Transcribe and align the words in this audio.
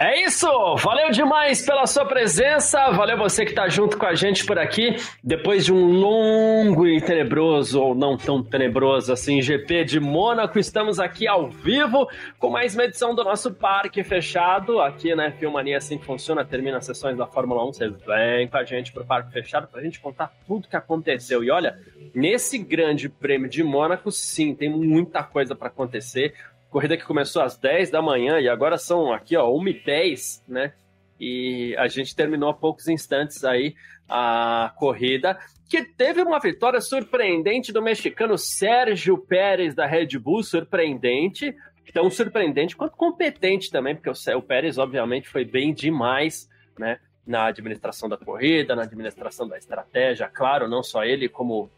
É 0.00 0.22
isso! 0.22 0.46
Valeu 0.76 1.10
demais 1.10 1.66
pela 1.66 1.84
sua 1.84 2.04
presença, 2.04 2.88
valeu 2.92 3.18
você 3.18 3.44
que 3.44 3.50
está 3.50 3.68
junto 3.68 3.98
com 3.98 4.06
a 4.06 4.14
gente 4.14 4.46
por 4.46 4.56
aqui. 4.56 4.94
Depois 5.24 5.64
de 5.64 5.72
um 5.72 5.90
longo 5.90 6.86
e 6.86 7.00
tenebroso, 7.00 7.82
ou 7.82 7.96
não 7.96 8.16
tão 8.16 8.40
tenebroso 8.40 9.12
assim, 9.12 9.42
GP 9.42 9.84
de 9.84 9.98
Mônaco, 9.98 10.56
estamos 10.56 11.00
aqui 11.00 11.26
ao 11.26 11.50
vivo 11.50 12.08
com 12.38 12.48
mais 12.48 12.74
uma 12.74 12.84
edição 12.84 13.12
do 13.12 13.24
nosso 13.24 13.52
Parque 13.52 14.04
Fechado. 14.04 14.80
Aqui, 14.80 15.16
né, 15.16 15.32
Filmania 15.32 15.78
assim 15.78 15.98
funciona, 15.98 16.44
termina 16.44 16.78
as 16.78 16.86
sessões 16.86 17.16
da 17.16 17.26
Fórmula 17.26 17.68
1, 17.68 17.72
você 17.72 17.88
vem 17.88 18.46
com 18.46 18.56
a 18.56 18.62
gente 18.62 18.92
para 18.92 19.02
o 19.02 19.06
Parque 19.06 19.32
Fechado 19.32 19.66
para 19.66 19.80
a 19.80 19.82
gente 19.82 19.98
contar 19.98 20.32
tudo 20.46 20.68
que 20.68 20.76
aconteceu. 20.76 21.42
E 21.42 21.50
olha, 21.50 21.76
nesse 22.14 22.56
grande 22.56 23.08
prêmio 23.08 23.50
de 23.50 23.64
Mônaco, 23.64 24.12
sim, 24.12 24.54
tem 24.54 24.68
muita 24.68 25.24
coisa 25.24 25.56
para 25.56 25.66
acontecer. 25.66 26.34
Corrida 26.70 26.96
que 26.96 27.04
começou 27.04 27.42
às 27.42 27.56
10 27.56 27.90
da 27.90 28.02
manhã 28.02 28.38
e 28.38 28.48
agora 28.48 28.76
são 28.76 29.12
aqui, 29.12 29.36
ó, 29.36 29.50
1 29.50 29.68
e 29.68 29.72
10, 29.84 30.44
né? 30.46 30.72
E 31.18 31.74
a 31.78 31.88
gente 31.88 32.14
terminou 32.14 32.50
há 32.50 32.54
poucos 32.54 32.88
instantes 32.88 33.42
aí 33.44 33.74
a 34.08 34.72
corrida, 34.76 35.38
que 35.68 35.82
teve 35.82 36.22
uma 36.22 36.38
vitória 36.40 36.80
surpreendente 36.80 37.72
do 37.72 37.82
mexicano 37.82 38.38
Sérgio 38.38 39.18
Pérez 39.18 39.74
da 39.74 39.86
Red 39.86 40.18
Bull, 40.18 40.42
surpreendente, 40.42 41.54
tão 41.92 42.10
surpreendente 42.10 42.76
quanto 42.76 42.96
competente 42.96 43.70
também, 43.70 43.94
porque 43.94 44.10
o, 44.10 44.42
Pérez 44.42 44.78
obviamente 44.78 45.28
foi 45.28 45.44
bem 45.44 45.74
demais, 45.74 46.48
né? 46.78 46.98
Na 47.26 47.46
administração 47.46 48.08
da 48.08 48.16
corrida, 48.16 48.74
na 48.74 48.82
administração 48.82 49.46
da 49.46 49.58
estratégia, 49.58 50.28
claro, 50.28 50.66
não 50.66 50.82
só 50.82 51.04
ele, 51.04 51.28
como 51.28 51.70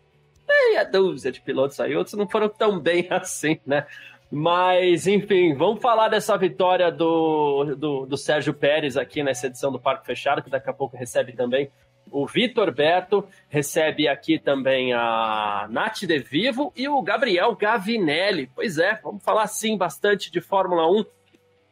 meia 0.47 0.85
dúzia 0.85 1.33
de 1.33 1.41
pilotos 1.41 1.81
aí, 1.81 1.97
outros 1.97 2.15
não 2.15 2.29
foram 2.29 2.49
tão 2.49 2.79
bem 2.79 3.07
assim, 3.11 3.59
né? 3.67 3.87
Mas, 4.31 5.09
enfim, 5.09 5.55
vamos 5.55 5.83
falar 5.83 6.09
dessa 6.09 6.37
vitória 6.39 6.91
do, 6.91 7.75
do, 7.77 8.07
do, 8.07 8.17
Sérgio 8.17 8.55
Pérez 8.55 8.97
aqui 8.97 9.25
nessa 9.25 9.49
edição 9.49 9.73
do 9.73 9.81
Parque 9.81 10.07
Fechado, 10.07 10.41
que 10.41 10.49
daqui 10.49 10.71
a 10.71 10.73
pouco 10.73 10.97
recebe 10.97 11.33
também 11.33 11.69
o 12.13 12.27
Vitor 12.27 12.73
Beto, 12.73 13.27
recebe 13.49 14.07
aqui 14.07 14.39
também 14.39 14.93
a 14.93 15.67
Nath 15.71 16.01
De 16.01 16.19
Vivo 16.19 16.73
e 16.77 16.89
o 16.89 17.03
Gabriel 17.03 17.55
Gavinelli. 17.57 18.49
Pois 18.55 18.79
é, 18.79 19.01
vamos 19.03 19.23
falar 19.23 19.47
sim 19.49 19.77
bastante 19.77 20.31
de 20.31 20.41
Fórmula 20.41 20.89
1 20.91 21.05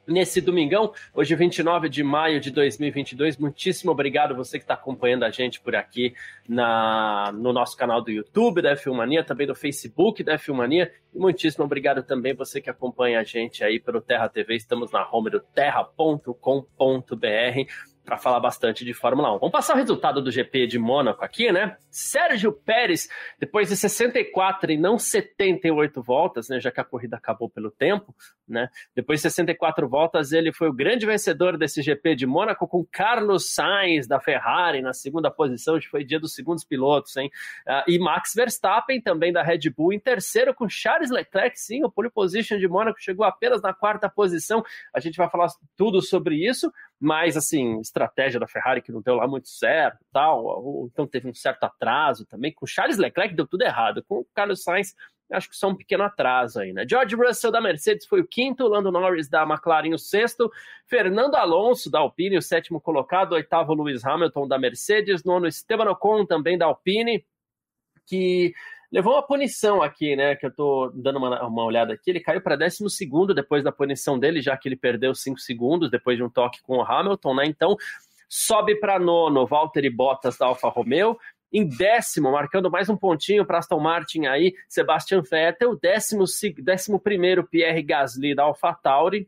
nesse 0.09 0.41
domingão, 0.41 0.93
hoje 1.15 1.35
29 1.35 1.89
de 1.89 2.03
maio 2.03 2.41
de 2.41 2.51
2022. 2.51 3.37
Muitíssimo 3.37 3.93
obrigado 3.93 4.35
você 4.35 4.59
que 4.59 4.65
está 4.65 4.75
acompanhando 4.75 5.25
a 5.25 5.31
gente 5.31 5.61
por 5.61 5.77
aqui 5.77 6.15
na, 6.49 7.31
no 7.33 7.53
nosso 7.53 7.77
canal 7.77 8.03
do 8.03 8.11
YouTube 8.11 8.63
da 8.63 8.75
Filmania, 8.75 9.23
também 9.23 9.47
do 9.47 9.55
Facebook 9.55 10.25
da 10.25 10.39
Filmania. 10.39 10.91
E 11.15 11.19
muitíssimo 11.19 11.65
obrigado 11.65 12.03
também 12.03 12.35
você 12.35 12.61
que 12.61 12.71
acompanha 12.71 13.21
a 13.21 13.25
gente 13.25 13.63
aí 13.63 13.79
pelo 13.79 14.01
Terra 14.01 14.29
TV. 14.29 14.57
Estamos 14.57 14.91
na 14.91 15.09
home 15.11 15.31
do 15.31 15.41
terra.com.br 15.41 16.35
para 18.09 18.17
falar 18.17 18.41
bastante 18.41 18.87
de 18.87 18.95
Fórmula 18.95 19.37
1. 19.37 19.39
Vamos 19.39 19.53
passar 19.53 19.75
o 19.75 19.77
resultado 19.77 20.23
do 20.23 20.31
GP 20.31 20.67
de 20.67 20.79
Mônaco 20.79 21.23
aqui, 21.23 21.53
né? 21.53 21.77
Sérgio 21.91 22.51
Pérez, 22.51 23.07
depois 23.39 23.69
de 23.69 23.77
64 23.77 24.73
e 24.73 24.79
não 24.79 24.99
78 24.99 26.03
voltas, 26.03 26.49
né, 26.49 26.59
já 26.59 26.71
que 26.71 26.81
a 26.81 26.85
corrida 26.85 27.17
acabou 27.19 27.51
pelo 27.51 27.71
tempo, 27.71 28.15
né? 28.49 28.71
Depois 28.97 29.19
de 29.19 29.25
64 29.25 29.87
voltas, 29.87 30.33
ele 30.33 30.55
foi 30.55 30.71
o 30.71 30.73
grande 30.73 31.05
vencedor 31.05 31.59
desse 31.59 31.83
GP 31.83 32.15
de 32.15 32.27
Mônaco 32.27 32.67
com 32.67 32.83
Carlos 32.91 33.53
Sainz 33.53 34.09
da 34.09 34.19
Ferrari 34.19 34.81
na 34.81 34.95
segunda 34.95 35.31
posição, 35.31 35.75
hoje 35.75 35.87
foi 35.87 36.03
dia 36.03 36.19
dos 36.19 36.33
segundos 36.33 36.65
pilotos, 36.65 37.15
hein? 37.19 37.31
Uh, 37.67 37.91
e 37.91 37.99
Max 37.99 38.33
Verstappen 38.35 39.03
também 39.03 39.35
da 39.35 39.43
Red 39.43 39.69
Bull 39.77 39.93
em 39.93 40.01
terceiro 40.01 40.55
com 40.55 40.67
Charles 40.67 41.11
Leclerc, 41.11 41.61
sim, 41.61 41.85
o 41.85 41.91
pole 41.91 42.09
position 42.09 42.57
de 42.57 42.67
Mônaco 42.67 42.99
chegou 43.03 43.27
apenas 43.27 43.61
na 43.61 43.75
quarta 43.75 44.09
posição. 44.09 44.65
A 44.95 45.01
gente 45.01 45.19
vai 45.19 45.29
falar 45.29 45.49
tudo 45.77 46.01
sobre 46.01 46.37
isso 46.37 46.73
mas 47.01 47.37
assim, 47.37 47.81
estratégia 47.81 48.41
da 48.41 48.47
Ferrari 48.47 48.83
que 48.83 48.93
não 48.93 49.01
deu 49.01 49.15
lá 49.15 49.27
muito 49.27 49.49
certo, 49.49 50.05
tal, 50.13 50.45
ou, 50.45 50.89
então 50.93 51.07
teve 51.07 51.29
um 51.29 51.35
certo 51.35 51.65
atraso 51.65 52.27
também. 52.27 52.53
Com 52.53 52.67
Charles 52.67 52.99
Leclerc 52.99 53.35
deu 53.35 53.47
tudo 53.47 53.63
errado, 53.63 54.05
com 54.09 54.21
o 54.21 54.27
Carlos 54.35 54.63
Sainz 54.63 54.95
acho 55.31 55.51
que 55.51 55.57
só 55.57 55.69
um 55.69 55.77
pequeno 55.77 56.05
atraso 56.05 56.61
aí, 56.61 56.73
né? 56.73 56.87
George 56.89 57.15
Russell 57.15 57.51
da 57.51 57.61
Mercedes 57.61 58.07
foi 58.07 58.21
o 58.21 58.27
quinto, 58.27 58.67
Lando 58.67 58.91
Norris 58.91 59.29
da 59.29 59.43
McLaren 59.43 59.95
o 59.95 59.99
sexto, 59.99 60.51
Fernando 60.87 61.35
Alonso 61.35 61.91
da 61.91 61.99
Alpine 61.99 62.39
o 62.39 62.43
sétimo 62.43 62.81
colocado, 62.81 63.33
oitavo 63.33 63.75
Lewis 63.75 64.05
Hamilton 64.05 64.49
da 64.49 64.59
Mercedes, 64.59 65.25
nono 65.25 65.47
Esteban 65.47 65.91
Ocon 65.91 66.25
também 66.25 66.57
da 66.57 66.67
Alpine, 66.67 67.25
que 68.07 68.55
levou 68.91 69.15
uma 69.15 69.23
punição 69.23 69.83
aqui, 69.83 70.17
né? 70.17 70.35
Que 70.37 70.47
eu 70.47 70.51
tô 70.51 70.91
dando 70.95 71.19
uma, 71.19 71.47
uma 71.47 71.65
olhada 71.65 71.93
aqui. 71.93 72.11
Ele 72.11 72.21
caiu 72.21 72.41
para 72.41 72.57
12 72.57 72.85
depois 73.35 73.63
da 73.63 73.73
punição 73.73 74.19
dele, 74.19 74.41
já 74.41 74.57
que 74.57 74.69
ele 74.69 74.77
perdeu 74.77 75.15
5 75.15 75.39
segundos 75.39 75.91
depois 75.91 76.17
de 76.17 76.23
um 76.23 76.31
toque 76.31 76.63
com 76.63 76.79
o 76.79 76.83
Hamilton, 76.83 77.35
né? 77.35 77.47
Então 77.47 77.77
sobe 78.29 78.79
para 78.79 78.99
nono 78.99 79.47
Valtteri 79.47 79.91
Bottas 79.91 80.37
da 80.37 80.47
Alfa 80.47 80.69
Romeo. 80.69 81.19
Em 81.51 81.67
décimo, 81.67 82.31
marcando 82.31 82.71
mais 82.71 82.91
um 82.91 82.97
pontinho 82.97 83.47
para 83.47 83.59
Aston 83.59 83.81
Martin 83.81 84.27
aí, 84.27 84.55
Sebastian 84.69 85.23
Vettel. 85.23 85.79
Décimo, 85.81 86.25
décimo 86.63 87.01
primeiro, 87.01 87.47
Pierre 87.47 87.83
Gasly 87.83 88.35
da 88.35 88.43
Alfa 88.43 88.75
Tauri 88.75 89.27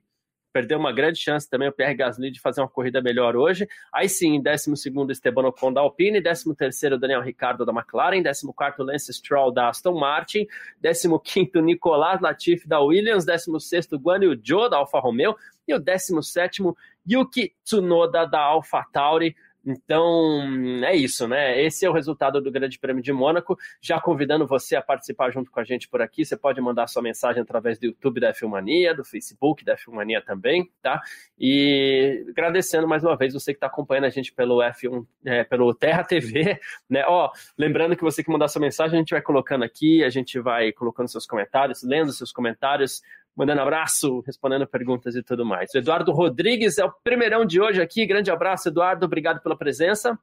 perdeu 0.53 0.78
uma 0.78 0.93
grande 0.93 1.19
chance 1.19 1.49
também 1.49 1.69
o 1.69 1.72
Pierre 1.72 1.94
Gasly 1.94 2.31
de 2.31 2.41
fazer 2.41 2.61
uma 2.61 2.69
corrida 2.69 3.00
melhor 3.00 3.37
hoje. 3.37 3.69
Aí 3.93 4.09
sim, 4.09 4.34
em 4.34 4.43
12 4.43 4.72
Esteban 5.11 5.47
Ocon 5.47 5.72
da 5.72 5.81
Alpine, 5.81 6.22
13 6.22 6.55
Daniel 6.99 7.22
Ricciardo 7.22 7.65
da 7.65 7.72
McLaren, 7.72 8.22
14 8.22 8.83
Lance 8.83 9.12
Stroll 9.12 9.53
da 9.53 9.69
Aston 9.69 9.99
Martin, 9.99 10.47
15 10.83 11.62
Nicolas 11.62 12.21
Latifi 12.21 12.69
da 12.69 12.81
Williams, 12.81 13.25
16 13.25 13.89
Guan 14.00 14.22
Yu 14.22 14.41
Zhou 14.44 14.69
da 14.69 14.78
Alfa 14.78 14.99
Romeo 14.99 15.37
e 15.66 15.75
o 15.75 15.78
17 15.78 16.62
Yuki 17.10 17.55
Tsunoda 17.65 18.27
da 18.27 18.41
Alfa 18.41 18.84
Tauri. 18.93 19.34
Então, 19.65 20.43
é 20.84 20.97
isso, 20.97 21.28
né? 21.28 21.60
Esse 21.62 21.84
é 21.84 21.91
o 21.91 21.93
resultado 21.93 22.41
do 22.41 22.50
Grande 22.50 22.78
Prêmio 22.78 23.03
de 23.03 23.12
Mônaco. 23.12 23.59
Já 23.81 24.00
convidando 24.00 24.47
você 24.47 24.75
a 24.75 24.82
participar 24.82 25.31
junto 25.31 25.50
com 25.50 25.60
a 25.60 25.65
gente 25.65 25.88
por 25.88 26.00
aqui. 26.00 26.25
Você 26.25 26.37
pode 26.37 26.60
mandar 26.60 26.87
sua 26.87 27.03
mensagem 27.03 27.43
através 27.43 27.78
do 27.78 27.87
YouTube 27.87 28.21
da 28.21 28.32
Filmania, 28.32 28.94
do 28.94 29.04
Facebook 29.04 29.65
da 29.65 29.76
Filmania 29.76 30.22
também, 30.22 30.71
tá? 30.81 31.00
E 31.38 32.25
agradecendo 32.31 32.88
mais 32.88 33.04
uma 33.04 33.16
vez 33.16 33.34
você 33.34 33.53
que 33.53 33.59
está 33.59 33.66
acompanhando 33.66 34.04
a 34.04 34.10
gente 34.10 34.32
pelo 34.32 34.59
F1, 34.59 35.06
é, 35.25 35.44
pelo 35.44 35.75
Terra 35.75 36.04
TV, 36.04 36.59
né? 36.88 37.04
Ó, 37.06 37.31
lembrando 37.59 37.97
que 37.97 38.03
você 38.03 38.25
que 38.25 38.31
mandar 38.31 38.48
sua 38.48 38.60
mensagem, 38.60 38.97
a 38.97 38.98
gente 38.98 39.10
vai 39.10 39.22
colocando 39.22 39.65
aqui, 39.65 40.03
a 40.03 40.10
gente 40.10 40.38
vai 40.41 40.72
colocando 40.72 41.09
seus 41.09 41.27
comentários, 41.27 41.82
lendo 41.82 42.12
seus 42.12 42.32
comentários, 42.32 43.03
mandando 43.41 43.62
abraço, 43.62 44.21
respondendo 44.27 44.67
perguntas 44.67 45.17
e 45.17 45.23
tudo 45.23 45.47
mais. 45.47 45.71
O 45.75 45.78
Eduardo 45.78 46.12
Rodrigues 46.12 46.77
é 46.77 46.84
o 46.84 46.93
primeirão 47.03 47.47
de 47.47 47.59
hoje 47.59 47.81
aqui. 47.81 48.05
Grande 48.05 48.31
abraço, 48.31 48.69
Eduardo. 48.69 49.06
Obrigado 49.06 49.41
pela 49.41 49.56
presença. 49.56 50.19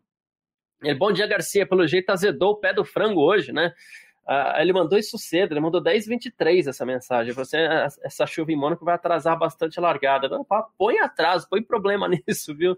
Ele, 0.84 0.94
bom 0.94 1.12
dia, 1.12 1.26
Garcia. 1.26 1.66
Pelo 1.66 1.88
jeito 1.88 2.12
azedou 2.12 2.52
o 2.52 2.58
pé 2.58 2.76
do 2.76 2.86
frango 2.86 3.20
hoje, 3.22 3.52
né? 3.52 3.74
Uh, 4.28 4.62
ele 4.62 4.72
mandou 4.72 5.00
isso 5.00 5.18
cedo, 5.18 5.54
ele 5.54 5.60
mandou 5.60 5.82
10h23 5.82 6.68
essa 6.68 6.86
mensagem. 6.86 7.34
Você, 7.34 7.58
essa 8.04 8.28
chuva 8.28 8.52
em 8.52 8.56
Mônaco 8.56 8.86
vai 8.86 8.94
atrasar 8.94 9.36
bastante 9.40 9.80
a 9.80 9.82
largada. 9.82 10.30
Não, 10.30 10.46
põe 10.78 11.00
atraso, 11.00 11.48
põe 11.50 11.64
problema 11.64 12.08
nisso, 12.28 12.56
viu? 12.56 12.78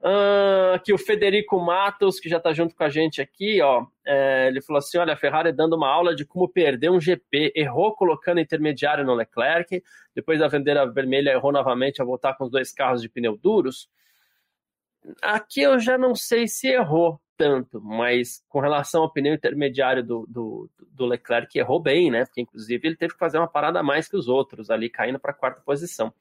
Uh, 0.00 0.74
aqui 0.74 0.92
o 0.92 0.98
Federico 0.98 1.58
Matos, 1.58 2.20
que 2.20 2.28
já 2.28 2.36
está 2.36 2.52
junto 2.52 2.72
com 2.74 2.84
a 2.84 2.88
gente 2.88 3.20
aqui, 3.20 3.60
ó. 3.60 3.84
É, 4.06 4.46
ele 4.46 4.62
falou 4.62 4.78
assim: 4.78 4.96
olha, 4.96 5.12
a 5.14 5.16
Ferrari 5.16 5.52
dando 5.52 5.74
uma 5.74 5.88
aula 5.88 6.14
de 6.14 6.24
como 6.24 6.48
perder 6.48 6.90
um 6.90 7.00
GP, 7.00 7.52
errou 7.54 7.94
colocando 7.94 8.40
intermediário 8.40 9.04
no 9.04 9.14
Leclerc, 9.14 9.82
depois 10.14 10.38
da 10.38 10.48
bandeira 10.48 10.86
vermelha 10.86 11.30
errou 11.30 11.50
novamente 11.50 12.00
a 12.00 12.04
voltar 12.04 12.34
com 12.34 12.44
os 12.44 12.50
dois 12.50 12.72
carros 12.72 13.02
de 13.02 13.08
pneu 13.08 13.36
duros. 13.36 13.88
Aqui 15.20 15.62
eu 15.62 15.80
já 15.80 15.98
não 15.98 16.14
sei 16.14 16.46
se 16.46 16.68
errou, 16.68 17.20
tanto, 17.38 17.80
mas 17.80 18.44
com 18.48 18.58
relação 18.58 19.02
ao 19.02 19.12
pneu 19.12 19.32
intermediário 19.32 20.02
do, 20.02 20.26
do, 20.28 20.68
do, 20.90 21.06
Leclerc, 21.06 21.56
errou 21.56 21.80
bem, 21.80 22.10
né? 22.10 22.24
Porque 22.24 22.40
inclusive 22.40 22.88
ele 22.88 22.96
teve 22.96 23.12
que 23.12 23.18
fazer 23.18 23.38
uma 23.38 23.46
parada 23.46 23.78
a 23.78 23.82
mais 23.82 24.08
que 24.08 24.16
os 24.16 24.26
outros, 24.28 24.68
ali 24.68 24.90
caindo 24.90 25.20
para 25.20 25.30
a 25.30 25.34
quarta 25.34 25.60
posição. 25.60 26.12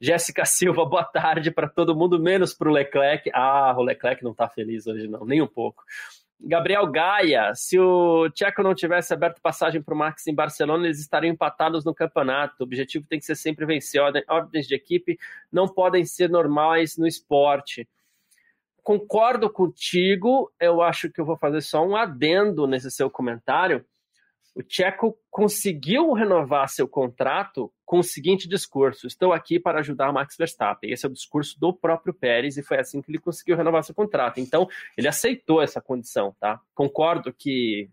Jéssica 0.00 0.44
Silva, 0.44 0.84
boa 0.84 1.04
tarde 1.04 1.52
para 1.52 1.68
todo 1.68 1.94
mundo, 1.94 2.18
menos 2.18 2.52
para 2.52 2.68
o 2.68 2.72
Leclerc. 2.72 3.30
Ah, 3.32 3.76
o 3.78 3.82
Leclerc 3.82 4.24
não 4.24 4.32
está 4.32 4.48
feliz 4.48 4.88
hoje, 4.88 5.06
não, 5.06 5.24
nem 5.24 5.40
um 5.40 5.46
pouco. 5.46 5.84
Gabriel 6.38 6.86
Gaia, 6.88 7.54
se 7.54 7.78
o 7.78 8.28
Tcheco 8.30 8.62
não 8.62 8.74
tivesse 8.74 9.14
aberto 9.14 9.40
passagem 9.40 9.80
para 9.80 9.94
o 9.94 9.96
Max 9.96 10.26
em 10.26 10.34
Barcelona, 10.34 10.84
eles 10.84 11.00
estariam 11.00 11.32
empatados 11.32 11.84
no 11.84 11.94
campeonato. 11.94 12.56
O 12.60 12.64
objetivo 12.64 13.06
tem 13.08 13.18
que 13.20 13.24
ser 13.24 13.36
sempre 13.36 13.64
vencer. 13.64 14.02
Ordens 14.28 14.66
de 14.66 14.74
equipe 14.74 15.16
não 15.50 15.66
podem 15.66 16.04
ser 16.04 16.28
normais 16.28 16.98
no 16.98 17.06
esporte 17.06 17.88
concordo 18.86 19.50
contigo. 19.50 20.48
Eu 20.60 20.80
acho 20.80 21.10
que 21.10 21.20
eu 21.20 21.24
vou 21.24 21.36
fazer 21.36 21.60
só 21.60 21.84
um 21.84 21.96
adendo 21.96 22.68
nesse 22.68 22.88
seu 22.88 23.10
comentário, 23.10 23.84
o 24.54 24.62
Tcheco 24.62 25.18
conseguiu 25.28 26.12
renovar 26.12 26.68
seu 26.68 26.86
contrato 26.86 27.70
com 27.84 27.98
o 27.98 28.04
seguinte 28.04 28.48
discurso: 28.48 29.08
Estou 29.08 29.32
aqui 29.32 29.58
para 29.58 29.80
ajudar 29.80 30.12
Max 30.12 30.36
Verstappen. 30.38 30.90
Esse 30.90 31.04
é 31.04 31.08
o 31.08 31.12
discurso 31.12 31.58
do 31.58 31.74
próprio 31.74 32.14
Pérez 32.14 32.56
e 32.56 32.62
foi 32.62 32.78
assim 32.78 33.02
que 33.02 33.10
ele 33.10 33.18
conseguiu 33.18 33.56
renovar 33.56 33.82
seu 33.82 33.94
contrato. 33.94 34.38
Então, 34.38 34.68
ele 34.96 35.08
aceitou 35.08 35.60
essa 35.60 35.80
condição, 35.80 36.34
tá? 36.38 36.60
Concordo 36.72 37.34
que 37.34 37.90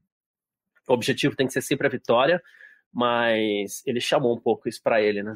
o 0.88 0.94
objetivo 0.94 1.36
tem 1.36 1.48
que 1.48 1.54
ser 1.54 1.62
sempre 1.62 1.88
a 1.88 1.90
vitória, 1.90 2.42
mas 2.94 3.81
ele 3.86 4.00
chamou 4.00 4.36
um 4.36 4.40
pouco 4.40 4.69
isso 4.69 4.81
para 4.84 5.01
ele, 5.01 5.24
né? 5.24 5.36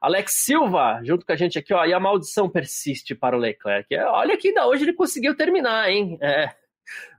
Alex 0.00 0.44
Silva, 0.44 1.00
junto 1.04 1.24
com 1.24 1.32
a 1.32 1.36
gente 1.36 1.58
aqui, 1.58 1.72
ó, 1.72 1.84
e 1.84 1.92
a 1.92 2.00
maldição 2.00 2.48
persiste 2.48 3.14
para 3.14 3.36
o 3.36 3.40
Leclerc. 3.40 3.94
É, 3.94 4.04
olha 4.06 4.36
que 4.36 4.48
ainda 4.48 4.66
hoje 4.66 4.84
ele 4.84 4.92
conseguiu 4.92 5.36
terminar, 5.36 5.90
hein? 5.90 6.18
É, 6.20 6.54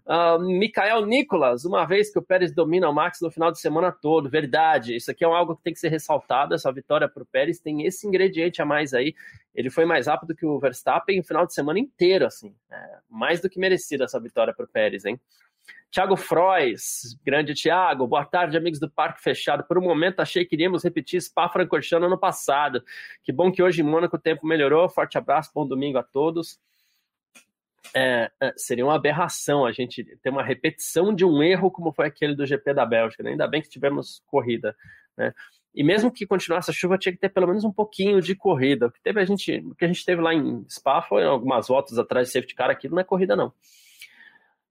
Uh, 0.10 0.40
Mikael 0.40 1.06
Nicolas, 1.06 1.66
uma 1.66 1.86
vez 1.86 2.12
que 2.12 2.18
o 2.18 2.22
Pérez 2.24 2.52
domina 2.52 2.90
o 2.90 2.94
Max 2.94 3.20
no 3.22 3.30
final 3.30 3.52
de 3.52 3.60
semana 3.60 3.92
todo, 3.92 4.28
verdade. 4.28 4.96
Isso 4.96 5.12
aqui 5.12 5.24
é 5.24 5.28
algo 5.28 5.56
que 5.56 5.62
tem 5.62 5.72
que 5.72 5.80
ser 5.80 5.90
ressaltado. 5.90 6.56
Essa 6.56 6.72
vitória 6.72 7.08
para 7.08 7.22
o 7.22 7.26
Pérez 7.28 7.60
tem 7.60 7.86
esse 7.86 8.08
ingrediente 8.08 8.60
a 8.60 8.66
mais 8.66 8.96
aí. 8.96 9.14
Ele 9.54 9.70
foi 9.70 9.86
mais 9.86 10.08
rápido 10.08 10.36
que 10.36 10.48
o 10.48 10.60
Verstappen 10.60 11.20
o 11.20 11.24
final 11.24 11.46
de 11.46 11.54
semana 11.54 11.78
inteiro, 11.78 12.26
assim. 12.26 12.56
É, 12.72 12.98
mais 13.08 13.40
do 13.40 13.48
que 13.48 13.60
merecida 13.60 14.06
essa 14.06 14.20
vitória 14.20 14.52
para 14.52 14.66
o 14.66 14.68
Pérez, 14.68 15.06
hein? 15.06 15.22
Tiago 15.92 16.16
Frois, 16.16 17.18
grande 17.26 17.54
Tiago, 17.54 18.06
boa 18.06 18.24
tarde, 18.24 18.56
amigos 18.56 18.80
do 18.80 18.90
Parque 18.90 19.22
Fechado. 19.22 19.64
Por 19.64 19.78
um 19.78 19.82
momento 19.82 20.20
achei 20.20 20.46
que 20.46 20.56
iríamos 20.56 20.84
repetir 20.84 21.22
Spa-Francorchamps 21.22 22.06
ano 22.06 22.18
passado. 22.18 22.84
Que 23.24 23.32
bom 23.32 23.52
que 23.52 23.64
hoje 23.64 23.82
em 23.82 23.86
Mônaco 23.86 24.16
o 24.16 24.20
tempo 24.20 24.46
melhorou. 24.46 24.88
Forte 24.88 25.18
abraço, 25.18 25.52
bom 25.54 25.68
domingo 25.68 25.98
a 25.98 26.04
todos 26.04 26.60
é, 27.96 28.32
é, 28.40 28.54
seria 28.56 28.86
uma 28.86 28.96
aberração 28.96 29.66
a 29.66 29.72
gente 29.72 30.04
ter 30.22 30.30
uma 30.30 30.44
repetição 30.44 31.14
de 31.14 31.26
um 31.26 31.42
erro 31.42 31.72
como 31.72 31.92
foi 31.92 32.08
aquele 32.08 32.36
do 32.36 32.46
GP 32.46 32.74
da 32.74 32.86
Bélgica. 32.86 33.24
Né? 33.24 33.32
Ainda 33.32 33.48
bem 33.48 33.62
que 33.62 33.70
tivemos 33.70 34.22
corrida. 34.28 34.76
Né? 35.18 35.34
E 35.74 35.84
mesmo 35.84 36.12
que 36.12 36.26
continuasse 36.26 36.72
a 36.72 36.74
chuva, 36.74 36.98
tinha 36.98 37.14
que 37.14 37.20
ter 37.20 37.30
pelo 37.30 37.48
menos 37.48 37.64
um 37.64 37.72
pouquinho 37.72 38.22
de 38.22 38.36
corrida. 38.36 38.88
O 38.88 38.92
que, 38.92 39.02
teve 39.02 39.22
a 39.22 39.26
gente, 39.26 39.58
o 39.60 39.76
que 39.76 39.86
a 39.86 39.88
gente 39.88 40.04
teve 40.06 40.22
lá 40.22 40.34
em 40.34 40.66
Spa 40.70 41.02
foi 41.02 41.24
algumas 41.24 41.68
voltas 41.68 41.98
atrás 41.98 42.28
de 42.28 42.34
safety 42.34 42.56
car, 42.56 42.70
aquilo 42.70 42.96
não 42.96 43.02
é 43.02 43.06
corrida, 43.06 43.36
não. 43.36 43.54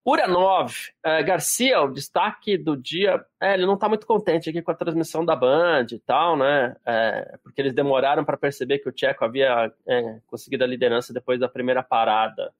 Uranov, 0.07 0.73
é, 1.05 1.23
Garcia, 1.23 1.83
o 1.83 1.93
destaque 1.93 2.57
do 2.57 2.77
dia, 2.77 3.23
é, 3.41 3.55
ele 3.55 3.67
não 3.67 3.75
está 3.75 3.89
muito 3.89 4.07
contente 4.07 4.49
aqui 4.49 4.63
com 4.63 4.71
a 4.71 4.75
transmissão 4.75 5.25
da 5.25 5.37
Band 5.37 5.87
e 5.93 5.99
tal, 5.99 6.37
né? 6.37 6.75
É, 6.87 7.39
porque 7.43 7.61
eles 7.61 7.75
demoraram 7.75 8.25
para 8.25 8.37
perceber 8.37 8.79
que 8.79 8.89
o 8.89 8.93
Tcheco 8.93 9.25
havia 9.25 9.73
é, 9.87 10.19
conseguido 10.27 10.65
a 10.65 10.67
liderança 10.67 11.13
depois 11.13 11.39
da 11.39 11.49
primeira 11.49 11.83
parada. 11.83 12.53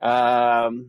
Uh, 0.00 0.88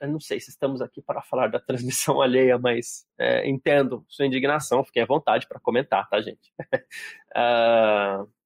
eu 0.00 0.08
não 0.08 0.20
sei 0.20 0.38
se 0.38 0.50
estamos 0.50 0.80
aqui 0.80 1.02
para 1.02 1.22
falar 1.22 1.48
da 1.48 1.58
transmissão 1.58 2.20
alheia, 2.22 2.58
mas 2.58 3.06
é, 3.18 3.48
entendo 3.48 4.04
sua 4.08 4.26
indignação, 4.26 4.84
fiquem 4.84 5.02
à 5.02 5.06
vontade 5.06 5.46
para 5.46 5.60
comentar, 5.60 6.08
tá, 6.08 6.20
gente? 6.20 6.52
uh, 7.34 8.28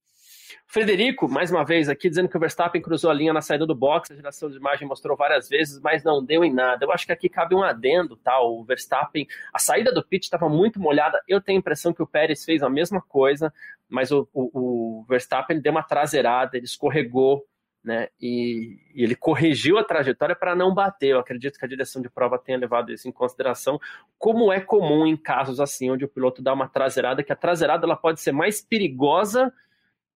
Frederico, 0.71 1.27
mais 1.27 1.51
uma 1.51 1.65
vez 1.65 1.89
aqui, 1.89 2.11
dizendo 2.11 2.29
que 2.29 2.37
o 2.37 2.41
Verstappen 2.41 2.83
cruzou 2.83 3.11
a 3.11 3.15
linha 3.15 3.33
na 3.33 3.41
saída 3.41 3.65
do 3.65 3.75
box, 3.75 4.13
a 4.13 4.17
geração 4.17 4.51
de 4.51 4.59
imagem 4.59 4.87
mostrou 4.87 5.17
várias 5.17 5.49
vezes, 5.49 5.81
mas 5.81 6.05
não 6.05 6.23
deu 6.23 6.45
em 6.45 6.53
nada. 6.53 6.85
Eu 6.85 6.93
acho 6.93 7.07
que 7.07 7.13
aqui 7.13 7.27
cabe 7.27 7.55
um 7.55 7.63
adendo, 7.63 8.19
tá? 8.19 8.39
O 8.43 8.63
Verstappen, 8.65 9.27
a 9.51 9.59
saída 9.59 9.91
do 9.91 10.05
pit 10.05 10.25
estava 10.25 10.47
muito 10.47 10.79
molhada. 10.79 11.19
Eu 11.27 11.41
tenho 11.41 11.57
a 11.57 11.61
impressão 11.61 11.95
que 11.95 12.03
o 12.03 12.07
Pérez 12.07 12.45
fez 12.45 12.63
a 12.63 12.69
mesma 12.69 13.01
coisa, 13.01 13.51
mas 13.89 14.13
o, 14.13 14.29
o, 14.31 15.01
o 15.01 15.05
Verstappen 15.09 15.59
deu 15.59 15.73
uma 15.73 15.83
traseirada, 15.83 16.59
ele 16.59 16.67
escorregou 16.67 17.47
né? 17.83 18.09
E, 18.21 18.77
e, 18.95 19.03
ele 19.03 19.15
corrigiu 19.15 19.79
a 19.79 19.85
trajetória 19.85 20.37
para 20.37 20.55
não 20.55 20.75
bater. 20.75 21.11
Eu 21.11 21.21
acredito 21.21 21.59
que 21.59 21.65
a 21.65 21.69
direção 21.69 22.03
de 22.03 22.11
prova 22.11 22.39
tenha 22.39 22.59
levado 22.59 22.93
isso 22.93 23.09
em 23.09 23.13
consideração, 23.13 23.81
como 24.19 24.53
é 24.53 24.61
comum 24.61 25.07
em 25.07 25.17
casos 25.17 25.61
assim, 25.61 25.91
onde 25.91 26.05
o 26.05 26.09
piloto 26.09 26.43
dá 26.43 26.53
uma 26.53 26.69
traseirada, 26.69 27.23
que 27.23 27.33
a 27.33 27.37
traseirada 27.37 27.87
ela 27.87 27.97
pode 27.97 28.21
ser 28.21 28.33
mais 28.33 28.61
perigosa 28.61 29.51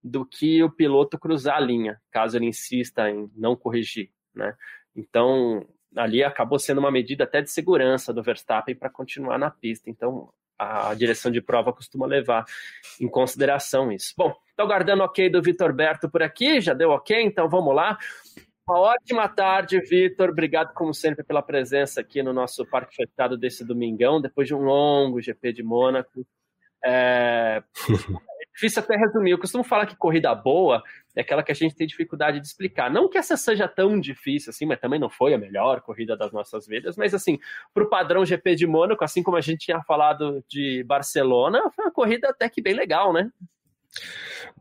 do 0.03 0.27
que 0.27 0.63
o 0.63 0.71
piloto 0.71 1.19
cruzar 1.19 1.57
a 1.57 1.61
linha, 1.61 2.01
caso 2.11 2.37
ele 2.37 2.47
insista 2.47 3.09
em 3.09 3.31
não 3.37 3.55
corrigir, 3.55 4.11
né? 4.35 4.57
Então, 4.95 5.67
ali 5.97 6.23
acabou 6.23 6.59
sendo 6.59 6.79
uma 6.79 6.91
medida 6.91 7.25
até 7.25 7.41
de 7.41 7.51
segurança 7.51 8.13
do 8.13 8.23
Verstappen 8.23 8.75
para 8.75 8.91
continuar 8.91 9.39
na 9.39 9.51
pista. 9.51 9.89
Então, 9.89 10.33
a 10.59 10.95
direção 10.95 11.31
de 11.31 11.41
prova 11.41 11.73
costuma 11.73 12.07
levar 12.07 12.45
em 13.01 13.09
consideração 13.09 13.91
isso. 13.91 14.15
Bom, 14.17 14.35
estou 14.49 14.67
guardando 14.67 15.03
ok 15.03 15.29
do 15.29 15.43
Vitor 15.43 15.73
Berto 15.73 16.11
por 16.11 16.23
aqui, 16.23 16.61
já 16.61 16.75
deu 16.75 16.91
ok, 16.91 17.21
então 17.23 17.49
vamos 17.49 17.75
lá. 17.75 17.99
Uma 18.69 18.79
ótima 18.79 19.29
tarde, 19.29 19.81
Vitor. 19.81 20.31
Obrigado, 20.31 20.73
como 20.73 20.95
sempre, 20.95 21.25
pela 21.25 21.43
presença 21.43 22.01
aqui 22.01 22.23
no 22.23 22.33
nosso 22.33 22.65
Parque 22.65 22.95
Fechado 22.95 23.37
desse 23.37 23.65
domingão, 23.65 24.21
depois 24.21 24.47
de 24.47 24.55
um 24.55 24.63
longo 24.63 25.21
GP 25.21 25.53
de 25.53 25.63
Mônaco. 25.63 26.25
É... 26.85 27.63
difícil 28.55 28.83
até 28.83 28.97
resumir. 28.97 29.31
Eu 29.33 29.39
costumo 29.39 29.65
falar 29.65 29.87
que 29.87 29.97
corrida 29.97 30.35
boa 30.35 30.83
é 31.15 31.21
aquela 31.21 31.43
que 31.43 31.53
a 31.53 31.55
gente 31.55 31.75
tem 31.75 31.87
dificuldade 31.87 32.41
de 32.41 32.47
explicar. 32.47 32.91
Não 32.91 33.09
que 33.09 33.19
essa 33.19 33.37
seja 33.37 33.69
tão 33.69 33.99
difícil 34.01 34.51
assim, 34.51 34.67
mas 34.67 34.81
também 34.81 34.99
não 34.99 35.11
foi 35.11 35.35
a 35.35 35.39
melhor 35.39 35.81
corrida 35.81 36.17
das 36.17 36.33
nossas 36.33 36.67
vidas. 36.67 36.97
Mas 36.97 37.15
assim, 37.15 37.39
para 37.73 37.85
o 37.85 37.89
padrão 37.89 38.25
GP 38.25 38.55
de 38.55 38.67
Mônaco, 38.67 39.05
assim 39.05 39.23
como 39.23 39.37
a 39.37 39.41
gente 39.41 39.67
tinha 39.67 39.83
falado 39.83 40.43
de 40.49 40.85
Barcelona, 40.85 41.61
foi 41.75 41.85
uma 41.85 41.93
corrida 41.93 42.29
até 42.29 42.49
que 42.49 42.63
bem 42.63 42.75
legal, 42.75 43.13
né? 43.13 43.31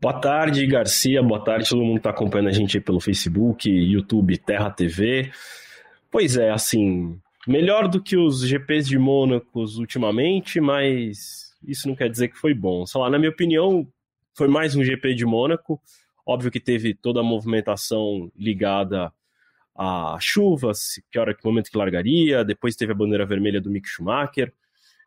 Boa 0.01 0.19
tarde, 0.19 0.65
Garcia. 0.67 1.23
Boa 1.23 1.43
tarde, 1.43 1.69
todo 1.69 1.81
mundo 1.81 1.93
que 1.93 1.99
está 1.99 2.09
acompanhando 2.09 2.49
a 2.49 2.53
gente 2.53 2.79
pelo 2.81 2.99
Facebook, 2.99 3.69
YouTube, 3.69 4.37
Terra 4.37 4.69
TV. 4.69 5.31
Pois 6.09 6.35
é, 6.35 6.51
assim, 6.51 7.17
melhor 7.47 7.87
do 7.87 8.01
que 8.01 8.17
os 8.17 8.45
GPs 8.45 8.89
de 8.89 8.99
Mônaco 8.99 9.61
ultimamente, 9.79 10.59
mas 10.59 11.40
isso 11.63 11.87
não 11.87 11.95
quer 11.95 12.09
dizer 12.09 12.29
que 12.29 12.37
foi 12.37 12.53
bom. 12.53 12.85
Sei 12.85 12.99
lá, 12.99 13.09
na 13.09 13.17
minha 13.17 13.31
opinião, 13.31 13.87
foi 14.35 14.47
mais 14.47 14.75
um 14.75 14.83
GP 14.83 15.13
de 15.13 15.25
Mônaco. 15.25 15.81
Óbvio 16.25 16.51
que 16.51 16.59
teve 16.59 16.93
toda 16.93 17.19
a 17.19 17.23
movimentação 17.23 18.31
ligada 18.35 19.11
a 19.75 20.17
chuvas, 20.19 21.01
que 21.11 21.17
hora 21.17 21.33
que 21.33 21.45
momento 21.45 21.71
que 21.71 21.77
largaria, 21.77 22.43
depois 22.43 22.75
teve 22.75 22.91
a 22.91 22.95
bandeira 22.95 23.25
vermelha 23.25 23.59
do 23.59 23.71
Mick 23.71 23.87
Schumacher, 23.87 24.53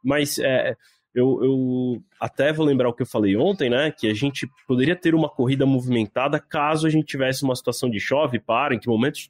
mas 0.02 0.38
é, 0.38 0.76
eu, 1.14 1.44
eu, 1.44 2.02
até 2.18 2.52
vou 2.52 2.66
lembrar 2.66 2.88
o 2.88 2.92
que 2.92 3.02
eu 3.02 3.06
falei 3.06 3.36
ontem, 3.36 3.70
né? 3.70 3.92
Que 3.92 4.08
a 4.08 4.14
gente 4.14 4.48
poderia 4.66 4.96
ter 4.96 5.14
uma 5.14 5.28
corrida 5.28 5.64
movimentada 5.64 6.40
caso 6.40 6.86
a 6.86 6.90
gente 6.90 7.06
tivesse 7.06 7.44
uma 7.44 7.54
situação 7.54 7.88
de 7.88 8.00
chove, 8.00 8.40
para, 8.40 8.74
em 8.74 8.78
que 8.78 8.88
momento 8.88 9.20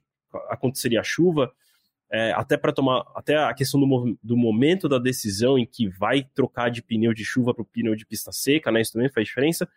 aconteceria 0.49 1.01
a 1.01 1.05
chuva, 1.05 1.53
é, 2.13 2.33
até 2.33 2.57
para 2.57 2.73
tomar, 2.73 3.05
até 3.15 3.37
a 3.37 3.53
questão 3.55 3.81
do, 3.81 4.19
do 4.23 4.37
momento 4.37 4.89
da 4.89 4.99
decisão 4.99 5.59
em 5.59 5.67
que 5.67 5.89
vai 5.89 6.23
trocar 6.35 6.71
de 6.71 6.83
pneu 6.83 7.13
de 7.13 7.25
chuva 7.25 7.53
para 7.53 7.63
o 7.63 7.67
pneu 7.67 7.95
de 7.95 8.07
pista 8.07 8.31
seca, 8.33 8.71
né? 8.71 8.81
Isso 8.81 8.93
também 8.93 9.09
faz 9.09 9.27
diferença. 9.27 9.69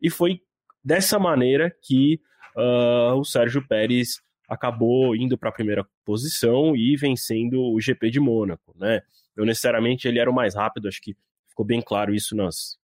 E 0.00 0.10
foi 0.10 0.40
dessa 0.82 1.18
maneira 1.18 1.74
que 1.82 2.20
uh, 2.56 3.14
o 3.14 3.24
Sérgio 3.24 3.66
Pérez 3.66 4.20
acabou 4.48 5.14
indo 5.14 5.38
para 5.38 5.50
a 5.50 5.52
primeira 5.52 5.86
posição 6.04 6.74
e 6.74 6.96
vencendo 6.96 7.62
o 7.62 7.80
GP 7.80 8.10
de 8.10 8.18
Mônaco, 8.18 8.74
né? 8.76 9.02
Não 9.36 9.44
necessariamente 9.44 10.08
ele 10.08 10.18
era 10.18 10.30
o 10.30 10.34
mais 10.34 10.56
rápido, 10.56 10.88
acho 10.88 11.00
que 11.00 11.16
ficou 11.48 11.64
bem 11.64 11.80
claro 11.80 12.12
isso 12.12 12.34
nas 12.34 12.76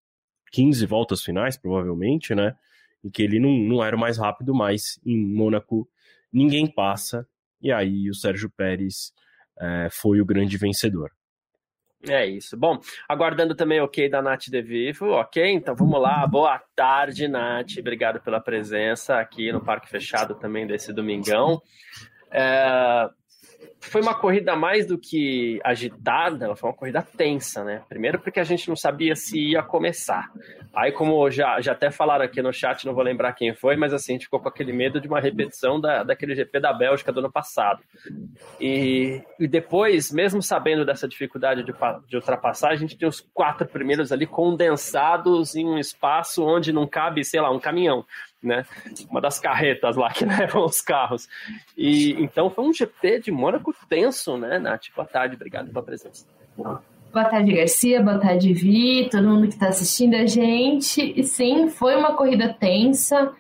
15 0.52 0.86
voltas 0.86 1.22
finais, 1.22 1.56
provavelmente, 1.56 2.34
né? 2.34 2.54
Em 3.02 3.10
que 3.10 3.22
ele 3.22 3.40
não, 3.40 3.50
não 3.50 3.84
era 3.84 3.96
o 3.96 3.98
mais 3.98 4.16
rápido, 4.16 4.54
mas 4.54 5.00
em 5.04 5.18
Mônaco 5.18 5.88
ninguém 6.32 6.66
passa, 6.66 7.26
e 7.60 7.72
aí 7.72 8.08
o 8.10 8.14
Sérgio 8.14 8.50
Pérez 8.50 9.12
é, 9.58 9.88
foi 9.90 10.20
o 10.20 10.24
grande 10.24 10.56
vencedor. 10.56 11.10
É 12.08 12.24
isso. 12.24 12.56
Bom, 12.56 12.78
aguardando 13.08 13.54
também 13.54 13.80
o 13.80 13.84
ok 13.84 14.08
da 14.08 14.22
Nath 14.22 14.48
De 14.48 14.62
Vivo, 14.62 15.10
ok? 15.12 15.50
Então 15.50 15.74
vamos 15.74 16.00
lá. 16.00 16.26
Boa 16.26 16.60
tarde, 16.74 17.26
Nath. 17.26 17.78
Obrigado 17.78 18.20
pela 18.20 18.40
presença 18.40 19.18
aqui 19.18 19.50
no 19.50 19.60
Parque 19.60 19.88
Fechado 19.88 20.34
também 20.34 20.66
desse 20.66 20.92
domingão. 20.92 21.60
É, 22.30 23.08
foi 23.88 24.00
uma 24.00 24.14
corrida 24.14 24.54
mais 24.56 24.86
do 24.86 24.98
que 24.98 25.60
agitada, 25.64 26.54
foi 26.56 26.70
uma 26.70 26.76
corrida 26.76 27.02
tensa, 27.16 27.64
né? 27.64 27.82
Primeiro 27.88 28.18
porque 28.18 28.40
a 28.40 28.44
gente 28.44 28.68
não 28.68 28.76
sabia 28.76 29.14
se 29.14 29.38
ia 29.38 29.62
começar. 29.62 30.30
Aí, 30.74 30.92
como 30.92 31.30
já, 31.30 31.60
já 31.60 31.72
até 31.72 31.90
falaram 31.90 32.24
aqui 32.24 32.42
no 32.42 32.52
chat, 32.52 32.84
não 32.84 32.94
vou 32.94 33.02
lembrar 33.02 33.32
quem 33.32 33.54
foi, 33.54 33.76
mas 33.76 33.94
assim, 33.94 34.12
a 34.12 34.14
gente 34.16 34.24
ficou 34.24 34.40
com 34.40 34.48
aquele 34.48 34.72
medo 34.72 35.00
de 35.00 35.08
uma 35.08 35.20
repetição 35.20 35.80
da, 35.80 36.02
daquele 36.02 36.34
GP 36.34 36.60
da 36.60 36.72
Bélgica 36.72 37.12
do 37.12 37.20
ano 37.20 37.32
passado. 37.32 37.80
E, 38.60 39.22
e 39.38 39.48
depois, 39.48 40.12
mesmo 40.12 40.42
sabendo 40.42 40.84
dessa 40.84 41.08
dificuldade 41.08 41.62
de, 41.62 41.72
de 42.08 42.16
ultrapassar, 42.16 42.70
a 42.70 42.76
gente 42.76 42.96
tinha 42.96 43.08
os 43.08 43.20
quatro 43.32 43.66
primeiros 43.66 44.12
ali 44.12 44.26
condensados 44.26 45.54
em 45.56 45.66
um 45.66 45.78
espaço 45.78 46.44
onde 46.44 46.72
não 46.72 46.86
cabe, 46.86 47.24
sei 47.24 47.40
lá, 47.40 47.50
um 47.50 47.58
caminhão 47.60 48.04
né? 48.42 48.64
Uma 49.10 49.20
das 49.20 49.38
carretas 49.38 49.96
lá 49.96 50.10
que 50.10 50.24
levam 50.26 50.64
os 50.64 50.80
carros. 50.80 51.28
E 51.76 52.12
então 52.22 52.48
foi 52.48 52.64
um 52.64 52.72
GP 52.72 53.20
de 53.20 53.30
Mônaco 53.30 53.74
tenso, 53.88 54.36
né, 54.36 54.58
Nath? 54.58 54.86
Boa 54.94 55.06
tarde, 55.06 55.36
obrigado 55.36 55.68
pela 55.68 55.84
presença. 55.84 56.26
Boa 56.56 57.24
tarde, 57.24 57.54
Garcia. 57.54 58.02
Boa 58.02 58.18
tarde, 58.18 58.52
Vi, 58.52 59.08
todo 59.10 59.28
mundo 59.28 59.48
que 59.48 59.54
está 59.54 59.68
assistindo 59.68 60.14
a 60.14 60.26
gente. 60.26 61.14
E 61.18 61.22
sim, 61.22 61.68
foi 61.68 61.96
uma 61.96 62.14
corrida 62.14 62.52
tensa. 62.52 63.32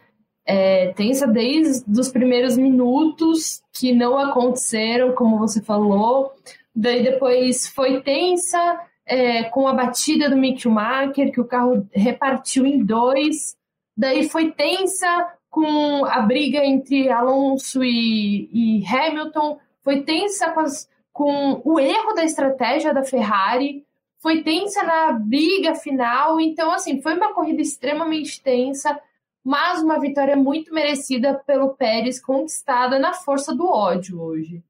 É, 0.46 0.92
tensa 0.92 1.26
desde 1.26 2.00
os 2.00 2.08
primeiros 2.08 2.56
minutos 2.56 3.60
que 3.78 3.92
não 3.92 4.16
aconteceram, 4.16 5.12
como 5.12 5.38
você 5.38 5.60
falou. 5.60 6.32
Daí 6.74 7.02
depois 7.02 7.68
foi 7.68 8.00
tensa, 8.00 8.80
é, 9.04 9.44
com 9.44 9.66
a 9.66 9.74
batida 9.74 10.30
do 10.30 10.36
Mick 10.36 10.60
Schumacher, 10.60 11.32
que 11.32 11.40
o 11.40 11.46
carro 11.46 11.86
repartiu 11.92 12.64
em 12.64 12.84
dois. 12.84 13.56
Daí 13.96 14.28
foi 14.28 14.52
tensa 14.52 15.32
com 15.50 16.04
a 16.04 16.20
briga 16.20 16.64
entre 16.64 17.10
Alonso 17.10 17.82
e, 17.82 18.48
e 18.52 18.86
Hamilton, 18.86 19.58
foi 19.86 20.02
tensa 20.02 20.50
com, 20.50 20.58
as, 20.58 20.90
com 21.12 21.62
o 21.64 21.78
erro 21.78 22.12
da 22.12 22.24
estratégia 22.24 22.92
da 22.92 23.04
Ferrari, 23.04 23.86
foi 24.18 24.42
tensa 24.42 24.82
na 24.82 25.12
briga 25.12 25.76
final. 25.76 26.40
Então, 26.40 26.72
assim, 26.72 27.00
foi 27.00 27.14
uma 27.14 27.32
corrida 27.32 27.62
extremamente 27.62 28.42
tensa, 28.42 29.00
mas 29.44 29.80
uma 29.80 30.00
vitória 30.00 30.34
muito 30.34 30.74
merecida 30.74 31.34
pelo 31.46 31.76
Pérez, 31.76 32.20
conquistada 32.20 32.98
na 32.98 33.12
força 33.12 33.54
do 33.54 33.68
ódio 33.68 34.20
hoje. 34.20 34.60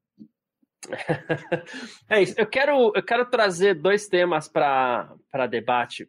É 2.07 2.21
isso. 2.21 2.35
Eu 2.37 2.45
quero, 2.45 2.91
eu 2.95 3.03
quero 3.03 3.25
trazer 3.25 3.73
dois 3.73 4.07
temas 4.07 4.47
para 4.47 5.47
debate, 5.49 6.07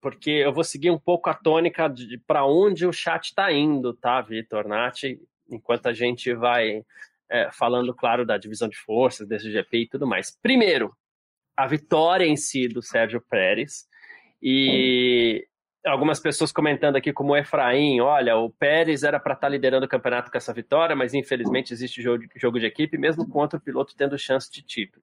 porque 0.00 0.30
eu 0.30 0.52
vou 0.52 0.64
seguir 0.64 0.90
um 0.90 0.98
pouco 0.98 1.30
a 1.30 1.34
tônica 1.34 1.88
de 1.88 2.18
para 2.26 2.44
onde 2.44 2.84
o 2.84 2.92
chat 2.92 3.26
está 3.26 3.52
indo, 3.52 3.94
tá, 3.94 4.20
Vitor, 4.20 4.66
Nath? 4.66 5.04
Enquanto 5.48 5.86
a 5.86 5.92
gente 5.92 6.34
vai 6.34 6.84
é, 7.30 7.50
falando, 7.52 7.94
claro, 7.94 8.24
da 8.24 8.38
divisão 8.38 8.68
de 8.68 8.76
forças, 8.76 9.26
desse 9.26 9.50
GP 9.50 9.78
e 9.78 9.88
tudo 9.88 10.06
mais. 10.06 10.36
Primeiro, 10.40 10.94
a 11.56 11.66
vitória 11.66 12.24
em 12.24 12.36
si 12.36 12.68
do 12.68 12.80
Sérgio 12.80 13.20
Pérez. 13.20 13.86
E 14.40 15.46
algumas 15.84 16.20
pessoas 16.20 16.52
comentando 16.52 16.96
aqui, 16.96 17.12
como 17.12 17.32
o 17.32 17.36
Efraim, 17.36 18.00
olha, 18.00 18.36
o 18.36 18.50
Pérez 18.50 19.02
era 19.02 19.18
para 19.18 19.34
estar 19.34 19.46
tá 19.46 19.50
liderando 19.50 19.86
o 19.86 19.88
campeonato 19.88 20.30
com 20.30 20.38
essa 20.38 20.52
vitória, 20.52 20.94
mas 20.94 21.14
infelizmente 21.14 21.72
existe 21.72 22.00
jogo 22.00 22.18
de, 22.18 22.28
jogo 22.36 22.60
de 22.60 22.66
equipe, 22.66 22.96
mesmo 22.96 23.28
com 23.28 23.40
outro 23.40 23.60
piloto 23.60 23.96
tendo 23.96 24.16
chance 24.18 24.50
de 24.50 24.62
título. 24.62 25.02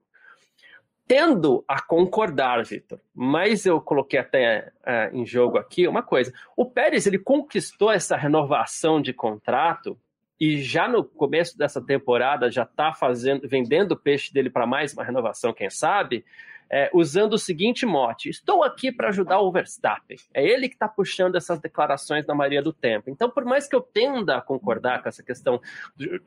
Tendo 1.06 1.64
a 1.68 1.80
concordar, 1.80 2.64
Vitor, 2.64 3.00
mas 3.14 3.64
eu 3.64 3.80
coloquei 3.80 4.18
até 4.18 4.72
uh, 4.80 5.16
em 5.16 5.24
jogo 5.24 5.56
aqui 5.56 5.86
uma 5.86 6.02
coisa. 6.02 6.32
O 6.56 6.68
Pérez 6.68 7.06
ele 7.06 7.18
conquistou 7.18 7.92
essa 7.92 8.16
renovação 8.16 9.00
de 9.00 9.12
contrato 9.12 9.96
e 10.38 10.62
já 10.62 10.86
no 10.86 11.02
começo 11.02 11.56
dessa 11.56 11.80
temporada 11.80 12.50
já 12.50 12.62
está 12.62 12.92
fazendo, 12.92 13.48
vendendo 13.48 13.92
o 13.92 13.96
peixe 13.96 14.32
dele 14.32 14.50
para 14.50 14.66
mais 14.66 14.92
uma 14.92 15.04
renovação, 15.04 15.52
quem 15.52 15.70
sabe, 15.70 16.24
é, 16.70 16.90
usando 16.92 17.34
o 17.34 17.38
seguinte 17.38 17.86
mote: 17.86 18.28
estou 18.28 18.62
aqui 18.62 18.92
para 18.92 19.08
ajudar 19.08 19.40
o 19.40 19.50
Verstappen. 19.50 20.18
É 20.34 20.44
ele 20.44 20.68
que 20.68 20.74
está 20.74 20.88
puxando 20.88 21.36
essas 21.36 21.58
declarações 21.60 22.26
na 22.26 22.34
maioria 22.34 22.62
do 22.62 22.72
tempo. 22.72 23.08
Então, 23.08 23.30
por 23.30 23.44
mais 23.44 23.68
que 23.68 23.74
eu 23.74 23.80
tenda 23.80 24.36
a 24.36 24.42
concordar 24.42 25.02
com 25.02 25.08
essa 25.08 25.22
questão 25.22 25.60
do, 25.96 26.20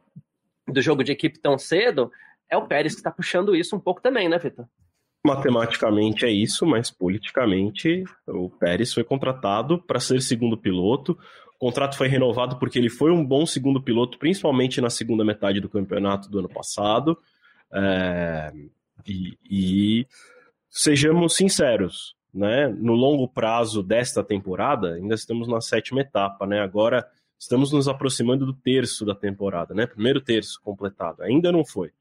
do 0.68 0.82
jogo 0.82 1.04
de 1.04 1.12
equipe 1.12 1.40
tão 1.40 1.58
cedo, 1.58 2.12
é 2.50 2.58
o 2.58 2.68
Pérez 2.68 2.94
que 2.94 3.00
está 3.00 3.12
puxando 3.12 3.56
isso 3.56 3.76
um 3.76 3.80
pouco 3.80 4.02
também, 4.02 4.28
né, 4.28 4.38
Vitor? 4.40 4.66
Matematicamente 5.26 6.26
é 6.26 6.32
isso, 6.32 6.66
mas 6.66 6.90
politicamente 6.90 8.06
o 8.26 8.50
Pérez 8.50 8.94
foi 8.94 9.04
contratado 9.04 9.82
para 9.82 10.00
ser 10.00 10.22
segundo 10.22 10.58
piloto. 10.58 11.18
O 11.60 11.68
contrato 11.68 11.98
foi 11.98 12.08
renovado 12.08 12.58
porque 12.58 12.80
ele 12.80 12.90
foi 12.90 13.12
um 13.12 13.24
bom 13.24 13.46
segundo 13.46 13.82
piloto, 13.82 14.18
principalmente 14.18 14.80
na 14.80 14.90
segunda 14.90 15.26
metade 15.26 15.60
do 15.60 15.68
campeonato 15.68 16.30
do 16.30 16.40
ano 16.40 16.48
passado. 16.48 17.18
É, 17.74 18.50
e, 19.06 19.38
e 19.44 20.08
sejamos 20.70 21.36
sinceros, 21.36 22.16
né? 22.34 22.70
No 22.70 22.94
longo 22.94 23.28
prazo 23.28 23.84
desta 23.84 24.24
temporada, 24.24 24.94
ainda 24.94 25.16
estamos 25.16 25.50
na 25.50 25.60
sétima 25.60 26.00
etapa, 26.00 26.48
né? 26.48 26.62
Agora 26.62 27.06
estamos 27.38 27.74
nos 27.74 27.90
aproximando 27.90 28.46
do 28.46 28.54
terço 28.54 29.06
da 29.06 29.14
temporada, 29.14 29.74
né? 29.74 29.86
Primeiro 29.86 30.22
terço 30.22 30.62
completado. 30.64 31.24
Ainda 31.24 31.52
não 31.52 31.66
foi. 31.66 31.92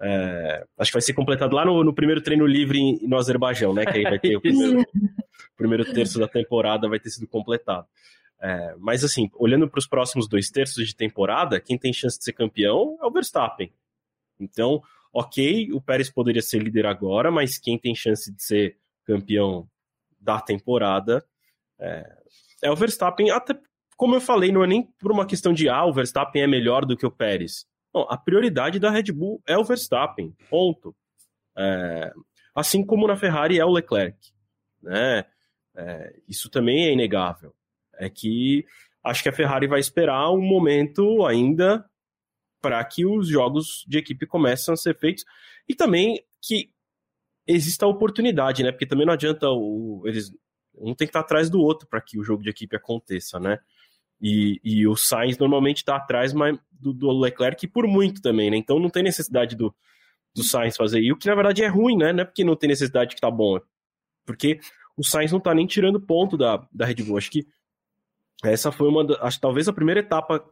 É, 0.00 0.64
acho 0.78 0.92
que 0.92 0.96
vai 0.96 1.02
ser 1.02 1.12
completado 1.12 1.56
lá 1.56 1.64
no, 1.64 1.82
no, 1.82 1.92
primeiro 1.92 2.20
treino 2.20 2.46
livre 2.46 3.00
no 3.02 3.16
Azerbaijão, 3.16 3.74
né? 3.74 3.84
Que 3.84 3.98
aí 3.98 4.02
vai 4.04 4.18
ter 4.20 4.36
o 4.36 4.40
primeiro, 4.40 4.84
primeiro 5.56 5.92
terço 5.92 6.20
da 6.20 6.28
temporada 6.28 6.88
vai 6.88 7.00
ter 7.00 7.10
sido 7.10 7.26
completado. 7.26 7.86
É, 8.42 8.74
mas 8.76 9.04
assim, 9.04 9.30
olhando 9.34 9.68
para 9.70 9.78
os 9.78 9.86
próximos 9.86 10.28
dois 10.28 10.50
terços 10.50 10.84
de 10.88 10.96
temporada, 10.96 11.60
quem 11.60 11.78
tem 11.78 11.92
chance 11.92 12.18
de 12.18 12.24
ser 12.24 12.32
campeão 12.32 12.98
é 13.00 13.06
o 13.06 13.10
Verstappen. 13.10 13.72
Então, 14.40 14.82
ok, 15.12 15.72
o 15.72 15.80
Pérez 15.80 16.10
poderia 16.10 16.42
ser 16.42 16.60
líder 16.60 16.86
agora, 16.86 17.30
mas 17.30 17.56
quem 17.56 17.78
tem 17.78 17.94
chance 17.94 18.34
de 18.34 18.42
ser 18.42 18.76
campeão 19.04 19.68
da 20.20 20.40
temporada 20.40 21.24
é, 21.78 22.16
é 22.64 22.70
o 22.70 22.76
Verstappen. 22.76 23.30
Até 23.30 23.56
como 23.96 24.16
eu 24.16 24.20
falei, 24.20 24.50
não 24.50 24.64
é 24.64 24.66
nem 24.66 24.82
por 24.98 25.12
uma 25.12 25.24
questão 25.24 25.52
de 25.52 25.68
ah, 25.68 25.84
o 25.84 25.92
Verstappen 25.92 26.42
é 26.42 26.46
melhor 26.48 26.84
do 26.84 26.96
que 26.96 27.06
o 27.06 27.10
Pérez. 27.12 27.64
Não, 27.94 28.02
a 28.10 28.16
prioridade 28.16 28.80
da 28.80 28.90
Red 28.90 29.12
Bull 29.12 29.40
é 29.46 29.56
o 29.56 29.64
Verstappen, 29.64 30.34
ponto. 30.50 30.96
É, 31.56 32.12
assim 32.54 32.84
como 32.84 33.06
na 33.06 33.16
Ferrari 33.16 33.60
é 33.60 33.64
o 33.64 33.70
Leclerc. 33.70 34.18
Né? 34.82 35.24
É, 35.76 36.16
isso 36.26 36.50
também 36.50 36.86
é 36.86 36.92
inegável. 36.92 37.54
É 37.98 38.08
que 38.08 38.64
acho 39.04 39.22
que 39.22 39.28
a 39.28 39.32
Ferrari 39.32 39.66
vai 39.66 39.80
esperar 39.80 40.30
um 40.30 40.40
momento 40.40 41.24
ainda 41.26 41.84
para 42.60 42.82
que 42.84 43.04
os 43.04 43.28
jogos 43.28 43.84
de 43.88 43.98
equipe 43.98 44.26
comecem 44.26 44.72
a 44.72 44.76
ser 44.76 44.96
feitos 44.96 45.24
e 45.68 45.74
também 45.74 46.24
que 46.40 46.70
exista 47.46 47.84
a 47.84 47.88
oportunidade, 47.88 48.62
né? 48.62 48.70
Porque 48.70 48.86
também 48.86 49.04
não 49.04 49.12
adianta 49.12 49.48
o, 49.50 50.02
eles 50.06 50.32
um 50.74 50.94
tem 50.94 51.06
que 51.06 51.10
estar 51.10 51.20
atrás 51.20 51.50
do 51.50 51.60
outro 51.60 51.86
para 51.86 52.00
que 52.00 52.18
o 52.18 52.24
jogo 52.24 52.42
de 52.42 52.50
equipe 52.50 52.74
aconteça, 52.76 53.38
né? 53.38 53.58
E, 54.20 54.60
e 54.62 54.86
o 54.86 54.96
Sainz 54.96 55.36
normalmente 55.36 55.78
está 55.78 55.96
atrás 55.96 56.32
mas, 56.32 56.56
do, 56.70 56.92
do, 56.92 57.10
Leclerc 57.10 57.66
por 57.66 57.86
muito 57.86 58.22
também, 58.22 58.50
né? 58.50 58.56
Então 58.56 58.78
não 58.78 58.88
tem 58.88 59.02
necessidade 59.02 59.56
do, 59.56 59.74
do 60.34 60.42
Sainz 60.42 60.76
fazer. 60.76 61.00
E 61.00 61.12
o 61.12 61.16
que 61.16 61.26
na 61.26 61.34
verdade 61.34 61.62
é 61.62 61.66
ruim, 61.66 61.96
né? 61.96 62.12
Não 62.12 62.22
é 62.22 62.24
porque 62.24 62.44
não 62.44 62.56
tem 62.56 62.68
necessidade 62.68 63.14
que 63.14 63.20
tá 63.20 63.30
bom, 63.30 63.56
é 63.56 63.60
porque 64.24 64.60
o 64.96 65.04
Sainz 65.04 65.32
não 65.32 65.40
tá 65.40 65.52
nem 65.54 65.66
tirando 65.66 66.00
ponto 66.00 66.36
da, 66.36 66.66
da 66.72 66.86
Red 66.86 67.02
Bull. 67.02 67.18
Acho 67.18 67.30
que 67.30 67.46
essa 68.42 68.72
foi 68.72 68.88
uma, 68.88 69.06
acho 69.20 69.40
talvez 69.40 69.68
a 69.68 69.72
primeira 69.72 70.00
etapa 70.00 70.44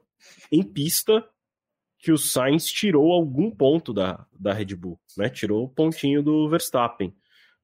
em 0.50 0.62
pista 0.62 1.24
que 1.98 2.12
o 2.12 2.18
Sainz 2.18 2.66
tirou 2.66 3.12
algum 3.12 3.50
ponto 3.50 3.92
da, 3.92 4.26
da 4.32 4.52
Red 4.52 4.74
Bull, 4.74 4.98
né? 5.16 5.28
Tirou 5.28 5.64
o 5.64 5.68
pontinho 5.68 6.22
do 6.22 6.48
Verstappen. 6.48 7.14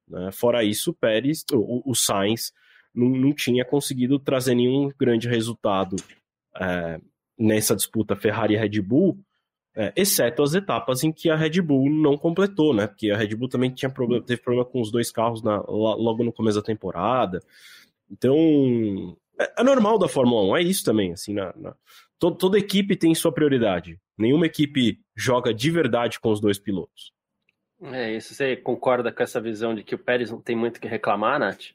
Né? 0.07 0.31
Fora 0.31 0.63
isso, 0.63 0.91
o 0.91 0.93
Pérez, 0.93 1.43
o, 1.51 1.81
o 1.89 1.95
Sainz 1.95 2.53
não, 2.93 3.09
não, 3.09 3.33
tinha 3.33 3.65
conseguido 3.65 4.19
trazer 4.19 4.53
nenhum 4.53 4.91
grande 4.97 5.27
resultado 5.27 5.95
é, 6.55 6.99
nessa 7.37 7.75
disputa 7.75 8.15
Ferrari 8.15 8.53
e 8.53 8.57
Red 8.57 8.81
Bull, 8.81 9.19
é, 9.75 9.91
exceto 9.95 10.41
as 10.41 10.53
etapas 10.53 11.03
em 11.03 11.11
que 11.11 11.29
a 11.29 11.35
Red 11.35 11.61
Bull 11.61 11.89
não 11.89 12.17
completou, 12.17 12.73
né? 12.73 12.87
Porque 12.87 13.11
a 13.11 13.17
Red 13.17 13.35
Bull 13.35 13.49
também 13.49 13.71
tinha 13.71 13.89
problema, 13.89 14.23
teve 14.23 14.41
problema 14.41 14.65
com 14.65 14.81
os 14.81 14.91
dois 14.91 15.11
carros 15.11 15.43
na, 15.43 15.57
logo 15.67 16.23
no 16.23 16.33
começo 16.33 16.57
da 16.57 16.65
temporada. 16.65 17.39
Então, 18.09 18.35
é, 19.39 19.61
é 19.61 19.63
normal 19.63 19.97
da 19.97 20.07
Fórmula 20.07 20.43
1, 20.53 20.57
é 20.57 20.61
isso 20.63 20.83
também, 20.83 21.13
assim, 21.13 21.33
na, 21.33 21.53
na 21.55 21.75
toda, 22.19 22.37
toda 22.37 22.57
equipe 22.57 22.95
tem 22.95 23.13
sua 23.13 23.31
prioridade. 23.31 23.99
Nenhuma 24.17 24.45
equipe 24.45 24.99
joga 25.15 25.53
de 25.53 25.69
verdade 25.69 26.19
com 26.19 26.31
os 26.31 26.39
dois 26.39 26.57
pilotos. 26.57 27.13
É 27.81 28.15
isso. 28.15 28.33
Você 28.33 28.55
concorda 28.55 29.11
com 29.11 29.21
essa 29.21 29.39
visão 29.39 29.75
de 29.75 29.83
que 29.83 29.95
o 29.95 29.99
Pérez 29.99 30.31
não 30.31 30.41
tem 30.41 30.55
muito 30.55 30.79
que 30.79 30.87
reclamar, 30.87 31.39
Nath? 31.39 31.71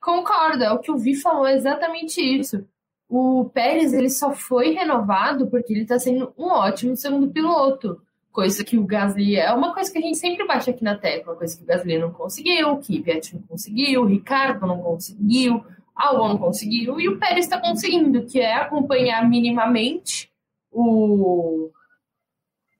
Concordo. 0.00 0.62
É 0.62 0.72
o 0.72 0.78
que 0.78 0.90
o 0.90 0.96
Vi 0.96 1.16
falou 1.16 1.46
é 1.46 1.54
exatamente 1.54 2.20
isso. 2.20 2.64
O 3.08 3.50
Pérez 3.52 3.92
ele 3.92 4.08
só 4.08 4.32
foi 4.32 4.70
renovado 4.70 5.48
porque 5.48 5.72
ele 5.72 5.82
está 5.82 5.98
sendo 5.98 6.32
um 6.38 6.46
ótimo 6.46 6.96
segundo 6.96 7.28
piloto. 7.28 8.00
Coisa 8.30 8.62
que 8.62 8.78
o 8.78 8.86
Gasly 8.86 9.34
é 9.34 9.52
uma 9.52 9.74
coisa 9.74 9.90
que 9.90 9.98
a 9.98 10.00
gente 10.00 10.16
sempre 10.16 10.46
bate 10.46 10.70
aqui 10.70 10.84
na 10.84 10.96
tecla, 10.96 11.34
coisa 11.34 11.56
que 11.56 11.64
o 11.64 11.66
Gasly 11.66 11.98
não 11.98 12.12
conseguiu, 12.12 12.76
que 12.78 13.00
o 13.00 13.02
Piet 13.02 13.34
não 13.34 13.42
conseguiu, 13.42 14.02
o 14.02 14.06
Ricardo 14.06 14.64
não 14.68 14.80
conseguiu, 14.80 15.64
Albon 16.00 16.28
não 16.28 16.38
conseguiu, 16.38 17.00
e 17.00 17.08
o 17.08 17.18
Pérez 17.18 17.44
está 17.44 17.60
conseguindo, 17.60 18.24
que 18.24 18.40
é 18.40 18.54
acompanhar 18.54 19.28
minimamente 19.28 20.30
o, 20.70 21.70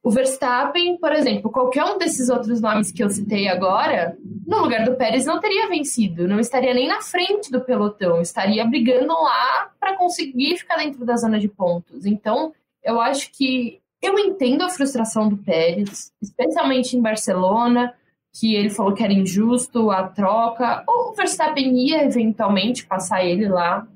o 0.03 0.11
Verstappen, 0.11 0.97
por 0.99 1.13
exemplo, 1.13 1.51
qualquer 1.51 1.85
um 1.85 1.99
desses 1.99 2.31
outros 2.31 2.61
nomes 2.61 2.91
que 2.91 3.05
eu 3.05 3.11
citei 3.11 3.49
agora, 3.49 4.17
no 4.47 4.61
lugar 4.61 4.85
do 4.85 4.97
Pérez 4.97 5.27
não 5.27 5.39
teria 5.39 5.69
vencido, 5.69 6.27
não 6.27 6.41
estaria 6.41 6.73
nem 6.73 6.89
na 6.89 7.03
frente 7.03 7.51
do 7.51 7.61
pelotão, 7.61 8.21
estaria 8.21 8.65
brigando 8.65 9.13
lá 9.13 9.71
para 9.79 9.97
conseguir 9.97 10.57
ficar 10.57 10.77
dentro 10.77 11.05
da 11.05 11.17
zona 11.17 11.39
de 11.39 11.49
pontos. 11.49 12.07
Então, 12.07 12.55
eu 12.83 13.01
acho 13.01 13.31
que 13.33 13.81
eu 14.01 14.19
entendo 14.19 14.63
a 14.63 14.71
frustração 14.71 15.29
do 15.29 15.37
Pérez, 15.37 16.11
especialmente 16.23 16.97
em 16.97 17.03
Barcelona, 17.03 17.95
que 18.33 18.55
ele 18.55 18.71
falou 18.71 18.95
que 18.95 19.03
era 19.03 19.13
injusto 19.13 19.91
a 19.91 20.09
troca, 20.09 20.85
ou 20.87 21.11
o 21.11 21.15
Verstappen 21.15 21.77
ia 21.77 22.05
eventualmente 22.05 22.87
passar 22.87 23.25
ele 23.25 23.49
lá. 23.49 23.87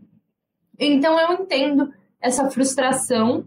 Então 0.79 1.19
eu 1.21 1.33
entendo 1.35 1.93
essa 2.21 2.51
frustração, 2.51 3.47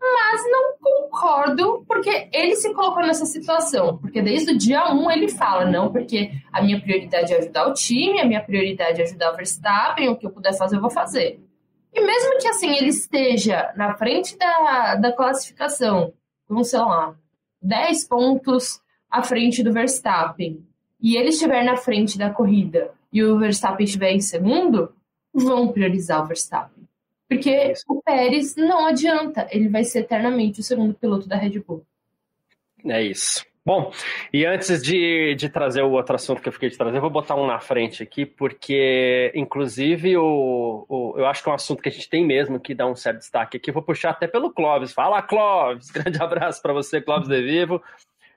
mas 0.00 0.42
não 0.50 0.74
concordo 0.78 1.84
porque 1.88 2.28
ele 2.32 2.56
se 2.56 2.72
colocou 2.74 3.02
nessa 3.02 3.24
situação. 3.24 3.96
Porque 3.96 4.20
desde 4.20 4.52
o 4.52 4.58
dia 4.58 4.92
1 4.92 5.10
ele 5.10 5.28
fala, 5.28 5.64
não, 5.64 5.90
porque 5.90 6.32
a 6.52 6.62
minha 6.62 6.80
prioridade 6.80 7.32
é 7.32 7.38
ajudar 7.38 7.68
o 7.68 7.72
time, 7.72 8.20
a 8.20 8.26
minha 8.26 8.44
prioridade 8.44 9.00
é 9.00 9.04
ajudar 9.04 9.32
o 9.32 9.36
Verstappen, 9.36 10.08
o 10.08 10.16
que 10.16 10.26
eu 10.26 10.30
puder 10.30 10.56
fazer, 10.56 10.76
eu 10.76 10.82
vou 10.82 10.90
fazer. 10.90 11.40
E 11.94 12.00
mesmo 12.00 12.38
que 12.38 12.48
assim 12.48 12.74
ele 12.76 12.88
esteja 12.88 13.72
na 13.76 13.94
frente 13.94 14.36
da, 14.36 14.96
da 14.96 15.12
classificação, 15.12 16.12
com, 16.46 16.62
sei 16.62 16.80
lá, 16.80 17.14
10 17.62 18.08
pontos 18.08 18.80
à 19.14 19.22
frente 19.22 19.62
do 19.62 19.72
Verstappen, 19.72 20.60
e 21.00 21.16
ele 21.16 21.28
estiver 21.28 21.64
na 21.64 21.76
frente 21.76 22.18
da 22.18 22.30
corrida 22.30 22.90
e 23.12 23.22
o 23.22 23.38
Verstappen 23.38 23.84
estiver 23.84 24.10
em 24.10 24.20
segundo, 24.20 24.92
vão 25.32 25.68
priorizar 25.68 26.20
o 26.20 26.26
Verstappen. 26.26 26.82
Porque 27.28 27.50
é 27.50 27.72
o 27.88 28.02
Pérez 28.02 28.56
não 28.56 28.84
adianta, 28.86 29.46
ele 29.52 29.68
vai 29.68 29.84
ser 29.84 30.00
eternamente 30.00 30.58
o 30.58 30.64
segundo 30.64 30.94
piloto 30.94 31.28
da 31.28 31.36
Red 31.36 31.60
Bull. 31.60 31.86
É 32.84 33.02
isso. 33.02 33.46
Bom, 33.64 33.92
e 34.32 34.44
antes 34.44 34.82
de, 34.82 35.34
de 35.36 35.48
trazer 35.48 35.82
o 35.82 35.92
outro 35.92 36.16
assunto 36.16 36.42
que 36.42 36.48
eu 36.48 36.52
fiquei 36.52 36.68
de 36.68 36.76
trazer, 36.76 36.98
eu 36.98 37.00
vou 37.00 37.08
botar 37.08 37.36
um 37.36 37.46
na 37.46 37.58
frente 37.60 38.02
aqui, 38.02 38.26
porque, 38.26 39.32
inclusive, 39.34 40.18
o, 40.18 40.84
o, 40.86 41.14
eu 41.16 41.24
acho 41.24 41.42
que 41.42 41.48
é 41.48 41.52
um 41.52 41.54
assunto 41.54 41.82
que 41.82 41.88
a 41.88 41.92
gente 41.92 42.10
tem 42.10 42.26
mesmo 42.26 42.60
que 42.60 42.74
dar 42.74 42.86
um 42.86 42.96
certo 42.96 43.20
destaque 43.20 43.56
aqui. 43.56 43.70
Eu 43.70 43.74
vou 43.74 43.82
puxar 43.82 44.10
até 44.10 44.26
pelo 44.26 44.52
Clóvis. 44.52 44.92
Fala, 44.92 45.22
Clóvis! 45.22 45.88
Grande 45.92 46.20
abraço 46.20 46.60
para 46.60 46.74
você, 46.74 47.00
Clóvis 47.00 47.28
de 47.28 47.40
Vivo. 47.40 47.80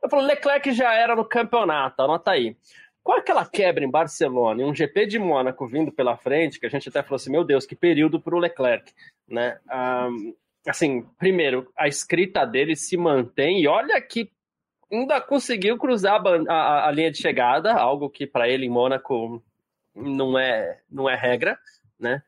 Eu 0.02 0.10
falo, 0.10 0.24
Leclerc 0.24 0.72
já 0.72 0.94
era 0.94 1.16
no 1.16 1.26
campeonato, 1.26 2.02
anota 2.02 2.32
aí. 2.32 2.56
Com 3.04 3.14
aquela 3.14 3.46
quebra 3.46 3.84
em 3.84 3.90
Barcelona 3.90 4.62
e 4.62 4.66
um 4.66 4.76
GP 4.76 5.06
de 5.06 5.20
Mônaco 5.20 5.66
vindo 5.68 5.92
pela 5.92 6.18
frente, 6.18 6.60
que 6.60 6.66
a 6.66 6.70
gente 6.70 6.90
até 6.90 7.02
falou 7.02 7.16
assim, 7.16 7.32
meu 7.32 7.44
Deus, 7.44 7.66
que 7.66 7.76
período 7.76 8.20
para 8.20 8.36
o 8.36 8.40
Leclerc, 8.40 8.92
né? 9.28 9.60
Um, 9.72 10.36
assim, 10.68 11.06
primeiro, 11.18 11.72
a 11.78 11.88
escrita 11.88 12.46
dele 12.46 12.76
se 12.76 12.98
mantém, 12.98 13.62
e 13.62 13.68
olha 13.68 14.00
que 14.02 14.30
ainda 14.92 15.22
conseguiu 15.22 15.78
cruzar 15.78 16.22
a, 16.26 16.54
a, 16.54 16.88
a 16.88 16.92
linha 16.92 17.12
de 17.12 17.18
chegada, 17.18 17.74
algo 17.74 18.10
que 18.10 18.28
para 18.28 18.50
ele 18.50 18.66
em 18.66 18.70
Mônaco 18.70 19.42
não 19.96 20.38
é, 20.38 20.80
não 20.90 21.10
é 21.10 21.16
regra, 21.16 21.58
né? 22.00 22.22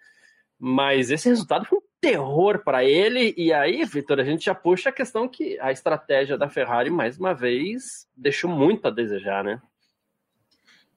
Mas 0.58 1.10
esse 1.10 1.30
resultado 1.30 1.66
foi 1.66 1.78
um 1.78 1.89
terror 2.02 2.64
para 2.64 2.84
ele. 2.84 3.34
E 3.38 3.52
aí, 3.54 3.84
Vitor, 3.86 4.20
a 4.20 4.24
gente 4.24 4.46
já 4.46 4.56
puxa 4.56 4.90
a 4.90 4.94
questão 4.94 5.28
que 5.28 5.60
a 5.60 5.72
estratégia 5.72 6.38
da 6.38 6.50
Ferrari, 6.50 6.90
mais 6.90 7.18
uma 7.18 7.34
vez, 7.34 8.08
deixou 8.16 8.50
muito 8.50 8.88
a 8.88 8.92
desejar, 8.92 9.44
né? 9.44 9.62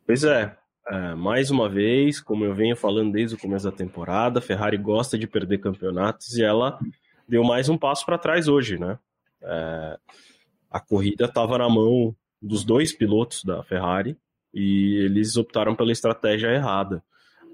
Pois 0.06 0.24
é. 0.24 0.56
é 0.88 1.14
mais 1.14 1.50
uma 1.50 1.68
vez, 1.68 2.20
como 2.20 2.44
eu 2.44 2.54
venho 2.54 2.76
falando 2.76 3.12
desde 3.12 3.36
o 3.36 3.38
começo 3.38 3.70
da 3.70 3.76
temporada, 3.76 4.38
a 4.38 4.42
Ferrari 4.42 4.76
gosta 4.76 5.18
de 5.18 5.26
perder 5.26 5.58
campeonatos 5.58 6.36
e 6.36 6.42
ela 6.42 6.78
deu 7.28 7.44
mais 7.44 7.68
um 7.68 7.78
passo 7.78 8.04
para 8.04 8.18
trás 8.18 8.48
hoje, 8.48 8.78
né? 8.78 8.98
É, 9.42 9.98
a 10.70 10.80
corrida 10.80 11.24
estava 11.24 11.58
na 11.58 11.68
mão 11.68 12.14
dos 12.40 12.64
dois 12.64 12.92
pilotos 12.92 13.44
da 13.44 13.62
Ferrari 13.62 14.16
e 14.52 14.96
eles 15.04 15.36
optaram 15.36 15.74
pela 15.74 15.92
estratégia 15.92 16.48
errada. 16.48 17.02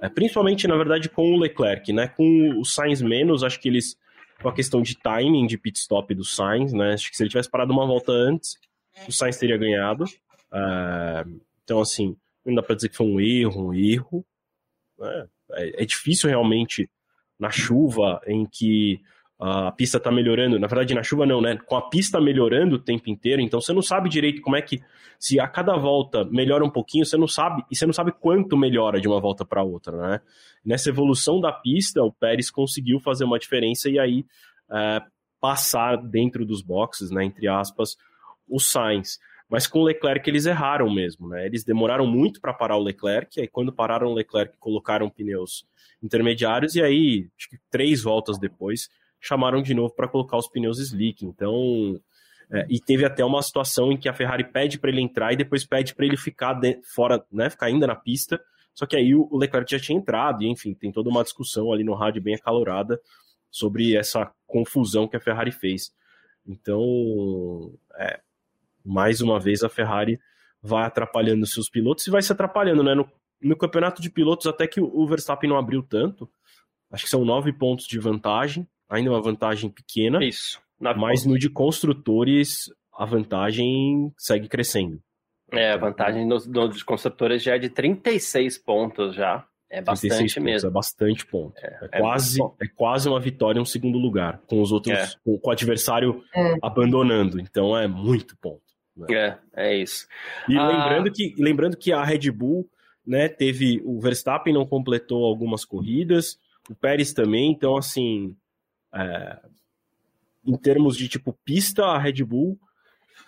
É, 0.00 0.08
principalmente, 0.08 0.66
na 0.68 0.76
verdade, 0.76 1.08
com 1.08 1.32
o 1.32 1.38
Leclerc, 1.38 1.92
né? 1.92 2.08
Com 2.08 2.58
o 2.58 2.64
Sainz 2.64 3.02
menos, 3.02 3.42
acho 3.42 3.60
que 3.60 3.68
eles. 3.68 3.96
Com 4.40 4.48
a 4.48 4.54
questão 4.54 4.80
de 4.80 4.96
timing 4.96 5.46
de 5.46 5.58
pit 5.58 5.78
stop 5.80 6.14
do 6.14 6.24
Sainz, 6.24 6.72
né? 6.72 6.92
Acho 6.92 7.10
que 7.10 7.16
se 7.16 7.22
ele 7.24 7.30
tivesse 7.30 7.50
parado 7.50 7.72
uma 7.72 7.84
volta 7.84 8.12
antes, 8.12 8.56
o 9.08 9.12
Sainz 9.12 9.36
teria 9.36 9.56
ganhado. 9.56 10.04
É, 10.52 11.24
então, 11.64 11.80
assim, 11.80 12.16
não 12.46 12.54
dá 12.54 12.62
para 12.62 12.76
dizer 12.76 12.88
que 12.88 12.96
foi 12.96 13.06
um 13.06 13.20
erro, 13.20 13.68
um 13.68 13.74
erro. 13.74 14.24
Né? 14.98 15.28
É, 15.52 15.82
é 15.82 15.84
difícil 15.84 16.28
realmente 16.28 16.88
na 17.38 17.50
chuva, 17.50 18.20
em 18.26 18.46
que 18.46 19.00
a 19.40 19.70
pista 19.70 19.98
está 19.98 20.10
melhorando. 20.10 20.58
Na 20.58 20.66
verdade, 20.66 20.94
na 20.94 21.02
chuva 21.02 21.24
não, 21.24 21.40
né? 21.40 21.56
Com 21.56 21.76
a 21.76 21.88
pista 21.88 22.20
melhorando 22.20 22.76
o 22.76 22.78
tempo 22.78 23.08
inteiro, 23.08 23.40
então 23.40 23.60
você 23.60 23.72
não 23.72 23.82
sabe 23.82 24.08
direito 24.08 24.42
como 24.42 24.56
é 24.56 24.62
que. 24.62 24.80
Se 25.18 25.38
a 25.40 25.48
cada 25.48 25.76
volta 25.76 26.24
melhora 26.24 26.64
um 26.64 26.70
pouquinho, 26.70 27.04
você 27.04 27.16
não 27.16 27.26
sabe. 27.26 27.64
E 27.70 27.76
você 27.76 27.86
não 27.86 27.92
sabe 27.92 28.12
quanto 28.12 28.56
melhora 28.56 29.00
de 29.00 29.08
uma 29.08 29.20
volta 29.20 29.44
para 29.44 29.62
outra, 29.62 29.96
né? 29.96 30.20
Nessa 30.64 30.90
evolução 30.90 31.40
da 31.40 31.52
pista, 31.52 32.02
o 32.02 32.12
Pérez 32.12 32.50
conseguiu 32.50 33.00
fazer 33.00 33.24
uma 33.24 33.38
diferença 33.38 33.88
e 33.88 33.98
aí 33.98 34.24
é, 34.70 35.02
passar 35.40 35.96
dentro 35.96 36.44
dos 36.44 36.62
boxes, 36.62 37.10
né? 37.10 37.24
Entre 37.24 37.48
aspas, 37.48 37.96
o 38.48 38.58
Sainz. 38.58 39.18
Mas 39.48 39.66
com 39.66 39.80
o 39.80 39.84
Leclerc 39.84 40.28
eles 40.28 40.46
erraram 40.46 40.92
mesmo, 40.92 41.28
né? 41.28 41.46
Eles 41.46 41.64
demoraram 41.64 42.06
muito 42.06 42.40
para 42.40 42.52
parar 42.52 42.76
o 42.76 42.82
Leclerc, 42.82 43.40
aí 43.40 43.48
quando 43.48 43.72
pararam 43.72 44.08
o 44.08 44.14
Leclerc, 44.14 44.56
colocaram 44.58 45.08
pneus 45.08 45.66
intermediários, 46.02 46.74
e 46.74 46.82
aí, 46.82 47.28
acho 47.36 47.48
que 47.48 47.58
três 47.70 48.02
voltas 48.02 48.38
depois, 48.38 48.88
chamaram 49.20 49.62
de 49.62 49.74
novo 49.74 49.94
para 49.94 50.08
colocar 50.08 50.36
os 50.36 50.48
pneus 50.48 50.78
slick. 50.78 51.24
Então, 51.24 52.00
é, 52.50 52.66
e 52.68 52.80
teve 52.80 53.04
até 53.04 53.24
uma 53.24 53.42
situação 53.42 53.92
em 53.92 53.96
que 53.96 54.08
a 54.08 54.14
Ferrari 54.14 54.44
pede 54.44 54.78
para 54.78 54.90
ele 54.90 55.00
entrar 55.00 55.32
e 55.32 55.36
depois 55.36 55.66
pede 55.66 55.94
para 55.94 56.06
ele 56.06 56.16
ficar 56.16 56.54
de, 56.54 56.80
fora, 56.94 57.24
né, 57.30 57.50
ficar 57.50 57.66
ainda 57.66 57.86
na 57.86 57.94
pista. 57.94 58.40
Só 58.74 58.86
que 58.86 58.96
aí 58.96 59.14
o 59.14 59.36
Leclerc 59.36 59.70
já 59.70 59.78
tinha 59.78 59.98
entrado, 59.98 60.42
e 60.44 60.48
enfim, 60.48 60.72
tem 60.72 60.92
toda 60.92 61.10
uma 61.10 61.24
discussão 61.24 61.72
ali 61.72 61.82
no 61.82 61.94
rádio 61.94 62.22
bem 62.22 62.36
acalorada 62.36 63.00
sobre 63.50 63.96
essa 63.96 64.30
confusão 64.46 65.08
que 65.08 65.16
a 65.16 65.20
Ferrari 65.20 65.50
fez. 65.50 65.90
Então, 66.46 67.74
é, 67.98 68.20
mais 68.84 69.20
uma 69.20 69.40
vez 69.40 69.62
a 69.62 69.68
Ferrari 69.68 70.18
vai 70.62 70.84
atrapalhando 70.84 71.46
seus 71.46 71.68
pilotos 71.68 72.06
e 72.06 72.10
vai 72.10 72.22
se 72.22 72.32
atrapalhando, 72.32 72.82
né? 72.82 72.94
No, 72.94 73.10
no 73.42 73.56
campeonato 73.56 74.00
de 74.00 74.10
pilotos, 74.10 74.46
até 74.46 74.66
que 74.66 74.80
o 74.80 75.06
Verstappen 75.06 75.50
não 75.50 75.58
abriu 75.58 75.82
tanto, 75.82 76.30
acho 76.90 77.04
que 77.04 77.10
são 77.10 77.24
nove 77.24 77.52
pontos 77.52 77.86
de 77.86 77.98
vantagem, 77.98 78.66
ainda 78.88 79.10
uma 79.10 79.20
vantagem 79.20 79.70
pequena. 79.70 80.24
Isso. 80.24 80.60
Mas 80.80 81.26
no 81.26 81.38
de 81.38 81.50
construtores, 81.50 82.70
a 82.96 83.04
vantagem 83.04 84.12
segue 84.16 84.48
crescendo. 84.48 85.00
É, 85.52 85.72
a 85.72 85.76
vantagem 85.76 86.26
no, 86.26 86.36
no 86.46 86.68
de 86.68 86.84
construtores 86.84 87.42
já 87.42 87.56
é 87.56 87.58
de 87.58 87.68
36 87.68 88.58
pontos 88.58 89.14
já. 89.14 89.44
É 89.70 89.82
bastante 89.82 90.40
mesmo. 90.40 90.68
é 90.68 90.72
bastante 90.72 91.26
ponto. 91.26 91.54
É, 91.58 91.66
é, 91.66 91.88
é 91.92 92.00
quase, 92.00 92.40
é 92.40 92.66
quase 92.74 93.08
uma 93.08 93.20
vitória 93.20 93.60
um 93.60 93.66
segundo 93.66 93.98
lugar, 93.98 94.40
com 94.46 94.62
os 94.62 94.72
outros, 94.72 94.96
é. 94.96 95.06
com, 95.22 95.38
com, 95.38 95.48
o 95.50 95.52
adversário 95.52 96.24
é. 96.34 96.54
abandonando. 96.62 97.38
Então 97.38 97.76
é 97.76 97.86
muito 97.86 98.36
ponto. 98.38 98.62
Né? 98.96 99.06
É, 99.10 99.38
é 99.54 99.76
isso. 99.76 100.06
E 100.48 100.56
ah... 100.56 100.66
lembrando, 100.66 101.12
que, 101.12 101.34
lembrando 101.38 101.76
que 101.76 101.92
a 101.92 102.02
Red 102.02 102.30
Bull 102.30 102.68
né, 103.06 103.28
teve. 103.28 103.82
O 103.84 104.00
Verstappen 104.00 104.54
não 104.54 104.66
completou 104.66 105.24
algumas 105.24 105.64
corridas, 105.66 106.38
o 106.70 106.74
Pérez 106.74 107.12
também, 107.12 107.50
então 107.50 107.76
assim 107.76 108.34
é, 108.98 109.40
em 110.44 110.56
termos 110.56 110.96
de 110.96 111.08
tipo 111.08 111.38
pista, 111.44 111.84
a 111.84 111.98
Red 111.98 112.24
Bull, 112.24 112.58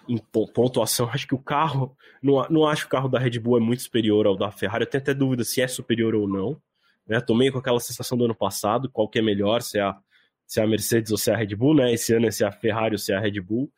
em 0.09 0.19
pontuação, 0.19 1.09
acho 1.13 1.27
que 1.27 1.35
o 1.35 1.39
carro, 1.39 1.97
não, 2.23 2.47
não 2.49 2.67
acho 2.67 2.83
que 2.83 2.89
o 2.89 2.91
carro 2.91 3.09
da 3.09 3.19
Red 3.19 3.39
Bull 3.39 3.59
é 3.59 3.61
muito 3.61 3.83
superior 3.83 4.27
ao 4.27 4.37
da 4.37 4.51
Ferrari, 4.51 4.85
eu 4.85 4.91
tenho 4.91 5.03
até 5.03 5.15
dúvida 5.15 5.45
se 5.45 5.61
é 5.61 5.69
superior 5.69 6.15
ou 6.15 6.29
não. 6.29 6.61
Né? 7.07 7.21
Tomei 7.21 7.51
com 7.51 7.59
aquela 7.59 7.81
sensação 7.81 8.17
do 8.17 8.25
ano 8.25 8.35
passado, 8.35 8.89
qual 8.89 9.09
que 9.09 9.19
é 9.19 9.23
melhor, 9.23 9.63
se 9.63 9.79
é 9.79 9.83
a, 9.83 9.99
se 10.47 10.61
é 10.61 10.63
a 10.63 10.67
Mercedes 10.67 11.11
ou 11.11 11.19
se 11.19 11.31
é 11.31 11.35
a 11.35 11.37
Red 11.37 11.55
Bull, 11.57 11.75
né? 11.75 11.93
Esse 11.93 12.15
ano 12.15 12.27
é 12.27 12.31
se 12.31 12.45
é 12.45 12.47
a 12.47 12.53
Ferrari 12.53 12.95
ou 12.95 12.99
se 12.99 13.13
é 13.13 13.17
a 13.17 13.21
Red 13.21 13.41
Bull. 13.41 13.71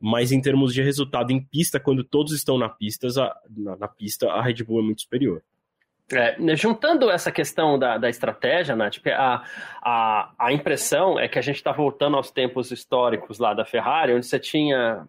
Mas 0.00 0.30
em 0.30 0.40
termos 0.40 0.72
de 0.72 0.82
resultado 0.82 1.30
em 1.30 1.42
pista, 1.44 1.80
quando 1.80 2.04
todos 2.04 2.32
estão 2.32 2.56
na 2.56 2.68
pista, 2.68 3.08
a, 3.08 3.36
na, 3.50 3.76
na 3.76 3.88
pista, 3.88 4.30
a 4.30 4.42
Red 4.42 4.62
Bull 4.64 4.80
é 4.80 4.82
muito 4.82 5.02
superior. 5.02 5.42
É, 6.10 6.40
né, 6.40 6.56
juntando 6.56 7.10
essa 7.10 7.30
questão 7.30 7.78
da, 7.78 7.98
da 7.98 8.08
estratégia, 8.08 8.74
Nath, 8.74 8.96
a, 9.08 9.42
a, 9.82 10.32
a 10.38 10.52
impressão 10.52 11.20
é 11.20 11.28
que 11.28 11.38
a 11.38 11.42
gente 11.42 11.56
está 11.56 11.70
voltando 11.70 12.16
aos 12.16 12.30
tempos 12.30 12.70
históricos 12.70 13.38
lá 13.38 13.52
da 13.52 13.64
Ferrari, 13.64 14.14
onde 14.14 14.26
você 14.26 14.38
tinha. 14.38 15.06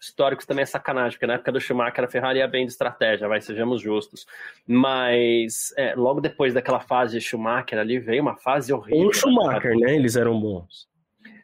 Históricos 0.00 0.46
também 0.46 0.62
é 0.62 0.66
sacanagem, 0.66 1.12
porque 1.12 1.26
na 1.26 1.34
época 1.34 1.50
do 1.50 1.60
Schumacher 1.60 2.04
a 2.04 2.08
Ferrari 2.08 2.38
ia 2.38 2.46
bem 2.46 2.64
de 2.64 2.70
estratégia, 2.70 3.26
vai, 3.26 3.40
sejamos 3.40 3.80
justos. 3.80 4.26
Mas 4.64 5.74
é, 5.76 5.94
logo 5.96 6.20
depois 6.20 6.54
daquela 6.54 6.78
fase 6.78 7.18
de 7.18 7.24
Schumacher 7.24 7.78
ali 7.78 7.98
veio 7.98 8.22
uma 8.22 8.36
fase 8.36 8.72
horrível. 8.72 9.08
O 9.08 9.12
Schumacher, 9.12 9.76
né? 9.76 9.96
Eles 9.96 10.14
eram 10.14 10.38
bons. 10.38 10.86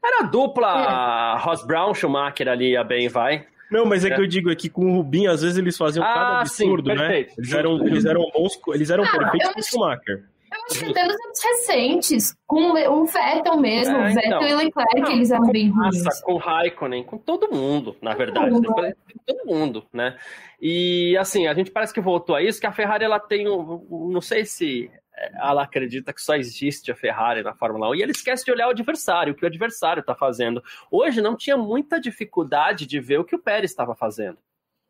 Era 0.04 0.20
a 0.20 0.26
dupla 0.28 1.36
é. 1.36 1.42
Ross 1.42 1.66
Brown, 1.66 1.94
Schumacher 1.94 2.48
ali 2.48 2.72
ia 2.72 2.84
bem, 2.84 3.08
vai. 3.08 3.44
Não, 3.74 3.84
mas 3.84 4.04
é, 4.04 4.08
é, 4.08 4.14
que 4.14 4.20
eu 4.20 4.26
digo 4.28 4.50
aqui 4.50 4.68
com 4.68 4.86
o 4.86 4.94
Rubinho, 4.94 5.32
às 5.32 5.42
vezes 5.42 5.58
eles 5.58 5.76
faziam 5.76 6.04
ah, 6.04 6.14
cada 6.14 6.40
absurdo, 6.42 6.90
sim, 6.90 6.96
né? 6.96 7.26
Eles 7.36 7.52
eram, 7.52 7.84
eles 7.84 8.04
eram 8.04 8.22
bons, 8.32 8.60
eles 8.68 8.88
eram 8.88 9.02
ah, 9.02 9.10
perfeitos 9.10 9.52
com 9.52 9.58
o 9.58 9.62
Schumacher. 9.64 10.24
Eu 10.52 10.58
acho 10.70 10.78
que 10.78 10.90
até 10.92 11.02
nos 11.02 11.14
anos 11.14 11.40
recentes, 11.42 12.36
com 12.46 12.70
o 12.70 13.06
Vettel 13.06 13.56
mesmo, 13.56 13.96
é, 13.96 14.14
Vettel 14.14 14.26
então, 14.26 14.48
e 14.48 14.54
Leclerc, 14.54 15.00
não, 15.00 15.10
eles 15.10 15.30
eram 15.32 15.46
bem 15.48 15.68
ruins. 15.68 16.22
Com 16.22 16.34
o 16.34 16.36
Raikkonen, 16.36 17.02
com 17.02 17.18
todo 17.18 17.50
mundo, 17.50 17.96
na 18.00 18.14
verdade. 18.14 18.50
Todo 18.50 18.70
mundo. 18.70 18.94
todo 19.26 19.44
mundo, 19.44 19.84
né? 19.92 20.16
E 20.60 21.16
assim, 21.18 21.48
a 21.48 21.54
gente 21.54 21.72
parece 21.72 21.92
que 21.92 22.00
voltou 22.00 22.36
a 22.36 22.42
isso, 22.42 22.60
que 22.60 22.68
a 22.68 22.72
Ferrari 22.72 23.04
ela 23.04 23.18
tem 23.18 23.48
um, 23.48 24.08
não 24.12 24.20
sei 24.20 24.44
se 24.44 24.88
ela 25.16 25.62
acredita 25.62 26.12
que 26.12 26.20
só 26.20 26.34
existe 26.34 26.90
a 26.90 26.96
Ferrari 26.96 27.42
na 27.42 27.54
Fórmula 27.54 27.88
1 27.90 27.94
e 27.94 28.02
ele 28.02 28.12
esquece 28.12 28.44
de 28.44 28.50
olhar 28.50 28.66
o 28.66 28.70
adversário, 28.70 29.32
o 29.32 29.36
que 29.36 29.44
o 29.44 29.46
adversário 29.46 30.00
está 30.00 30.14
fazendo. 30.14 30.62
Hoje 30.90 31.20
não 31.20 31.36
tinha 31.36 31.56
muita 31.56 32.00
dificuldade 32.00 32.86
de 32.86 33.00
ver 33.00 33.18
o 33.20 33.24
que 33.24 33.36
o 33.36 33.42
Pérez 33.42 33.70
estava 33.70 33.94
fazendo. 33.94 34.38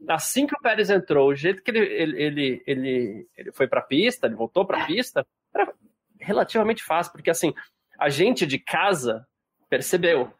Assim 0.08 0.46
que 0.46 0.54
o 0.54 0.60
Pérez 0.60 0.90
entrou, 0.90 1.28
o 1.28 1.34
jeito 1.34 1.62
que 1.62 1.70
ele, 1.70 1.80
ele, 1.80 2.22
ele, 2.22 2.62
ele, 2.66 3.28
ele 3.37 3.52
foi 3.52 3.66
para 3.66 3.80
a 3.80 3.84
pista, 3.84 4.26
ele 4.26 4.34
voltou 4.34 4.64
para 4.64 4.82
a 4.82 4.87
pista, 4.87 5.26
era 5.54 5.72
relativamente 6.18 6.82
fácil, 6.82 7.12
porque 7.12 7.30
assim, 7.30 7.54
a 7.98 8.08
gente 8.08 8.46
de 8.46 8.58
casa 8.58 9.26
percebeu. 9.68 10.32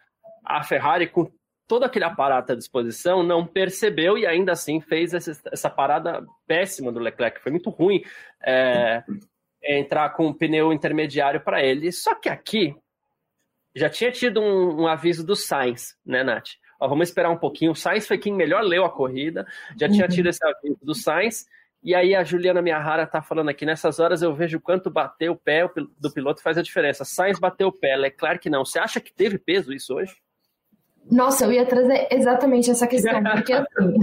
A 0.45 0.63
Ferrari, 0.63 1.07
com 1.07 1.31
todo 1.67 1.85
aquele 1.85 2.05
aparato 2.05 2.53
à 2.53 2.57
disposição, 2.57 3.23
não 3.23 3.47
percebeu 3.47 4.19
e 4.19 4.27
ainda 4.27 4.53
assim 4.53 4.81
fez 4.81 5.15
essa, 5.15 5.41
essa 5.51 5.71
parada 5.71 6.25
péssima 6.47 6.93
do 6.93 7.01
Leclerc, 7.01 7.41
foi 7.41 7.53
muito 7.53 7.71
ruim. 7.71 8.03
É, 8.43 9.03
entrar 9.67 10.11
com 10.11 10.27
um 10.27 10.33
pneu 10.33 10.73
intermediário 10.73 11.41
para 11.41 11.63
ele. 11.63 11.91
Só 11.93 12.15
que 12.15 12.29
aqui 12.29 12.75
já 13.75 13.89
tinha 13.89 14.11
tido 14.11 14.41
um, 14.41 14.83
um 14.83 14.87
aviso 14.87 15.25
do 15.25 15.35
Sainz, 15.35 15.97
né, 16.05 16.23
Nath? 16.23 16.51
Ó, 16.81 16.89
vamos 16.89 17.09
esperar 17.09 17.31
um 17.31 17.37
pouquinho. 17.37 17.73
O 17.73 17.77
Sainz 17.77 18.07
foi 18.07 18.19
quem 18.19 18.33
melhor 18.33 18.63
leu 18.63 18.85
a 18.85 18.91
corrida, 18.91 19.47
já 19.79 19.89
tinha 19.89 20.07
tido 20.09 20.29
esse 20.29 20.45
aviso 20.45 20.79
do 20.83 20.95
Sainz. 20.95 21.47
E 21.83 21.95
aí 21.95 22.15
a 22.15 22.25
Juliana 22.25 22.63
Miyahara 22.63 23.07
tá 23.07 23.21
falando 23.21 23.51
aqui, 23.51 23.67
nessas 23.67 23.99
horas 23.99 24.23
eu 24.23 24.35
vejo 24.35 24.59
quanto 24.59 24.91
bater 24.91 25.31
o 25.31 25.37
pé 25.37 25.69
do 25.99 26.11
piloto 26.11 26.43
faz 26.43 26.57
a 26.57 26.63
diferença. 26.63 27.05
Sainz 27.05 27.39
bateu 27.39 27.69
o 27.69 27.73
pé, 27.73 27.95
Leclerc 27.97 28.39
que 28.41 28.51
não. 28.51 28.65
Você 28.65 28.79
acha 28.79 29.01
que 29.01 29.13
teve 29.13 29.39
peso 29.39 29.73
isso 29.73 29.95
hoje? 29.95 30.17
Nossa, 31.11 31.45
eu 31.45 31.53
ia 31.53 31.67
trazer 31.67 32.09
exatamente 32.11 32.71
essa 32.71 32.87
questão, 32.87 33.23
porque 33.33 33.53
assim, 33.53 33.99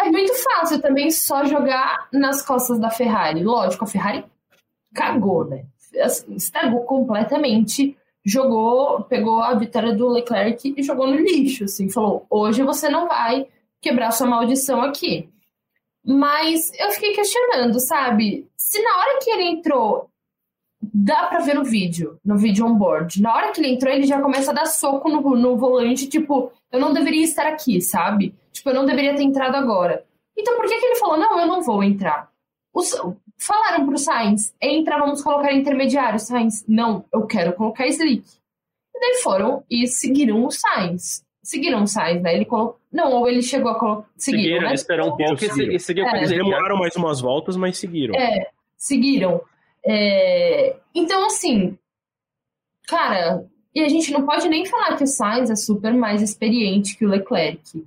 é 0.00 0.10
muito 0.10 0.34
fácil 0.42 0.80
também 0.80 1.10
só 1.10 1.44
jogar 1.44 2.08
nas 2.12 2.40
costas 2.40 2.78
da 2.78 2.90
Ferrari. 2.90 3.42
Lógico, 3.42 3.84
a 3.84 3.86
Ferrari 3.86 4.24
cagou, 4.96 5.44
né? 5.44 5.66
Assim, 6.00 6.34
estragou 6.34 6.80
completamente, 6.84 7.96
jogou, 8.24 9.02
pegou 9.04 9.40
a 9.40 9.54
vitória 9.54 9.94
do 9.94 10.08
Leclerc 10.08 10.74
e 10.76 10.82
jogou 10.82 11.06
no 11.06 11.16
lixo, 11.16 11.64
assim, 11.64 11.88
falou: 11.90 12.26
"Hoje 12.30 12.62
você 12.62 12.88
não 12.88 13.06
vai 13.06 13.46
quebrar 13.80 14.10
sua 14.10 14.26
maldição 14.26 14.80
aqui". 14.80 15.28
Mas 16.04 16.72
eu 16.78 16.90
fiquei 16.92 17.12
questionando, 17.12 17.78
sabe? 17.80 18.48
Se 18.56 18.80
na 18.82 18.96
hora 18.98 19.18
que 19.22 19.30
ele 19.30 19.44
entrou, 19.44 20.08
dá 20.80 21.26
pra 21.26 21.40
ver 21.40 21.54
no 21.54 21.64
vídeo, 21.64 22.18
no 22.24 22.36
vídeo 22.38 22.64
on 22.64 22.74
board. 22.74 23.20
Na 23.20 23.34
hora 23.34 23.52
que 23.52 23.60
ele 23.60 23.74
entrou, 23.74 23.92
ele 23.92 24.06
já 24.06 24.20
começa 24.20 24.50
a 24.50 24.54
dar 24.54 24.66
soco 24.66 25.08
no, 25.08 25.20
no 25.36 25.56
volante, 25.56 26.08
tipo, 26.08 26.52
eu 26.70 26.78
não 26.78 26.92
deveria 26.92 27.24
estar 27.24 27.46
aqui, 27.46 27.80
sabe? 27.80 28.34
Tipo, 28.52 28.70
eu 28.70 28.74
não 28.74 28.86
deveria 28.86 29.16
ter 29.16 29.22
entrado 29.22 29.56
agora. 29.56 30.04
Então 30.36 30.56
por 30.56 30.66
que, 30.66 30.78
que 30.78 30.86
ele 30.86 30.96
falou, 30.96 31.18
não, 31.18 31.40
eu 31.40 31.46
não 31.46 31.62
vou 31.62 31.82
entrar? 31.82 32.30
Os, 32.72 32.92
falaram 33.36 33.86
pro 33.86 33.98
Sainz, 33.98 34.54
entra, 34.60 34.98
vamos 34.98 35.22
colocar 35.22 35.52
intermediário. 35.52 36.18
Sainz, 36.18 36.64
não, 36.66 37.04
eu 37.12 37.26
quero 37.26 37.52
colocar 37.54 37.86
Slick. 37.86 38.26
E 38.94 39.00
daí 39.00 39.22
foram 39.22 39.62
e 39.70 39.86
seguiram 39.86 40.44
o 40.44 40.50
Sainz 40.50 41.26
seguiram 41.46 41.84
o 41.84 41.86
Sainz, 41.86 42.20
né? 42.22 42.34
Ele 42.34 42.44
colocou. 42.44 42.80
Não, 42.92 43.12
ou 43.12 43.28
ele 43.28 43.40
chegou 43.40 43.70
a 43.70 43.78
colocar. 43.78 44.08
Seguiram, 44.16 44.42
seguiram 44.42 44.60
né? 44.62 44.66
ele 44.66 44.74
esperou 44.74 45.06
um 45.06 45.16
pouco 45.16 45.38
seguiram. 45.38 45.72
e 45.72 45.78
seguiu 45.78 46.04
é. 46.04 46.16
Eles 46.16 46.30
demoraram 46.30 46.76
mais 46.76 46.96
umas 46.96 47.20
voltas, 47.20 47.56
mas 47.56 47.78
seguiram. 47.78 48.14
É, 48.16 48.50
seguiram. 48.76 49.40
É... 49.86 50.76
Então, 50.92 51.24
assim, 51.24 51.78
cara, 52.88 53.46
e 53.72 53.80
a 53.80 53.88
gente 53.88 54.12
não 54.12 54.26
pode 54.26 54.48
nem 54.48 54.66
falar 54.66 54.96
que 54.96 55.04
o 55.04 55.06
Sainz 55.06 55.48
é 55.48 55.54
super 55.54 55.94
mais 55.94 56.20
experiente 56.20 56.96
que 56.98 57.06
o 57.06 57.08
Leclerc. 57.08 57.86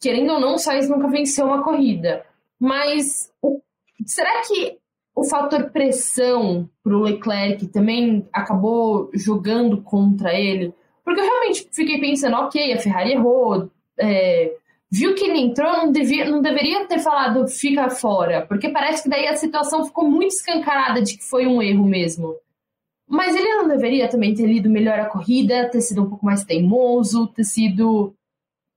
Querendo 0.00 0.32
ou 0.34 0.40
não, 0.40 0.54
o 0.54 0.58
Sainz 0.58 0.88
nunca 0.88 1.08
venceu 1.08 1.46
uma 1.46 1.64
corrida. 1.64 2.24
Mas 2.58 3.32
o... 3.42 3.60
será 4.06 4.42
que 4.42 4.78
o 5.14 5.24
fator 5.24 5.70
pressão 5.70 6.68
para 6.82 6.96
o 6.96 7.02
Leclerc 7.02 7.66
também 7.68 8.26
acabou 8.32 9.10
jogando 9.14 9.82
contra 9.82 10.32
ele? 10.32 10.74
Porque 11.04 11.20
eu 11.20 11.24
realmente 11.24 11.68
fiquei 11.72 12.00
pensando, 12.00 12.36
ok, 12.36 12.72
a 12.72 12.78
Ferrari 12.78 13.12
errou, 13.12 13.70
é, 13.98 14.54
viu 14.90 15.14
que 15.14 15.24
ele 15.24 15.40
entrou, 15.40 15.72
não, 15.72 15.90
devia, 15.90 16.28
não 16.28 16.40
deveria 16.40 16.86
ter 16.86 16.98
falado 16.98 17.48
fica 17.48 17.88
fora, 17.90 18.46
porque 18.46 18.68
parece 18.68 19.02
que 19.02 19.08
daí 19.08 19.26
a 19.26 19.36
situação 19.36 19.84
ficou 19.84 20.08
muito 20.08 20.32
escancarada 20.32 21.02
de 21.02 21.16
que 21.16 21.24
foi 21.24 21.46
um 21.46 21.62
erro 21.62 21.84
mesmo. 21.84 22.36
Mas 23.08 23.34
ele 23.34 23.54
não 23.56 23.68
deveria 23.68 24.08
também 24.08 24.34
ter 24.34 24.46
lido 24.46 24.70
melhor 24.70 24.98
a 24.98 25.06
corrida, 25.06 25.68
ter 25.68 25.80
sido 25.80 26.02
um 26.02 26.08
pouco 26.08 26.24
mais 26.24 26.44
teimoso, 26.44 27.26
ter 27.28 27.44
sido. 27.44 28.14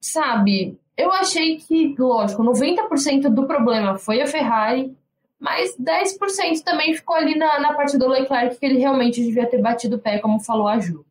Sabe? 0.02 0.78
Eu 0.98 1.12
achei 1.12 1.58
que, 1.58 1.96
lógico, 1.98 2.44
90% 2.44 3.30
do 3.30 3.48
problema 3.48 3.98
foi 3.98 4.22
a 4.22 4.28
Ferrari, 4.28 4.96
mas 5.40 5.76
10% 5.78 6.64
também 6.64 6.94
ficou 6.94 7.16
ali 7.16 7.38
na, 7.38 7.60
na 7.60 7.74
parte 7.74 7.98
do 7.98 8.08
Leclerc 8.08 8.58
que 8.58 8.66
ele 8.66 8.80
realmente 8.80 9.24
devia 9.24 9.48
ter 9.48 9.62
batido 9.62 9.98
o 9.98 10.00
pé, 10.00 10.20
como 10.20 10.40
falou 10.40 10.68
a 10.68 10.80
Ju. 10.80 11.06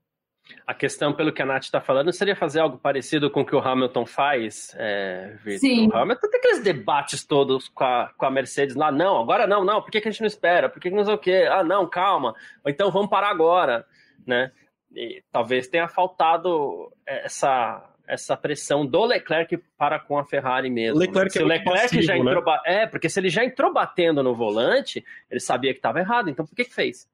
A 0.66 0.74
questão, 0.74 1.12
pelo 1.12 1.32
que 1.32 1.40
a 1.40 1.46
Nath 1.46 1.64
está 1.64 1.80
falando, 1.80 2.12
seria 2.12 2.37
fazer 2.37 2.60
algo 2.60 2.76
parecido 2.76 3.30
com 3.30 3.40
o 3.40 3.46
que 3.46 3.56
o 3.56 3.60
Hamilton 3.60 4.04
faz, 4.04 4.74
é, 4.78 5.37
Victor? 5.42 5.58
Sim. 5.58 5.88
O 5.88 5.96
Hamilton 5.96 6.28
tem 6.28 6.38
aqueles 6.38 6.62
debates 6.62 7.24
todos 7.24 7.68
com 7.68 7.84
a, 7.84 8.10
com 8.16 8.26
a 8.26 8.30
Mercedes 8.30 8.74
lá, 8.74 8.92
não, 8.92 9.20
agora 9.20 9.46
não, 9.46 9.64
não, 9.64 9.80
por 9.80 9.90
que, 9.90 10.00
que 10.00 10.08
a 10.08 10.10
gente 10.10 10.20
não 10.20 10.26
espera? 10.26 10.68
Por 10.68 10.80
que, 10.80 10.90
que 10.90 10.96
não 10.96 11.04
sei 11.04 11.14
o 11.14 11.18
quê? 11.18 11.48
Ah, 11.50 11.64
não, 11.64 11.88
calma, 11.88 12.34
ou 12.62 12.70
então 12.70 12.90
vamos 12.90 13.08
parar 13.08 13.30
agora, 13.30 13.87
né? 14.26 14.52
E 14.94 15.22
talvez 15.32 15.66
tenha 15.66 15.88
faltado 15.88 16.92
essa, 17.06 17.82
essa 18.06 18.36
pressão 18.36 18.86
do 18.86 19.04
Leclerc 19.04 19.56
para 19.76 19.98
com 19.98 20.18
a 20.18 20.24
Ferrari 20.24 20.70
mesmo. 20.70 20.98
Né? 20.98 21.06
Leclerc 21.06 21.26
né? 21.26 21.30
Se 21.30 21.38
é 21.38 21.44
o 21.44 21.46
Leclerc 21.46 21.82
passivo, 21.82 22.02
já 22.02 22.16
entrou. 22.16 22.44
Né? 22.44 22.58
É, 22.66 22.86
porque 22.86 23.08
se 23.08 23.18
ele 23.18 23.30
já 23.30 23.44
entrou 23.44 23.72
batendo 23.72 24.22
no 24.22 24.34
volante, 24.34 25.04
ele 25.30 25.40
sabia 25.40 25.72
que 25.72 25.78
estava 25.78 26.00
errado, 26.00 26.28
então 26.28 26.46
por 26.46 26.54
que, 26.54 26.64
que 26.64 26.74
fez? 26.74 27.08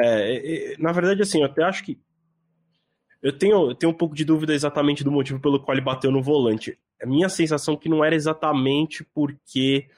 É, 0.00 0.74
na 0.78 0.90
verdade, 0.92 1.22
assim, 1.22 1.40
eu 1.40 1.46
até 1.46 1.62
acho 1.62 1.84
que. 1.84 1.98
Eu 3.22 3.32
tenho, 3.36 3.70
eu 3.70 3.74
tenho 3.74 3.92
um 3.92 3.96
pouco 3.96 4.16
de 4.16 4.24
dúvida 4.24 4.52
exatamente 4.52 5.04
do 5.04 5.12
motivo 5.12 5.38
pelo 5.38 5.60
qual 5.60 5.76
ele 5.76 5.84
bateu 5.84 6.10
no 6.10 6.20
volante. 6.20 6.76
A 7.00 7.06
minha 7.06 7.28
sensação 7.28 7.74
é 7.74 7.76
que 7.76 7.88
não 7.88 8.04
era 8.04 8.14
exatamente 8.14 9.04
porque 9.14 9.88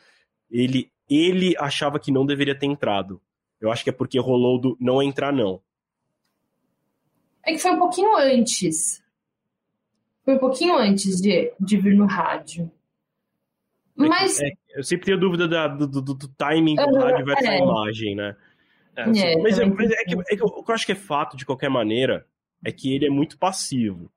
ele, 0.51 0.91
ele 1.09 1.55
achava 1.59 1.99
que 1.99 2.13
não 2.13 2.27
deveria 2.27 2.55
ter 2.55 2.67
entrado. 2.67 3.21
Eu 3.59 3.73
acho 3.73 3.83
que 3.83 3.89
é 3.89 3.93
porque 3.93 4.19
rolou 4.19 4.61
do 4.61 4.77
não 4.79 5.03
entrar, 5.03 5.33
não. 5.33 5.63
É 7.47 7.53
que 7.53 7.59
foi 7.59 7.73
um 7.73 7.79
pouquinho 7.79 8.17
antes. 8.17 9.03
Foi 10.25 10.35
um 10.35 10.39
pouquinho 10.39 10.77
antes 10.77 11.21
de, 11.21 11.53
de 11.61 11.77
vir 11.77 11.95
no 11.95 12.07
rádio. 12.07 12.71
É 13.99 14.09
Mas. 14.09 14.41
É, 14.41 14.51
eu 14.75 14.83
sempre 14.83 15.07
tenho 15.07 15.21
dúvida 15.21 15.47
da, 15.47 15.69
do, 15.69 15.87
do, 15.87 16.03
do, 16.03 16.29
timing 16.29 16.75
do 16.75 16.99
rádio 16.99 17.25
versus 17.25 17.47
é. 17.47 17.51
a 17.51 17.59
imagem, 17.59 18.15
né? 18.17 18.37
É, 18.97 19.03
é, 19.03 19.37
mas, 19.43 19.59
é, 19.59 19.65
mas 19.67 19.91
é, 19.91 20.05
que, 20.05 20.15
é, 20.15 20.37
que, 20.37 20.43
o 20.43 20.63
que 20.63 20.71
eu 20.71 20.75
acho 20.75 20.87
que 20.87 20.93
é 20.93 20.97
fato, 20.97 21.37
de 21.37 21.45
qualquer 21.45 21.69
maneira, 21.69 22.27
é 22.65 22.73
que 22.73 22.95
ele 22.95 23.07
é 23.07 23.11
muito 23.11 23.37
passivo. 23.39 24.11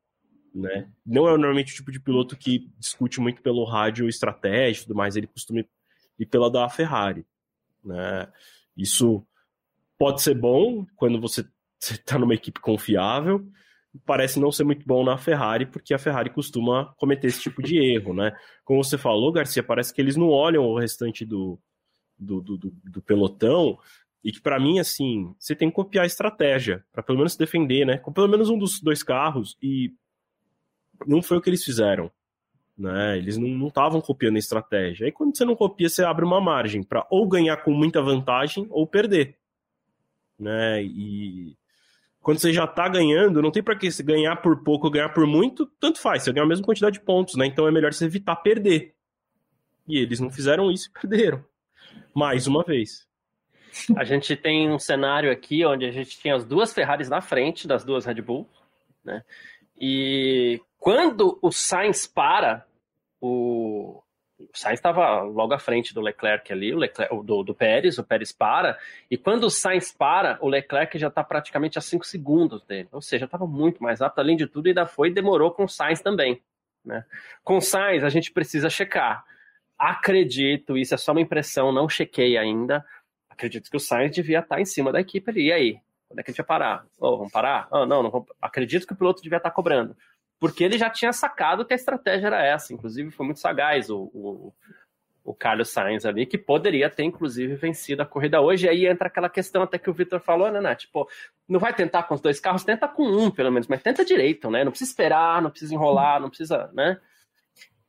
Né? 0.54 0.90
Não 1.06 1.28
é 1.28 1.32
normalmente 1.32 1.74
o 1.74 1.76
tipo 1.76 1.92
de 1.92 2.00
piloto 2.00 2.36
que 2.36 2.72
discute 2.80 3.20
muito 3.20 3.42
pelo 3.42 3.64
rádio 3.64 4.10
estratégia 4.10 4.82
e 4.82 4.84
tudo 4.84 4.96
mais, 4.96 5.16
ele 5.16 5.28
costuma 5.28 5.64
ir 6.18 6.26
pela 6.26 6.50
da 6.50 6.68
Ferrari. 6.70 7.26
Né? 7.84 8.28
Isso 8.76 9.24
pode 9.98 10.22
ser 10.22 10.36
bom 10.36 10.86
quando 10.96 11.20
você 11.20 11.46
está 11.80 12.18
numa 12.18 12.34
equipe 12.34 12.60
confiável, 12.60 13.46
parece 14.06 14.40
não 14.40 14.52
ser 14.52 14.64
muito 14.64 14.86
bom 14.86 15.04
na 15.04 15.18
Ferrari, 15.18 15.66
porque 15.66 15.94
a 15.94 16.00
Ferrari 16.00 16.30
costuma 16.30 16.94
cometer 16.98 17.28
esse 17.28 17.42
tipo 17.42 17.62
de 17.62 17.78
erro, 17.78 18.14
né? 18.14 18.36
Como 18.64 18.84
você 18.84 18.98
falou, 18.98 19.32
Garcia, 19.32 19.64
parece 19.64 19.94
que 19.94 20.02
eles 20.02 20.16
não 20.16 20.30
olham 20.30 20.64
o 20.64 20.78
restante 20.78 21.26
do, 21.26 21.60
do, 22.18 22.42
do, 22.42 22.58
do 22.58 23.02
pelotão 23.02 23.78
e 24.24 24.32
que 24.32 24.42
para 24.42 24.60
mim, 24.60 24.80
assim, 24.80 25.34
você 25.40 25.56
tem 25.56 25.70
que 25.70 25.76
copiar 25.76 26.04
a 26.04 26.08
estratégia, 26.08 26.84
para 26.92 27.04
pelo 27.04 27.18
menos 27.18 27.34
se 27.34 27.40
defender, 27.40 27.86
né? 27.86 27.98
Com 27.98 28.12
pelo 28.12 28.28
menos 28.28 28.50
um 28.50 28.58
dos 28.58 28.82
dois 28.82 29.02
carros, 29.02 29.58
e 29.62 29.94
não 31.06 31.22
foi 31.22 31.38
o 31.38 31.42
que 31.42 31.50
eles 31.50 31.64
fizeram. 31.64 32.12
Né? 32.78 33.18
Eles 33.18 33.38
não 33.38 33.68
estavam 33.68 34.00
copiando 34.00 34.36
a 34.36 34.40
estratégia. 34.40 35.06
Aí 35.06 35.12
quando 35.12 35.36
você 35.36 35.44
não 35.44 35.56
copia, 35.56 35.90
você 35.90 36.04
abre 36.04 36.24
uma 36.24 36.40
margem 36.40 36.84
para 36.84 37.08
ou 37.10 37.28
ganhar 37.28 37.58
com 37.58 37.72
muita 37.72 38.02
vantagem 38.02 38.68
ou 38.70 38.86
perder. 38.86 39.36
Né? 40.40 40.84
E 40.84 41.58
quando 42.28 42.40
você 42.40 42.52
já 42.52 42.66
está 42.66 42.90
ganhando, 42.90 43.42
não 43.42 43.52
tem 43.52 43.64
para 43.64 43.78
que 43.78 43.88
ganhar 44.04 44.36
por 44.36 44.62
pouco 44.62 44.88
ou 44.88 44.92
ganhar 44.92 45.08
por 45.14 45.26
muito, 45.26 45.66
tanto 45.80 45.98
faz, 45.98 46.24
você 46.24 46.34
ganha 46.34 46.44
a 46.44 46.50
mesma 46.50 46.66
quantidade 46.66 47.00
de 47.00 47.06
pontos, 47.06 47.36
né? 47.36 47.46
Então 47.46 47.66
é 47.66 47.72
melhor 47.72 47.94
você 47.94 48.04
evitar 48.04 48.36
perder. 48.36 48.94
E 49.88 49.98
eles 49.98 50.20
não 50.20 50.30
fizeram 50.30 50.70
isso 50.70 50.90
e 50.90 50.92
perderam. 50.92 51.42
Mais 52.14 52.46
uma 52.46 52.66
vez. 52.66 53.08
A 53.96 54.04
gente 54.04 54.36
tem 54.36 54.70
um 54.70 54.78
cenário 54.78 55.32
aqui 55.32 55.66
onde 55.66 55.86
a 55.86 55.92
gente 55.92 56.22
tem 56.22 56.34
as 56.34 56.44
duas 56.44 56.74
Ferraris 56.74 57.08
na 57.08 57.22
frente 57.22 57.66
das 57.66 57.86
duas 57.86 58.06
Red 58.06 58.22
Bull, 58.22 58.46
né? 59.06 59.24
E 59.80 60.60
quando 60.78 61.40
o 61.42 61.50
Sainz 61.50 62.06
para, 62.08 62.66
o, 63.22 64.04
o 64.40 64.50
Sainz 64.54 64.80
estava 64.80 65.22
logo 65.22 65.54
à 65.54 65.60
frente 65.60 65.94
do 65.94 66.02
Leclerc 66.02 66.52
ali, 66.52 66.74
Leclerc, 66.74 67.16
do, 67.24 67.44
do 67.44 67.56
Pérez, 67.56 67.98
o 67.98 68.04
Pérez 68.04 68.32
para, 68.32 68.78
e 69.10 69.18
quando 69.18 69.46
o 69.46 69.50
Sainz 69.50 69.92
para, 69.92 70.38
o 70.42 70.48
Leclerc 70.48 70.98
já 70.98 71.08
está 71.08 71.24
praticamente 71.24 71.78
a 71.78 71.82
5 71.82 72.06
segundos 72.06 72.64
dele, 72.64 72.90
ou 72.92 73.02
seja, 73.02 73.26
estava 73.26 73.48
muito 73.48 73.82
mais 73.82 74.00
rápido, 74.00 74.20
além 74.20 74.38
de 74.38 74.48
tudo, 74.48 74.68
ainda 74.68 74.86
foi 74.86 75.10
e 75.10 75.14
demorou 75.14 75.52
com 75.52 75.64
o 75.64 75.70
Sainz 75.70 76.02
também. 76.02 76.42
Né? 76.86 77.04
Com 77.44 77.58
o 77.58 77.62
Sainz, 77.62 78.04
a 78.04 78.10
gente 78.10 78.32
precisa 78.32 78.70
checar. 78.70 79.26
Acredito, 79.78 80.78
isso 80.78 80.94
é 80.94 80.98
só 80.98 81.12
uma 81.12 81.22
impressão, 81.22 81.72
não 81.72 81.90
chequei 81.90 82.38
ainda 82.38 82.86
acredito 83.38 83.70
que 83.70 83.78
o 83.78 83.80
Sainz 83.80 84.16
devia 84.16 84.40
estar 84.40 84.60
em 84.60 84.66
cima 84.66 84.92
da 84.92 85.00
equipe 85.00 85.30
ali. 85.30 85.48
E 85.48 85.54
aí? 85.54 85.80
Quando 86.08 86.20
é 86.20 86.24
que 86.24 86.32
a 86.32 86.34
gente 86.34 86.38
vai 86.40 86.48
parar? 86.48 86.86
Oh, 87.00 87.18
vamos 87.18 87.32
parar? 87.32 87.68
Oh, 87.72 87.86
não, 87.86 88.02
não 88.02 88.10
vamos... 88.10 88.28
acredito 88.42 88.88
que 88.88 88.94
o 88.94 88.96
piloto 88.96 89.22
devia 89.22 89.38
estar 89.38 89.52
cobrando. 89.52 89.96
Porque 90.40 90.64
ele 90.64 90.78
já 90.78 90.90
tinha 90.90 91.12
sacado 91.12 91.66
que 91.66 91.74
a 91.74 91.76
estratégia 91.76 92.28
era 92.28 92.46
essa. 92.46 92.74
Inclusive, 92.74 93.12
foi 93.12 93.26
muito 93.26 93.40
sagaz 93.40 93.90
o, 93.90 94.10
o, 94.14 94.54
o 95.24 95.34
Carlos 95.34 95.70
Sainz 95.70 96.06
ali, 96.06 96.26
que 96.26 96.38
poderia 96.38 96.90
ter, 96.90 97.04
inclusive, 97.04 97.56
vencido 97.56 98.02
a 98.02 98.06
corrida 98.06 98.40
hoje. 98.40 98.66
E 98.66 98.70
aí 98.70 98.86
entra 98.86 99.08
aquela 99.08 99.30
questão 99.30 99.64
até 99.64 99.78
que 99.78 99.90
o 99.90 99.94
Victor 99.94 100.20
falou, 100.20 100.52
né, 100.52 100.62
Nath? 100.62 100.82
Tipo, 100.82 101.08
não 101.50 101.60
vai 101.60 101.74
tentar 101.74 102.04
com 102.04 102.14
os 102.16 102.22
dois 102.22 102.40
carros, 102.40 102.64
tenta 102.64 102.88
com 102.88 103.04
um, 103.04 103.32
pelo 103.32 103.52
menos, 103.52 103.68
mas 103.68 103.82
tenta 103.82 104.06
direito, 104.06 104.50
né? 104.52 104.64
Não 104.64 104.72
precisa 104.72 104.92
esperar, 104.92 105.42
não 105.42 105.50
precisa 105.50 105.74
enrolar, 105.74 106.22
não 106.22 106.30
precisa, 106.30 106.70
né? 106.74 106.98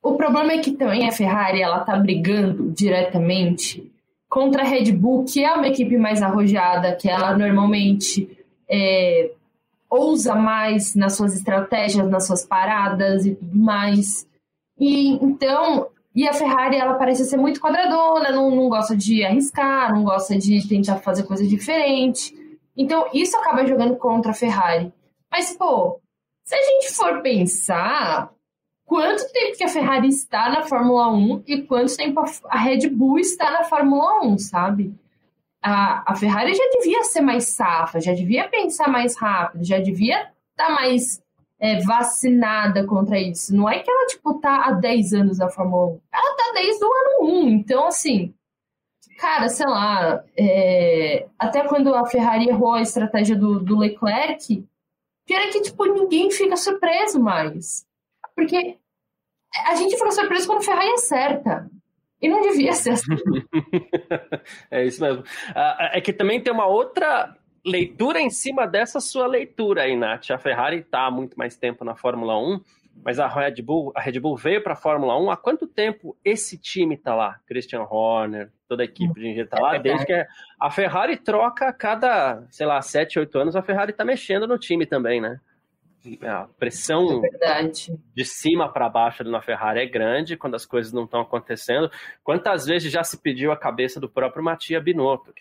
O 0.02 0.16
problema 0.16 0.52
é 0.52 0.58
que 0.58 0.72
também 0.72 1.08
a 1.08 1.12
Ferrari, 1.12 1.60
ela 1.60 1.80
tá 1.80 1.96
brigando 1.96 2.70
diretamente 2.70 3.92
contra 4.28 4.62
a 4.62 4.64
Red 4.64 4.92
Bull, 4.92 5.24
que 5.24 5.44
é 5.44 5.52
uma 5.52 5.68
equipe 5.68 5.96
mais 5.96 6.22
arrojada, 6.22 6.94
que 6.94 7.08
ela 7.08 7.36
normalmente 7.36 8.38
é, 8.68 9.30
ousa 9.90 10.34
mais 10.34 10.94
nas 10.94 11.16
suas 11.16 11.34
estratégias, 11.34 12.08
nas 12.08 12.26
suas 12.26 12.44
paradas 12.44 13.24
e 13.26 13.34
tudo 13.34 13.56
mais. 13.56 14.26
E 14.78 15.12
então, 15.24 15.88
E 16.14 16.26
a 16.26 16.32
Ferrari, 16.32 16.76
ela 16.76 16.94
parece 16.94 17.24
ser 17.24 17.36
muito 17.36 17.60
quadradona, 17.60 18.32
não, 18.32 18.50
não 18.50 18.68
gosta 18.68 18.96
de 18.96 19.24
arriscar, 19.24 19.94
não 19.94 20.02
gosta 20.02 20.36
de 20.36 20.66
tentar 20.66 20.96
fazer 20.96 21.22
coisa 21.22 21.46
diferente. 21.46 22.34
Então, 22.76 23.08
isso 23.14 23.36
acaba 23.36 23.64
jogando 23.64 23.94
contra 23.96 24.32
a 24.32 24.34
Ferrari. 24.34 24.92
Mas, 25.30 25.56
pô, 25.56 26.00
se 26.44 26.56
a 26.56 26.62
gente 26.62 26.92
for 26.92 27.22
pensar, 27.22 28.32
quanto 28.84 29.30
tempo 29.32 29.56
que 29.56 29.62
a 29.62 29.68
Ferrari 29.68 30.08
está 30.08 30.48
na 30.48 30.62
Fórmula 30.62 31.08
1 31.12 31.44
e 31.46 31.62
quanto 31.62 31.96
tempo 31.96 32.20
a 32.46 32.58
Red 32.58 32.88
Bull 32.88 33.20
está 33.20 33.52
na 33.52 33.64
Fórmula 33.64 34.24
1, 34.24 34.38
sabe? 34.38 34.92
A, 35.62 36.12
a 36.12 36.14
Ferrari 36.14 36.54
já 36.54 36.64
devia 36.70 37.02
ser 37.04 37.20
mais 37.20 37.48
safa, 37.48 38.00
já 38.00 38.12
devia 38.12 38.48
pensar 38.48 38.88
mais 38.88 39.16
rápido, 39.16 39.64
já 39.64 39.78
devia 39.78 40.20
estar 40.52 40.68
tá 40.68 40.70
mais 40.70 41.20
é, 41.60 41.80
vacinada 41.80 42.86
contra 42.86 43.18
isso. 43.18 43.54
Não 43.54 43.68
é 43.68 43.80
que 43.80 43.90
ela, 43.90 44.06
tipo, 44.06 44.34
tá 44.34 44.64
há 44.66 44.72
10 44.72 45.12
anos 45.14 45.38
na 45.38 45.48
Fórmula 45.48 45.86
1. 45.86 46.00
Ela 46.12 46.36
tá 46.36 46.52
desde 46.54 46.84
o 46.84 46.92
ano 46.92 47.46
1. 47.46 47.48
Então, 47.50 47.86
assim, 47.86 48.32
cara, 49.18 49.48
sei 49.48 49.66
lá, 49.66 50.24
é... 50.36 51.26
até 51.38 51.66
quando 51.66 51.94
a 51.94 52.06
Ferrari 52.06 52.48
errou 52.48 52.74
a 52.74 52.82
estratégia 52.82 53.36
do, 53.36 53.58
do 53.60 53.78
Leclerc, 53.78 54.64
pior 55.26 55.40
é 55.40 55.48
que, 55.48 55.62
tipo, 55.62 55.84
ninguém 55.84 56.30
fica 56.30 56.56
surpreso 56.56 57.20
mais. 57.20 57.84
Porque 58.34 58.78
a 59.66 59.74
gente 59.74 59.96
fica 59.96 60.12
surpreso 60.12 60.46
quando 60.46 60.60
a 60.60 60.64
Ferrari 60.64 60.92
acerta. 60.92 61.68
E 62.20 62.28
não 62.28 62.40
devia 62.40 62.72
ser 62.72 62.90
assim. 62.90 63.14
é 64.70 64.84
isso 64.84 65.00
mesmo. 65.02 65.22
Uh, 65.22 65.92
é 65.92 66.00
que 66.00 66.12
também 66.12 66.40
tem 66.40 66.52
uma 66.52 66.66
outra 66.66 67.36
leitura 67.64 68.20
em 68.20 68.30
cima 68.30 68.66
dessa 68.66 69.00
sua 69.00 69.26
leitura 69.26 69.82
aí, 69.82 69.96
Nath. 69.96 70.30
A 70.30 70.38
Ferrari 70.38 70.78
está 70.78 71.06
há 71.06 71.10
muito 71.10 71.38
mais 71.38 71.56
tempo 71.56 71.84
na 71.84 71.94
Fórmula 71.94 72.36
1, 72.38 72.60
mas 73.04 73.20
a 73.20 73.28
Red 73.28 73.62
Bull, 73.62 73.92
a 73.94 74.00
Red 74.00 74.18
Bull 74.18 74.36
veio 74.36 74.62
para 74.62 74.72
a 74.72 74.76
Fórmula 74.76 75.16
1. 75.20 75.30
Há 75.30 75.36
quanto 75.36 75.66
tempo 75.66 76.16
esse 76.24 76.58
time 76.58 76.96
está 76.96 77.14
lá? 77.14 77.38
Christian 77.46 77.82
Horner, 77.82 78.50
toda 78.68 78.82
a 78.82 78.84
equipe 78.84 79.14
de 79.14 79.20
engenharia 79.20 79.44
está 79.44 79.60
lá, 79.60 79.76
é 79.76 79.78
desde 79.78 80.04
que 80.04 80.26
a 80.60 80.70
Ferrari 80.70 81.16
troca 81.16 81.68
a 81.68 81.72
cada, 81.72 82.44
sei 82.50 82.66
lá, 82.66 82.80
7, 82.82 83.18
8 83.18 83.38
anos, 83.38 83.56
a 83.56 83.62
Ferrari 83.62 83.92
está 83.92 84.04
mexendo 84.04 84.46
no 84.46 84.58
time 84.58 84.84
também, 84.86 85.20
né? 85.20 85.40
A 86.22 86.48
pressão 86.58 87.22
é 87.42 87.62
de 88.14 88.24
cima 88.24 88.72
para 88.72 88.88
baixo 88.88 89.24
na 89.24 89.42
Ferrari 89.42 89.80
é 89.80 89.86
grande 89.86 90.36
quando 90.36 90.54
as 90.54 90.64
coisas 90.64 90.92
não 90.92 91.04
estão 91.04 91.20
acontecendo. 91.20 91.90
Quantas 92.22 92.66
vezes 92.66 92.90
já 92.92 93.02
se 93.02 93.18
pediu 93.18 93.50
a 93.52 93.56
cabeça 93.56 93.98
do 94.00 94.08
próprio 94.08 94.42
Matia 94.42 94.80
Binotto? 94.80 95.32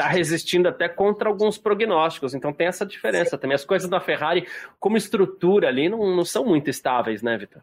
está 0.00 0.08
resistindo 0.08 0.66
até 0.66 0.88
contra 0.88 1.28
alguns 1.28 1.58
prognósticos. 1.58 2.34
Então 2.34 2.52
tem 2.52 2.66
essa 2.66 2.86
diferença 2.86 3.36
também. 3.36 3.54
As 3.54 3.64
coisas 3.64 3.88
da 3.88 4.00
Ferrari, 4.00 4.46
como 4.78 4.96
estrutura 4.96 5.68
ali, 5.68 5.88
não, 5.88 6.16
não 6.16 6.24
são 6.24 6.44
muito 6.44 6.70
estáveis, 6.70 7.22
né, 7.22 7.36
Vitor? 7.36 7.62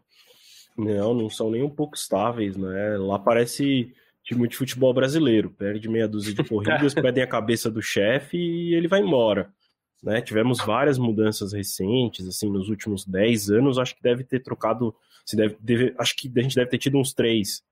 Não, 0.78 1.14
não 1.14 1.30
são 1.30 1.50
nem 1.50 1.64
um 1.64 1.70
pouco 1.70 1.96
estáveis, 1.96 2.56
né? 2.56 2.98
Lá 2.98 3.18
parece 3.18 3.92
time 4.24 4.48
de 4.48 4.56
futebol 4.56 4.94
brasileiro. 4.94 5.50
Perde 5.50 5.90
meia 5.90 6.08
dúzia 6.08 6.34
de 6.34 6.44
corridas, 6.48 6.94
pedem 6.94 7.24
a 7.24 7.28
cabeça 7.28 7.72
do 7.72 7.82
chefe 7.82 8.38
e 8.38 8.76
ele 8.76 8.88
vai 8.88 9.02
embora. 9.02 9.52
Né? 10.02 10.22
Tivemos 10.22 10.60
várias 10.60 10.98
mudanças 10.98 11.54
recentes, 11.54 12.28
assim, 12.28 12.50
nos 12.50 12.70
últimos 12.70 13.06
10 13.06 13.50
anos, 13.50 13.78
acho 13.78 13.96
que 13.96 14.04
deve 14.04 14.24
ter 14.24 14.42
trocado, 14.42 14.96
se 15.26 15.36
deve, 15.36 15.58
deve, 15.60 15.96
acho 15.98 16.16
que 16.16 16.32
a 16.38 16.42
gente 16.42 16.56
deve 16.56 16.70
ter 16.70 16.78
tido 16.78 16.98
uns 16.98 17.14
três 17.14 17.64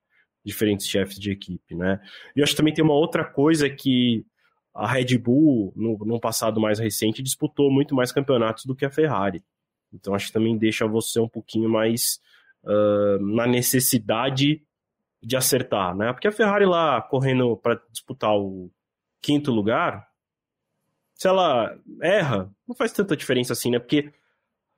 diferentes 0.43 0.87
chefes 0.87 1.19
de 1.19 1.31
equipe, 1.31 1.75
né? 1.75 1.99
E 2.35 2.43
acho 2.43 2.53
que 2.53 2.57
também 2.57 2.73
tem 2.73 2.83
uma 2.83 2.93
outra 2.93 3.23
coisa 3.23 3.69
que 3.69 4.25
a 4.73 4.87
Red 4.87 5.17
Bull, 5.17 5.73
no, 5.75 5.97
no 5.99 6.19
passado 6.19 6.59
mais 6.59 6.79
recente, 6.79 7.23
disputou 7.23 7.71
muito 7.71 7.95
mais 7.95 8.11
campeonatos 8.11 8.65
do 8.65 8.75
que 8.75 8.85
a 8.85 8.91
Ferrari. 8.91 9.43
Então 9.91 10.13
acho 10.13 10.27
que 10.27 10.33
também 10.33 10.57
deixa 10.57 10.85
você 10.85 11.19
um 11.19 11.29
pouquinho 11.29 11.69
mais 11.69 12.19
uh, 12.63 13.19
na 13.19 13.47
necessidade 13.47 14.61
de 15.23 15.35
acertar, 15.35 15.95
né? 15.95 16.11
Porque 16.11 16.27
a 16.27 16.31
Ferrari 16.31 16.65
lá 16.65 17.01
correndo 17.01 17.57
para 17.57 17.81
disputar 17.89 18.35
o 18.37 18.69
quinto 19.21 19.51
lugar, 19.51 20.07
se 21.15 21.27
ela 21.27 21.75
erra, 22.01 22.51
não 22.67 22.75
faz 22.75 22.91
tanta 22.91 23.17
diferença 23.17 23.53
assim, 23.53 23.71
né? 23.71 23.79
Porque 23.79 24.11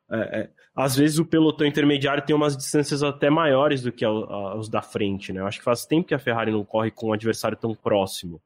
é, 0.09 0.39
é, 0.39 0.49
às 0.75 0.95
vezes 0.95 1.19
o 1.19 1.25
pelotão 1.25 1.67
intermediário 1.67 2.23
tem 2.23 2.35
umas 2.35 2.55
distâncias 2.55 3.03
até 3.03 3.29
maiores 3.29 3.81
do 3.81 3.91
que 3.91 4.05
os 4.05 4.69
da 4.69 4.81
frente, 4.81 5.33
né? 5.33 5.41
Eu 5.41 5.47
acho 5.47 5.59
que 5.59 5.65
faz 5.65 5.85
tempo 5.85 6.07
que 6.07 6.13
a 6.13 6.19
Ferrari 6.19 6.51
não 6.51 6.63
corre 6.63 6.91
com 6.91 7.07
um 7.07 7.13
adversário 7.13 7.57
tão 7.57 7.75
próximo. 7.75 8.41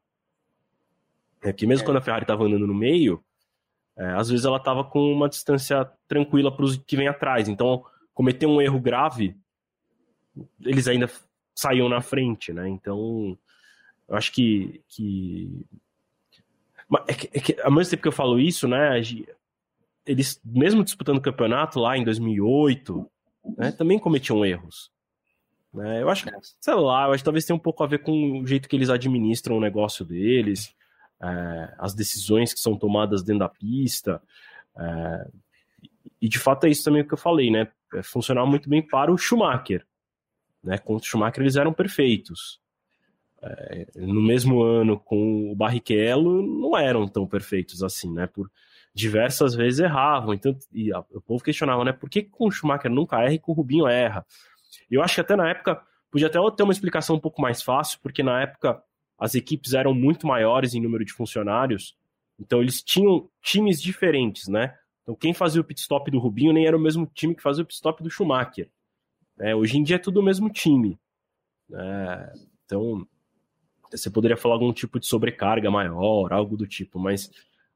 É 1.44 1.52
que 1.52 1.68
mesmo 1.68 1.84
é. 1.84 1.86
quando 1.86 1.98
a 1.98 2.02
Ferrari 2.02 2.24
estava 2.24 2.44
andando 2.44 2.66
no 2.66 2.74
meio, 2.74 3.24
é, 3.98 4.06
às 4.14 4.30
vezes 4.30 4.46
ela 4.46 4.58
estava 4.58 4.84
com 4.84 5.12
uma 5.12 5.28
distância 5.28 5.86
tranquila 6.08 6.56
para 6.56 6.66
os 6.66 6.78
que 6.78 6.96
vem 6.96 7.08
atrás. 7.08 7.50
Então, 7.50 7.84
cometer 8.14 8.46
um 8.46 8.62
erro 8.62 8.80
grave, 8.80 9.36
eles 10.62 10.88
ainda 10.88 11.10
saíam 11.54 11.90
na 11.90 12.02
frente, 12.02 12.54
né? 12.54 12.68
Então, 12.70 13.38
eu 14.08 14.16
acho 14.16 14.32
que. 14.32 14.82
que... 14.88 15.66
É 17.08 17.14
que, 17.14 17.30
é 17.34 17.40
que 17.40 17.62
ao 17.62 17.72
mesmo 17.72 17.92
tempo 17.92 18.02
que 18.02 18.08
eu 18.08 18.14
falo 18.14 18.40
isso, 18.40 18.68
né? 18.68 19.00
Eles, 20.06 20.42
mesmo 20.44 20.84
disputando 20.84 21.18
o 21.18 21.22
campeonato 21.22 21.80
lá 21.80 21.98
em 21.98 22.04
2008, 22.04 23.10
né, 23.58 23.72
também 23.72 24.00
cometiam 24.00 24.46
erros. 24.46 24.92
Né? 25.74 26.02
Eu 26.02 26.10
acho 26.10 26.24
que, 26.24 26.30
é. 26.30 26.40
sei 26.60 26.74
lá, 26.74 27.06
eu 27.06 27.14
acho 27.14 27.24
que 27.24 27.26
talvez 27.26 27.46
tenha 27.46 27.56
um 27.56 27.60
pouco 27.60 27.84
a 27.84 27.88
ver 27.88 28.00
com 28.00 28.42
o 28.42 28.48
jeito 28.48 28.68
que 28.68 28.76
eles 28.76 28.90
administram 28.90 29.58
o 29.58 29.62
negócio 29.62 30.04
deles 30.04 30.76
é, 31.22 31.74
as 31.78 31.94
decisões 31.94 32.54
que 32.54 32.60
são 32.60 32.76
tomadas 32.76 33.24
dentro 33.24 33.40
da 33.40 33.50
pista. 33.50 34.22
É, 34.78 35.28
e 36.20 36.28
de 36.28 36.40
fato 36.40 36.66
é 36.66 36.70
isso 36.70 36.84
também 36.84 37.08
que 37.08 37.14
eu 37.14 37.18
falei, 37.18 37.52
né? 37.52 37.68
É 37.94 38.02
funcionava 38.02 38.48
muito 38.48 38.70
bem 38.70 38.82
para 38.82 39.12
o 39.12 39.18
Schumacher. 39.18 39.86
Né? 40.64 40.78
Contra 40.78 41.06
o 41.06 41.08
Schumacher 41.08 41.44
eles 41.44 41.56
eram 41.56 41.74
perfeitos. 41.74 42.60
É, 43.44 43.88
no 43.96 44.22
mesmo 44.22 44.62
ano 44.62 45.00
com 45.00 45.52
o 45.52 45.56
Barrichello 45.56 46.44
não 46.44 46.78
eram 46.78 47.08
tão 47.08 47.26
perfeitos 47.26 47.82
assim, 47.82 48.12
né? 48.14 48.28
Por 48.28 48.50
diversas 48.94 49.56
vezes 49.56 49.80
erravam. 49.80 50.34
Então, 50.34 50.56
e 50.72 50.94
a, 50.94 51.00
o 51.12 51.22
povo 51.22 51.44
questionava, 51.44 51.84
né? 51.84 51.92
Por 51.92 52.10
que 52.10 52.24
com 52.24 52.48
o 52.48 52.52
Schumacher 52.52 52.92
nunca 52.92 53.22
erra 53.22 53.34
e 53.34 53.40
com 53.40 53.52
o 53.52 53.56
Rubinho 53.56 53.88
erra? 53.88 54.26
Eu 54.90 55.02
acho 55.02 55.16
que 55.16 55.22
até 55.22 55.36
na 55.36 55.50
época 55.50 55.82
podia 56.12 56.28
até 56.28 56.40
ter 56.56 56.64
uma 56.64 56.74
explicação 56.74 57.16
um 57.16 57.20
pouco 57.20 57.42
mais 57.42 57.64
fácil, 57.64 58.00
porque 58.02 58.22
na 58.22 58.42
época 58.42 58.82
as 59.18 59.34
equipes 59.34 59.74
eram 59.74 59.94
muito 59.94 60.28
maiores 60.28 60.74
em 60.74 60.82
número 60.82 61.06
de 61.06 61.14
funcionários, 61.14 61.96
então 62.40 62.62
eles 62.62 62.82
tinham 62.82 63.30
times 63.42 63.82
diferentes, 63.82 64.48
né? 64.48 64.76
Então 65.04 65.16
quem 65.16 65.34
fazia 65.34 65.62
o 65.62 65.64
pit 65.64 65.80
stop 65.80 66.10
do 66.12 66.20
Rubinho 66.20 66.54
nem 66.54 66.66
era 66.66 66.76
o 66.76 66.82
mesmo 66.82 67.10
time 67.14 67.36
que 67.36 67.42
fazia 67.42 67.64
o 67.64 67.66
pit 67.66 67.76
stop 67.76 68.04
do 68.04 68.10
Schumacher. 68.10 68.70
É, 69.40 69.56
hoje 69.56 69.78
em 69.78 69.84
dia 69.84 69.96
é 69.96 70.00
tudo 70.00 70.20
o 70.20 70.24
mesmo 70.24 70.50
time. 70.50 71.00
É, 71.74 72.34
então 72.66 73.08
você 73.92 74.10
poderia 74.10 74.38
falar 74.38 74.56
algum 74.56 74.72
tipo 74.74 75.00
de 75.00 75.08
sobrecarga 75.08 75.70
maior, 75.70 76.32
algo 76.32 76.56
do 76.56 76.68
tipo, 76.68 77.00
mas, 77.00 77.30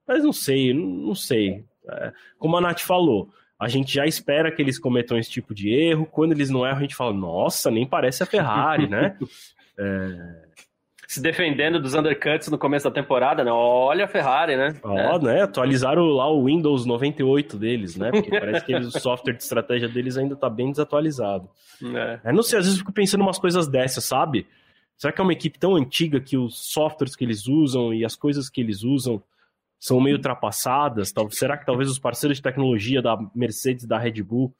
mas 0.07 0.23
não 0.23 0.33
sei, 0.33 0.73
não, 0.73 1.15
sei. 1.15 1.65
É, 1.87 2.13
como 2.37 2.57
a 2.57 2.61
Nath 2.61 2.81
falou, 2.81 3.29
a 3.59 3.67
gente 3.67 3.93
já 3.93 4.05
espera 4.05 4.51
que 4.51 4.61
eles 4.61 4.79
cometam 4.79 5.17
esse 5.17 5.29
tipo 5.29 5.53
de 5.53 5.69
erro. 5.69 6.05
Quando 6.05 6.31
eles 6.31 6.49
não 6.49 6.65
erram, 6.65 6.77
a 6.77 6.81
gente 6.81 6.95
fala, 6.95 7.13
nossa, 7.13 7.71
nem 7.71 7.85
parece 7.85 8.23
a 8.23 8.25
Ferrari, 8.25 8.87
né? 8.87 9.17
É, 9.77 10.45
se 11.07 11.21
defendendo 11.21 11.79
dos 11.79 11.93
undercuts 11.93 12.49
no 12.49 12.57
começo 12.57 12.89
da 12.89 12.93
temporada, 12.93 13.43
né? 13.43 13.51
Olha 13.51 14.05
a 14.05 14.07
Ferrari, 14.07 14.55
né? 14.55 14.75
Ó, 14.83 14.97
é. 14.97 15.19
né? 15.19 15.41
Atualizaram 15.43 16.03
lá 16.05 16.29
o 16.29 16.45
Windows 16.45 16.85
98 16.85 17.57
deles, 17.57 17.95
né? 17.95 18.11
Porque 18.11 18.29
parece 18.29 18.65
que 18.65 18.73
eles, 18.73 18.87
o 18.87 18.99
software 18.99 19.33
de 19.33 19.43
estratégia 19.43 19.87
deles 19.87 20.17
ainda 20.17 20.35
tá 20.35 20.49
bem 20.49 20.71
desatualizado. 20.71 21.47
É. 21.83 22.19
é. 22.29 22.33
não 22.33 22.41
sei, 22.41 22.59
às 22.59 22.65
vezes 22.65 22.79
eu 22.79 22.85
fico 22.85 22.93
pensando 22.93 23.21
umas 23.21 23.37
coisas 23.37 23.67
dessas, 23.67 24.03
sabe? 24.03 24.47
Será 24.97 25.11
que 25.11 25.19
é 25.19 25.23
uma 25.23 25.33
equipe 25.33 25.59
tão 25.59 25.75
antiga 25.75 26.19
que 26.19 26.37
os 26.37 26.71
softwares 26.71 27.15
que 27.15 27.23
eles 27.23 27.47
usam 27.47 27.93
e 27.93 28.05
as 28.05 28.15
coisas 28.15 28.49
que 28.49 28.61
eles 28.61 28.83
usam 28.83 29.21
são 29.79 29.99
meio 29.99 30.15
ultrapassadas? 30.15 31.13
Será 31.31 31.57
que 31.57 31.65
talvez 31.65 31.89
os 31.89 31.99
parceiros 31.99 32.37
de 32.37 32.43
tecnologia 32.43 33.01
da 33.01 33.17
Mercedes 33.35 33.83
e 33.83 33.87
da 33.87 33.97
Red 33.97 34.23
Bull 34.23 34.55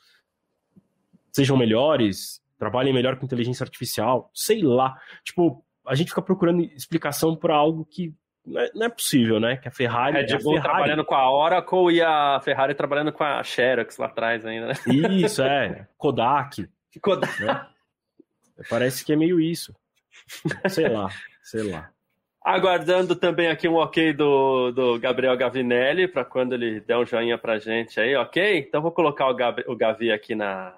sejam 1.32 1.58
melhores? 1.58 2.44
Trabalhem 2.58 2.94
melhor 2.94 3.18
com 3.18 3.26
inteligência 3.26 3.64
artificial? 3.64 4.30
Sei 4.34 4.62
lá. 4.62 5.00
Tipo, 5.24 5.64
a 5.86 5.96
gente 5.96 6.10
fica 6.10 6.22
procurando 6.22 6.64
explicação 6.64 7.36
para 7.36 7.56
algo 7.56 7.86
que 7.86 8.14
não 8.46 8.62
é, 8.62 8.72
não 8.76 8.86
é, 8.86 8.90
possível, 8.90 9.40
né? 9.40 9.58
Que 9.58 9.68
a 9.68 9.72
Ferrari. 9.72 10.22
Red 10.22 10.38
Bull 10.38 10.54
Ferrari... 10.54 10.62
trabalhando 10.62 11.06
com 11.06 11.16
a 11.16 11.32
Oracle 11.32 11.96
e 11.96 12.02
a 12.02 12.40
Ferrari 12.44 12.76
trabalhando 12.76 13.12
com 13.12 13.24
a 13.24 13.42
Xerox 13.44 13.98
lá 13.98 14.06
atrás 14.06 14.46
ainda, 14.46 14.68
né? 14.68 14.74
Isso, 15.12 15.42
é. 15.42 15.88
Kodak. 15.98 16.70
Kodak. 17.02 17.44
Né? 17.44 17.68
Parece 18.70 19.04
que 19.04 19.12
é 19.12 19.16
meio 19.16 19.40
isso. 19.40 19.76
Sei 20.70 20.88
lá, 20.88 21.10
sei 21.44 21.64
lá. 21.64 21.90
Aguardando 22.44 23.16
também 23.16 23.48
aqui 23.48 23.68
um 23.68 23.76
ok 23.76 24.14
do, 24.14 24.72
do 24.72 25.00
Gabriel 25.00 25.36
Gavinelli, 25.36 26.08
para 26.08 26.24
quando 26.24 26.54
ele 26.54 26.80
der 26.80 26.96
um 26.98 27.06
joinha 27.06 27.40
pra 27.40 27.58
gente 27.58 28.00
aí, 28.00 28.16
ok? 28.16 28.60
Então 28.60 28.84
vou 28.84 28.92
colocar 28.92 29.28
o, 29.28 29.34
Gabi, 29.34 29.64
o 29.68 29.76
Gavi 29.76 30.12
aqui 30.12 30.36
na, 30.36 30.78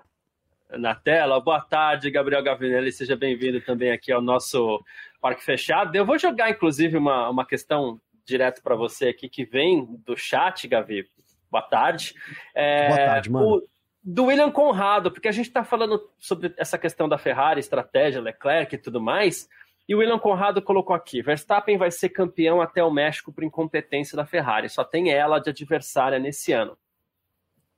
na 0.69 0.95
tela. 0.95 1.41
Boa 1.41 1.59
tarde, 1.59 2.09
Gabriel 2.09 2.41
Gavinelli, 2.41 2.91
seja 2.91 3.17
bem-vindo 3.17 3.59
também 3.59 3.91
aqui 3.91 4.13
ao 4.13 4.21
nosso 4.21 4.81
Parque 5.19 5.43
Fechado. 5.43 5.93
Eu 5.93 6.05
vou 6.05 6.17
jogar, 6.17 6.49
inclusive, 6.49 6.95
uma, 6.97 7.29
uma 7.29 7.45
questão 7.45 7.99
direto 8.25 8.61
para 8.63 8.75
você 8.75 9.09
aqui 9.09 9.27
que 9.27 9.43
vem 9.43 9.85
do 10.05 10.15
chat, 10.15 10.67
Gavi. 10.69 11.05
Boa 11.51 11.63
tarde. 11.63 12.13
É, 12.55 12.87
Boa 12.87 12.97
tarde, 12.97 13.29
mano. 13.29 13.45
O, 13.45 13.67
do 14.09 14.23
William 14.23 14.49
Conrado, 14.49 15.11
porque 15.11 15.27
a 15.27 15.33
gente 15.33 15.47
está 15.47 15.65
falando 15.65 16.09
sobre 16.17 16.53
essa 16.55 16.77
questão 16.77 17.09
da 17.09 17.17
Ferrari, 17.17 17.59
estratégia, 17.59 18.21
Leclerc 18.21 18.73
e 18.73 18.77
tudo 18.77 19.01
mais, 19.01 19.49
e 19.85 19.93
o 19.93 19.97
William 19.97 20.17
Conrado 20.17 20.61
colocou 20.61 20.95
aqui: 20.95 21.21
Verstappen 21.21 21.77
vai 21.77 21.91
ser 21.91 22.07
campeão 22.09 22.61
até 22.61 22.81
o 22.81 22.89
México 22.89 23.33
por 23.33 23.43
incompetência 23.43 24.15
da 24.15 24.25
Ferrari, 24.25 24.69
só 24.69 24.85
tem 24.85 25.11
ela 25.11 25.39
de 25.39 25.49
adversária 25.49 26.19
nesse 26.19 26.53
ano. 26.53 26.77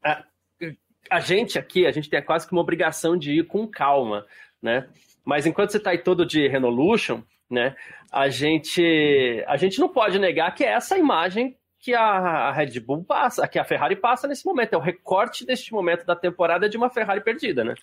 A, 0.06 0.24
a 1.10 1.20
gente 1.20 1.58
aqui, 1.58 1.88
a 1.88 1.92
gente 1.92 2.08
tem 2.08 2.22
quase 2.22 2.46
que 2.46 2.54
uma 2.54 2.62
obrigação 2.62 3.18
de 3.18 3.40
ir 3.40 3.48
com 3.48 3.68
calma, 3.68 4.24
né? 4.62 4.88
Mas 5.26 5.48
enquanto 5.48 5.72
você 5.72 5.78
está 5.78 5.90
aí 5.90 5.98
todo 5.98 6.28
de 6.28 6.48
Renolution, 6.48 7.24
né? 7.50 7.76
A 8.12 8.30
gente, 8.30 9.44
a 9.48 9.58
gente 9.58 9.80
não 9.80 9.90
pode 9.90 10.20
negar 10.20 10.54
que 10.54 10.64
é 10.64 10.74
essa 10.74 10.96
imagem 10.96 11.58
que 11.80 11.94
a 11.96 12.52
Red 12.52 12.80
Bull 12.80 13.04
passa, 13.04 13.48
que 13.48 13.58
a 13.58 13.64
Ferrari 13.64 13.96
passa 13.96 14.28
nesse 14.28 14.46
momento. 14.46 14.74
É 14.74 14.78
o 14.78 14.82
recorte 14.82 15.46
deste 15.46 15.72
momento 15.72 16.06
da 16.06 16.16
temporada 16.16 16.70
de 16.70 16.78
uma 16.78 16.90
Ferrari 16.90 17.22
perdida, 17.22 17.64
né? 17.64 17.74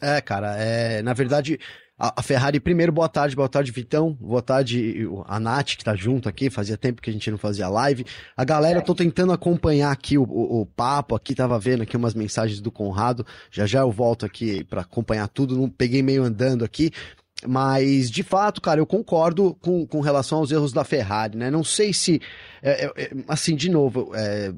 É, 0.00 0.20
cara, 0.20 0.56
é, 0.56 1.00
na 1.02 1.14
verdade, 1.14 1.58
a, 1.98 2.20
a, 2.20 2.22
Ferrari, 2.22 2.60
primeiro, 2.60 2.92
boa 2.92 3.08
tarde, 3.08 3.34
boa 3.34 3.48
tarde, 3.48 3.72
Vitão, 3.72 4.12
boa 4.12 4.42
tarde, 4.42 5.08
a 5.24 5.40
Nath, 5.40 5.76
que 5.76 5.84
tá 5.84 5.96
junto 5.96 6.28
aqui, 6.28 6.50
fazia 6.50 6.76
tempo 6.76 7.00
que 7.00 7.08
a 7.08 7.12
gente 7.12 7.30
não 7.30 7.38
fazia 7.38 7.66
live. 7.68 8.04
A 8.36 8.44
galera, 8.44 8.82
tô 8.82 8.94
tentando 8.94 9.32
acompanhar 9.32 9.90
aqui 9.90 10.18
o, 10.18 10.22
o, 10.24 10.60
o 10.60 10.66
papo, 10.66 11.14
aqui 11.14 11.34
tava 11.34 11.58
vendo 11.58 11.82
aqui 11.82 11.96
umas 11.96 12.12
mensagens 12.12 12.60
do 12.60 12.70
Conrado, 12.70 13.26
já 13.50 13.64
já 13.64 13.80
eu 13.80 13.90
volto 13.90 14.26
aqui 14.26 14.62
para 14.64 14.82
acompanhar 14.82 15.28
tudo, 15.28 15.56
não 15.56 15.70
peguei 15.70 16.02
meio 16.02 16.22
andando 16.22 16.62
aqui, 16.62 16.92
mas, 17.46 18.10
de 18.10 18.22
fato, 18.22 18.60
cara, 18.60 18.80
eu 18.80 18.86
concordo 18.86 19.54
com, 19.60 19.86
com 19.86 20.00
relação 20.00 20.38
aos 20.38 20.50
erros 20.50 20.72
da 20.72 20.84
Ferrari, 20.84 21.36
né? 21.36 21.50
Não 21.50 21.64
sei 21.64 21.92
se. 21.92 22.20
É, 22.62 22.86
é, 22.86 23.02
é 23.04 23.10
assim, 23.28 23.54
de 23.54 23.70
novo, 23.70 24.12
é, 24.14 24.52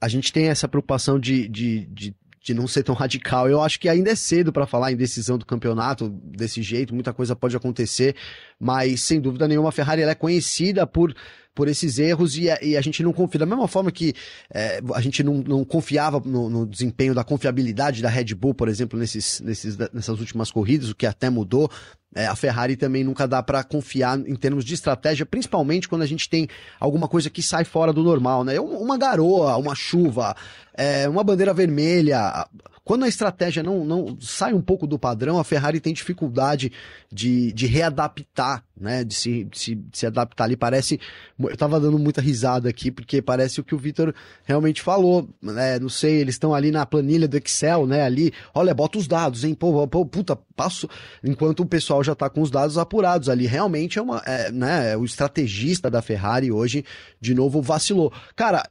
a 0.00 0.08
gente 0.08 0.32
tem 0.32 0.48
essa 0.48 0.68
preocupação 0.68 1.18
de, 1.18 1.48
de, 1.48 1.86
de, 1.86 2.14
de, 2.42 2.54
não 2.54 2.66
ser 2.66 2.82
tão 2.82 2.94
radical. 2.94 3.48
Eu 3.48 3.62
acho 3.62 3.78
que 3.80 3.88
ainda 3.88 4.10
é 4.10 4.14
cedo 4.14 4.52
para 4.52 4.66
falar 4.66 4.92
em 4.92 4.96
decisão 4.96 5.38
do 5.38 5.46
campeonato 5.46 6.08
desse 6.08 6.62
jeito, 6.62 6.94
muita 6.94 7.12
coisa 7.12 7.34
pode 7.34 7.56
acontecer, 7.56 8.14
mas 8.58 9.02
sem 9.02 9.20
dúvida 9.20 9.48
nenhuma 9.48 9.68
a 9.68 9.72
Ferrari 9.72 10.02
é 10.02 10.14
conhecida 10.14 10.86
por 10.86 11.14
por 11.54 11.68
esses 11.68 11.98
erros 11.98 12.36
e 12.36 12.50
a, 12.50 12.58
e 12.60 12.76
a 12.76 12.80
gente 12.80 13.02
não 13.02 13.12
confia. 13.12 13.38
Da 13.38 13.46
mesma 13.46 13.68
forma 13.68 13.92
que 13.92 14.14
é, 14.52 14.80
a 14.92 15.00
gente 15.00 15.22
não, 15.22 15.34
não 15.34 15.64
confiava 15.64 16.20
no, 16.24 16.50
no, 16.50 16.66
desempenho 16.66 17.14
da 17.14 17.22
confiabilidade 17.22 18.02
da 18.02 18.08
Red 18.08 18.34
Bull, 18.34 18.54
por 18.54 18.68
exemplo, 18.68 18.98
nesses, 18.98 19.40
nesses, 19.40 19.76
nessas 19.92 20.18
últimas 20.18 20.50
corridas, 20.50 20.90
o 20.90 20.94
que 20.94 21.06
até 21.06 21.30
mudou. 21.30 21.70
É, 22.14 22.26
a 22.26 22.36
Ferrari 22.36 22.76
também 22.76 23.02
nunca 23.02 23.26
dá 23.26 23.42
para 23.42 23.64
confiar 23.64 24.18
em 24.18 24.36
termos 24.36 24.64
de 24.64 24.74
estratégia, 24.74 25.26
principalmente 25.26 25.88
quando 25.88 26.02
a 26.02 26.06
gente 26.06 26.28
tem 26.28 26.48
alguma 26.78 27.08
coisa 27.08 27.28
que 27.28 27.42
sai 27.42 27.64
fora 27.64 27.92
do 27.92 28.02
normal, 28.02 28.44
né? 28.44 28.60
Uma 28.60 28.96
garoa, 28.96 29.56
uma 29.56 29.74
chuva, 29.74 30.36
é, 30.72 31.08
uma 31.08 31.24
bandeira 31.24 31.52
vermelha. 31.52 32.46
Quando 32.84 33.04
a 33.04 33.08
estratégia 33.08 33.62
não, 33.62 33.82
não 33.82 34.18
sai 34.20 34.52
um 34.52 34.60
pouco 34.60 34.86
do 34.86 34.98
padrão, 34.98 35.38
a 35.38 35.44
Ferrari 35.44 35.80
tem 35.80 35.94
dificuldade 35.94 36.70
de, 37.10 37.50
de 37.52 37.66
readaptar, 37.66 38.62
né? 38.78 39.02
De 39.02 39.14
se, 39.14 39.44
de 39.44 39.58
se, 39.58 39.74
de 39.74 39.98
se 39.98 40.06
adaptar 40.06 40.44
ali. 40.44 40.54
Parece. 40.54 41.00
Eu 41.38 41.56
tava 41.56 41.80
dando 41.80 41.98
muita 41.98 42.20
risada 42.20 42.68
aqui, 42.68 42.90
porque 42.90 43.22
parece 43.22 43.58
o 43.58 43.64
que 43.64 43.74
o 43.74 43.78
Vitor 43.78 44.14
realmente 44.44 44.82
falou. 44.82 45.26
Né? 45.40 45.78
Não 45.78 45.88
sei, 45.88 46.16
eles 46.16 46.34
estão 46.34 46.52
ali 46.52 46.70
na 46.70 46.84
planilha 46.84 47.26
do 47.26 47.38
Excel, 47.38 47.86
né? 47.86 48.02
Ali, 48.02 48.34
olha, 48.54 48.74
bota 48.74 48.98
os 48.98 49.08
dados, 49.08 49.44
hein? 49.44 49.54
Pô, 49.54 49.88
pô 49.88 50.04
puta, 50.04 50.36
passo. 50.54 50.86
Enquanto 51.22 51.60
o 51.60 51.66
pessoal 51.66 52.04
já 52.04 52.14
tá 52.14 52.28
com 52.28 52.42
os 52.42 52.50
dados 52.50 52.76
apurados 52.76 53.30
ali. 53.30 53.46
Realmente 53.46 53.98
é 53.98 54.02
uma. 54.02 54.18
É, 54.26 54.52
né? 54.52 54.94
O 54.94 55.06
estrategista 55.06 55.90
da 55.90 56.02
Ferrari 56.02 56.52
hoje, 56.52 56.84
de 57.18 57.34
novo, 57.34 57.62
vacilou. 57.62 58.12
Cara, 58.36 58.68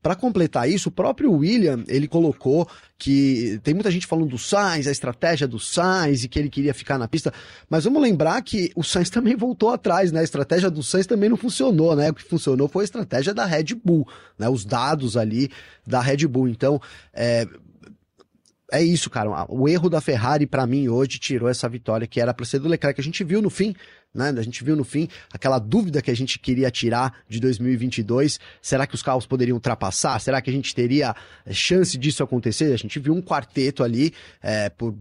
para 0.00 0.14
completar 0.14 0.70
isso, 0.70 0.88
o 0.88 0.92
próprio 0.92 1.32
William, 1.32 1.82
ele 1.88 2.06
colocou 2.06 2.68
que 3.00 3.58
tem 3.62 3.72
muita 3.72 3.90
gente 3.90 4.06
falando 4.06 4.28
do 4.28 4.38
Sainz, 4.38 4.86
a 4.86 4.92
estratégia 4.92 5.48
do 5.48 5.58
Sainz 5.58 6.22
e 6.22 6.28
que 6.28 6.38
ele 6.38 6.50
queria 6.50 6.74
ficar 6.74 6.98
na 6.98 7.08
pista, 7.08 7.32
mas 7.68 7.84
vamos 7.84 8.02
lembrar 8.02 8.40
que 8.42 8.70
o 8.76 8.84
Sainz 8.84 9.08
também 9.10 9.34
voltou 9.34 9.70
atrás, 9.70 10.12
né? 10.12 10.20
A 10.20 10.22
estratégia 10.22 10.70
do 10.70 10.82
Sainz 10.82 11.06
também 11.06 11.30
não 11.30 11.36
funcionou, 11.36 11.96
né? 11.96 12.10
O 12.10 12.14
que 12.14 12.22
funcionou 12.22 12.68
foi 12.68 12.82
a 12.82 12.84
estratégia 12.84 13.32
da 13.32 13.46
Red 13.46 13.74
Bull, 13.82 14.06
né? 14.38 14.50
Os 14.50 14.66
dados 14.66 15.16
ali 15.16 15.50
da 15.86 15.98
Red 15.98 16.26
Bull. 16.26 16.46
Então, 16.46 16.78
é, 17.14 17.48
é 18.72 18.82
isso, 18.82 19.10
cara. 19.10 19.46
O 19.48 19.68
erro 19.68 19.88
da 19.88 20.00
Ferrari, 20.00 20.46
para 20.46 20.66
mim, 20.66 20.88
hoje 20.88 21.18
tirou 21.18 21.48
essa 21.48 21.68
vitória 21.68 22.06
que 22.06 22.20
era 22.20 22.32
para 22.32 22.46
ser 22.46 22.58
do 22.58 22.68
Leclerc, 22.68 22.94
que 22.94 23.00
a 23.00 23.04
gente 23.04 23.24
viu 23.24 23.40
no 23.42 23.50
fim 23.50 23.74
né? 24.14 24.30
A 24.36 24.42
gente 24.42 24.62
viu 24.64 24.76
no 24.76 24.84
fim 24.84 25.08
aquela 25.32 25.58
dúvida 25.58 26.02
que 26.02 26.10
a 26.10 26.16
gente 26.16 26.38
queria 26.38 26.70
tirar 26.70 27.22
de 27.28 27.40
2022. 27.40 28.40
Será 28.60 28.86
que 28.86 28.94
os 28.94 29.02
carros 29.02 29.26
poderiam 29.26 29.54
ultrapassar? 29.54 30.18
Será 30.20 30.42
que 30.42 30.50
a 30.50 30.52
gente 30.52 30.74
teria 30.74 31.14
eh, 31.46 31.52
chance 31.52 31.96
disso 31.96 32.22
acontecer? 32.22 32.72
A 32.72 32.76
gente 32.76 32.98
viu 32.98 33.14
um 33.14 33.22
quarteto 33.22 33.84
ali 33.84 34.12
é, 34.42 34.68
por 34.68 34.96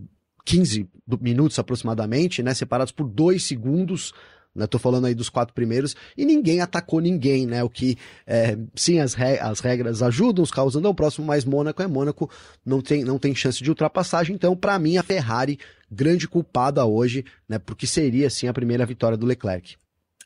15 0.46 0.88
minutos 1.20 1.58
aproximadamente, 1.58 2.44
né? 2.44 2.54
Separados 2.54 2.92
por 2.92 3.08
dois 3.08 3.44
segundos 3.44 4.14
né? 4.56 4.68
Tô 4.68 4.80
falando 4.80 5.06
aí 5.06 5.14
dos 5.14 5.30
quatro 5.30 5.54
primeiros, 5.54 5.96
e 6.18 6.26
ninguém 6.26 6.62
atacou 6.62 7.00
ninguém, 7.00 7.46
né? 7.46 7.64
O 7.64 7.70
que, 7.70 7.98
é, 8.26 8.58
sim, 8.76 9.00
as, 9.00 9.14
re 9.14 9.40
as 9.40 9.60
regras 9.60 10.02
ajudam, 10.02 10.44
os 10.44 10.52
carros 10.52 10.76
andam 10.76 10.94
próximo, 10.94 11.26
mas 11.26 11.46
Mônaco 11.46 11.82
é 11.82 11.88
Mônaco, 11.88 12.30
não 12.66 12.82
tem, 12.82 13.04
não 13.04 13.18
tem 13.18 13.34
chance 13.36 13.64
de 13.64 13.70
ultrapassagem. 13.70 14.36
Então, 14.36 14.56
para 14.56 14.78
mim, 14.80 14.98
a 14.98 15.04
Ferrari, 15.04 15.60
grande 15.92 16.28
culpada 16.28 16.86
hoje, 16.86 17.26
né? 17.48 17.60
Porque 17.60 17.88
seria, 17.88 18.30
sim, 18.30 18.48
a 18.48 18.54
primeira 18.54 18.86
vitória 18.86 19.18
do 19.18 19.26
Leclerc. 19.26 19.78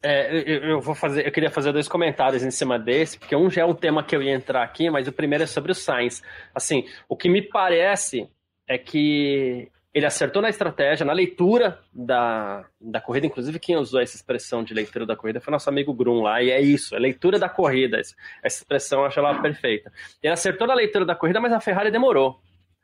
É, 0.05 0.35
eu, 0.35 0.63
eu, 0.63 0.81
vou 0.81 0.93
fazer, 0.93 1.25
eu 1.25 1.31
queria 1.31 1.49
fazer 1.49 1.71
dois 1.71 1.87
comentários 1.87 2.43
em 2.43 2.51
cima 2.51 2.77
desse, 2.77 3.17
porque 3.17 3.33
um 3.33 3.49
já 3.49 3.61
é 3.61 3.65
um 3.65 3.73
tema 3.73 4.03
que 4.03 4.13
eu 4.13 4.21
ia 4.21 4.33
entrar 4.33 4.61
aqui, 4.61 4.89
mas 4.89 5.07
o 5.07 5.13
primeiro 5.13 5.45
é 5.45 5.47
sobre 5.47 5.71
o 5.71 5.75
Sainz. 5.75 6.21
Assim, 6.53 6.83
o 7.07 7.15
que 7.15 7.29
me 7.29 7.41
parece 7.41 8.27
é 8.67 8.77
que 8.77 9.69
ele 9.93 10.05
acertou 10.07 10.41
na 10.41 10.49
estratégia, 10.49 11.05
na 11.05 11.13
leitura 11.13 11.79
da, 11.93 12.65
da 12.81 12.99
corrida. 12.99 13.27
Inclusive, 13.27 13.59
quem 13.59 13.77
usou 13.77 14.01
essa 14.01 14.15
expressão 14.15 14.63
de 14.63 14.73
leitura 14.73 15.05
da 15.05 15.15
corrida 15.15 15.39
foi 15.39 15.51
nosso 15.51 15.69
amigo 15.69 15.93
Grum 15.93 16.23
lá, 16.23 16.41
e 16.41 16.49
é 16.49 16.59
isso, 16.59 16.95
é 16.95 16.99
leitura 16.99 17.37
da 17.37 17.47
corrida. 17.47 17.99
Essa 17.99 18.15
expressão 18.43 19.01
eu 19.01 19.05
acho 19.05 19.19
ela 19.19 19.39
perfeita. 19.39 19.91
Ele 20.21 20.33
acertou 20.33 20.65
na 20.65 20.73
leitura 20.73 21.05
da 21.05 21.15
corrida, 21.15 21.39
mas 21.39 21.53
a 21.53 21.59
Ferrari 21.59 21.91
demorou. 21.91 22.39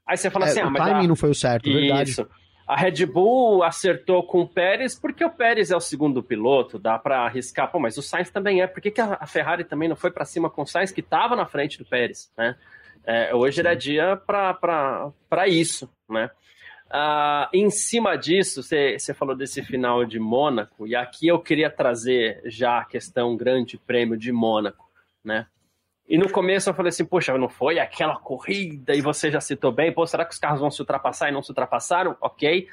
Aí 0.05 0.17
você 0.17 0.29
fala 0.29 0.45
é, 0.45 0.49
assim: 0.49 0.59
ah, 0.59 0.67
o 0.67 0.71
mas. 0.71 0.81
O 0.81 0.85
timing 0.85 1.05
a... 1.05 1.07
não 1.07 1.15
foi 1.15 1.31
o 1.31 1.35
certo, 1.35 1.67
isso. 1.67 1.79
verdade. 1.79 2.09
Isso. 2.11 2.27
A 2.67 2.75
Red 2.75 3.03
Bull 3.07 3.63
acertou 3.63 4.21
com 4.21 4.41
o 4.41 4.47
Pérez 4.47 4.93
porque 4.93 5.25
o 5.25 5.31
Pérez 5.31 5.71
é 5.71 5.75
o 5.75 5.79
segundo 5.79 6.21
piloto, 6.21 6.77
dá 6.77 6.99
para 6.99 7.21
arriscar. 7.21 7.71
Pô, 7.71 7.79
mas 7.79 7.97
o 7.97 8.01
Sainz 8.03 8.29
também 8.29 8.61
é. 8.61 8.67
Por 8.67 8.79
que, 8.79 8.91
que 8.91 9.01
a 9.01 9.25
Ferrari 9.25 9.63
também 9.63 9.89
não 9.89 9.95
foi 9.95 10.11
para 10.11 10.23
cima 10.23 10.51
com 10.51 10.61
o 10.61 10.67
Sainz, 10.67 10.91
que 10.91 11.01
estava 11.01 11.35
na 11.35 11.47
frente 11.47 11.79
do 11.79 11.85
Pérez? 11.85 12.31
Né? 12.37 12.55
É, 13.03 13.33
hoje 13.33 13.59
era 13.59 13.73
dia 13.73 14.15
para 14.15 15.47
isso, 15.47 15.89
né? 16.07 16.29
Uh, 16.91 17.45
em 17.53 17.69
cima 17.69 18.15
disso, 18.15 18.63
você 18.63 19.13
falou 19.13 19.35
desse 19.35 19.63
final 19.63 20.03
de 20.05 20.19
Mônaco, 20.19 20.87
e 20.87 20.95
aqui 20.95 21.27
eu 21.27 21.39
queria 21.39 21.69
trazer 21.69 22.41
já 22.45 22.79
a 22.79 22.85
questão 22.85 23.37
Grande 23.37 23.77
Prêmio 23.77 24.17
de 24.17 24.31
Mônaco, 24.31 24.89
né? 25.23 25.45
E 26.07 26.17
no 26.17 26.31
começo 26.31 26.67
eu 26.67 26.73
falei 26.73 26.89
assim, 26.89 27.05
poxa, 27.05 27.37
não 27.37 27.47
foi 27.47 27.77
aquela 27.77 28.15
corrida, 28.15 28.95
e 28.95 29.01
você 29.01 29.29
já 29.29 29.39
citou 29.39 29.71
bem, 29.71 29.93
pô, 29.93 30.07
será 30.07 30.25
que 30.25 30.33
os 30.33 30.39
carros 30.39 30.59
vão 30.59 30.71
se 30.71 30.81
ultrapassar 30.81 31.29
e 31.29 31.31
não 31.31 31.43
se 31.43 31.51
ultrapassaram? 31.51 32.17
Ok, 32.19 32.67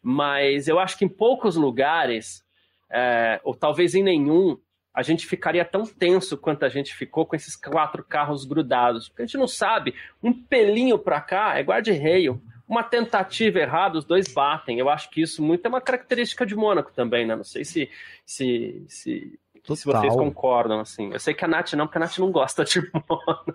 mas 0.00 0.68
eu 0.68 0.78
acho 0.78 0.96
que 0.96 1.04
em 1.04 1.08
poucos 1.08 1.56
lugares, 1.56 2.44
é, 2.88 3.40
ou 3.42 3.52
talvez 3.52 3.96
em 3.96 4.04
nenhum, 4.04 4.56
a 4.94 5.02
gente 5.02 5.26
ficaria 5.26 5.64
tão 5.64 5.84
tenso 5.84 6.38
quanto 6.38 6.64
a 6.64 6.68
gente 6.68 6.94
ficou 6.94 7.26
com 7.26 7.34
esses 7.34 7.56
quatro 7.56 8.04
carros 8.04 8.44
grudados, 8.44 9.08
porque 9.08 9.22
a 9.22 9.26
gente 9.26 9.36
não 9.36 9.48
sabe, 9.48 9.92
um 10.22 10.32
pelinho 10.32 10.96
para 10.96 11.20
cá 11.20 11.58
é 11.58 11.62
guarda-reio, 11.64 12.40
uma 12.68 12.82
tentativa 12.82 13.58
errada, 13.58 13.98
os 13.98 14.04
dois 14.04 14.32
batem. 14.32 14.78
Eu 14.78 14.88
acho 14.88 15.08
que 15.10 15.22
isso 15.22 15.42
muito 15.42 15.64
é 15.64 15.68
uma 15.68 15.80
característica 15.80 16.44
de 16.44 16.54
Mônaco 16.54 16.92
também, 16.92 17.26
né? 17.26 17.36
Não 17.36 17.44
sei 17.44 17.64
se, 17.64 17.88
se, 18.24 18.84
se, 18.88 19.38
se 19.62 19.86
vocês 19.86 20.14
concordam, 20.14 20.80
assim. 20.80 21.12
Eu 21.12 21.20
sei 21.20 21.34
que 21.34 21.44
a 21.44 21.48
Nath 21.48 21.72
não, 21.74 21.86
porque 21.86 21.98
a 21.98 22.00
Nath 22.00 22.18
não 22.18 22.32
gosta 22.32 22.64
de 22.64 22.80
Mônaco. 23.08 23.54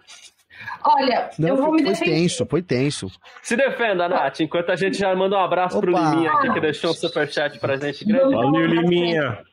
Olha, 0.83 1.29
não, 1.39 1.49
eu 1.49 1.57
vou 1.57 1.71
me 1.71 1.81
defender. 1.81 2.05
Foi 2.05 2.19
tenso, 2.19 2.45
foi 2.45 2.61
tenso. 2.61 3.11
Se 3.41 3.55
defenda, 3.55 4.07
Nath, 4.07 4.39
enquanto 4.41 4.69
a 4.71 4.75
gente 4.75 4.97
já 4.97 5.13
manda 5.15 5.35
um 5.35 5.39
abraço 5.39 5.77
Opa. 5.77 5.87
pro 5.87 5.97
Liminha 5.97 6.31
aqui, 6.31 6.53
que 6.53 6.59
deixou 6.59 6.91
um 6.91 6.93
superchat 6.93 7.59
pra 7.59 7.77
gente 7.77 8.05
grande. 8.05 8.35
Valeu, 8.35 8.65
Liminha. 8.65 9.43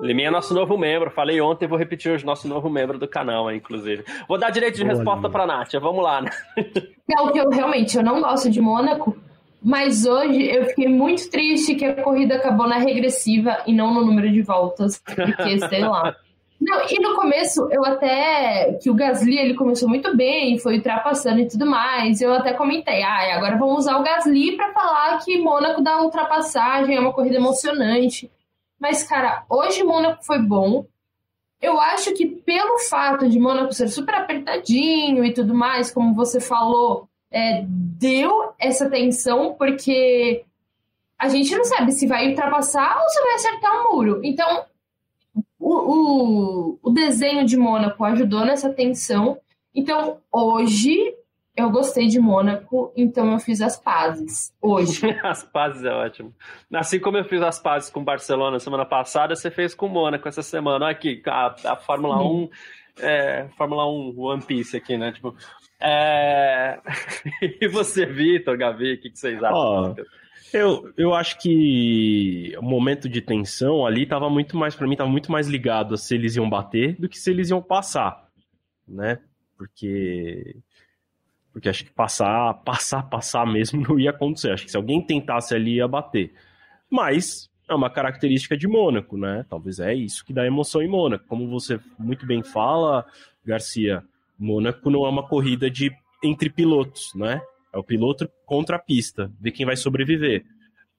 Liminha 0.00 0.28
é 0.28 0.30
nosso 0.30 0.52
novo 0.52 0.76
membro. 0.76 1.10
Falei 1.10 1.40
ontem 1.40 1.66
vou 1.66 1.78
repetir 1.78 2.12
hoje, 2.12 2.26
nosso 2.26 2.48
novo 2.48 2.68
membro 2.68 2.98
do 2.98 3.06
canal, 3.08 3.50
inclusive. 3.52 4.04
Vou 4.28 4.38
dar 4.38 4.50
direito 4.50 4.76
de 4.76 4.84
Boa, 4.84 4.94
resposta 4.94 5.28
para 5.30 5.44
a 5.44 5.46
Nátia. 5.46 5.80
Vamos 5.80 6.02
lá, 6.02 6.20
né? 6.20 6.30
Não, 7.08 7.32
que 7.32 7.38
eu 7.38 7.48
realmente 7.48 7.96
eu 7.96 8.02
não 8.02 8.20
gosto 8.20 8.50
de 8.50 8.60
Mônaco, 8.60 9.16
mas 9.62 10.04
hoje 10.04 10.42
eu 10.42 10.66
fiquei 10.66 10.88
muito 10.88 11.30
triste 11.30 11.74
que 11.74 11.84
a 11.84 12.02
corrida 12.02 12.36
acabou 12.36 12.66
na 12.66 12.78
regressiva 12.78 13.58
e 13.66 13.72
não 13.72 13.94
no 13.94 14.04
número 14.04 14.30
de 14.30 14.42
voltas, 14.42 14.98
porque 14.98 15.58
sei 15.68 15.80
lá. 15.80 16.14
Não, 16.60 16.80
e 16.88 17.00
no 17.00 17.14
começo 17.14 17.68
eu 17.70 17.84
até 17.84 18.78
que 18.82 18.88
o 18.88 18.94
Gasly 18.94 19.38
ele 19.38 19.54
começou 19.54 19.88
muito 19.88 20.16
bem, 20.16 20.58
foi 20.58 20.76
ultrapassando 20.76 21.40
e 21.40 21.48
tudo 21.48 21.66
mais. 21.66 22.20
Eu 22.20 22.32
até 22.32 22.52
comentei, 22.52 23.02
ah, 23.02 23.36
agora 23.36 23.56
vamos 23.56 23.80
usar 23.80 23.98
o 23.98 24.02
Gasly 24.02 24.56
para 24.56 24.72
falar 24.72 25.18
que 25.24 25.38
Mônaco 25.38 25.82
dá 25.82 26.00
ultrapassagem, 26.00 26.96
é 26.96 27.00
uma 27.00 27.12
corrida 27.12 27.36
emocionante. 27.36 28.30
Mas, 28.78 29.02
cara, 29.02 29.44
hoje 29.48 29.82
Mônaco 29.82 30.24
foi 30.24 30.38
bom. 30.38 30.86
eu 31.60 31.80
acho 31.80 32.12
que 32.14 32.26
pelo 32.26 32.78
fato 32.90 33.28
de 33.28 33.38
Mônaco 33.38 33.72
ser 33.72 33.88
super 33.88 34.14
apertadinho 34.14 35.24
e 35.24 35.32
tudo 35.32 35.54
mais, 35.54 35.90
como 35.90 36.14
você 36.14 36.40
falou, 36.40 37.08
é, 37.30 37.64
deu 37.66 38.52
essa 38.58 38.88
tensão, 38.90 39.54
porque 39.54 40.44
a 41.18 41.28
gente 41.28 41.54
não 41.56 41.64
sabe 41.64 41.92
se 41.92 42.06
vai 42.06 42.28
ultrapassar 42.28 43.00
ou 43.00 43.08
se 43.08 43.22
vai 43.22 43.34
acertar 43.34 43.72
o 43.72 43.96
muro. 43.96 44.20
Então, 44.22 44.66
o, 45.58 45.74
o, 45.74 46.78
o 46.82 46.90
desenho 46.90 47.46
de 47.46 47.56
Mônaco 47.56 48.04
ajudou 48.04 48.44
nessa 48.44 48.70
tensão. 48.70 49.38
Então, 49.74 50.18
hoje, 50.30 51.14
eu 51.56 51.70
gostei 51.70 52.08
de 52.08 52.18
Mônaco, 52.18 52.92
então 52.96 53.32
eu 53.32 53.38
fiz 53.38 53.60
as 53.60 53.76
pazes 53.76 54.52
hoje. 54.60 55.06
as 55.22 55.44
pazes 55.44 55.84
é 55.84 55.90
ótimo. 55.90 56.34
Assim 56.72 56.98
como 56.98 57.16
eu 57.16 57.24
fiz 57.24 57.40
as 57.42 57.60
pazes 57.60 57.90
com 57.90 58.02
Barcelona 58.02 58.58
semana 58.58 58.84
passada, 58.84 59.36
você 59.36 59.50
fez 59.50 59.74
com 59.74 59.88
Mônaco 59.88 60.26
essa 60.26 60.42
semana. 60.42 60.86
Olha 60.86 60.92
aqui, 60.92 61.22
a, 61.26 61.54
a 61.64 61.76
Fórmula 61.76 62.20
hum. 62.20 62.48
1, 63.00 63.04
é, 63.04 63.48
Fórmula 63.56 63.88
1 63.88 64.14
One 64.18 64.42
Piece 64.42 64.76
aqui, 64.76 64.96
né? 64.96 65.12
Tipo, 65.12 65.34
é... 65.80 66.80
e 67.60 67.68
você, 67.68 68.04
Vitor, 68.04 68.56
Gavi, 68.58 68.94
o 68.94 69.00
que, 69.00 69.10
que 69.10 69.18
vocês 69.18 69.42
acham? 69.42 69.94
Oh, 69.96 70.02
eu, 70.52 70.92
eu 70.96 71.14
acho 71.14 71.38
que 71.38 72.52
o 72.58 72.62
momento 72.62 73.08
de 73.08 73.20
tensão 73.20 73.86
ali 73.86 74.06
tava 74.06 74.28
muito 74.28 74.56
mais, 74.56 74.74
para 74.74 74.86
mim, 74.86 74.96
tava 74.96 75.10
muito 75.10 75.30
mais 75.30 75.48
ligado 75.48 75.94
a 75.94 75.96
se 75.96 76.14
eles 76.14 76.36
iam 76.36 76.48
bater 76.48 76.96
do 76.98 77.08
que 77.08 77.18
se 77.18 77.30
eles 77.30 77.50
iam 77.50 77.62
passar, 77.62 78.28
né? 78.86 79.18
Porque 79.56 80.56
porque 81.54 81.68
acho 81.68 81.84
que 81.84 81.92
passar, 81.92 82.52
passar, 82.64 83.04
passar 83.04 83.46
mesmo 83.46 83.80
não 83.88 83.98
ia 83.98 84.10
acontecer. 84.10 84.50
Acho 84.50 84.64
que 84.64 84.70
se 84.72 84.76
alguém 84.76 85.00
tentasse 85.00 85.54
ali 85.54 85.76
ia 85.76 85.86
bater. 85.86 86.34
Mas 86.90 87.48
é 87.68 87.74
uma 87.74 87.88
característica 87.88 88.56
de 88.56 88.66
Mônaco, 88.66 89.16
né? 89.16 89.46
Talvez 89.48 89.78
é 89.78 89.94
isso 89.94 90.24
que 90.24 90.32
dá 90.32 90.44
emoção 90.44 90.82
em 90.82 90.88
Mônaco. 90.88 91.24
Como 91.28 91.48
você 91.48 91.78
muito 91.96 92.26
bem 92.26 92.42
fala, 92.42 93.06
Garcia, 93.46 94.02
Mônaco 94.36 94.90
não 94.90 95.06
é 95.06 95.08
uma 95.08 95.26
corrida 95.26 95.70
de 95.70 95.92
entre 96.24 96.50
pilotos, 96.50 97.14
né? 97.14 97.40
É 97.72 97.78
o 97.78 97.84
piloto 97.84 98.28
contra 98.44 98.74
a 98.76 98.80
pista, 98.80 99.30
ver 99.40 99.52
quem 99.52 99.64
vai 99.64 99.76
sobreviver. 99.76 100.44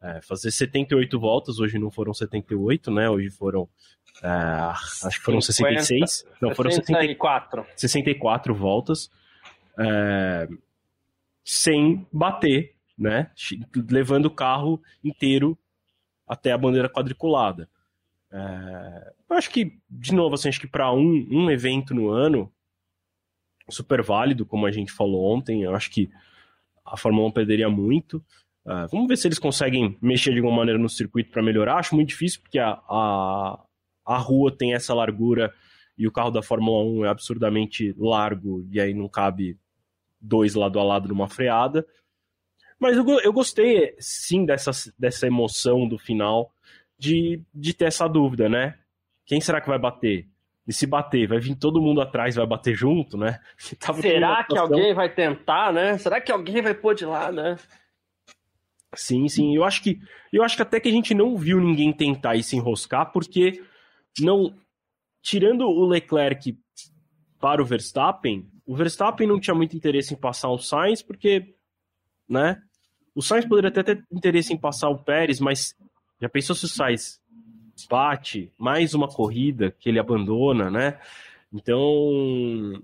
É, 0.01 0.21
fazer 0.21 0.51
78 0.51 1.19
voltas, 1.19 1.59
hoje 1.59 1.77
não 1.77 1.91
foram 1.91 2.13
78, 2.13 2.91
né? 2.91 3.09
Hoje 3.09 3.29
foram. 3.29 3.67
É, 4.23 4.27
acho 5.05 5.17
que 5.17 5.25
foram 5.25 5.41
66. 5.41 6.25
não, 6.41 6.55
foram 6.55 6.71
64. 6.71 7.65
64 7.75 8.55
voltas 8.55 9.09
é, 9.79 10.47
sem 11.43 12.05
bater, 12.11 12.75
né? 12.97 13.31
Levando 13.89 14.25
o 14.25 14.31
carro 14.31 14.81
inteiro 15.03 15.57
até 16.27 16.51
a 16.51 16.57
bandeira 16.57 16.89
quadriculada. 16.89 17.69
É, 18.31 19.13
eu 19.29 19.35
acho 19.35 19.49
que, 19.49 19.79
de 19.89 20.13
novo, 20.13 20.35
assim, 20.35 20.49
acho 20.49 20.59
que 20.59 20.67
para 20.67 20.91
um, 20.91 21.27
um 21.29 21.51
evento 21.51 21.93
no 21.93 22.09
ano, 22.09 22.51
super 23.69 24.01
válido, 24.01 24.45
como 24.45 24.65
a 24.65 24.71
gente 24.71 24.91
falou 24.91 25.35
ontem, 25.35 25.63
eu 25.63 25.75
acho 25.75 25.89
que 25.89 26.09
a 26.85 26.97
Fórmula 26.97 27.27
1 27.27 27.31
perderia 27.31 27.69
muito. 27.69 28.17
Uh, 28.65 28.87
vamos 28.91 29.07
ver 29.07 29.17
se 29.17 29.27
eles 29.27 29.39
conseguem 29.39 29.97
mexer 30.01 30.31
de 30.31 30.39
alguma 30.39 30.57
maneira 30.57 30.79
no 30.79 30.89
circuito 30.89 31.31
para 31.31 31.41
melhorar. 31.41 31.77
Acho 31.77 31.95
muito 31.95 32.09
difícil, 32.09 32.41
porque 32.41 32.59
a, 32.59 32.79
a, 32.89 33.59
a 34.05 34.17
rua 34.17 34.55
tem 34.55 34.73
essa 34.73 34.93
largura 34.93 35.53
e 35.97 36.07
o 36.07 36.11
carro 36.11 36.31
da 36.31 36.41
Fórmula 36.41 36.83
1 36.83 37.05
é 37.05 37.09
absurdamente 37.09 37.95
largo, 37.97 38.67
e 38.69 38.79
aí 38.79 38.93
não 38.93 39.07
cabe 39.07 39.57
dois 40.25 40.55
lado 40.55 40.79
a 40.79 40.83
lado 40.83 41.09
numa 41.09 41.27
freada. 41.27 41.85
Mas 42.79 42.97
eu, 42.97 43.07
eu 43.21 43.31
gostei, 43.31 43.95
sim, 43.99 44.45
dessa, 44.45 44.71
dessa 44.97 45.27
emoção 45.27 45.87
do 45.87 45.97
final, 45.97 46.51
de, 46.97 47.41
de 47.53 47.73
ter 47.73 47.85
essa 47.85 48.07
dúvida, 48.07 48.49
né? 48.49 48.77
Quem 49.25 49.39
será 49.39 49.61
que 49.61 49.69
vai 49.69 49.79
bater? 49.79 50.27
E 50.67 50.73
se 50.73 50.87
bater, 50.87 51.27
vai 51.27 51.39
vir 51.39 51.55
todo 51.55 51.81
mundo 51.81 52.01
atrás, 52.01 52.35
vai 52.35 52.45
bater 52.45 52.75
junto, 52.75 53.17
né? 53.17 53.39
será 53.57 54.43
que 54.43 54.57
alguém 54.57 54.93
vai 54.93 55.09
tentar, 55.13 55.71
né? 55.71 55.97
Será 55.97 56.19
que 56.19 56.31
alguém 56.31 56.61
vai 56.61 56.73
pôr 56.73 56.95
de 56.95 57.05
lá, 57.05 57.31
né? 57.31 57.57
Sim, 58.95 59.27
sim. 59.27 59.55
Eu 59.55 59.63
acho 59.63 59.83
que 59.83 59.99
eu 60.31 60.43
acho 60.43 60.55
que 60.55 60.61
até 60.61 60.79
que 60.79 60.87
a 60.89 60.91
gente 60.91 61.13
não 61.13 61.37
viu 61.37 61.59
ninguém 61.59 61.93
tentar 61.93 62.35
e 62.35 62.43
se 62.43 62.55
enroscar, 62.55 63.11
porque 63.11 63.61
não 64.19 64.55
tirando 65.21 65.65
o 65.65 65.85
Leclerc 65.85 66.57
para 67.39 67.61
o 67.61 67.65
Verstappen, 67.65 68.49
o 68.65 68.75
Verstappen 68.75 69.27
não 69.27 69.39
tinha 69.39 69.53
muito 69.53 69.75
interesse 69.75 70.13
em 70.13 70.17
passar 70.17 70.49
o 70.49 70.57
Sainz, 70.57 71.01
porque, 71.01 71.55
né? 72.27 72.61
O 73.13 73.21
Sainz 73.21 73.45
poderia 73.45 73.69
até 73.69 73.83
ter 73.83 74.03
interesse 74.11 74.53
em 74.53 74.57
passar 74.57 74.89
o 74.89 74.97
Pérez, 74.97 75.39
mas 75.39 75.75
já 76.19 76.27
pensou 76.27 76.55
se 76.55 76.65
o 76.65 76.69
Sainz 76.69 77.21
bate 77.89 78.51
mais 78.57 78.93
uma 78.93 79.07
corrida 79.07 79.71
que 79.79 79.89
ele 79.89 79.99
abandona, 79.99 80.69
né? 80.69 80.99
Então, 81.53 81.79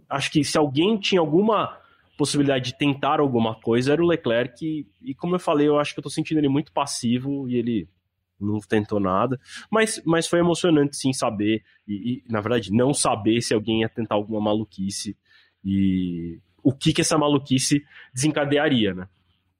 acho 0.09 0.31
que 0.31 0.43
se 0.43 0.57
alguém 0.57 0.97
tinha 0.97 1.19
alguma 1.19 1.77
possibilidade 2.17 2.71
de 2.71 2.77
tentar 2.77 3.19
alguma 3.19 3.55
coisa 3.59 3.93
era 3.93 4.03
o 4.03 4.07
Leclerc, 4.07 4.63
e, 4.63 4.87
e 5.01 5.15
como 5.15 5.35
eu 5.35 5.39
falei, 5.39 5.67
eu 5.67 5.79
acho 5.79 5.93
que 5.93 5.99
eu 5.99 6.03
tô 6.03 6.09
sentindo 6.09 6.37
ele 6.37 6.47
muito 6.47 6.71
passivo 6.71 7.49
e 7.49 7.55
ele 7.55 7.89
não 8.39 8.59
tentou 8.59 8.99
nada, 8.99 9.39
mas, 9.69 10.01
mas 10.05 10.27
foi 10.27 10.39
emocionante 10.39 10.95
sim 10.95 11.13
saber, 11.13 11.63
e, 11.87 12.23
e 12.23 12.23
na 12.31 12.41
verdade 12.41 12.71
não 12.71 12.93
saber 12.93 13.41
se 13.41 13.53
alguém 13.53 13.81
ia 13.81 13.89
tentar 13.89 14.15
alguma 14.15 14.39
maluquice 14.39 15.17
e 15.63 16.39
o 16.63 16.73
que 16.73 16.93
que 16.93 17.01
essa 17.01 17.17
maluquice 17.17 17.83
desencadearia, 18.13 18.93
né? 18.93 19.07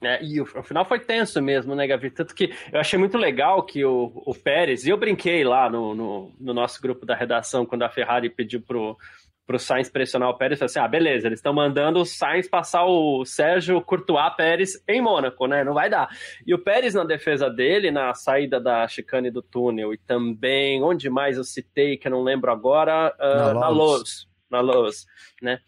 É, 0.04 0.24
e 0.24 0.42
o, 0.42 0.44
o, 0.44 0.64
final 0.64 0.84
foi 0.84 1.00
tenso 1.00 1.40
mesmo, 1.42 1.76
né, 1.76 1.86
Gavi? 1.86 2.10
Tanto 2.10 2.34
que 2.34 2.52
eu 2.72 2.80
achei 2.80 2.98
muito 2.98 3.18
legal 3.18 3.64
que 3.64 3.86
o, 3.86 4.12
o 4.26 4.34
Pérez, 4.34 4.84
e 4.86 4.90
eu 4.90 4.98
brinquei 4.98 5.44
lá 5.44 5.70
no, 5.70 5.94
no, 5.94 6.32
no, 6.40 6.54
nosso 6.56 6.82
grupo 6.82 7.06
da 7.06 7.16
redação, 7.16 7.68
quando 7.68 7.84
a 7.84 7.90
Ferrari 7.90 8.28
pediu 8.28 8.62
pro, 8.62 8.98
pro 9.46 9.60
Sainz 9.60 9.92
pressionar 9.92 10.30
o 10.30 10.38
Pérez, 10.38 10.60
assim: 10.60 10.80
ah, 10.80 10.88
beleza, 10.88 11.28
eles 11.28 11.38
estão 11.38 11.54
mandando 11.54 12.00
o 12.00 12.06
Sainz 12.06 12.50
passar 12.50 12.84
o 12.84 13.24
Sérgio 13.26 13.80
Courtois 13.80 14.34
Pérez 14.36 14.84
em 14.88 15.02
Mônaco, 15.02 15.46
né? 15.46 15.64
Não 15.64 15.76
vai 15.76 15.88
dar. 15.88 16.10
E 16.48 16.54
o 16.54 16.60
Pérez, 16.60 16.96
na 16.96 17.04
defesa 17.04 17.48
dele, 17.48 17.92
na 17.92 18.12
saída 18.16 18.60
da 18.60 18.88
chicane 18.88 19.30
do 19.30 19.44
túnel, 19.44 19.94
e 19.94 19.98
também, 20.00 20.82
onde 20.82 21.12
mais 21.12 21.38
eu 21.38 21.44
citei, 21.44 21.96
que 21.96 22.08
eu 22.08 22.12
não 22.12 22.24
lembro 22.24 22.52
agora, 22.52 23.16
uh, 23.20 23.60
na 23.60 23.70
Lowe's. 23.70 24.28
Na 24.50 24.62
Lowe's, 24.62 25.06
né? 25.40 25.60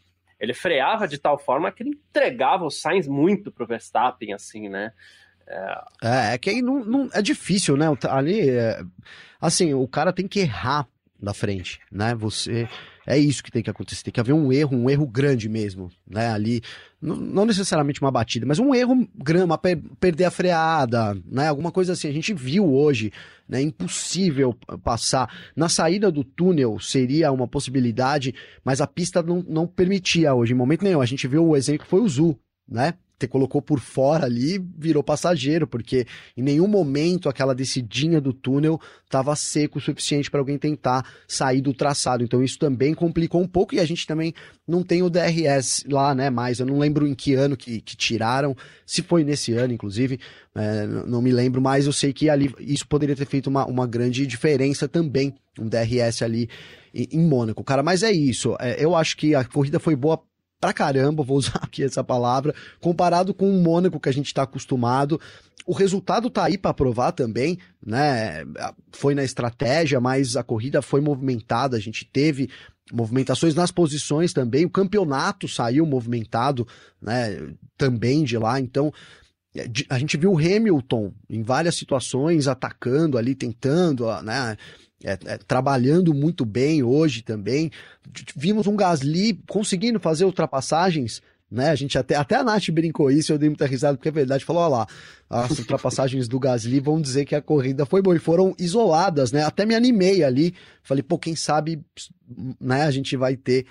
Ele 0.43 0.53
freava 0.53 1.07
de 1.07 1.17
tal 1.17 1.39
forma 1.39 1.71
que 1.71 1.81
ele 1.81 1.91
entregava 1.91 2.65
o 2.65 2.69
Sainz 2.69 3.07
muito 3.07 3.49
pro 3.49 3.65
Verstappen, 3.65 4.33
assim, 4.33 4.67
né? 4.67 4.91
É, 5.47 6.33
é 6.33 6.37
que 6.37 6.49
aí 6.49 6.61
não, 6.61 6.83
não, 6.83 7.09
é 7.13 7.21
difícil, 7.21 7.77
né? 7.77 7.85
Ali, 8.09 8.49
é, 8.49 8.81
assim, 9.39 9.73
o 9.73 9.87
cara 9.87 10.11
tem 10.11 10.27
que 10.27 10.41
errar 10.41 10.85
da 11.17 11.33
frente, 11.33 11.79
né? 11.89 12.13
Você 12.15 12.67
é 13.07 13.17
isso 13.17 13.41
que 13.41 13.51
tem 13.51 13.63
que 13.63 13.69
acontecer. 13.69 14.03
Tem 14.03 14.11
que 14.11 14.19
haver 14.19 14.33
um 14.33 14.51
erro, 14.51 14.75
um 14.75 14.89
erro 14.89 15.07
grande 15.07 15.47
mesmo, 15.47 15.89
né? 16.05 16.29
Ali, 16.29 16.61
não 17.03 17.45
necessariamente 17.45 18.01
uma 18.01 18.09
batida, 18.09 18.45
mas 18.45 18.59
um 18.59 18.73
erro 18.73 19.07
grande, 19.13 19.43
uma 19.43 19.57
per 19.57 19.77
perder 19.99 20.23
a 20.23 20.31
freada, 20.31 21.17
né? 21.25 21.49
Alguma 21.49 21.69
coisa 21.69 21.91
assim. 21.91 22.07
A 22.07 22.13
gente 22.13 22.33
viu 22.33 22.73
hoje, 22.73 23.11
né? 23.47 23.61
Impossível 23.61 24.55
passar. 24.81 25.29
Na 25.53 25.67
saída 25.67 26.09
do 26.09 26.23
túnel 26.23 26.79
seria 26.79 27.31
uma 27.31 27.47
possibilidade, 27.47 28.33
mas 28.63 28.79
a 28.79 28.87
pista 28.87 29.21
não, 29.21 29.43
não 29.47 29.67
permitia 29.67 30.33
hoje, 30.33 30.53
em 30.53 30.57
momento 30.57 30.83
nenhum. 30.83 31.01
A 31.01 31.05
gente 31.05 31.27
viu 31.27 31.45
o 31.45 31.57
exemplo 31.57 31.83
que 31.83 31.89
foi 31.89 31.99
o 31.99 32.07
Zu, 32.07 32.39
né? 32.67 32.93
Você 33.19 33.27
colocou 33.27 33.61
por 33.61 33.79
fora 33.79 34.25
ali, 34.25 34.59
virou 34.77 35.03
passageiro, 35.03 35.65
porque 35.65 36.05
em 36.35 36.41
nenhum 36.41 36.67
momento 36.67 37.29
aquela 37.29 37.55
descidinha 37.55 38.19
do 38.19 38.33
túnel 38.33 38.79
estava 39.05 39.35
seco 39.35 39.77
o 39.77 39.81
suficiente 39.81 40.29
para 40.29 40.41
alguém 40.41 40.57
tentar 40.57 41.05
sair 41.27 41.61
do 41.61 41.73
traçado. 41.73 42.23
Então 42.23 42.43
isso 42.43 42.59
também 42.59 42.93
complicou 42.93 43.41
um 43.41 43.47
pouco 43.47 43.75
e 43.75 43.79
a 43.79 43.85
gente 43.85 44.05
também 44.05 44.33
não 44.67 44.83
tem 44.83 45.01
o 45.03 45.09
DRS 45.09 45.85
lá, 45.89 46.13
né? 46.13 46.29
Mas 46.29 46.59
eu 46.59 46.65
não 46.65 46.79
lembro 46.79 47.07
em 47.07 47.13
que 47.13 47.33
ano 47.33 47.55
que, 47.55 47.79
que 47.81 47.95
tiraram, 47.95 48.55
se 48.85 49.01
foi 49.01 49.23
nesse 49.23 49.53
ano, 49.53 49.73
inclusive, 49.73 50.19
é, 50.55 50.85
não 50.85 51.21
me 51.21 51.31
lembro, 51.31 51.61
mas 51.61 51.85
eu 51.85 51.93
sei 51.93 52.11
que 52.11 52.29
ali 52.29 52.53
isso 52.59 52.87
poderia 52.87 53.15
ter 53.15 53.25
feito 53.25 53.47
uma, 53.47 53.65
uma 53.65 53.87
grande 53.87 54.25
diferença 54.27 54.87
também, 54.87 55.33
um 55.59 55.67
DRS 55.67 56.21
ali 56.21 56.49
em, 56.93 57.07
em 57.11 57.27
Mônaco. 57.27 57.63
Cara, 57.63 57.81
mas 57.81 58.03
é 58.03 58.11
isso. 58.11 58.55
É, 58.59 58.83
eu 58.83 58.95
acho 58.95 59.15
que 59.15 59.33
a 59.33 59.45
corrida 59.45 59.79
foi 59.79 59.95
boa 59.95 60.21
pra 60.63 60.71
caramba, 60.71 61.23
vou 61.23 61.37
usar 61.37 61.59
aqui 61.61 61.83
essa 61.83 62.01
palavra, 62.01 62.55
comparado 62.79 63.33
com 63.33 63.49
o 63.49 63.61
Mônaco 63.61 63.99
que 63.99 64.07
a 64.07 64.13
gente 64.13 64.27
está 64.27 64.43
acostumado. 64.43 65.19
O 65.65 65.73
resultado 65.73 66.29
tá 66.29 66.45
aí 66.45 66.57
para 66.57 66.73
provar 66.73 67.11
também, 67.11 67.57
né? 67.85 68.45
Foi 68.93 69.13
na 69.13 69.25
estratégia, 69.25 69.99
mas 69.99 70.37
a 70.37 70.43
corrida 70.43 70.81
foi 70.81 71.01
movimentada, 71.01 71.75
a 71.75 71.79
gente 71.81 72.05
teve 72.05 72.49
movimentações 72.93 73.55
nas 73.55 73.71
posições 73.71 74.31
também, 74.31 74.65
o 74.65 74.69
campeonato 74.69 75.47
saiu 75.47 75.85
movimentado, 75.85 76.67
né, 77.01 77.53
também 77.77 78.25
de 78.25 78.37
lá, 78.37 78.59
então 78.59 78.93
a 79.89 79.97
gente 79.97 80.17
viu 80.17 80.33
o 80.33 80.37
Hamilton 80.37 81.13
em 81.29 81.41
várias 81.41 81.75
situações 81.75 82.45
atacando 82.45 83.17
ali, 83.17 83.33
tentando, 83.35 84.05
né, 84.21 84.57
é, 85.03 85.17
é, 85.25 85.37
trabalhando 85.37 86.13
muito 86.13 86.45
bem 86.45 86.83
hoje 86.83 87.21
também. 87.21 87.71
Vimos 88.35 88.67
um 88.67 88.75
Gasly 88.75 89.39
conseguindo 89.47 89.99
fazer 89.99 90.25
ultrapassagens 90.25 91.21
né? 91.53 91.69
A 91.69 91.75
gente 91.75 91.99
até, 91.99 92.15
até 92.15 92.35
a 92.35 92.43
Nath 92.43 92.71
brincou 92.71 93.11
isso, 93.11 93.31
eu 93.31 93.37
dei 93.37 93.47
muita 93.47 93.67
risada, 93.67 93.95
porque 93.95 94.09
é 94.09 94.11
verdade, 94.11 94.43
falou, 94.43 94.63
olha 94.63 94.71
lá, 94.71 94.87
as 95.29 95.51
ultrapassagens 95.59 96.27
do 96.27 96.39
Gasly 96.39 96.79
vão 96.79 96.99
dizer 96.99 97.25
que 97.25 97.35
a 97.35 97.41
corrida 97.41 97.85
foi 97.85 98.01
boa, 98.01 98.15
e 98.15 98.19
foram 98.19 98.55
isoladas, 98.57 99.31
né? 99.31 99.43
Até 99.43 99.63
me 99.63 99.75
animei 99.75 100.23
ali, 100.23 100.55
falei, 100.81 101.03
pô, 101.03 101.19
quem 101.19 101.35
sabe, 101.35 101.79
né, 102.59 102.81
a 102.81 102.91
gente 102.91 103.15
vai 103.15 103.37
ter 103.37 103.67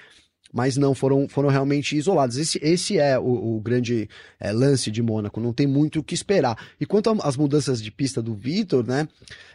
mas 0.55 0.77
não 0.77 0.95
foram, 0.95 1.27
foram 1.27 1.49
realmente 1.49 1.97
isolados. 1.97 2.37
Esse, 2.37 2.61
esse 2.63 2.99
é 2.99 3.19
o, 3.19 3.57
o 3.57 3.61
grande 3.61 4.07
é, 4.39 4.53
lance 4.53 4.91
de 4.91 5.01
Mônaco, 5.01 5.41
não 5.41 5.51
tem 5.51 5.67
muito 5.67 6.01
o 6.01 6.05
que 6.05 6.13
esperar. 6.13 6.59
E 6.79 6.85
quanto 6.85 7.11
às 7.23 7.39
mudanças 7.39 7.83
de 7.83 7.91
pista 7.91 8.21
do 8.21 8.35
Vitor, 8.35 8.87
né? 8.87 9.09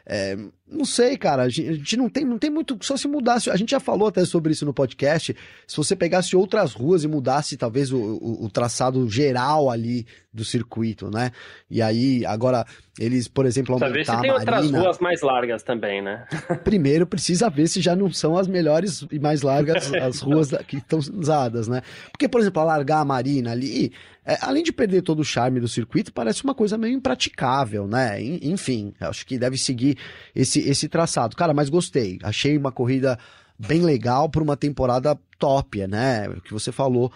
É, 0.07 0.35
não 0.69 0.83
sei, 0.83 1.17
cara, 1.17 1.43
a 1.43 1.49
gente, 1.49 1.95
não, 1.95 2.09
tem, 2.09 2.25
não 2.25 2.37
tem 2.37 2.49
muito. 2.49 2.77
Só 2.81 2.97
se 2.97 3.07
mudasse. 3.07 3.49
A 3.49 3.55
gente 3.55 3.71
já 3.71 3.79
falou 3.79 4.07
até 4.09 4.25
sobre 4.25 4.51
isso 4.51 4.65
no 4.65 4.73
podcast. 4.73 5.35
Se 5.65 5.77
você 5.77 5.95
pegasse 5.95 6.35
outras 6.35 6.73
ruas 6.73 7.03
e 7.03 7.07
mudasse 7.07 7.55
talvez 7.55 7.91
o, 7.91 7.97
o, 7.97 8.45
o 8.45 8.49
traçado 8.49 9.09
geral 9.09 9.69
ali 9.69 10.05
do 10.33 10.45
circuito, 10.45 11.09
né? 11.09 11.31
E 11.69 11.81
aí, 11.81 12.25
agora, 12.25 12.65
eles, 12.99 13.27
por 13.27 13.45
exemplo, 13.45 13.73
aumentar 13.73 13.87
Talvez 13.87 14.07
se 14.07 14.21
tem 14.21 14.31
outras 14.31 14.71
ruas 14.71 14.99
mais 14.99 15.21
largas 15.21 15.63
também, 15.63 16.01
né? 16.01 16.25
Primeiro 16.63 17.07
precisa 17.07 17.49
ver 17.49 17.67
se 17.67 17.81
já 17.81 17.95
não 17.95 18.11
são 18.11 18.37
as 18.37 18.47
melhores 18.47 19.05
e 19.11 19.19
mais 19.19 19.41
largas 19.41 19.91
as 19.95 20.19
ruas 20.19 20.51
que 20.67 20.77
estão 20.77 20.99
usadas, 20.99 21.67
né? 21.67 21.81
Porque, 22.11 22.27
por 22.27 22.41
exemplo, 22.41 22.61
alargar 22.61 22.99
a 22.99 23.05
Marina 23.05 23.51
ali, 23.51 23.91
é, 24.25 24.37
além 24.41 24.61
de 24.61 24.73
perder 24.73 25.01
todo 25.01 25.19
o 25.21 25.25
charme 25.25 25.59
do 25.59 25.67
circuito, 25.67 26.11
parece 26.11 26.43
uma 26.43 26.53
coisa 26.53 26.77
meio 26.77 26.93
impraticável, 26.93 27.87
né? 27.87 28.21
Enfim, 28.21 28.93
acho 28.99 29.25
que 29.25 29.39
deve 29.39 29.57
seguir 29.57 29.97
esse, 30.35 30.56
esse 30.59 30.87
traçado. 30.87 31.35
Cara, 31.35 31.53
mas 31.53 31.69
gostei. 31.69 32.19
Achei 32.23 32.57
uma 32.57 32.71
corrida 32.71 33.17
bem 33.57 33.81
legal 33.81 34.29
para 34.29 34.43
uma 34.43 34.55
temporada 34.55 35.17
top, 35.39 35.85
né? 35.87 36.29
O 36.29 36.41
que 36.41 36.53
você 36.53 36.71
falou. 36.71 37.11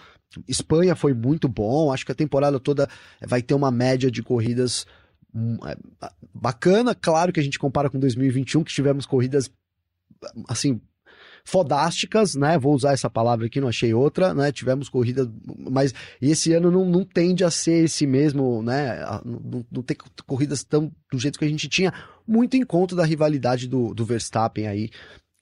Espanha 0.48 0.96
foi 0.96 1.12
muito 1.14 1.48
bom. 1.48 1.92
Acho 1.92 2.06
que 2.06 2.12
a 2.12 2.16
temporada 2.16 2.58
toda 2.58 2.88
vai 3.26 3.42
ter 3.42 3.54
uma 3.54 3.70
média 3.70 4.10
de 4.10 4.22
corridas 4.22 4.86
hum, 5.34 5.58
é, 5.66 5.76
bacana. 6.34 6.94
Claro 6.94 7.32
que 7.32 7.40
a 7.40 7.42
gente 7.42 7.58
compara 7.58 7.90
com 7.90 7.98
2021, 7.98 8.64
que 8.64 8.72
tivemos 8.72 9.06
corridas 9.06 9.50
assim 10.48 10.80
fodásticas, 11.44 12.34
né? 12.34 12.58
Vou 12.58 12.74
usar 12.74 12.92
essa 12.92 13.10
palavra 13.10 13.46
aqui, 13.46 13.60
não 13.60 13.68
achei 13.68 13.92
outra, 13.92 14.32
né? 14.32 14.52
Tivemos 14.52 14.88
corridas, 14.88 15.28
mas 15.70 15.92
esse 16.20 16.52
ano 16.52 16.70
não, 16.70 16.84
não 16.84 17.04
tende 17.04 17.44
a 17.44 17.50
ser 17.50 17.84
esse 17.84 18.06
mesmo, 18.06 18.62
né? 18.62 19.00
Não, 19.24 19.64
não 19.70 19.82
tem 19.82 19.96
corridas 20.26 20.62
tão 20.62 20.90
do 21.10 21.18
jeito 21.18 21.38
que 21.38 21.44
a 21.44 21.48
gente 21.48 21.68
tinha, 21.68 21.92
muito 22.26 22.56
em 22.56 22.64
conta 22.64 22.94
da 22.94 23.04
rivalidade 23.04 23.68
do, 23.68 23.92
do 23.92 24.04
Verstappen 24.04 24.66
aí. 24.66 24.90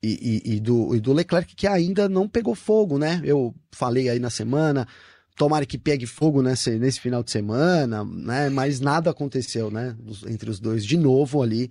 E, 0.03 0.42
e, 0.46 0.55
e, 0.55 0.61
do, 0.61 0.96
e 0.96 1.01
do 1.01 1.12
Leclerc 1.12 1.55
que 1.55 1.66
ainda 1.66 2.09
não 2.09 2.26
pegou 2.26 2.55
fogo, 2.55 2.98
né? 2.98 3.20
Eu 3.22 3.55
falei 3.70 4.09
aí 4.09 4.18
na 4.18 4.30
semana, 4.30 4.88
tomara 5.36 5.66
que 5.66 5.76
pegue 5.76 6.07
fogo 6.07 6.40
nesse, 6.40 6.78
nesse 6.78 6.98
final 6.98 7.22
de 7.22 7.30
semana, 7.30 8.03
né? 8.03 8.48
Mas 8.48 8.80
nada 8.80 9.11
aconteceu, 9.11 9.70
né? 9.70 9.94
Entre 10.26 10.48
os 10.48 10.59
dois 10.59 10.86
de 10.86 10.96
novo 10.96 11.42
ali 11.42 11.70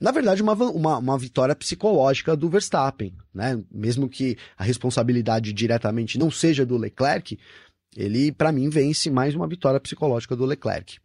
na 0.00 0.12
verdade, 0.12 0.42
uma, 0.42 0.52
uma, 0.52 0.98
uma, 0.98 1.18
vitória 1.18 1.56
psicológica 1.56 2.36
do 2.36 2.48
Verstappen, 2.48 3.12
né? 3.34 3.60
Mesmo 3.70 4.08
que 4.08 4.36
a 4.56 4.62
responsabilidade 4.62 5.52
diretamente 5.52 6.18
não 6.18 6.30
seja 6.30 6.64
do 6.64 6.76
Leclerc, 6.76 7.38
ele, 7.96 8.30
para 8.30 8.52
mim, 8.52 8.68
vence 8.68 9.10
mais 9.10 9.34
uma 9.34 9.48
vitória 9.48 9.80
psicológica 9.80 10.36
do 10.36 10.44
Leclerc. 10.44 10.98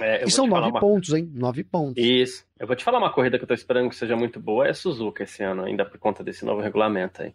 É, 0.00 0.24
e 0.24 0.30
são 0.30 0.46
nove 0.46 0.70
uma... 0.70 0.80
pontos, 0.80 1.12
hein? 1.12 1.30
Nove 1.34 1.62
pontos. 1.64 2.02
Isso. 2.02 2.46
Eu 2.58 2.66
vou 2.66 2.76
te 2.76 2.84
falar 2.84 2.98
uma 2.98 3.12
corrida 3.12 3.36
que 3.36 3.44
eu 3.44 3.48
tô 3.48 3.54
esperando 3.54 3.88
que 3.88 3.96
seja 3.96 4.16
muito 4.16 4.40
boa, 4.40 4.66
é 4.66 4.70
a 4.70 4.74
Suzuka 4.74 5.24
esse 5.24 5.42
ano, 5.42 5.64
ainda 5.64 5.84
por 5.84 5.98
conta 5.98 6.22
desse 6.22 6.44
novo 6.44 6.60
regulamento 6.62 7.22
aí. 7.22 7.34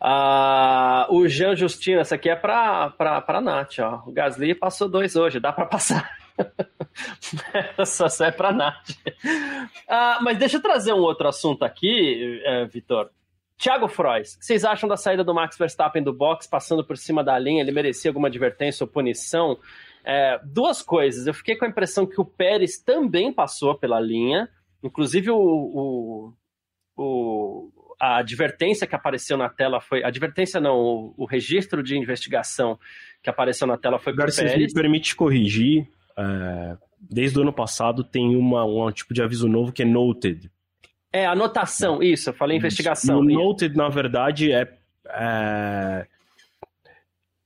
Ah, 0.00 1.06
o 1.10 1.26
Jean 1.26 1.56
Justino, 1.56 2.00
essa 2.00 2.14
aqui 2.14 2.28
é 2.28 2.36
pra, 2.36 2.90
pra, 2.90 3.20
pra 3.20 3.40
Nath, 3.40 3.78
ó. 3.80 4.02
O 4.06 4.12
Gasly 4.12 4.54
passou 4.54 4.88
dois 4.88 5.16
hoje, 5.16 5.40
dá 5.40 5.52
pra 5.52 5.66
passar. 5.66 6.16
Essa 7.78 8.08
só 8.08 8.24
é 8.26 8.30
pra 8.30 8.52
Nath. 8.52 8.90
Ah, 9.88 10.18
mas 10.22 10.38
deixa 10.38 10.58
eu 10.58 10.62
trazer 10.62 10.92
um 10.92 11.00
outro 11.00 11.26
assunto 11.26 11.64
aqui, 11.64 12.40
é, 12.44 12.66
Vitor. 12.66 13.10
Thiago 13.58 13.88
Frois, 13.88 14.34
o 14.34 14.38
que 14.38 14.44
vocês 14.44 14.64
acham 14.64 14.86
da 14.86 14.98
saída 14.98 15.24
do 15.24 15.34
Max 15.34 15.56
Verstappen 15.56 16.02
do 16.02 16.12
box, 16.12 16.46
passando 16.46 16.84
por 16.84 16.98
cima 16.98 17.24
da 17.24 17.38
linha? 17.38 17.62
Ele 17.62 17.72
merecia 17.72 18.10
alguma 18.10 18.28
advertência 18.28 18.84
ou 18.84 18.88
punição? 18.88 19.58
É, 20.06 20.38
duas 20.44 20.82
coisas. 20.82 21.26
Eu 21.26 21.34
fiquei 21.34 21.56
com 21.56 21.64
a 21.64 21.68
impressão 21.68 22.06
que 22.06 22.20
o 22.20 22.24
Pérez 22.24 22.78
também 22.78 23.32
passou 23.32 23.74
pela 23.76 23.98
linha. 23.98 24.48
Inclusive, 24.82 25.30
o, 25.30 25.36
o, 25.36 26.32
o 26.96 27.70
a 27.98 28.18
advertência 28.18 28.86
que 28.86 28.94
apareceu 28.94 29.36
na 29.36 29.48
tela 29.48 29.80
foi. 29.80 30.04
Advertência 30.04 30.60
não, 30.60 30.76
o, 30.76 31.14
o 31.16 31.24
registro 31.24 31.82
de 31.82 31.98
investigação 31.98 32.78
que 33.22 33.28
apareceu 33.28 33.66
na 33.66 33.76
tela 33.76 33.98
foi 33.98 34.12
o 34.12 34.16
Pérez. 34.16 34.56
me 34.56 34.72
permite 34.72 35.16
corrigir. 35.16 35.88
É, 36.16 36.76
desde 37.00 37.38
o 37.38 37.42
ano 37.42 37.52
passado 37.52 38.04
tem 38.04 38.36
uma, 38.36 38.64
um 38.64 38.90
tipo 38.92 39.12
de 39.12 39.22
aviso 39.22 39.48
novo 39.48 39.72
que 39.72 39.82
é 39.82 39.86
noted. 39.86 40.50
É, 41.12 41.26
anotação, 41.26 42.02
isso, 42.02 42.30
eu 42.30 42.34
falei 42.34 42.58
investigação. 42.58 43.20
O 43.20 43.24
noted, 43.24 43.74
na 43.74 43.88
verdade, 43.88 44.52
é, 44.52 44.70
é, 45.08 46.06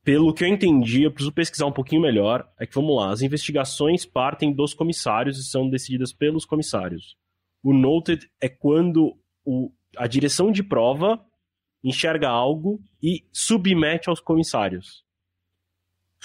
Pelo 0.02 0.32
que 0.32 0.44
eu 0.44 0.48
entendi, 0.48 1.02
eu 1.02 1.10
preciso 1.10 1.32
pesquisar 1.32 1.66
um 1.66 1.72
pouquinho 1.72 2.00
melhor. 2.00 2.48
É 2.58 2.66
que, 2.66 2.74
vamos 2.74 2.96
lá, 2.96 3.10
as 3.12 3.20
investigações 3.20 4.06
partem 4.06 4.52
dos 4.52 4.72
comissários 4.72 5.38
e 5.38 5.44
são 5.44 5.68
decididas 5.68 6.12
pelos 6.12 6.44
comissários. 6.44 7.16
O 7.62 7.74
noted 7.74 8.28
é 8.40 8.48
quando 8.48 9.14
o, 9.44 9.70
a 9.96 10.06
direção 10.06 10.50
de 10.50 10.62
prova 10.62 11.22
enxerga 11.84 12.28
algo 12.28 12.80
e 13.02 13.24
submete 13.32 14.08
aos 14.08 14.20
comissários. 14.20 15.04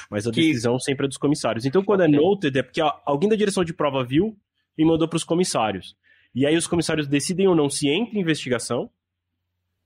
Mas 0.10 0.28
a 0.28 0.32
que... 0.32 0.42
decisão 0.42 0.80
sempre 0.80 1.06
é 1.06 1.08
dos 1.08 1.18
comissários. 1.18 1.66
Então, 1.66 1.84
quando 1.84 2.02
é 2.02 2.08
okay. 2.08 2.18
é 2.18 2.22
noted, 2.22 2.60
é 2.60 2.64
porque 2.64 2.82
alguém 3.06 3.30
da 3.30 3.36
direção 3.36 3.64
de 3.64 3.74
prova 3.74 4.04
viu 4.04 4.38
e 4.78 4.86
mandou 4.86 5.08
para 5.08 5.18
os 5.18 5.24
comissários. 5.24 5.96
E 6.34 6.46
aí 6.46 6.56
os 6.56 6.68
comissários 6.68 7.08
decidem 7.08 7.48
ou 7.48 7.56
não 7.56 7.70
se 7.70 7.88
entra 7.90 8.18
em 8.18 8.22
investigação. 8.22 8.90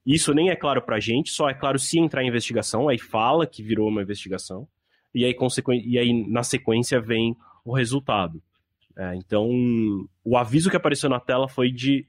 Isso 0.05 0.33
nem 0.33 0.49
é 0.49 0.55
claro 0.55 0.81
para 0.81 0.95
a 0.95 0.99
gente, 0.99 1.31
só 1.31 1.49
é 1.49 1.53
claro 1.53 1.77
se 1.77 1.99
entrar 1.99 2.23
em 2.23 2.27
investigação. 2.27 2.89
Aí 2.89 2.97
fala 2.97 3.45
que 3.45 3.61
virou 3.61 3.87
uma 3.89 4.01
investigação. 4.01 4.67
E 5.13 5.25
aí, 5.25 5.33
consequ... 5.33 5.73
e 5.73 5.97
aí 5.97 6.27
na 6.27 6.43
sequência 6.43 6.99
vem 7.01 7.35
o 7.65 7.73
resultado. 7.73 8.41
É, 8.97 9.15
então, 9.15 9.49
o 10.23 10.37
aviso 10.37 10.69
que 10.69 10.75
apareceu 10.75 11.09
na 11.09 11.19
tela 11.19 11.47
foi 11.47 11.71
de 11.71 12.05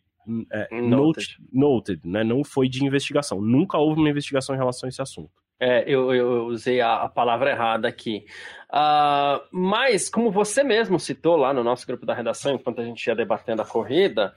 é, 0.50 0.80
noted. 0.80 1.36
noted, 1.52 2.00
né? 2.04 2.24
não 2.24 2.44
foi 2.44 2.68
de 2.68 2.84
investigação. 2.84 3.40
Nunca 3.40 3.78
houve 3.78 4.00
uma 4.00 4.10
investigação 4.10 4.54
em 4.54 4.58
relação 4.58 4.86
a 4.86 4.90
esse 4.90 5.00
assunto. 5.00 5.30
É, 5.58 5.84
eu, 5.86 6.14
eu, 6.14 6.46
usei 6.46 6.80
a, 6.80 7.02
a, 7.02 7.08
palavra 7.08 7.50
errada 7.50 7.86
aqui. 7.86 8.24
Uh, 8.72 9.44
mas, 9.52 10.08
como 10.08 10.30
você 10.30 10.64
mesmo 10.64 10.98
citou 10.98 11.36
lá 11.36 11.52
no 11.52 11.62
nosso 11.62 11.86
grupo 11.86 12.06
da 12.06 12.14
redação, 12.14 12.54
enquanto 12.54 12.80
a 12.80 12.84
gente 12.84 13.06
ia 13.06 13.14
debatendo 13.14 13.60
a 13.60 13.66
corrida, 13.66 14.34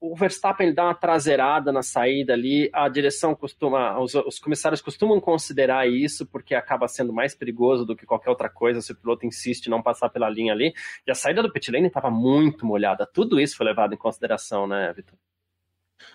o, 0.00 0.14
Verstappen 0.14 0.66
ele 0.66 0.76
dá 0.76 0.84
uma 0.84 0.94
traseirada 0.94 1.72
na 1.72 1.82
saída 1.82 2.32
ali, 2.32 2.70
a 2.72 2.88
direção 2.88 3.34
costuma, 3.34 3.98
os, 4.00 4.14
os, 4.14 4.38
comissários 4.38 4.80
costumam 4.80 5.20
considerar 5.20 5.88
isso, 5.88 6.26
porque 6.26 6.54
acaba 6.54 6.86
sendo 6.88 7.12
mais 7.12 7.34
perigoso 7.34 7.84
do 7.84 7.96
que 7.96 8.06
qualquer 8.06 8.30
outra 8.30 8.48
coisa 8.48 8.80
se 8.80 8.92
o 8.92 8.96
piloto 8.96 9.26
insiste 9.26 9.66
em 9.66 9.70
não 9.70 9.82
passar 9.82 10.08
pela 10.08 10.28
linha 10.28 10.52
ali. 10.52 10.72
E 11.06 11.10
a 11.10 11.14
saída 11.14 11.42
do 11.42 11.52
pit 11.52 11.70
lane 11.70 11.88
estava 11.88 12.10
muito 12.10 12.64
molhada. 12.64 13.06
Tudo 13.12 13.40
isso 13.40 13.56
foi 13.56 13.66
levado 13.66 13.94
em 13.94 13.98
consideração, 13.98 14.66
né, 14.66 14.92
Vitor? 14.94 15.18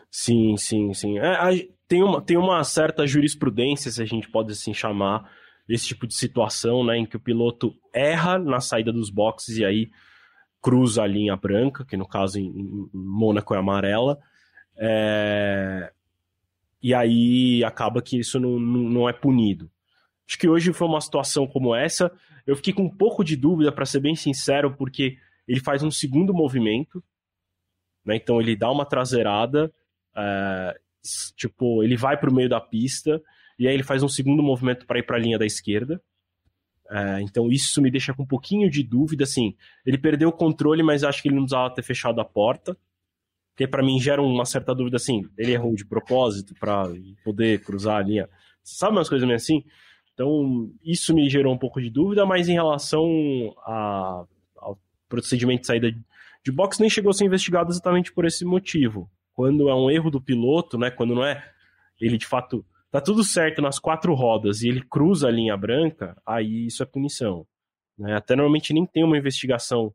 Sim, 0.10 0.56
sim, 0.58 0.94
sim. 0.94 1.20
É, 1.20 1.68
tem, 1.88 2.04
uma, 2.04 2.22
tem 2.22 2.38
uma 2.38 2.64
certa 2.64 3.06
jurisprudência, 3.06 3.92
se 3.92 4.02
a 4.02 4.06
gente 4.06 4.30
pode 4.30 4.52
assim 4.52 4.74
chamar, 4.74 5.30
esse 5.68 5.88
tipo 5.88 6.08
de 6.08 6.14
situação, 6.14 6.86
né, 6.86 6.98
em 6.98 7.06
que 7.06 7.18
o 7.18 7.20
piloto 7.20 7.74
erra 7.94 8.38
na 8.38 8.60
saída 8.60 8.92
dos 8.92 9.10
boxes 9.10 9.58
e 9.58 9.66
aí 9.66 9.90
cruza 10.64 11.04
a 11.04 11.08
linha 11.08 11.36
branca, 11.36 11.84
que 11.84 11.98
no 11.98 12.08
caso 12.08 12.40
em, 12.40 12.46
em 12.46 12.90
Mônaco 12.94 13.54
é 13.54 13.58
amarela, 13.60 14.18
é... 14.78 15.92
e 16.82 16.94
aí 16.94 17.64
acaba 17.66 18.02
que 18.02 18.18
isso 18.18 18.40
não, 18.40 18.58
não, 18.58 18.90
não 18.90 19.10
é 19.10 19.14
punido. 19.14 19.70
Acho 20.28 20.40
que 20.40 20.48
hoje 20.48 20.72
foi 20.72 20.88
uma 20.88 21.02
situação 21.02 21.46
como 21.46 21.76
essa. 21.76 22.10
Eu 22.48 22.56
fiquei 22.56 22.74
com 22.74 22.84
um 22.84 22.90
pouco 22.90 23.24
de 23.24 23.36
dúvida, 23.36 23.74
para 23.74 23.86
ser 23.86 24.00
bem 24.00 24.16
sincero, 24.16 24.74
porque 24.76 25.18
ele 25.46 25.60
faz 25.60 25.84
um 25.84 25.92
segundo 25.92 26.34
movimento, 26.34 27.04
né? 28.06 28.16
Então 28.16 28.40
ele 28.40 28.56
dá 28.56 28.72
uma 28.72 28.86
traseirada, 28.86 29.72
é, 30.16 30.80
tipo, 31.36 31.84
ele 31.84 31.98
vai 31.98 32.18
para 32.18 32.30
o 32.30 32.34
meio 32.34 32.48
da 32.48 32.62
pista 32.62 33.22
e 33.60 33.68
aí 33.68 33.74
ele 33.74 33.84
faz 33.84 34.02
um 34.02 34.08
segundo 34.08 34.42
movimento 34.42 34.86
para 34.86 35.00
ir 35.00 35.04
para 35.04 35.18
a 35.18 35.20
linha 35.20 35.38
da 35.38 35.46
esquerda. 35.46 36.02
É, 36.90 37.22
então 37.22 37.50
isso 37.50 37.82
me 37.82 37.90
deixa 37.90 38.14
com 38.14 38.24
um 38.24 38.28
pouquinho 38.28 38.70
de 38.70 38.84
dúvida, 38.84 39.24
assim, 39.24 39.56
ele 39.86 39.98
perdeu 39.98 40.30
o 40.30 40.34
controle, 40.34 40.84
mas 40.84 41.04
acho 41.04 41.22
que 41.22 41.28
ele 41.28 41.36
não 41.36 41.44
precisava 41.44 41.74
ter 41.74 41.82
fechado 41.82 42.20
a 42.20 42.26
porta, 42.26 42.78
porque 43.52 43.68
para 43.68 43.84
mim 43.84 44.00
gera 44.00 44.22
uma 44.22 44.46
certa 44.46 44.76
dúvida, 44.76 44.98
assim, 44.98 45.28
ele 45.38 45.54
errou 45.54 45.76
de 45.76 45.86
propósito 45.86 46.54
para 46.60 46.84
poder 47.24 47.62
cruzar 47.64 47.98
a 47.98 48.04
linha, 48.04 48.30
sabe 48.64 48.98
umas 48.98 49.10
coisas 49.10 49.26
meio 49.26 49.38
assim? 49.38 49.64
Então 50.14 50.72
isso 50.84 51.14
me 51.14 51.30
gerou 51.30 51.54
um 51.54 51.58
pouco 51.58 51.82
de 51.82 51.90
dúvida, 51.90 52.26
mas 52.26 52.50
em 52.50 52.54
relação 52.54 53.06
a, 53.66 54.26
ao 54.58 54.80
procedimento 55.08 55.62
de 55.62 55.68
saída 55.68 55.92
de 56.44 56.52
box 56.52 56.80
nem 56.80 56.90
chegou 56.90 57.10
a 57.10 57.14
ser 57.14 57.26
investigado 57.26 57.72
exatamente 57.72 58.12
por 58.12 58.26
esse 58.26 58.44
motivo. 58.44 59.10
Quando 59.34 59.70
é 59.70 59.76
um 59.76 59.90
erro 59.90 60.12
do 60.12 60.22
piloto, 60.22 60.78
né, 60.78 60.92
quando 60.92 61.16
não 61.16 61.24
é 61.24 61.44
ele 62.00 62.18
de 62.18 62.28
fato 62.28 62.66
tá 62.94 63.02
tudo 63.02 63.24
certo 63.24 63.60
nas 63.60 63.80
quatro 63.80 64.14
rodas 64.14 64.62
e 64.62 64.70
ele 64.70 64.80
cruza 64.80 65.28
a 65.28 65.32
linha 65.32 65.58
branca, 65.58 66.16
aí 66.24 66.68
isso 66.68 66.84
é 66.84 66.86
punição. 66.86 67.44
Né? 67.98 68.16
Até 68.16 68.36
normalmente 68.36 68.72
nem 68.72 68.86
tem 68.86 69.04
uma 69.04 69.18
investigação 69.18 69.92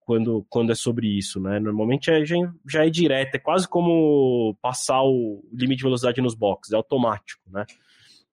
quando, 0.00 0.46
quando 0.48 0.72
é 0.72 0.74
sobre 0.74 1.06
isso, 1.06 1.38
né? 1.38 1.60
Normalmente 1.60 2.10
é, 2.10 2.24
já, 2.24 2.36
já 2.66 2.86
é 2.86 2.88
direto, 2.88 3.34
é 3.34 3.38
quase 3.38 3.68
como 3.68 4.56
passar 4.62 5.02
o 5.02 5.44
limite 5.52 5.80
de 5.80 5.84
velocidade 5.84 6.22
nos 6.22 6.34
boxes, 6.34 6.72
é 6.72 6.76
automático, 6.76 7.42
né? 7.50 7.66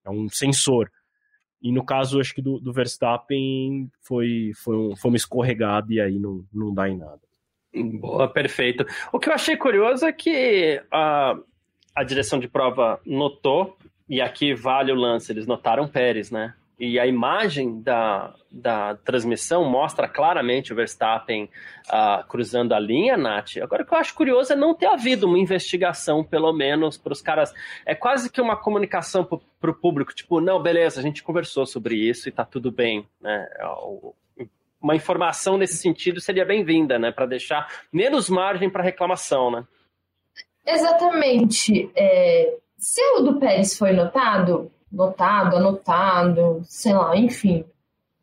É 0.05 0.09
um 0.09 0.30
sensor. 0.30 0.89
E 1.61 1.70
no 1.74 1.84
caso, 1.84 2.22
acho 2.22 2.34
que 2.34 2.41
do, 2.41 2.57
do 2.57 2.72
Verstappen 2.72 3.91
foi, 3.99 4.53
foi, 4.55 4.78
um, 4.78 4.95
foi 4.95 5.11
uma 5.11 5.18
escorregada 5.18 5.93
e 5.93 5.99
aí 5.99 6.18
não, 6.18 6.45
não 6.53 6.74
dá 6.74 6.88
em 6.88 6.97
nada. 6.97 7.20
Boa, 7.99 8.30
perfeito. 8.30 8.86
O 9.11 9.20
que 9.20 9.28
eu 9.28 9.34
achei 9.34 9.57
curioso 9.57 10.05
é 10.05 10.13
que 10.13 10.82
a, 10.89 11.38
a 11.93 12.03
direção 12.05 12.39
de 12.39 12.47
prova 12.47 13.01
notou, 13.05 13.78
e 14.08 14.22
aqui 14.22 14.53
vale 14.53 14.91
o 14.91 14.95
lance, 14.95 15.32
eles 15.32 15.47
notaram 15.47 15.88
Pérez, 15.88 16.32
né? 16.32 16.53
E 16.78 16.99
a 16.99 17.08
imagem 17.08 17.82
da, 17.82 18.36
da 18.51 18.95
transmissão 18.95 19.64
mostra 19.64 20.10
claramente 20.10 20.74
o 20.74 20.76
Verstappen 20.76 21.49
uh, 21.88 22.28
cruzando 22.28 22.74
a 22.74 22.80
linha, 22.80 23.16
Nath. 23.16 23.58
Agora, 23.62 23.84
o 23.84 23.86
que 23.86 23.93
eu 23.93 23.97
acho 23.97 24.14
curioso 24.14 24.51
é 24.51 24.58
não 24.58 24.76
ter 24.76 24.88
havido 24.88 25.26
uma 25.26 25.39
investigação, 25.39 26.22
pelo 26.22 26.51
menos, 26.51 26.97
para 26.97 27.14
os 27.14 27.22
caras. 27.22 27.53
É 27.86 27.95
quase 27.95 28.30
que 28.30 28.41
uma 28.41 28.58
comunicação 28.58 29.24
para 29.24 29.72
o 29.72 29.74
público, 29.74 30.14
tipo, 30.14 30.41
não, 30.41 30.62
beleza, 30.62 30.99
a 30.99 31.03
gente 31.03 31.24
conversou 31.24 31.66
sobre 31.66 31.95
isso 31.95 32.28
e 32.28 32.32
tá 32.32 32.43
tudo 32.43 32.70
bem. 32.70 33.08
Né? 33.22 33.47
É 33.58 33.66
uma 34.82 34.95
informação 34.95 35.58
nesse 35.58 35.78
sentido 35.78 36.20
seria 36.20 36.45
bem-vinda, 36.45 36.99
né? 36.99 37.10
Para 37.10 37.26
deixar 37.26 37.68
menos 37.91 38.30
margem 38.30 38.70
para 38.70 38.84
reclamação, 38.84 39.49
né? 39.49 39.66
Exatamente. 40.68 41.89
É, 41.95 42.58
se 42.86 43.01
o 43.17 43.21
do 43.21 43.39
Pérez 43.39 43.75
foi 43.75 43.93
notado, 43.93 44.71
notado, 44.91 45.57
anotado, 45.57 46.61
sei 46.65 46.93
lá, 46.93 47.17
enfim. 47.17 47.65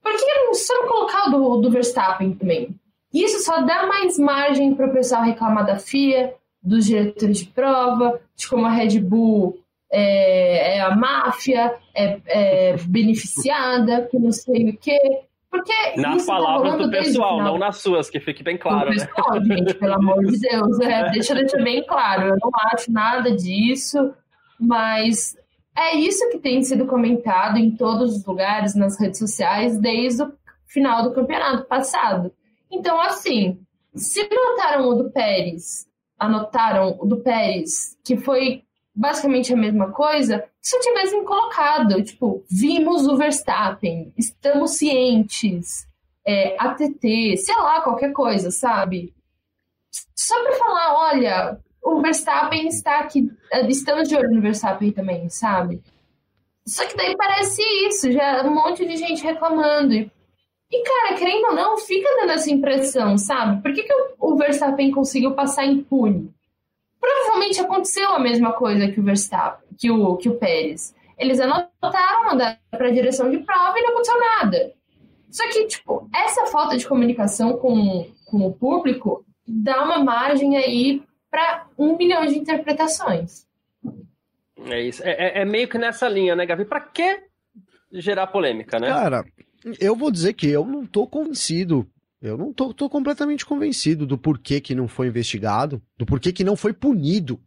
Por 0.01 0.13
que 0.13 0.25
não, 0.25 0.55
só 0.55 0.73
não 0.75 0.89
colocar 0.89 1.27
o 1.27 1.31
do, 1.33 1.57
do 1.63 1.71
Verstappen 1.73 2.33
também? 2.35 2.73
Isso 3.13 3.45
só 3.45 3.63
dá 3.63 3.89
mais 3.89 4.17
margem 4.17 4.73
para 4.73 4.87
o 4.87 4.93
pessoal 4.93 5.25
reclamar 5.25 5.67
da 5.67 5.81
FIA, 5.81 6.35
dos 6.63 6.85
diretores 6.85 7.39
de 7.39 7.47
prova, 7.47 8.21
de 8.37 8.49
como 8.49 8.65
a 8.65 8.71
Red 8.71 9.01
Bull 9.01 9.59
é, 9.91 10.77
é 10.77 10.81
a 10.81 10.95
máfia, 10.95 11.75
é, 11.93 12.21
é, 12.27 12.77
beneficiada, 12.87 14.07
que 14.09 14.17
não 14.17 14.31
sei 14.31 14.71
o 14.71 14.77
quê. 14.77 15.25
Porque 15.51 15.73
nas 15.97 16.25
tá 16.25 16.35
palavras 16.35 16.77
tá 16.77 16.79
do 16.79 16.91
pessoal, 16.91 17.43
não 17.43 17.59
nas 17.59 17.79
suas, 17.79 18.09
que 18.09 18.21
fique 18.21 18.45
bem 18.45 18.57
claro. 18.57 18.91
Do 18.91 18.97
né? 18.97 19.07
pessoal, 19.07 19.45
gente, 19.45 19.75
pelo 19.75 19.95
amor 19.95 20.25
de 20.25 20.39
Deus. 20.39 20.81
É, 20.81 21.11
deixa 21.11 21.33
eu 21.33 21.39
deixar 21.39 21.63
bem 21.65 21.85
claro. 21.85 22.29
Eu 22.29 22.37
não 22.41 22.51
acho 22.73 22.93
nada 22.93 23.37
disso, 23.37 24.15
mas 24.63 25.37
é 25.77 25.97
isso 25.97 26.29
que 26.31 26.39
tem 26.39 26.63
sido 26.63 26.87
comentado 26.87 27.59
em 27.59 27.75
todos 27.75 28.17
os 28.17 28.25
lugares, 28.25 28.75
nas 28.75 28.99
redes 28.99 29.19
sociais, 29.19 29.77
desde 29.79 30.23
o 30.23 30.33
final 30.67 31.03
do 31.03 31.13
campeonato 31.13 31.65
passado. 31.65 32.33
Então, 32.71 33.01
assim, 33.01 33.59
se 33.95 34.29
notaram 34.31 34.89
o 34.89 34.95
do 34.95 35.11
Pérez, 35.11 35.87
anotaram 36.19 36.97
o 37.01 37.07
do 37.07 37.19
Pérez, 37.19 37.97
que 38.05 38.17
foi 38.17 38.63
basicamente 38.95 39.53
a 39.53 39.57
mesma 39.57 39.91
coisa, 39.91 40.45
se 40.61 40.77
eu 40.77 40.81
tivessem 40.81 41.25
colocado, 41.25 42.03
tipo, 42.05 42.45
vimos 42.49 43.07
o 43.07 43.17
Verstappen, 43.17 44.13
estamos 44.17 44.73
cientes, 44.73 45.89
é, 46.25 46.55
ATT, 46.59 47.37
sei 47.39 47.57
lá, 47.57 47.81
qualquer 47.81 48.13
coisa, 48.13 48.51
sabe? 48.51 49.13
Só 50.15 50.41
para 50.45 50.57
falar, 50.57 50.95
olha, 51.11 51.61
o 51.83 52.01
Verstappen 52.01 52.69
está 52.69 53.01
aqui. 53.01 53.29
Eh, 53.53 53.67
estamos 53.67 54.09
de 54.09 54.17
olho 54.17 54.31
no 54.31 54.41
Verstappen 54.41 54.93
também, 54.93 55.29
sabe? 55.29 55.83
Só 56.65 56.87
que 56.87 56.97
daí 56.97 57.17
parece 57.17 57.61
isso, 57.89 58.11
já 58.13 58.47
um 58.47 58.55
monte 58.55 58.87
de 58.87 58.97
gente 58.97 59.25
reclamando. 59.25 59.93
E, 59.93 60.11
e 60.71 60.83
cara, 60.83 61.17
querendo 61.17 61.47
ou 61.47 61.55
não, 61.55 61.77
fica 61.77 62.09
dando 62.21 62.31
essa 62.31 62.51
impressão, 62.51 63.19
sabe? 63.19 63.61
Por 63.61 63.73
que, 63.75 63.83
que 63.83 63.93
o, 63.93 64.15
o 64.21 64.37
Verstappen 64.37 64.93
conseguiu 64.93 65.35
passar 65.35 65.67
impune? 65.67 66.33
Provavelmente 67.01 67.61
aconteceu 67.61 68.11
a 68.11 68.21
mesma 68.21 68.53
coisa 68.53 68.89
que 68.89 69.01
o 69.01 69.03
Verstappen, 69.03 69.69
que 69.77 69.91
o, 69.91 70.17
que 70.17 70.29
o 70.29 70.39
Pérez. 70.39 70.95
Eles 71.19 71.41
anotaram, 71.41 72.25
mandaram 72.27 72.57
para 72.71 72.89
a 72.89 72.93
direção 72.93 73.29
de 73.29 73.39
prova 73.39 73.77
e 73.77 73.83
não 73.83 73.91
aconteceu 73.91 74.19
nada. 74.21 74.73
Só 75.29 75.49
que, 75.49 75.67
tipo, 75.67 76.09
essa 76.15 76.47
falta 76.47 76.77
de 76.77 76.87
comunicação 76.87 77.57
com, 77.57 78.07
com 78.27 78.47
o 78.47 78.53
público 78.53 79.25
dá 79.47 79.83
uma 79.83 79.99
margem 79.99 80.57
aí 80.57 81.03
para 81.33 81.67
um 81.79 81.97
milhão 81.97 82.27
de 82.27 82.39
interpretações. 82.39 83.47
É 84.67 84.81
isso. 84.83 85.03
É, 85.03 85.11
é, 85.11 85.41
é, 85.41 85.45
meio 85.47 85.67
que 85.67 85.79
nessa 85.79 86.07
linha, 86.07 86.37
né, 86.37 86.45
Gavi? 86.45 86.67
Para 86.67 86.81
que 86.81 87.23
gerar 87.91 88.27
polêmica, 88.27 88.79
né? 88.79 88.89
Cara, 88.89 89.25
eu 89.81 89.97
vou 89.97 90.11
dizer 90.11 90.35
que 90.35 90.47
eu 90.47 90.67
não 90.67 90.85
tô 90.85 91.07
convencido. 91.07 91.89
Eu 92.21 92.37
não 92.37 92.53
tô, 92.53 92.73
tô 92.73 92.89
completamente 92.89 93.47
convencido 93.47 94.07
do 94.07 94.19
porquê 94.19 94.61
que 94.61 94.75
não 94.75 94.87
foi 94.87 95.09
investigado, 95.09 95.83
do 95.97 96.05
porquê 96.05 96.33
que 96.33 96.45
não 96.45 96.55
foi 96.55 96.73
punido. 96.73 97.41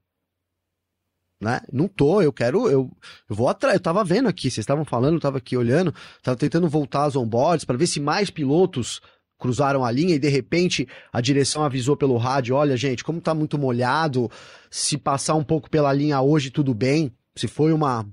Né? 1.40 1.62
Não 1.72 1.88
tô, 1.88 2.22
eu 2.22 2.34
quero, 2.34 2.68
eu, 2.68 2.90
eu 3.30 3.36
vou 3.36 3.48
atrás, 3.48 3.76
eu 3.76 3.82
tava 3.82 4.04
vendo 4.04 4.28
aqui, 4.28 4.50
vocês 4.50 4.64
estavam 4.64 4.84
falando, 4.84 5.16
eu 5.16 5.20
tava 5.20 5.38
aqui 5.38 5.56
olhando, 5.56 5.94
tava 6.24 6.38
tentando 6.38 6.68
voltar 6.68 7.04
às 7.04 7.16
onboards 7.16 7.66
para 7.66 7.78
ver 7.78 7.88
se 7.88 8.00
mais 8.00 8.30
pilotos 8.30 9.02
cruzaram 9.38 9.84
a 9.84 9.92
linha 9.92 10.16
e 10.16 10.20
de 10.20 10.30
repente 10.30 10.88
a 11.12 11.22
direção 11.22 11.64
avisou 11.64 11.96
pelo 11.96 12.18
rádio: 12.18 12.56
olha, 12.56 12.78
gente, 12.78 13.04
como 13.04 13.22
tá 13.22 13.34
muito 13.34 13.58
molhado, 13.58 14.30
se 14.70 14.98
passar 14.98 15.36
um 15.36 15.44
pouco 15.44 15.70
pela 15.70 15.92
linha 15.94 16.22
hoje, 16.22 16.50
tudo 16.50 16.74
bem. 16.74 17.12
Se 17.36 17.48
foi 17.48 17.74
uma. 17.74 18.06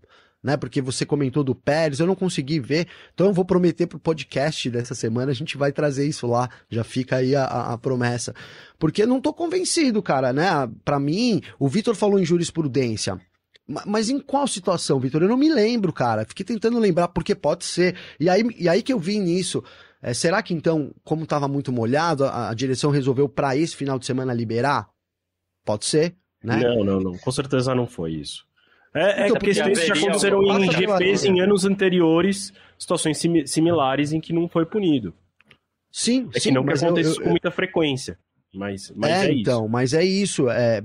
Né, 0.43 0.57
porque 0.57 0.83
você 0.83 1.07
comentou 1.07 1.45
do 1.45 1.55
Pérez, 1.55 2.01
eu 2.01 2.07
não 2.07 2.17
consegui 2.17 2.59
ver, 2.59 2.89
então 3.15 3.29
eu 3.29 3.33
vou 3.33 3.45
prometer 3.45 3.87
pro 3.87 3.97
podcast 3.97 4.69
dessa 4.71 4.93
semana, 4.93 5.31
a 5.31 5.35
gente 5.35 5.57
vai 5.57 5.71
trazer 5.71 6.05
isso 6.05 6.27
lá, 6.27 6.51
já 6.69 6.83
fica 6.83 7.19
aí 7.19 7.37
a, 7.37 7.45
a 7.45 7.79
promessa. 7.79 8.35
Porque 8.77 9.07
não 9.07 9.21
tô 9.21 9.33
convencido, 9.33 10.03
cara, 10.03 10.33
né? 10.33 10.69
Para 10.85 10.99
mim, 10.99 11.41
o 11.61 11.69
Vitor 11.69 11.95
falou 11.95 12.19
em 12.19 12.25
jurisprudência. 12.25 13.21
Mas 13.87 14.11
em 14.11 14.19
qual 14.19 14.47
situação, 14.47 14.99
Vitor? 14.99 15.23
Eu 15.23 15.29
não 15.29 15.37
me 15.37 15.49
lembro, 15.49 15.93
cara. 15.93 16.25
Fiquei 16.25 16.45
tentando 16.45 16.79
lembrar, 16.79 17.09
porque 17.09 17.35
pode 17.35 17.65
ser. 17.65 17.95
E 18.19 18.29
aí, 18.29 18.43
e 18.59 18.69
aí 18.69 18.83
que 18.83 18.93
eu 18.93 18.99
vi 18.99 19.21
nisso. 19.21 19.63
É, 20.03 20.13
será 20.13 20.43
que 20.43 20.53
então, 20.53 20.93
como 21.05 21.23
estava 21.23 21.47
muito 21.47 21.71
molhado, 21.71 22.25
a, 22.25 22.51
a 22.51 22.55
direção 22.55 22.91
resolveu 22.91 23.29
para 23.29 23.57
esse 23.57 23.77
final 23.77 23.99
de 23.99 24.05
semana 24.05 24.35
liberar? 24.35 24.89
Pode 25.65 25.85
ser, 25.85 26.17
né? 26.43 26.59
Não, 26.59 26.83
não, 26.83 27.01
não. 27.01 27.19
Com 27.19 27.31
certeza 27.31 27.73
não 27.73 27.87
foi 27.87 28.15
isso. 28.15 28.45
É, 28.93 29.23
é 29.23 29.27
então, 29.29 29.41
questões 29.41 29.79
que 29.79 29.87
já 29.87 29.95
aconteceram 29.95 30.43
em 30.43 30.71
GPs 30.71 31.25
em 31.25 31.41
anos 31.41 31.65
anteriores, 31.65 32.53
situações 32.77 33.17
sim, 33.17 33.47
similares 33.47 34.13
em 34.13 34.21
que 34.21 34.33
não 34.33 34.49
foi 34.49 34.67
punido. 34.67 35.15
Sim, 35.91 36.29
é 36.35 36.41
sim. 36.41 36.49
que 36.49 36.55
não 36.55 36.63
acontece 36.63 37.11
eu, 37.11 37.15
eu, 37.15 37.23
com 37.23 37.31
muita 37.31 37.51
frequência. 37.51 38.19
Mas, 38.53 38.93
mas 38.95 39.11
é, 39.11 39.27
é 39.27 39.33
então, 39.33 39.69
mas 39.69 39.95
é 39.95 40.05
isso. 40.05 40.51
É, 40.51 40.83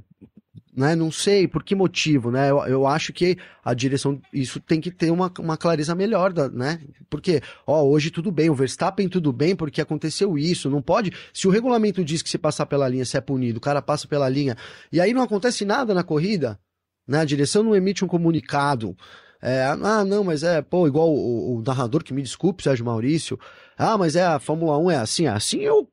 né? 0.78 0.96
Não 0.96 1.12
sei 1.12 1.48
por 1.48 1.64
que 1.64 1.74
motivo, 1.74 2.30
né? 2.30 2.52
Eu, 2.52 2.60
eu 2.68 2.86
acho 2.86 3.12
que 3.12 3.36
a 3.66 3.74
direção, 3.74 4.22
isso 4.32 4.60
tem 4.60 4.80
que 4.80 4.92
ter 4.92 5.10
uma, 5.10 5.34
uma 5.40 5.58
clareza 5.58 5.96
melhor, 5.96 6.32
da, 6.32 6.48
né? 6.48 6.80
Porque, 7.10 7.42
ó, 7.66 7.84
hoje 7.84 8.12
tudo 8.12 8.32
bem, 8.32 8.48
o 8.52 8.54
Verstappen 8.54 9.10
tudo 9.10 9.34
bem 9.34 9.56
porque 9.56 9.82
aconteceu 9.82 10.38
isso, 10.38 10.70
não 10.70 10.80
pode. 10.80 11.12
Se 11.34 11.48
o 11.48 11.50
regulamento 11.50 12.06
diz 12.06 12.22
que 12.22 12.30
se 12.30 12.38
passar 12.38 12.68
pela 12.68 12.88
linha, 12.88 13.04
você 13.04 13.18
é 13.18 13.22
punido, 13.22 13.58
o 13.58 13.62
cara 13.62 13.82
passa 13.82 14.08
pela 14.08 14.30
linha, 14.30 14.56
e 14.92 15.02
aí 15.02 15.14
não 15.14 15.24
acontece 15.24 15.66
nada 15.66 15.96
na 15.96 16.04
corrida, 16.04 16.60
né? 17.08 17.22
A 17.22 17.26
direção 17.26 17.64
não 17.64 17.76
emite 17.76 18.06
um 18.06 18.08
comunicado. 18.08 18.96
É, 19.42 19.66
ah, 19.66 20.06
não, 20.06 20.24
mas 20.24 20.44
é, 20.44 20.62
pô, 20.62 20.88
igual 20.88 21.10
o, 21.12 21.58
o, 21.58 21.64
narrador 21.64 22.04
que 22.04 22.14
me 22.14 22.22
desculpe, 22.22 22.62
Sérgio 22.62 22.86
Maurício. 22.86 23.40
Ah, 23.76 23.98
mas 23.98 24.16
é 24.16 24.24
a 24.24 24.40
Fórmula 24.40 24.78
1 24.78 24.92
é 24.92 24.96
assim, 24.98 25.26
é 25.26 25.30
assim 25.30 25.60
eu 25.62 25.90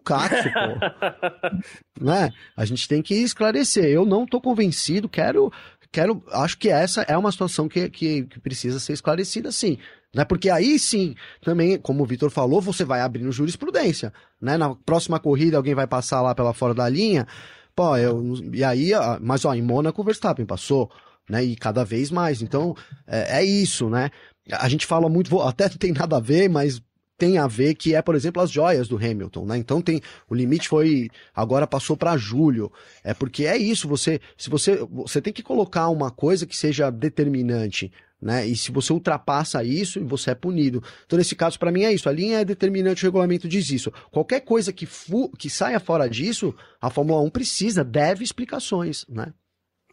Cássio, 0.00 0.52
pô. 0.52 2.04
né? 2.04 2.32
A 2.56 2.64
gente 2.64 2.88
tem 2.88 3.02
que 3.02 3.14
esclarecer. 3.14 3.84
Eu 3.84 4.04
não 4.04 4.26
tô 4.26 4.40
convencido, 4.40 5.08
quero. 5.08 5.52
quero 5.92 6.22
acho 6.32 6.58
que 6.58 6.68
essa 6.68 7.02
é 7.02 7.16
uma 7.16 7.30
situação 7.30 7.68
que, 7.68 7.88
que, 7.88 8.24
que 8.24 8.40
precisa 8.40 8.80
ser 8.80 8.92
esclarecida, 8.92 9.52
sim. 9.52 9.78
Né? 10.14 10.24
Porque 10.24 10.48
aí 10.50 10.78
sim, 10.78 11.14
também, 11.42 11.78
como 11.78 12.02
o 12.02 12.06
Vitor 12.06 12.30
falou, 12.30 12.60
você 12.60 12.84
vai 12.84 13.00
abrindo 13.00 13.30
jurisprudência. 13.30 14.12
Né? 14.40 14.56
Na 14.56 14.74
próxima 14.74 15.20
corrida, 15.20 15.56
alguém 15.56 15.74
vai 15.74 15.86
passar 15.86 16.22
lá 16.22 16.34
pela 16.34 16.54
fora 16.54 16.74
da 16.74 16.88
linha. 16.88 17.26
Pô, 17.74 17.94
eu, 17.98 18.22
e 18.54 18.64
aí, 18.64 18.92
mas 19.20 19.44
ó, 19.44 19.54
em 19.54 19.60
Mônaco 19.60 20.00
o 20.00 20.04
Verstappen 20.04 20.46
passou, 20.46 20.90
né? 21.28 21.44
E 21.44 21.54
cada 21.54 21.84
vez 21.84 22.10
mais. 22.10 22.40
Então, 22.40 22.74
é, 23.06 23.40
é 23.40 23.44
isso, 23.44 23.90
né? 23.90 24.10
A 24.50 24.68
gente 24.70 24.86
fala 24.86 25.10
muito, 25.10 25.38
até 25.42 25.64
não 25.68 25.76
tem 25.76 25.92
nada 25.92 26.16
a 26.16 26.20
ver, 26.20 26.48
mas 26.48 26.80
tem 27.18 27.38
a 27.38 27.46
ver 27.46 27.74
que 27.74 27.94
é, 27.94 28.02
por 28.02 28.14
exemplo, 28.14 28.42
as 28.42 28.50
joias 28.50 28.88
do 28.88 28.96
Hamilton, 28.96 29.46
né? 29.46 29.56
Então 29.56 29.80
tem 29.80 30.00
o 30.28 30.34
limite 30.34 30.68
foi 30.68 31.08
agora 31.34 31.66
passou 31.66 31.96
para 31.96 32.16
julho. 32.16 32.70
É 33.02 33.14
porque 33.14 33.46
é 33.46 33.56
isso, 33.56 33.88
você 33.88 34.20
se 34.36 34.50
você 34.50 34.86
você 34.90 35.20
tem 35.20 35.32
que 35.32 35.42
colocar 35.42 35.88
uma 35.88 36.10
coisa 36.10 36.46
que 36.46 36.56
seja 36.56 36.90
determinante, 36.90 37.90
né? 38.20 38.46
E 38.46 38.56
se 38.56 38.70
você 38.70 38.92
ultrapassa 38.92 39.64
isso, 39.64 40.04
você 40.04 40.30
é 40.30 40.34
punido. 40.34 40.82
Então 41.06 41.18
nesse 41.18 41.34
caso 41.34 41.58
para 41.58 41.72
mim 41.72 41.84
é 41.84 41.92
isso, 41.92 42.08
a 42.08 42.12
linha 42.12 42.40
é 42.40 42.44
determinante, 42.44 43.04
o 43.04 43.06
regulamento 43.06 43.48
diz 43.48 43.70
isso. 43.70 43.92
Qualquer 44.10 44.40
coisa 44.40 44.72
que 44.72 44.86
fu 44.86 45.30
que 45.30 45.48
saia 45.48 45.80
fora 45.80 46.08
disso, 46.08 46.54
a 46.80 46.90
Fórmula 46.90 47.20
1 47.22 47.30
precisa, 47.30 47.82
deve 47.82 48.24
explicações, 48.24 49.06
né? 49.08 49.32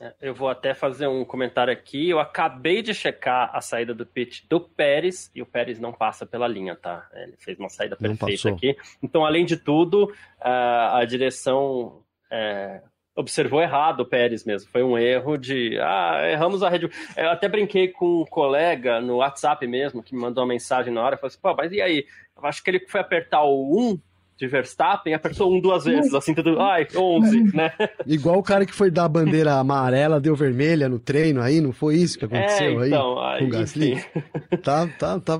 É, 0.04 0.14
eu 0.22 0.36
vou 0.36 0.50
até 0.50 0.74
fazer 0.74 1.08
um 1.08 1.24
comentário 1.24 1.72
aqui. 1.72 2.10
Eu 2.10 2.20
acabei 2.20 2.82
de 2.82 2.94
checar 2.94 3.50
a 3.54 3.62
saída 3.62 3.94
do 3.94 4.06
pit 4.06 4.46
do 4.50 4.60
Pérez 4.60 5.32
e 5.34 5.42
o 5.42 5.46
Pérez 5.46 5.80
não 5.80 5.94
passa 5.94 6.26
pela 6.26 6.46
linha, 6.46 6.76
tá? 6.76 7.08
Ele 7.14 7.36
fez 7.40 7.58
uma 7.58 7.70
saída 7.70 7.96
perfeita 7.96 8.50
aqui. 8.50 8.76
Então, 9.02 9.26
além 9.26 9.46
de 9.46 9.56
tudo, 9.56 10.14
a 10.42 11.06
direção 11.06 12.04
é, 12.30 12.82
observou 13.16 13.62
errado 13.62 14.02
o 14.02 14.06
Pérez 14.06 14.44
mesmo. 14.44 14.70
Foi 14.70 14.84
um 14.84 14.98
erro 14.98 15.38
de. 15.38 15.80
Ah, 15.80 16.30
erramos 16.30 16.62
a 16.64 16.70
rede. 16.70 16.90
Eu 17.16 17.30
até 17.30 17.48
brinquei 17.48 17.88
com 17.88 18.24
um 18.24 18.26
colega 18.26 19.00
no 19.00 19.18
WhatsApp 19.18 19.66
mesmo, 19.66 20.04
que 20.04 20.14
me 20.14 20.22
mandou 20.22 20.44
uma 20.44 20.50
mensagem 20.54 20.94
na 20.94 21.02
hora. 21.02 21.16
Falei 21.16 21.30
assim, 21.30 21.42
pô, 21.42 21.56
mas 21.56 21.72
e 21.72 21.82
aí? 21.82 22.06
Eu 22.36 22.46
acho 22.46 22.62
que 22.62 22.70
ele 22.70 22.86
foi 22.88 23.00
apertar 23.00 23.44
o 23.44 23.92
1 23.94 24.02
de 24.38 24.48
Verstappen, 24.48 25.14
apertou 25.14 25.54
um 25.54 25.60
duas 25.60 25.86
vezes, 25.86 26.14
assim, 26.14 26.34
tudo. 26.34 26.60
Ai, 26.60 26.88
11, 26.96 27.56
né? 27.56 27.72
Igual 28.06 28.40
o 28.40 28.44
cara 28.44 28.66
que 28.66 28.74
foi 28.74 28.90
dar 28.90 29.06
a 29.06 29.10
bandeira 29.10 29.54
amarela, 29.54 30.20
deu 30.20 30.36
vermelha 30.36 30.90
no 30.90 31.00
treino 31.00 31.42
aí, 31.42 31.62
não 31.62 31.72
foi 31.72 31.96
isso 31.96 32.18
que 32.18 32.26
aconteceu 32.26 32.82
é, 32.82 32.88
então, 32.88 33.20
aí? 33.20 33.34
aí 33.34 33.40
com 33.40 33.46
o 33.46 33.50
Gasly? 33.50 34.04
Tá, 34.64 34.88
tá, 34.88 35.20
tá. 35.20 35.40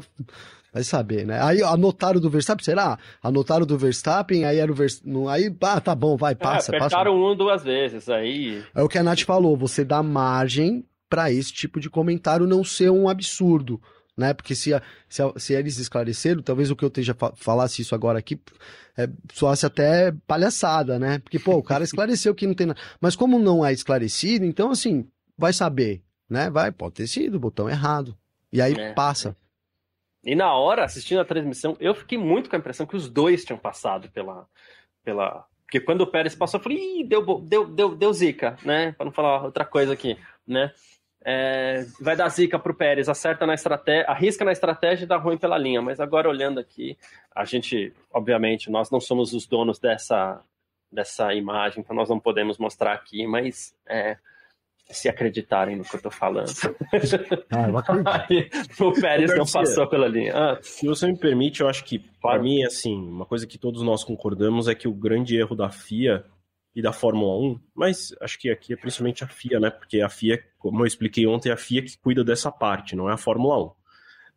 Vai 0.74 0.84
saber, 0.84 1.26
né? 1.26 1.40
Aí 1.40 1.62
anotaram 1.62 2.20
do 2.20 2.32
Verstappen, 2.32 2.66
será? 2.66 2.98
Anotaram 3.22 3.66
do 3.66 3.78
Verstappen, 3.78 4.44
aí 4.46 4.58
era 4.58 4.72
o 4.72 4.76
Verstappen. 4.76 5.28
Aí, 5.30 5.56
ah, 5.62 5.80
tá 5.80 5.94
bom, 5.94 6.18
vai, 6.18 6.34
passa. 6.34 6.72
É, 6.72 6.78
apertaram 6.78 7.12
passa. 7.12 7.26
um 7.26 7.36
duas 7.36 7.64
vezes, 7.64 8.10
aí. 8.10 8.64
É 8.74 8.82
o 8.82 8.90
que 8.90 8.98
a 8.98 9.04
Nath 9.04 9.22
falou, 9.22 9.56
você 9.56 9.86
dá 9.86 10.02
margem 10.02 10.84
para 11.08 11.32
esse 11.32 11.54
tipo 11.54 11.80
de 11.80 11.92
comentário 11.92 12.48
não 12.48 12.64
ser 12.64 12.90
um 12.90 13.08
absurdo, 13.08 13.80
né? 14.18 14.34
Porque 14.34 14.56
se, 14.56 14.72
se, 15.10 15.22
se 15.38 15.54
eles 15.54 15.78
esclareceram, 15.80 16.42
talvez 16.42 16.70
o 16.70 16.76
que 16.76 16.86
eu 16.86 16.88
esteja 16.88 17.16
falasse 17.36 17.82
isso 17.82 17.96
agora 17.96 18.20
aqui 18.20 18.40
é, 18.98 19.10
soasse 19.34 19.66
até 19.66 20.14
palhaçada, 20.28 21.00
né? 21.00 21.20
Porque, 21.20 21.40
pô, 21.40 21.56
o 21.56 21.64
cara 21.64 21.84
esclareceu 21.86 22.36
que 22.36 22.48
não 22.48 22.54
tem 22.54 22.68
nada. 22.68 22.80
Mas 23.02 23.16
como 23.16 23.40
não 23.40 23.66
é 23.66 23.74
esclarecido, 23.74 24.46
então, 24.46 24.72
assim, 24.72 25.08
vai 25.38 25.52
saber, 25.52 26.04
né? 26.30 26.50
Vai, 26.50 26.72
pode 26.72 26.96
ter 26.96 27.08
sido 27.08 27.36
o 27.36 27.40
botão 27.40 27.70
errado. 27.70 28.18
E 28.52 28.62
aí 28.62 28.74
é. 28.74 28.94
passa. 28.94 29.36
E 30.24 30.36
na 30.36 30.54
hora, 30.54 30.86
assistindo 30.86 31.20
a 31.20 31.26
transmissão, 31.26 31.76
eu 31.80 31.94
fiquei 31.94 32.18
muito 32.18 32.50
com 32.50 32.56
a 32.56 32.60
impressão 32.60 32.86
que 32.86 32.96
os 32.96 33.10
dois 33.10 33.44
tinham 33.44 33.58
passado 33.58 34.10
pela. 34.12 34.48
pela... 35.04 35.46
Porque 35.66 35.80
quando 35.80 36.02
o 36.02 36.08
Pérez 36.08 36.36
passou, 36.36 36.60
eu 36.60 36.64
falei, 36.64 36.78
Ih, 36.78 37.04
deu, 37.04 37.42
deu, 37.42 37.68
deu, 37.68 37.96
deu 37.96 38.14
zica, 38.14 38.58
né? 38.64 38.92
Para 38.92 39.06
não 39.06 39.12
falar 39.12 39.44
outra 39.44 39.66
coisa 39.66 39.92
aqui, 39.92 40.16
né? 40.48 40.72
É, 41.26 41.86
vai 42.02 42.16
dar 42.16 42.28
zica 42.28 42.60
pro 42.60 42.74
Pérez, 42.74 43.08
acerta 43.08 43.46
na 43.46 43.54
estratégia, 43.54 44.06
arrisca 44.08 44.44
na 44.44 44.52
estratégia 44.52 45.06
e 45.06 45.08
dá 45.08 45.18
ruim 45.18 45.38
pela 45.38 45.58
linha. 45.58 45.82
Mas 45.82 46.00
agora 46.00 46.30
olhando 46.30 46.60
aqui, 46.60 46.98
a 47.34 47.46
gente, 47.46 47.94
obviamente, 48.12 48.70
nós 48.70 48.92
não 48.92 49.00
somos 49.00 49.34
os 49.34 49.48
donos 49.48 49.80
dessa, 49.80 50.42
dessa 50.92 51.34
imagem, 51.34 51.82
então 51.82 51.96
nós 51.96 52.10
não 52.10 52.20
podemos 52.20 52.58
mostrar 52.58 52.94
aqui, 52.94 53.26
mas 53.26 53.74
é, 53.88 54.18
se 54.90 55.08
acreditarem 55.08 55.78
no 55.78 55.84
que 55.84 55.96
eu 55.96 56.02
tô 56.02 56.12
falando. 56.12 56.52
Ah, 57.52 58.26
eu 58.30 58.88
o 58.88 58.94
Pérez 58.94 59.36
não 59.36 59.46
passou 59.46 59.88
pela 59.88 60.08
linha. 60.08 60.34
Ah. 60.36 60.60
Se 60.62 60.86
você 60.86 61.08
me 61.08 61.18
permite, 61.18 61.62
eu 61.62 61.70
acho 61.70 61.86
que, 61.86 62.00
para 62.00 62.42
mim, 62.42 62.64
assim, 62.64 62.96
uma 62.96 63.26
coisa 63.26 63.48
que 63.48 63.58
todos 63.58 63.82
nós 63.82 64.04
concordamos 64.04 64.68
é 64.68 64.76
que 64.76 64.88
o 64.88 64.94
grande 64.94 65.38
erro 65.38 65.56
da 65.56 65.70
FIA 65.70 66.26
e 66.76 66.82
da 66.82 66.92
Fórmula 66.92 67.38
1, 67.38 67.60
mas 67.76 68.16
acho 68.20 68.40
que 68.40 68.50
aqui 68.50 68.74
é 68.74 68.76
principalmente 68.76 69.24
a 69.24 69.28
FIA, 69.28 69.60
né? 69.60 69.70
Porque 69.70 70.02
a 70.02 70.10
FIA, 70.10 70.44
como 70.58 70.82
eu 70.82 70.88
expliquei 70.88 71.28
ontem, 71.28 71.50
é 71.50 71.54
a 71.54 71.58
FIA 71.58 71.84
que 71.84 71.98
cuida 71.98 72.24
dessa 72.24 72.52
parte, 72.52 72.96
não 72.96 73.10
é 73.10 73.14
a 73.14 73.18
Fórmula 73.18 73.64
1. 73.64 73.72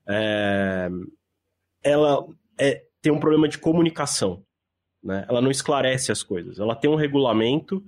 É... 0.09 0.89
Ela 1.83 2.27
é... 2.59 2.85
tem 3.01 3.13
um 3.13 3.21
problema 3.21 3.49
de 3.49 3.59
comunicação, 3.59 4.45
né? 5.03 5.25
Ela 5.29 5.41
não 5.41 5.51
esclarece 5.51 6.13
as 6.13 6.23
coisas. 6.23 6.59
Ela 6.59 6.77
tem 6.77 6.91
um 6.91 6.97
regulamento 6.97 7.83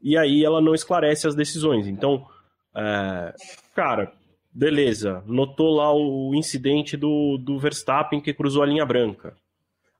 e 0.00 0.16
aí 0.16 0.44
ela 0.44 0.60
não 0.60 0.74
esclarece 0.74 1.26
as 1.26 1.34
decisões. 1.34 1.86
Então, 1.86 2.26
é, 2.74 3.34
cara, 3.74 4.12
beleza, 4.52 5.22
notou 5.26 5.74
lá 5.74 5.94
o 5.94 6.34
incidente 6.34 6.96
do, 6.96 7.38
do 7.38 7.58
Verstappen 7.58 8.20
que 8.20 8.34
cruzou 8.34 8.62
a 8.62 8.66
linha 8.66 8.84
branca. 8.84 9.36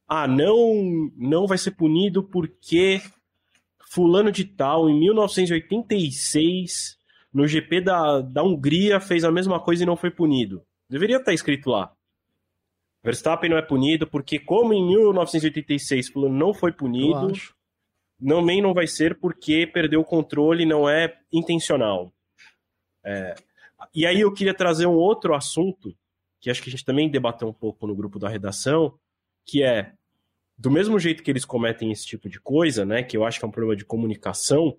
Ah, 0.08 0.26
não, 0.26 1.10
não 1.16 1.46
vai 1.46 1.56
ser 1.56 1.70
punido 1.72 2.22
porque 2.22 3.00
fulano 3.92 4.32
de 4.32 4.44
tal, 4.46 4.88
em 4.88 4.98
1986, 4.98 6.96
no 7.32 7.46
GP 7.46 7.82
da, 7.82 8.22
da 8.22 8.42
Hungria, 8.42 8.98
fez 8.98 9.22
a 9.22 9.30
mesma 9.30 9.60
coisa 9.60 9.82
e 9.82 9.86
não 9.86 9.98
foi 9.98 10.10
punido. 10.10 10.64
Deveria 10.88 11.18
estar 11.18 11.34
escrito 11.34 11.68
lá. 11.68 11.92
Verstappen 13.04 13.50
não 13.50 13.58
é 13.58 13.62
punido 13.62 14.06
porque, 14.06 14.38
como 14.38 14.72
em 14.72 14.86
1986 14.86 16.08
fulano 16.08 16.34
não 16.34 16.54
foi 16.54 16.72
punido, 16.72 17.32
também 18.26 18.62
não 18.62 18.72
vai 18.72 18.86
ser 18.86 19.18
porque 19.18 19.66
perdeu 19.66 20.00
o 20.00 20.04
controle, 20.04 20.64
não 20.64 20.88
é 20.88 21.18
intencional. 21.30 22.10
É, 23.04 23.34
e 23.94 24.06
aí 24.06 24.20
eu 24.20 24.32
queria 24.32 24.54
trazer 24.54 24.86
um 24.86 24.94
outro 24.94 25.34
assunto, 25.34 25.94
que 26.40 26.48
acho 26.48 26.62
que 26.62 26.70
a 26.70 26.72
gente 26.72 26.84
também 26.84 27.10
debateu 27.10 27.48
um 27.48 27.52
pouco 27.52 27.86
no 27.86 27.94
grupo 27.94 28.18
da 28.18 28.28
redação, 28.28 28.98
que 29.44 29.62
é, 29.62 29.92
do 30.62 30.70
mesmo 30.70 30.96
jeito 30.96 31.24
que 31.24 31.30
eles 31.30 31.44
cometem 31.44 31.90
esse 31.90 32.06
tipo 32.06 32.28
de 32.28 32.38
coisa, 32.38 32.84
né, 32.84 33.02
que 33.02 33.16
eu 33.16 33.24
acho 33.24 33.40
que 33.40 33.44
é 33.44 33.48
um 33.48 33.50
problema 33.50 33.74
de 33.74 33.84
comunicação, 33.84 34.76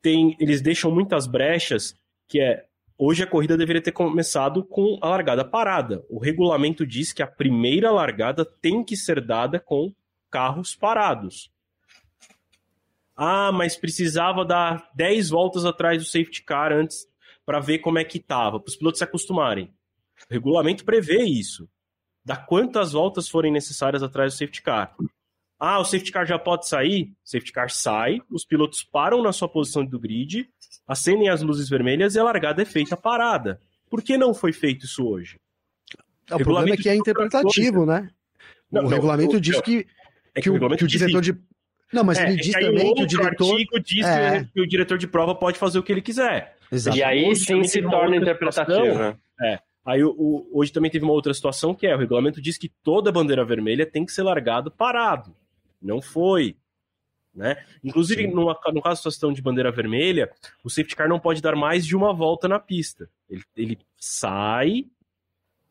tem, 0.00 0.34
eles 0.40 0.62
deixam 0.62 0.90
muitas 0.90 1.26
brechas, 1.26 1.94
que 2.26 2.40
é, 2.40 2.64
hoje 2.96 3.22
a 3.22 3.26
corrida 3.26 3.58
deveria 3.58 3.82
ter 3.82 3.92
começado 3.92 4.64
com 4.64 4.98
a 5.02 5.10
largada 5.10 5.44
parada. 5.44 6.02
O 6.08 6.18
regulamento 6.18 6.86
diz 6.86 7.12
que 7.12 7.22
a 7.22 7.26
primeira 7.26 7.90
largada 7.90 8.42
tem 8.42 8.82
que 8.82 8.96
ser 8.96 9.20
dada 9.20 9.60
com 9.60 9.92
carros 10.30 10.74
parados. 10.74 11.50
Ah, 13.14 13.52
mas 13.52 13.76
precisava 13.76 14.46
dar 14.46 14.90
10 14.94 15.28
voltas 15.28 15.66
atrás 15.66 16.02
do 16.02 16.08
safety 16.08 16.42
car 16.42 16.72
antes 16.72 17.06
para 17.44 17.60
ver 17.60 17.80
como 17.80 17.98
é 17.98 18.04
que 18.04 18.16
estava, 18.16 18.58
para 18.58 18.70
os 18.70 18.76
pilotos 18.76 18.96
se 18.98 19.04
acostumarem. 19.04 19.66
O 20.30 20.32
regulamento 20.32 20.86
prevê 20.86 21.22
isso. 21.22 21.68
Da 22.26 22.36
quantas 22.36 22.92
voltas 22.92 23.28
forem 23.28 23.52
necessárias 23.52 24.02
atrás 24.02 24.34
do 24.34 24.36
safety 24.36 24.60
car. 24.60 24.96
Ah, 25.60 25.78
o 25.78 25.84
safety 25.84 26.10
car 26.10 26.26
já 26.26 26.36
pode 26.36 26.68
sair? 26.68 27.12
O 27.24 27.28
safety 27.28 27.52
car 27.52 27.70
sai, 27.70 28.20
os 28.28 28.44
pilotos 28.44 28.82
param 28.82 29.22
na 29.22 29.32
sua 29.32 29.48
posição 29.48 29.84
do 29.86 29.96
grid, 29.96 30.48
acendem 30.88 31.28
as 31.28 31.40
luzes 31.40 31.68
vermelhas 31.68 32.16
e 32.16 32.18
a 32.18 32.24
largada 32.24 32.60
é 32.60 32.64
feita 32.64 32.96
parada. 32.96 33.60
Por 33.88 34.02
que 34.02 34.18
não 34.18 34.34
foi 34.34 34.52
feito 34.52 34.86
isso 34.86 35.06
hoje? 35.06 35.38
O, 36.28 36.34
o 36.34 36.38
problema 36.40 36.74
é 36.74 36.76
que 36.76 36.88
é 36.88 36.96
interpretativo, 36.96 37.86
né? 37.86 38.10
Não, 38.72 38.80
o 38.80 38.84
não, 38.84 38.90
regulamento 38.90 39.40
diz 39.40 39.60
que, 39.60 39.86
é 40.34 40.40
que, 40.40 40.50
que, 40.50 40.50
o, 40.50 40.76
que 40.76 40.84
o 40.84 40.88
diretor 40.88 41.22
de 41.22 41.32
não, 41.92 42.02
mas 42.02 42.18
é, 42.18 42.28
ele 42.28 42.36
diz 42.36 42.52
também 42.52 42.94
que 42.94 43.02
o 43.02 43.06
diretor. 43.06 43.52
artigo 43.52 43.80
diz 43.80 44.04
é. 44.04 44.44
que 44.52 44.60
o 44.60 44.66
diretor 44.66 44.98
de 44.98 45.06
prova 45.06 45.34
pode 45.34 45.56
fazer 45.56 45.78
o 45.78 45.82
que 45.82 45.92
ele 45.92 46.02
quiser. 46.02 46.56
Exato. 46.70 46.96
E 46.96 47.02
aí 47.02 47.34
sim 47.36 47.62
se 47.62 47.80
torna 47.80 48.16
interpretativo. 48.16 48.98
Né? 48.98 49.16
É. 49.40 49.60
Aí 49.86 50.02
o, 50.02 50.10
o, 50.10 50.50
hoje 50.52 50.72
também 50.72 50.90
teve 50.90 51.04
uma 51.04 51.14
outra 51.14 51.32
situação 51.32 51.72
que 51.72 51.86
é: 51.86 51.94
o 51.94 51.98
regulamento 51.98 52.42
diz 52.42 52.58
que 52.58 52.68
toda 52.68 53.12
bandeira 53.12 53.44
vermelha 53.44 53.86
tem 53.86 54.04
que 54.04 54.12
ser 54.12 54.24
largado 54.24 54.70
parado. 54.70 55.34
Não 55.80 56.02
foi. 56.02 56.56
Né? 57.32 57.62
Inclusive, 57.84 58.26
no, 58.26 58.46
no 58.46 58.82
caso 58.82 59.04
da 59.04 59.10
situação 59.10 59.32
de 59.32 59.42
bandeira 59.42 59.70
vermelha, 59.70 60.32
o 60.64 60.70
safety 60.70 60.96
car 60.96 61.08
não 61.08 61.20
pode 61.20 61.40
dar 61.40 61.54
mais 61.54 61.86
de 61.86 61.94
uma 61.94 62.12
volta 62.12 62.48
na 62.48 62.58
pista. 62.58 63.08
Ele, 63.28 63.44
ele 63.54 63.78
sai 63.96 64.86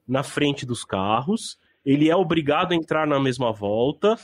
na 0.07 0.21
frente 0.21 0.65
dos 0.65 0.85
carros, 0.85 1.57
ele 1.83 2.09
é 2.09 2.15
obrigado 2.15 2.71
a 2.71 2.75
entrar 2.75 3.07
na 3.07 3.19
mesma 3.19 3.51
volta, 3.51 4.15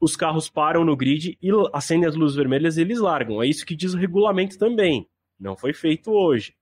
os 0.00 0.14
carros 0.14 0.48
param 0.48 0.84
no 0.84 0.96
grid 0.96 1.36
e 1.42 1.50
acendem 1.72 2.08
as 2.08 2.14
luzes 2.14 2.36
vermelhas 2.36 2.76
e 2.76 2.82
eles 2.82 3.00
largam. 3.00 3.42
É 3.42 3.48
isso 3.48 3.66
que 3.66 3.74
diz 3.74 3.92
o 3.92 3.98
regulamento 3.98 4.56
também. 4.56 5.08
Não 5.38 5.56
foi 5.56 5.72
feito 5.72 6.12
hoje. 6.12 6.54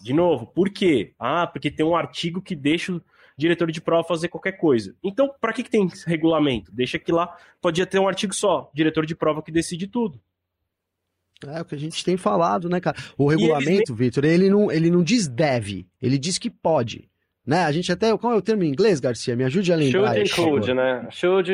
De 0.00 0.12
novo, 0.12 0.46
por 0.46 0.70
quê? 0.70 1.12
Ah, 1.18 1.46
porque 1.46 1.70
tem 1.70 1.84
um 1.84 1.96
artigo 1.96 2.40
que 2.40 2.54
deixa 2.54 2.92
o 2.92 3.02
diretor 3.36 3.70
de 3.70 3.80
prova 3.80 4.06
fazer 4.06 4.28
qualquer 4.28 4.52
coisa. 4.52 4.94
Então, 5.02 5.32
para 5.40 5.52
que, 5.52 5.62
que 5.62 5.70
tem 5.70 5.88
regulamento? 6.06 6.70
Deixa 6.72 6.98
que 6.98 7.12
lá 7.12 7.36
podia 7.60 7.86
ter 7.86 7.98
um 7.98 8.08
artigo 8.08 8.34
só, 8.34 8.70
diretor 8.74 9.04
de 9.04 9.14
prova 9.14 9.42
que 9.42 9.50
decide 9.50 9.86
tudo. 9.86 10.20
É 11.46 11.60
o 11.60 11.64
que 11.64 11.74
a 11.74 11.78
gente 11.78 12.04
tem 12.04 12.16
falado, 12.16 12.68
né, 12.68 12.80
cara? 12.80 12.96
O 13.16 13.28
regulamento, 13.28 13.92
nem... 13.92 13.96
Vitor, 13.96 14.24
ele 14.24 14.50
não, 14.50 14.72
ele 14.72 14.90
não 14.90 15.02
diz 15.04 15.28
deve, 15.28 15.86
ele 16.02 16.18
diz 16.18 16.36
que 16.36 16.50
pode. 16.50 17.08
Né? 17.46 17.64
A 17.64 17.72
gente 17.72 17.90
até. 17.90 18.16
Qual 18.18 18.32
é 18.32 18.36
o 18.36 18.42
termo 18.42 18.64
em 18.64 18.68
inglês, 18.68 19.00
Garcia? 19.00 19.34
Me 19.34 19.44
ajude 19.44 19.72
a 19.72 19.76
lembrar. 19.76 20.14
Should 20.14 20.30
include, 20.30 20.74
né? 20.74 21.08
Should 21.10 21.50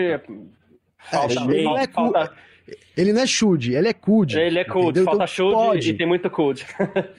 Falta, 1.11 1.35
ele, 1.35 1.63
não 1.63 1.79
é 1.79 1.87
falta... 1.87 2.33
ele 2.97 3.13
não 3.13 3.21
é 3.21 3.27
should, 3.27 3.75
ele 3.75 3.89
é 3.89 3.93
could. 3.93 4.39
Ele 4.39 4.59
é 4.59 4.65
could, 4.65 4.99
falta 5.03 5.17
então, 5.17 5.27
should 5.27 5.55
pode. 5.55 5.91
e 5.91 5.95
tem 5.95 6.07
muito 6.07 6.31
could. 6.31 6.65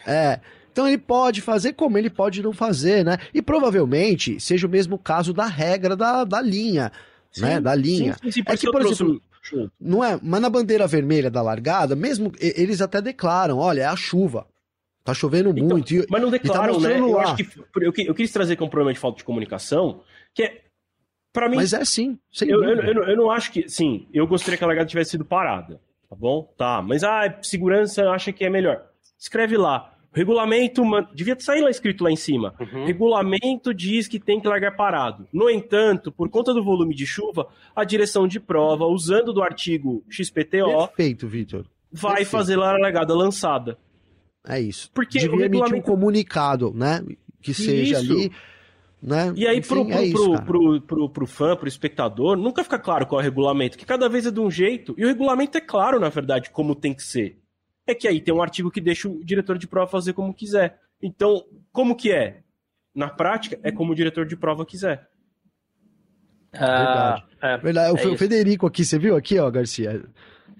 é. 0.05 0.39
Então 0.75 0.85
ele 0.85 0.97
pode 0.97 1.39
fazer 1.39 1.71
como 1.71 1.97
ele 1.97 2.09
pode 2.09 2.43
não 2.43 2.51
fazer, 2.51 3.05
né? 3.05 3.17
E 3.33 3.41
provavelmente 3.41 4.37
seja 4.41 4.67
o 4.67 4.69
mesmo 4.69 4.97
caso 4.97 5.33
da 5.33 5.45
regra 5.45 5.95
da, 5.95 6.25
da 6.25 6.41
linha, 6.41 6.91
sim, 7.31 7.43
né? 7.43 7.61
Da 7.61 7.73
linha. 7.73 8.17
Sim, 8.21 8.29
sim, 8.29 8.43
é 8.45 8.57
que, 8.57 8.69
por 8.69 8.81
exemplo, 8.81 9.21
não 9.79 10.03
é, 10.03 10.19
mas 10.21 10.41
na 10.41 10.49
bandeira 10.49 10.85
vermelha 10.85 11.31
da 11.31 11.41
largada, 11.41 11.95
mesmo 11.95 12.33
eles 12.37 12.81
até 12.81 13.01
declaram, 13.01 13.57
olha, 13.57 13.83
é 13.83 13.85
a 13.85 13.95
chuva. 13.95 14.45
Tá 15.01 15.13
chovendo 15.13 15.51
então, 15.51 15.77
muito. 15.77 15.93
E, 15.93 16.05
mas 16.09 16.21
não 16.21 16.29
tá 16.29 16.37
declaram, 16.37 16.81
tá 16.81 16.89
né? 16.89 16.99
Eu, 16.99 17.19
acho 17.21 17.35
que, 17.37 17.47
eu, 17.77 17.93
eu 17.95 18.13
quis 18.13 18.33
trazer 18.33 18.57
que 18.57 18.61
é 18.63 18.65
um 18.65 18.69
problema 18.69 18.91
de 18.91 18.99
falta 18.99 19.19
de 19.19 19.23
comunicação, 19.23 20.01
que 20.33 20.43
é 20.43 20.61
Pra 21.31 21.49
mim, 21.49 21.57
Mas 21.57 21.73
é 21.73 21.83
sim, 21.83 22.17
eu, 22.43 22.63
eu, 22.63 22.79
eu, 22.81 23.03
eu, 23.09 23.17
não 23.17 23.29
acho 23.29 23.51
que. 23.51 23.67
Sim, 23.67 24.07
eu 24.13 24.25
gostaria 24.25 24.57
que 24.57 24.63
a 24.63 24.67
largada 24.67 24.87
tivesse 24.87 25.11
sido 25.11 25.25
parada. 25.25 25.81
Tá 26.09 26.15
bom? 26.15 26.53
Tá. 26.57 26.81
Mas 26.81 27.03
a 27.03 27.25
ah, 27.25 27.37
segurança 27.41 28.09
acha 28.09 28.31
que 28.31 28.45
é 28.45 28.49
melhor. 28.49 28.85
escreve 29.19 29.57
lá. 29.57 29.94
Regulamento, 30.15 30.81
devia 31.13 31.35
sair 31.37 31.61
lá 31.61 31.69
escrito 31.69 32.01
lá 32.01 32.09
em 32.09 32.15
cima. 32.15 32.55
Uhum. 32.57 32.85
Regulamento 32.85 33.73
diz 33.73 34.07
que 34.07 34.17
tem 34.17 34.39
que 34.39 34.47
largar 34.47 34.73
parado. 34.73 35.27
No 35.33 35.49
entanto, 35.49 36.09
por 36.09 36.29
conta 36.29 36.53
do 36.53 36.63
volume 36.63 36.95
de 36.95 37.05
chuva, 37.05 37.49
a 37.75 37.83
direção 37.83 38.25
de 38.25 38.39
prova, 38.39 38.85
usando 38.85 39.33
do 39.33 39.43
artigo 39.43 40.05
XPTO. 40.09 40.87
Perfeito, 40.87 41.27
Vitor. 41.27 41.65
Vai 41.91 42.11
Perfeito. 42.11 42.29
fazer 42.29 42.53
a 42.57 42.77
largada 42.77 43.13
lançada. 43.13 43.77
É 44.47 44.57
isso. 44.57 44.89
Porque 44.93 45.19
Devia 45.19 45.35
o 45.35 45.39
regulamento... 45.39 45.75
emitir 45.75 45.91
um 45.91 45.95
comunicado, 45.95 46.71
né? 46.73 47.03
Que 47.41 47.53
seja 47.53 47.99
isso. 47.99 48.13
ali. 48.13 48.31
Né? 49.03 49.33
E 49.35 49.45
aí, 49.45 49.57
Enfim, 49.57 49.67
pro, 49.67 49.85
pro, 49.85 49.93
é 49.93 50.05
isso, 50.05 50.15
pro, 50.15 50.41
pro, 50.41 50.81
pro, 50.81 51.09
pro, 51.09 51.27
fã, 51.27 51.57
pro 51.57 51.67
espectador, 51.67 52.37
nunca 52.37 52.63
fica 52.63 52.79
claro 52.79 53.05
qual 53.05 53.19
é 53.19 53.23
o 53.23 53.25
regulamento, 53.25 53.77
que 53.77 53.85
cada 53.85 54.07
vez 54.07 54.25
é 54.25 54.31
de 54.31 54.39
um 54.39 54.49
jeito, 54.49 54.95
e 54.97 55.03
o 55.03 55.07
regulamento 55.07 55.57
é 55.57 55.61
claro, 55.61 55.99
na 55.99 56.09
verdade, 56.09 56.49
como 56.49 56.73
tem 56.73 56.93
que 56.93 57.03
ser 57.03 57.37
é 57.87 57.93
que 57.95 58.07
aí 58.07 58.19
tem 58.19 58.33
um 58.33 58.41
artigo 58.41 58.71
que 58.71 58.81
deixa 58.81 59.07
o 59.07 59.23
diretor 59.23 59.57
de 59.57 59.67
prova 59.67 59.89
fazer 59.89 60.13
como 60.13 60.33
quiser. 60.33 60.79
Então, 61.01 61.43
como 61.71 61.95
que 61.95 62.11
é? 62.11 62.41
Na 62.93 63.09
prática, 63.09 63.59
é 63.61 63.71
como 63.71 63.91
o 63.91 63.95
diretor 63.95 64.25
de 64.25 64.35
prova 64.35 64.65
quiser. 64.65 65.07
Ah, 66.53 67.21
Verdade. 67.21 67.23
É, 67.41 67.57
verdade. 67.57 67.89
É 67.89 68.07
o 68.07 68.17
Federico 68.17 68.65
aqui, 68.65 68.85
você 68.85 68.97
viu 68.97 69.15
aqui, 69.15 69.37
ó, 69.37 69.49
Garcia? 69.51 70.03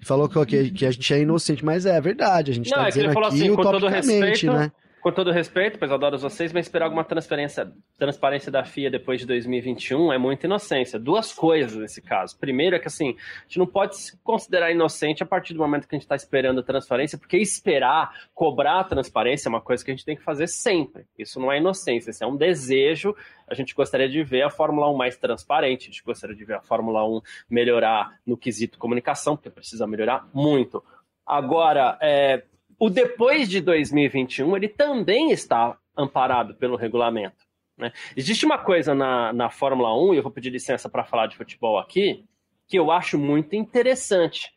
Falou 0.02 0.28
que, 0.28 0.70
que 0.70 0.86
a 0.86 0.90
gente 0.90 1.14
é 1.14 1.20
inocente, 1.20 1.64
mas 1.64 1.86
é 1.86 2.00
verdade. 2.00 2.50
A 2.50 2.54
gente 2.54 2.70
Não, 2.70 2.78
tá 2.78 2.84
é 2.84 2.88
dizendo 2.88 3.10
aqui 3.10 3.26
assim, 3.26 3.54
com 3.54 3.62
todo 3.62 3.88
respeito, 3.88 4.52
né? 4.52 4.70
Com 5.06 5.12
todo 5.12 5.30
respeito, 5.30 5.78
pois 5.78 5.92
adoro 5.92 6.18
vocês, 6.18 6.52
mas 6.52 6.66
esperar 6.66 6.86
alguma 6.86 7.04
transferência, 7.04 7.72
transparência 7.96 8.50
da 8.50 8.64
FIA 8.64 8.90
depois 8.90 9.20
de 9.20 9.26
2021 9.28 10.12
é 10.12 10.18
muita 10.18 10.46
inocência. 10.48 10.98
Duas 10.98 11.32
coisas 11.32 11.76
nesse 11.76 12.02
caso. 12.02 12.36
Primeiro 12.36 12.74
é 12.74 12.80
que 12.80 12.88
assim, 12.88 13.10
a 13.10 13.42
gente 13.44 13.60
não 13.60 13.68
pode 13.68 13.96
se 13.96 14.18
considerar 14.24 14.72
inocente 14.72 15.22
a 15.22 15.26
partir 15.26 15.54
do 15.54 15.60
momento 15.60 15.86
que 15.86 15.94
a 15.94 15.96
gente 15.96 16.06
está 16.06 16.16
esperando 16.16 16.60
transparência, 16.60 17.16
porque 17.16 17.36
esperar, 17.38 18.10
cobrar 18.34 18.80
a 18.80 18.84
transparência 18.84 19.48
é 19.48 19.50
uma 19.50 19.60
coisa 19.60 19.84
que 19.84 19.92
a 19.92 19.94
gente 19.94 20.04
tem 20.04 20.16
que 20.16 20.24
fazer 20.24 20.48
sempre. 20.48 21.06
Isso 21.16 21.38
não 21.38 21.52
é 21.52 21.58
inocência, 21.58 22.10
isso 22.10 22.24
é 22.24 22.26
um 22.26 22.36
desejo. 22.36 23.14
A 23.46 23.54
gente 23.54 23.76
gostaria 23.76 24.08
de 24.08 24.24
ver 24.24 24.42
a 24.42 24.50
Fórmula 24.50 24.90
1 24.90 24.96
mais 24.96 25.16
transparente, 25.16 25.82
a 25.82 25.92
gente 25.92 26.02
gostaria 26.02 26.34
de 26.34 26.44
ver 26.44 26.54
a 26.54 26.62
Fórmula 26.62 27.08
1 27.08 27.20
melhorar 27.48 28.18
no 28.26 28.36
quesito 28.36 28.76
comunicação, 28.76 29.36
porque 29.36 29.50
precisa 29.50 29.86
melhorar 29.86 30.28
muito. 30.34 30.82
Agora, 31.24 31.96
é, 32.02 32.42
o 32.78 32.90
depois 32.90 33.48
de 33.48 33.60
2021 33.60 34.56
ele 34.56 34.68
também 34.68 35.30
está 35.30 35.78
amparado 35.96 36.54
pelo 36.54 36.76
regulamento. 36.76 37.46
Né? 37.76 37.92
Existe 38.16 38.44
uma 38.46 38.58
coisa 38.58 38.94
na, 38.94 39.32
na 39.32 39.50
Fórmula 39.50 39.94
1, 39.94 40.14
e 40.14 40.16
eu 40.16 40.22
vou 40.22 40.32
pedir 40.32 40.50
licença 40.50 40.88
para 40.88 41.04
falar 41.04 41.26
de 41.26 41.36
futebol 41.36 41.78
aqui, 41.78 42.24
que 42.66 42.78
eu 42.78 42.90
acho 42.90 43.18
muito 43.18 43.54
interessante, 43.54 44.52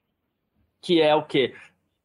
que 0.82 1.02
é 1.02 1.14
o 1.14 1.24
que? 1.24 1.54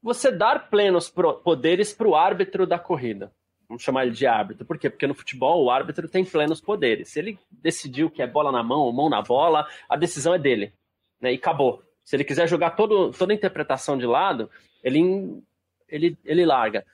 Você 0.03 0.31
dar 0.31 0.69
plenos 0.69 1.09
poderes 1.09 1.93
para 1.93 2.09
o 2.09 2.15
árbitro 2.15 2.67
da 2.67 2.79
corrida. 2.79 3.33
Vamos 3.67 3.83
chamar 3.83 4.05
ele 4.05 4.15
de 4.15 4.27
árbitro. 4.27 4.67
Por 4.67 4.79
quê? 4.79 4.91
Porque 4.91 5.07
no 5.07 5.15
futebol 5.15 5.65
o 5.65 5.71
árbitro 5.71 6.07
tem 6.09 6.25
plenos 6.25 6.61
poderes. 6.61 7.09
Se 7.09 7.19
ele 7.19 7.39
decidiu 7.51 8.11
que 8.11 8.21
é 8.21 8.27
bola 8.27 8.53
na 8.53 8.62
mão 8.62 8.81
ou 8.81 8.93
mão 8.93 9.09
na 9.09 9.23
bola, 9.23 9.67
a 9.89 9.97
decisão 9.97 10.35
é 10.35 10.39
dele. 10.39 10.75
Né? 11.21 11.33
E 11.33 11.37
acabou. 11.37 11.83
Se 12.05 12.15
ele 12.15 12.25
quiser 12.25 12.47
jogar 12.47 12.73
todo, 12.73 13.12
toda 13.12 13.33
a 13.33 13.35
interpretação 13.35 13.97
de 13.97 14.05
lado, 14.05 14.51
ele 14.83 15.43
ele, 15.89 16.16
ele 16.24 16.45
larga. 16.45 16.85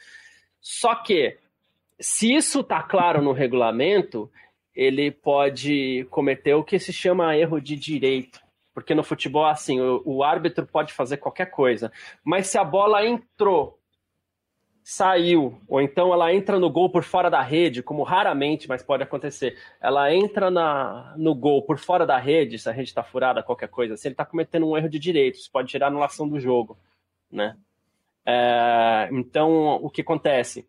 Só 0.61 0.95
que, 0.95 1.36
se 1.99 2.34
isso 2.34 2.61
está 2.61 2.82
claro 2.82 3.22
no 3.22 3.32
regulamento, 3.32 4.30
ele 4.74 5.11
pode 5.11 6.07
cometer 6.11 6.55
o 6.55 6.64
que 6.64 6.78
se 6.78 6.93
chama 6.93 7.36
erro 7.36 7.61
de 7.61 7.76
direito. 7.76 8.41
Porque 8.72 8.95
no 8.95 9.03
futebol, 9.03 9.47
assim, 9.47 9.80
o, 9.80 10.03
o 10.05 10.24
árbitro 10.24 10.66
pode 10.66 10.93
fazer 10.93 11.16
qualquer 11.16 11.47
coisa. 11.47 11.93
Mas 12.24 12.47
se 12.47 12.57
a 12.57 12.64
bola 12.64 13.05
entrou, 13.05 13.80
saiu, 14.82 15.61
ou 15.68 15.80
então 15.80 16.12
ela 16.12 16.32
entra 16.32 16.59
no 16.59 16.70
gol 16.70 16.91
por 16.91 17.03
fora 17.05 17.30
da 17.30 17.43
rede, 17.43 17.82
como 17.82 18.03
raramente, 18.03 18.68
mas 18.68 18.82
pode 18.82 19.03
acontecer. 19.03 19.57
Ela 19.80 20.12
entra 20.14 20.51
na, 20.51 21.14
no 21.16 21.34
gol 21.34 21.62
por 21.62 21.78
fora 21.78 22.07
da 22.07 22.18
rede, 22.18 22.59
se 22.59 22.68
a 22.68 22.72
rede 22.72 22.88
está 22.88 23.03
furada, 23.03 23.43
qualquer 23.43 23.68
coisa, 23.68 23.97
se 23.97 24.09
ele 24.09 24.14
está 24.14 24.24
cometendo 24.24 24.66
um 24.66 24.76
erro 24.76 24.88
de 24.88 24.99
direito, 24.99 25.36
isso 25.36 25.51
pode 25.51 25.70
gerar 25.70 25.88
anulação 25.88 26.28
do 26.28 26.41
jogo, 26.41 26.76
né? 27.30 27.57
É, 28.27 29.09
então, 29.12 29.77
o 29.77 29.91
que 29.91 30.03
acontece? 30.03 30.68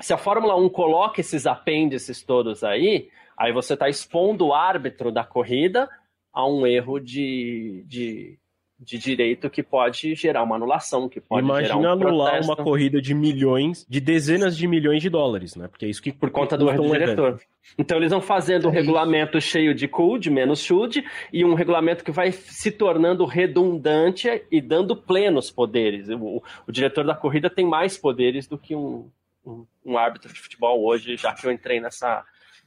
Se 0.00 0.12
a 0.12 0.18
Fórmula 0.18 0.56
1 0.56 0.68
coloca 0.68 1.20
esses 1.20 1.46
apêndices 1.46 2.22
todos 2.22 2.62
aí, 2.62 3.10
aí 3.36 3.52
você 3.52 3.74
está 3.74 3.88
expondo 3.88 4.46
o 4.46 4.54
árbitro 4.54 5.10
da 5.10 5.24
corrida 5.24 5.88
a 6.32 6.46
um 6.46 6.66
erro 6.66 7.00
de, 7.00 7.84
de, 7.86 8.38
de 8.78 8.96
direito 8.96 9.50
que 9.50 9.62
pode 9.62 10.14
gerar 10.14 10.44
uma 10.44 10.54
anulação, 10.54 11.08
que 11.08 11.20
pode 11.20 11.44
Imagina 11.44 11.66
gerar 11.66 11.78
um 11.78 11.92
anular 11.92 12.30
protesto. 12.30 12.52
uma 12.52 12.64
corrida 12.64 13.02
de 13.02 13.12
milhões, 13.12 13.84
de 13.88 14.00
dezenas 14.00 14.56
de 14.56 14.68
milhões 14.68 15.02
de 15.02 15.10
dólares, 15.10 15.56
né? 15.56 15.66
Porque 15.66 15.84
é 15.84 15.88
isso 15.88 16.00
que 16.00 16.12
por 16.12 16.30
conta 16.30 16.56
do 16.56 16.70
diretor. 16.70 17.40
Então 17.76 17.96
eles 17.96 18.10
vão 18.10 18.20
fazendo 18.20 18.66
é 18.66 18.70
um 18.70 18.72
regulamento 18.72 19.40
cheio 19.40 19.74
de 19.74 19.88
CUD, 19.88 20.30
menos 20.30 20.60
SHUD, 20.60 21.04
e 21.32 21.44
um 21.44 21.54
regulamento 21.54 22.04
que 22.04 22.12
vai 22.12 22.30
se 22.30 22.70
tornando 22.70 23.24
redundante 23.24 24.44
e 24.50 24.60
dando 24.60 24.96
plenos 24.96 25.50
poderes. 25.50 26.08
O, 26.08 26.42
o 26.66 26.72
diretor 26.72 27.04
da 27.04 27.16
corrida 27.16 27.50
tem 27.50 27.66
mais 27.66 27.98
poderes 27.98 28.46
do 28.46 28.56
que 28.56 28.76
um, 28.76 29.10
um, 29.44 29.66
um 29.84 29.98
árbitro 29.98 30.32
de 30.32 30.40
futebol 30.40 30.84
hoje, 30.84 31.16
já 31.16 31.34
que 31.34 31.44
eu 31.44 31.50
entrei 31.50 31.80
nessa, 31.80 32.24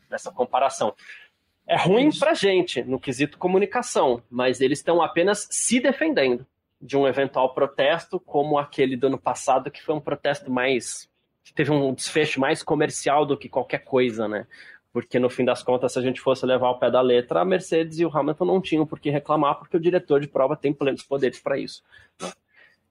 nessa 0.09 0.29
comparação. 0.29 0.93
É 1.67 1.77
ruim 1.77 2.09
para 2.17 2.33
gente 2.33 2.83
no 2.83 2.99
quesito 2.99 3.37
comunicação, 3.37 4.21
mas 4.29 4.61
eles 4.61 4.79
estão 4.79 5.01
apenas 5.01 5.47
se 5.49 5.79
defendendo 5.79 6.45
de 6.81 6.97
um 6.97 7.07
eventual 7.07 7.53
protesto, 7.53 8.19
como 8.19 8.57
aquele 8.57 8.97
do 8.97 9.07
ano 9.07 9.17
passado, 9.17 9.69
que 9.69 9.83
foi 9.83 9.93
um 9.95 9.99
protesto 9.99 10.51
mais. 10.51 11.07
que 11.43 11.53
teve 11.53 11.71
um 11.71 11.93
desfecho 11.93 12.39
mais 12.39 12.63
comercial 12.63 13.25
do 13.25 13.37
que 13.37 13.47
qualquer 13.47 13.79
coisa, 13.79 14.27
né? 14.27 14.47
Porque 14.91 15.19
no 15.19 15.29
fim 15.29 15.45
das 15.45 15.63
contas, 15.63 15.93
se 15.93 15.99
a 15.99 16.01
gente 16.01 16.19
fosse 16.19 16.45
levar 16.45 16.67
ao 16.67 16.79
pé 16.79 16.91
da 16.91 16.99
letra, 16.99 17.41
a 17.41 17.45
Mercedes 17.45 17.99
e 17.99 18.05
o 18.05 18.15
Hamilton 18.15 18.45
não 18.45 18.59
tinham 18.59 18.85
por 18.85 18.99
que 18.99 19.09
reclamar, 19.09 19.55
porque 19.55 19.77
o 19.77 19.79
diretor 19.79 20.19
de 20.19 20.27
prova 20.27 20.57
tem 20.57 20.73
plenos 20.73 21.03
poderes 21.03 21.39
para 21.39 21.57
isso. 21.57 21.81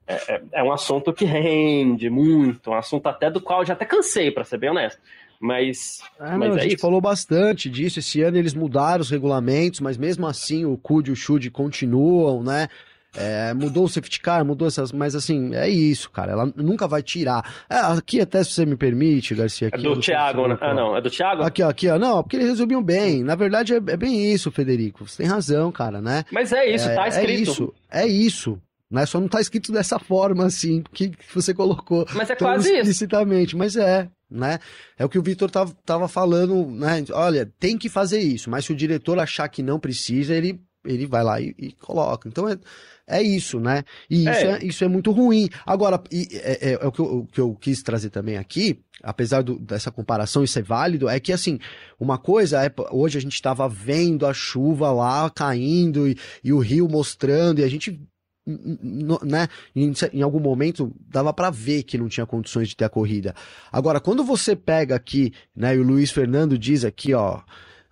É, 0.07 0.35
é, 0.35 0.43
é, 0.55 0.62
um 0.62 0.73
assunto 0.73 1.12
que 1.12 1.25
rende 1.25 2.09
muito, 2.09 2.71
um 2.71 2.75
assunto 2.75 3.07
até 3.07 3.31
do 3.31 3.41
qual 3.41 3.61
eu 3.61 3.66
já 3.66 3.75
até 3.75 3.85
cansei, 3.85 4.31
para 4.31 4.45
ser 4.45 4.59
bem 4.59 4.71
honesto. 4.71 5.01
Mas, 5.41 6.01
ah, 6.18 6.36
mas 6.36 6.51
não, 6.51 6.57
é 6.57 6.61
a 6.61 6.62
gente 6.62 6.74
isso. 6.74 6.82
falou 6.82 7.01
bastante 7.01 7.70
disso. 7.70 7.99
Esse 7.99 8.20
ano 8.20 8.36
eles 8.36 8.53
mudaram 8.53 9.01
os 9.01 9.11
regulamentos, 9.11 9.80
mas 9.80 9.97
mesmo 9.97 10.26
assim 10.26 10.66
o 10.66 10.76
CUD 10.76 11.09
e 11.09 11.12
o 11.12 11.16
CHUD 11.16 11.51
continuam, 11.51 12.43
né? 12.43 12.68
É, 13.16 13.53
mudou 13.55 13.84
o 13.84 13.88
safety 13.88 14.20
car, 14.20 14.45
mudou 14.45 14.68
essas, 14.68 14.93
mas 14.93 15.16
assim, 15.16 15.55
é 15.55 15.68
isso, 15.68 16.11
cara. 16.11 16.32
Ela 16.32 16.53
nunca 16.55 16.86
vai 16.86 17.03
tirar. 17.03 17.64
É, 17.68 17.76
aqui, 17.76 18.20
até 18.20 18.45
se 18.45 18.53
você 18.53 18.64
me 18.64 18.76
permite, 18.76 19.34
Garcia. 19.34 19.68
Aqui, 19.68 19.80
é 19.80 19.82
do 19.82 19.99
Thiago, 19.99 20.47
né? 20.47 20.59
Ah, 20.61 20.74
não, 20.74 20.97
é 20.97 21.01
do 21.01 21.11
Thiago? 21.11 21.43
Aqui, 21.43 21.62
ó, 21.62 21.68
aqui, 21.70 21.88
ó. 21.88 21.99
Não, 21.99 22.22
porque 22.22 22.36
eles 22.36 22.49
resolviam 22.49 22.82
bem. 22.82 23.24
Na 23.24 23.34
verdade, 23.34 23.74
é, 23.74 23.76
é, 23.78 23.97
bem 23.97 24.32
isso, 24.32 24.53
Federico. 24.53 25.09
Você 25.09 25.22
tem 25.22 25.26
razão, 25.26 25.72
cara, 25.72 26.01
né? 26.01 26.24
Mas 26.30 26.53
é 26.53 26.72
isso, 26.72 26.88
é, 26.88 26.95
tá 26.95 27.09
escrito. 27.09 27.30
É 27.30 27.43
isso, 27.43 27.74
é 27.91 28.07
isso. 28.07 28.62
Né? 28.88 29.07
Só 29.07 29.18
não 29.18 29.28
tá 29.28 29.41
escrito 29.41 29.72
dessa 29.72 29.99
forma, 29.99 30.45
assim, 30.47 30.84
que, 30.93 31.09
que 31.09 31.34
você 31.34 31.53
colocou. 31.53 32.07
Mas 32.14 32.30
é 32.30 32.36
quase 32.36 32.68
isso. 32.68 32.78
Explicitamente, 32.78 33.57
mas 33.57 33.74
é, 33.76 34.09
né? 34.31 34.59
É 34.99 35.05
o 35.05 35.09
que 35.09 35.18
o 35.18 35.22
Vitor 35.22 35.51
tava, 35.51 35.74
tava 35.85 36.09
falando, 36.09 36.66
né? 36.70 37.05
Olha, 37.12 37.51
tem 37.59 37.76
que 37.76 37.89
fazer 37.89 38.20
isso, 38.20 38.49
mas 38.49 38.64
se 38.64 38.72
o 38.72 38.76
diretor 38.76 39.18
achar 39.18 39.49
que 39.49 39.62
não 39.62 39.81
precisa, 39.81 40.35
ele, 40.35 40.61
ele 40.85 41.07
vai 41.07 41.24
lá 41.24 41.41
e, 41.41 41.55
e 41.59 41.72
coloca. 41.72 42.28
Então 42.28 42.49
é, 42.49 42.59
é 43.07 43.22
isso, 43.22 43.59
né? 43.59 43.83
E 44.09 44.20
isso 44.20 44.28
é, 44.28 44.53
é 44.53 44.64
isso 44.64 44.85
é 44.85 44.89
muito 44.89 45.11
ruim. 45.11 45.49
Agora, 45.66 46.01
é, 46.12 46.70
é, 46.70 46.72
é, 46.74 46.87
o, 46.87 46.93
que 46.93 47.01
eu, 47.01 47.18
o 47.18 47.26
que 47.26 47.41
eu 47.41 47.55
quis 47.57 47.83
trazer 47.83 48.11
também 48.11 48.37
aqui, 48.37 48.81
apesar 49.03 49.43
do, 49.43 49.59
dessa 49.59 49.91
comparação, 49.91 50.45
isso 50.45 50.59
é 50.59 50.62
válido, 50.62 51.09
é 51.09 51.18
que 51.18 51.33
assim, 51.33 51.59
uma 51.99 52.18
coisa 52.18 52.64
é, 52.64 52.72
hoje 52.93 53.18
a 53.18 53.20
gente 53.20 53.35
estava 53.35 53.68
vendo 53.68 54.26
a 54.26 54.33
chuva 54.33 54.93
lá 54.93 55.28
caindo 55.28 56.07
e, 56.07 56.16
e 56.45 56.53
o 56.53 56.59
rio 56.59 56.89
mostrando, 56.89 57.61
e 57.61 57.64
a 57.64 57.68
gente 57.68 58.01
né, 58.47 59.49
em, 59.74 59.93
em, 60.12 60.22
algum 60.22 60.41
momento 60.41 60.95
dava 61.09 61.32
para 61.32 61.51
ver 61.51 61.82
que 61.82 61.99
não 61.99 62.09
tinha 62.09 62.26
condições 62.26 62.68
de 62.68 62.76
ter 62.76 62.84
a 62.84 62.88
corrida. 62.88 63.34
Agora, 63.70 64.01
quando 64.01 64.24
você 64.24 64.57
pega 64.57 64.97
aqui, 64.97 65.32
né, 65.55 65.76
e 65.76 65.78
o 65.78 65.82
Luiz 65.82 66.11
Fernando 66.11 66.59
diz 66.59 66.84
aqui, 66.84 67.14
ó, 67.14 67.41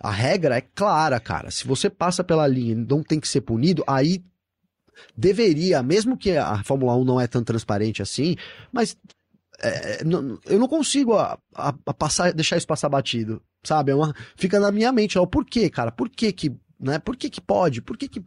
a 0.00 0.10
regra 0.10 0.56
é 0.56 0.60
clara, 0.60 1.18
cara. 1.20 1.50
Se 1.50 1.66
você 1.66 1.90
passa 1.90 2.22
pela 2.22 2.46
linha 2.46 2.72
e 2.72 2.76
não 2.76 3.02
tem 3.02 3.20
que 3.20 3.28
ser 3.28 3.42
punido, 3.42 3.84
aí 3.86 4.22
deveria, 5.16 5.82
mesmo 5.82 6.16
que 6.16 6.36
a 6.36 6.62
Fórmula 6.64 6.96
1 6.96 7.04
não 7.04 7.20
é 7.20 7.26
tão 7.26 7.44
transparente 7.44 8.02
assim, 8.02 8.36
mas 8.72 8.96
é, 9.60 10.04
não, 10.04 10.38
eu 10.46 10.58
não 10.58 10.68
consigo 10.68 11.14
a, 11.14 11.38
a, 11.54 11.74
a, 11.86 11.94
passar, 11.94 12.32
deixar 12.32 12.56
isso 12.56 12.66
passar 12.66 12.88
batido, 12.88 13.42
sabe? 13.62 13.90
É 13.90 13.94
uma, 13.94 14.14
fica 14.36 14.60
na 14.60 14.70
minha 14.70 14.92
mente, 14.92 15.18
ó, 15.18 15.26
por 15.26 15.44
quê, 15.44 15.68
cara? 15.68 15.90
Por 15.90 16.08
que 16.08 16.32
que 16.32 16.52
né? 16.78 16.98
Por 16.98 17.16
que 17.16 17.28
que 17.28 17.40
pode? 17.40 17.82
Por 17.82 17.96
que 17.96 18.08
que... 18.08 18.22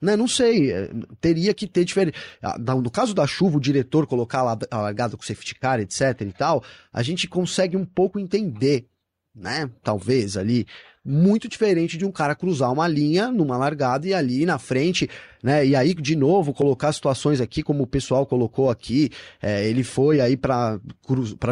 Né? 0.00 0.16
Não 0.16 0.28
sei, 0.28 0.70
é, 0.70 0.90
teria 1.20 1.54
que 1.54 1.66
ter 1.66 1.84
diferente. 1.84 2.18
Ah, 2.42 2.58
no 2.58 2.90
caso 2.90 3.14
da 3.14 3.26
chuva, 3.26 3.56
o 3.56 3.60
diretor 3.60 4.06
colocar 4.06 4.58
a 4.70 4.80
largada 4.80 5.16
com 5.16 5.22
safety 5.22 5.54
car, 5.54 5.80
etc 5.80 6.20
e 6.20 6.32
tal, 6.32 6.62
a 6.92 7.02
gente 7.02 7.26
consegue 7.26 7.76
um 7.76 7.84
pouco 7.84 8.18
entender, 8.18 8.86
né? 9.34 9.70
Talvez 9.82 10.36
ali 10.36 10.66
muito 11.06 11.48
diferente 11.48 11.96
de 11.96 12.04
um 12.04 12.10
cara 12.10 12.34
cruzar 12.34 12.72
uma 12.72 12.88
linha 12.88 13.30
numa 13.30 13.56
largada 13.56 14.08
e 14.08 14.12
ali 14.12 14.44
na 14.44 14.58
frente, 14.58 15.08
né? 15.40 15.64
E 15.64 15.76
aí, 15.76 15.94
de 15.94 16.16
novo, 16.16 16.52
colocar 16.52 16.92
situações 16.92 17.40
aqui, 17.40 17.62
como 17.62 17.84
o 17.84 17.86
pessoal 17.86 18.26
colocou 18.26 18.68
aqui, 18.68 19.10
é, 19.40 19.68
ele 19.68 19.84
foi 19.84 20.20
aí 20.20 20.36
para 20.36 20.80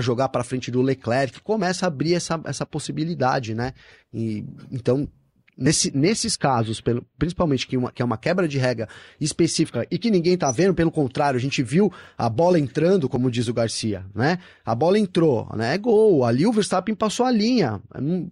jogar 0.01 0.28
para 0.28 0.42
frente 0.42 0.72
do 0.72 0.82
Leclerc, 0.82 1.40
começa 1.40 1.86
a 1.86 1.88
abrir 1.88 2.14
essa, 2.14 2.40
essa 2.45 2.66
possibilidade, 2.66 3.55
né? 3.55 3.72
E, 4.12 4.45
então, 4.72 5.09
Nesse, 5.57 5.96
nesses 5.96 6.36
casos, 6.36 6.80
pelo, 6.80 7.07
principalmente 7.16 7.66
que, 7.66 7.76
uma, 7.76 7.92
que 7.92 8.02
é 8.02 8.05
uma 8.05 8.18
quebra 8.18 8.48
de 8.48 8.59
regra 8.59 8.88
específica 9.20 9.86
e 9.88 9.98
que 9.98 10.11
ninguém 10.11 10.36
tá 10.36 10.50
vendo, 10.50 10.74
pelo 10.74 10.90
contrário, 10.90 11.38
a 11.38 11.40
gente 11.40 11.62
viu 11.62 11.92
a 12.18 12.28
bola 12.28 12.59
entrando, 12.59 13.09
como 13.09 13.30
diz 13.30 13.46
o 13.46 13.55
Garcia, 13.55 14.05
né? 14.12 14.38
A 14.64 14.74
bola 14.74 14.98
entrou, 14.98 15.48
né? 15.57 15.74
É 15.74 15.78
gol. 15.78 16.24
Ali 16.24 16.44
o 16.44 16.52
Verstappen 16.52 16.94
passou 16.94 17.24
a 17.24 17.30
linha. 17.30 17.80
Hum, 17.96 18.28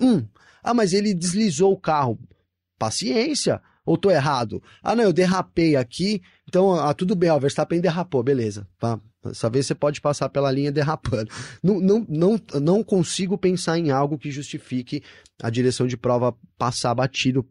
Hum, 0.00 0.26
ah, 0.62 0.72
mas 0.72 0.92
ele 0.94 1.12
deslizou 1.12 1.72
o 1.72 1.78
carro. 1.78 2.18
Paciência. 2.78 3.60
Ou 3.84 3.96
tô 3.98 4.10
errado? 4.10 4.62
Ah, 4.82 4.96
não, 4.96 5.04
eu 5.04 5.12
derrapei 5.12 5.76
aqui. 5.76 6.22
Então, 6.48 6.72
ah, 6.74 6.94
tudo 6.94 7.14
bem, 7.14 7.30
ó, 7.30 7.36
o 7.36 7.40
Verstappen 7.40 7.80
derrapou, 7.80 8.22
beleza. 8.22 8.66
Tá? 8.78 8.98
Dessa 9.22 9.50
vez 9.50 9.66
você 9.66 9.74
pode 9.74 10.00
passar 10.00 10.28
pela 10.30 10.50
linha 10.50 10.72
derrapando. 10.72 11.30
Não, 11.62 11.78
não, 11.78 12.06
não, 12.08 12.40
não 12.60 12.82
consigo 12.82 13.36
pensar 13.36 13.78
em 13.78 13.90
algo 13.90 14.18
que 14.18 14.30
justifique 14.30 15.02
a 15.42 15.50
direção 15.50 15.86
de 15.86 15.96
prova 15.96 16.34
passar 16.56 16.94
batido. 16.94 17.46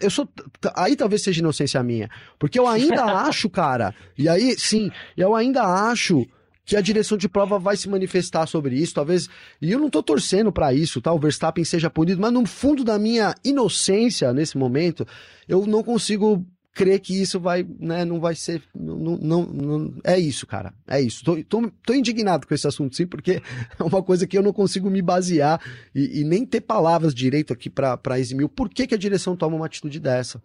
Eu 0.00 0.10
sou. 0.10 0.28
Aí 0.74 0.96
talvez 0.96 1.22
seja 1.22 1.40
inocência 1.40 1.82
minha. 1.82 2.10
Porque 2.38 2.58
eu 2.58 2.66
ainda 2.66 3.04
acho, 3.26 3.48
cara. 3.48 3.94
E 4.16 4.28
aí, 4.28 4.58
sim, 4.58 4.90
eu 5.16 5.34
ainda 5.34 5.62
acho 5.62 6.26
que 6.66 6.76
a 6.76 6.80
direção 6.80 7.16
de 7.16 7.28
prova 7.28 7.58
vai 7.58 7.76
se 7.76 7.88
manifestar 7.88 8.46
sobre 8.46 8.76
isso, 8.76 8.94
talvez. 8.94 9.28
E 9.60 9.72
eu 9.72 9.78
não 9.78 9.88
tô 9.88 10.02
torcendo 10.02 10.52
para 10.52 10.72
isso, 10.74 11.00
tá? 11.00 11.12
O 11.12 11.18
Verstappen 11.18 11.64
seja 11.64 11.88
punido, 11.88 12.20
mas 12.20 12.32
no 12.32 12.46
fundo 12.46 12.84
da 12.84 12.98
minha 12.98 13.34
inocência 13.42 14.32
nesse 14.32 14.58
momento, 14.58 15.06
eu 15.48 15.66
não 15.66 15.82
consigo 15.82 16.46
crer 16.74 17.00
que 17.00 17.20
isso 17.20 17.40
vai, 17.40 17.66
né, 17.78 18.04
não 18.04 18.20
vai 18.20 18.34
ser, 18.34 18.62
não, 18.74 19.16
não, 19.16 19.46
não 19.46 19.94
é 20.04 20.18
isso, 20.18 20.46
cara, 20.46 20.72
é 20.88 21.00
isso. 21.00 21.24
Tô, 21.24 21.42
tô, 21.44 21.70
tô, 21.84 21.94
indignado 21.94 22.46
com 22.46 22.54
esse 22.54 22.66
assunto, 22.66 22.96
sim, 22.96 23.06
porque 23.06 23.42
é 23.78 23.82
uma 23.82 24.02
coisa 24.02 24.26
que 24.26 24.36
eu 24.36 24.42
não 24.42 24.52
consigo 24.52 24.88
me 24.90 25.02
basear 25.02 25.60
e, 25.94 26.20
e 26.20 26.24
nem 26.24 26.46
ter 26.46 26.60
palavras 26.60 27.14
direito 27.14 27.52
aqui 27.52 27.68
para 27.68 28.18
eximir. 28.18 28.48
Por 28.48 28.68
que, 28.68 28.86
que 28.86 28.94
a 28.94 28.98
direção 28.98 29.36
toma 29.36 29.56
uma 29.56 29.66
atitude 29.66 29.98
dessa? 29.98 30.42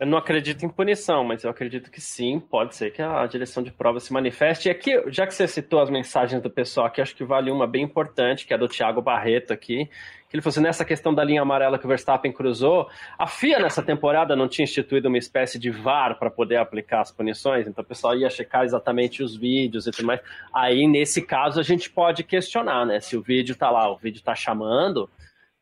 Eu 0.00 0.06
não 0.06 0.16
acredito 0.16 0.64
em 0.64 0.68
punição, 0.70 1.22
mas 1.22 1.44
eu 1.44 1.50
acredito 1.50 1.90
que 1.90 2.00
sim, 2.00 2.40
pode 2.40 2.74
ser 2.74 2.90
que 2.90 3.02
a 3.02 3.26
direção 3.26 3.62
de 3.62 3.70
prova 3.70 4.00
se 4.00 4.10
manifeste. 4.14 4.66
E 4.66 4.70
aqui, 4.70 4.92
já 5.08 5.26
que 5.26 5.34
você 5.34 5.46
citou 5.46 5.78
as 5.78 5.90
mensagens 5.90 6.42
do 6.42 6.48
pessoal 6.48 6.86
aqui, 6.86 7.02
acho 7.02 7.14
que 7.14 7.22
vale 7.22 7.50
uma 7.50 7.66
bem 7.66 7.84
importante, 7.84 8.46
que 8.46 8.54
é 8.54 8.56
do 8.56 8.66
Thiago 8.66 9.02
Barreto 9.02 9.52
aqui, 9.52 9.90
que 10.30 10.36
ele 10.36 10.42
falou 10.42 10.52
assim, 10.52 10.62
nessa 10.62 10.84
questão 10.84 11.12
da 11.12 11.24
linha 11.24 11.42
amarela 11.42 11.76
que 11.76 11.84
o 11.84 11.88
Verstappen 11.88 12.32
cruzou, 12.32 12.88
a 13.18 13.26
FIA 13.26 13.58
nessa 13.58 13.82
temporada 13.82 14.36
não 14.36 14.46
tinha 14.46 14.62
instituído 14.62 15.08
uma 15.08 15.18
espécie 15.18 15.58
de 15.58 15.70
VAR 15.70 16.16
para 16.20 16.30
poder 16.30 16.56
aplicar 16.56 17.00
as 17.00 17.10
punições, 17.10 17.66
então 17.66 17.82
o 17.82 17.86
pessoal 17.86 18.16
ia 18.16 18.30
checar 18.30 18.64
exatamente 18.64 19.24
os 19.24 19.36
vídeos 19.36 19.88
e 19.88 19.90
tudo 19.90 20.06
mais. 20.06 20.20
Aí, 20.54 20.86
nesse 20.86 21.20
caso, 21.20 21.58
a 21.58 21.64
gente 21.64 21.90
pode 21.90 22.22
questionar, 22.22 22.86
né? 22.86 23.00
Se 23.00 23.16
o 23.16 23.22
vídeo 23.22 23.56
tá 23.56 23.70
lá, 23.70 23.90
o 23.90 23.96
vídeo 23.96 24.22
tá 24.22 24.36
chamando, 24.36 25.10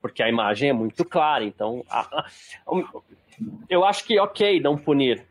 porque 0.03 0.23
a 0.23 0.29
imagem 0.29 0.69
é 0.69 0.73
muito 0.75 1.03
clara, 1.03 1.45
então... 1.45 1.83
A, 1.89 2.27
eu 3.71 3.85
acho 3.85 4.05
que 4.05 4.19
ok 4.19 4.61
não 4.61 4.77
punir, 4.77 5.25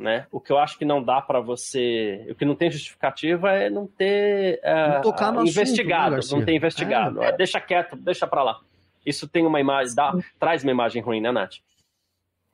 né? 0.00 0.26
O 0.32 0.40
que 0.40 0.50
eu 0.50 0.58
acho 0.58 0.78
que 0.78 0.84
não 0.84 1.02
dá 1.02 1.20
para 1.20 1.40
você, 1.40 2.26
o 2.30 2.34
que 2.34 2.44
não 2.44 2.54
tem 2.54 2.70
justificativa 2.70 3.52
é 3.52 3.68
não 3.68 3.86
ter 3.86 4.60
uh, 4.64 5.46
investigado, 5.46 6.16
assunto, 6.16 6.32
né, 6.32 6.38
não 6.38 6.46
ter 6.46 6.54
investigado. 6.54 7.22
É. 7.22 7.36
Deixa 7.36 7.60
quieto, 7.60 7.96
deixa 7.96 8.26
para 8.26 8.42
lá. 8.42 8.60
Isso 9.04 9.28
tem 9.28 9.46
uma 9.46 9.60
imagem, 9.60 9.94
dá, 9.94 10.12
traz 10.38 10.62
uma 10.62 10.72
imagem 10.72 11.02
ruim, 11.02 11.20
né, 11.20 11.30
Nath? 11.30 11.56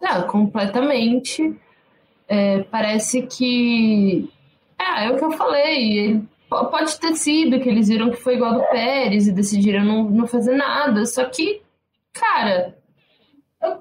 Não, 0.01 0.27
completamente. 0.27 1.57
É, 2.29 2.63
parece 2.65 3.23
que. 3.23 4.29
É, 4.79 5.07
é 5.07 5.11
o 5.11 5.17
que 5.17 5.25
eu 5.25 5.33
falei. 5.33 6.23
Pode 6.49 6.99
ter 7.01 7.15
sido 7.15 7.61
que 7.61 7.69
eles 7.69 7.89
viram 7.89 8.11
que 8.11 8.17
foi 8.17 8.35
igual 8.35 8.55
do 8.55 8.69
Pérez 8.69 9.27
e 9.27 9.33
decidiram 9.33 9.85
não, 9.85 10.05
não 10.05 10.27
fazer 10.27 10.55
nada. 10.55 11.05
Só 11.07 11.25
que, 11.25 11.63
cara, 12.13 12.77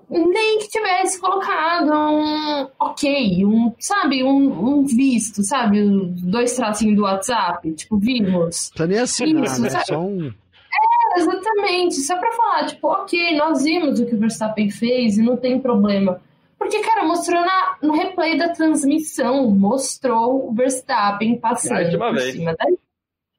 nem 0.10 0.60
que 0.60 0.70
tivesse 0.70 1.20
colocado 1.20 1.92
um 1.92 2.68
ok, 2.80 3.46
um, 3.46 3.74
sabe, 3.80 4.24
um, 4.24 4.80
um 4.80 4.86
visto, 4.86 5.44
sabe, 5.44 5.82
dois 5.84 6.56
tracinhos 6.56 6.96
do 6.96 7.04
WhatsApp, 7.04 7.72
tipo, 7.74 7.98
vimos. 7.98 8.72
Pra 8.76 8.88
nem 8.88 9.00
assinar, 9.00 9.44
Isso, 9.44 9.62
né? 9.62 9.70
Só 9.86 10.00
um... 10.00 10.28
É, 10.28 11.20
exatamente, 11.20 11.96
só 11.96 12.18
pra 12.18 12.32
falar, 12.34 12.66
tipo, 12.68 12.88
ok, 12.88 13.38
nós 13.38 13.64
vimos 13.64 14.00
o 14.00 14.06
que 14.06 14.16
o 14.16 14.20
Verstappen 14.20 14.70
fez 14.70 15.18
e 15.18 15.22
não 15.22 15.38
tem 15.38 15.60
problema. 15.60 16.22
Porque, 16.58 16.80
cara, 16.80 17.06
mostrou 17.06 17.42
na, 17.42 17.78
no 17.82 17.94
replay 17.94 18.38
da 18.38 18.50
transmissão, 18.50 19.50
mostrou 19.52 20.50
o 20.50 20.54
Verstappen 20.54 21.38
passando 21.38 21.98
por 21.98 22.14
vez. 22.14 22.34
cima 22.34 22.56
da... 22.56 22.66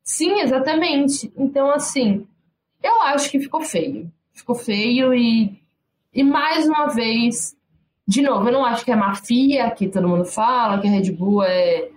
Sim, 0.04 0.40
exatamente. 0.40 1.32
Então, 1.36 1.70
assim, 1.70 2.26
eu 2.82 3.02
acho 3.02 3.30
que 3.30 3.40
ficou 3.40 3.62
feio. 3.62 4.10
Ficou 4.32 4.54
feio 4.54 5.12
e 5.12 5.58
e 6.16 6.22
mais 6.22 6.66
uma 6.66 6.86
vez, 6.86 7.54
de 8.08 8.22
novo, 8.22 8.48
eu 8.48 8.52
não 8.54 8.64
acho 8.64 8.82
que 8.86 8.90
é 8.90 8.96
mafia, 8.96 9.70
que 9.70 9.86
todo 9.86 10.08
mundo 10.08 10.24
fala, 10.24 10.80
que 10.80 10.88
a 10.88 10.90
Red 10.90 11.12
Bull 11.12 11.42
é, 11.42 11.90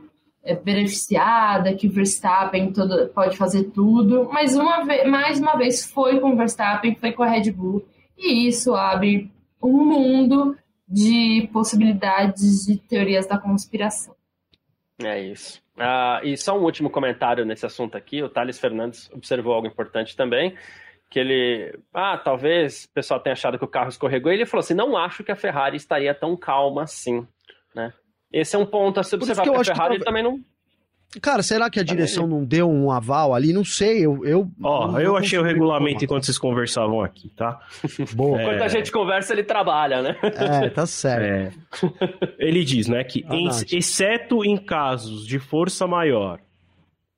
é 0.44 0.56
beneficiada, 0.56 1.74
que 1.74 1.88
o 1.88 1.92
Verstappen 1.92 2.74
todo, 2.74 3.08
pode 3.14 3.38
fazer 3.38 3.72
tudo, 3.72 4.30
mas 4.30 4.58
uma 4.58 4.84
vez, 4.84 5.10
mais 5.10 5.40
uma 5.40 5.56
vez 5.56 5.86
foi 5.86 6.20
com 6.20 6.34
o 6.34 6.36
Verstappen, 6.36 6.96
foi 6.96 7.14
com 7.14 7.24
a 7.24 7.30
Red 7.30 7.50
Bull, 7.54 7.86
e 8.18 8.46
isso 8.46 8.76
abre 8.76 9.32
um 9.64 9.86
mundo 9.86 10.58
de 10.86 11.48
possibilidades 11.54 12.66
de 12.66 12.76
teorias 12.76 13.26
da 13.26 13.38
conspiração. 13.38 14.14
É 15.02 15.18
isso. 15.22 15.62
Uh, 15.78 16.26
e 16.26 16.36
só 16.36 16.60
um 16.60 16.64
último 16.64 16.90
comentário 16.90 17.46
nesse 17.46 17.66
assunto 17.66 17.96
aqui. 17.96 18.22
O 18.22 18.28
Thales 18.28 18.60
Fernandes 18.60 19.10
observou 19.14 19.54
algo 19.54 19.66
importante 19.66 20.14
também 20.14 20.54
que 21.10 21.20
ele, 21.20 21.78
ah, 21.94 22.18
talvez 22.18 22.86
o 22.86 22.94
pessoal 22.94 23.20
tenha 23.20 23.34
achado 23.34 23.58
que 23.58 23.66
o 23.66 23.70
carro 23.70 23.90
escorregou, 23.90 24.32
e 24.32 24.36
ele 24.36 24.46
falou 24.46 24.62
assim, 24.62 24.76
não 24.76 24.96
acho 24.96 25.24
que 25.24 25.32
a 25.32 25.36
Ferrari 25.36 25.76
estaria 25.76 26.14
tão 26.14 26.38
calma 26.38 26.84
assim, 26.84 27.26
né? 27.76 27.92
Esse 28.32 28.56
é 28.56 28.60
um 28.60 28.66
ponto 28.66 29.00
a 29.00 29.04
se 29.04 29.16
observar, 29.16 29.44
porque 29.44 29.72
a 29.72 29.76
Ferrari 29.76 29.98
que... 29.98 30.06
também 30.06 30.24
não... 30.24 30.40
Cara, 31.20 31.42
será 31.42 31.72
que 31.72 31.80
a 31.80 31.84
direção 31.84 32.28
não 32.28 32.46
deu 32.46 32.70
um 32.70 32.92
aval 32.92 33.34
ali? 33.34 33.52
Não 33.52 33.66
sei, 33.66 34.06
eu... 34.06 34.24
eu 34.24 34.48
Ó, 34.62 35.00
eu 35.00 35.18
achei 35.18 35.40
o 35.40 35.44
regulamento 35.44 36.06
enquanto 36.06 36.24
vocês 36.24 36.38
conversavam 36.38 37.02
aqui, 37.02 37.30
tá? 37.30 37.60
Boa. 38.14 38.40
Enquanto 38.40 38.62
é... 38.62 38.66
a 38.66 38.68
gente 38.68 38.92
conversa, 38.92 39.34
ele 39.34 39.44
trabalha, 39.44 40.04
né? 40.04 40.16
É, 40.22 40.70
tá 40.70 40.86
certo. 40.86 41.24
É. 41.24 41.52
Ele 42.38 42.64
diz, 42.64 42.88
né, 42.88 43.04
que 43.04 43.26
em, 43.32 43.50
exceto 43.76 44.46
em 44.46 44.56
casos 44.56 45.26
de 45.26 45.40
força 45.40 45.88
maior 45.88 46.40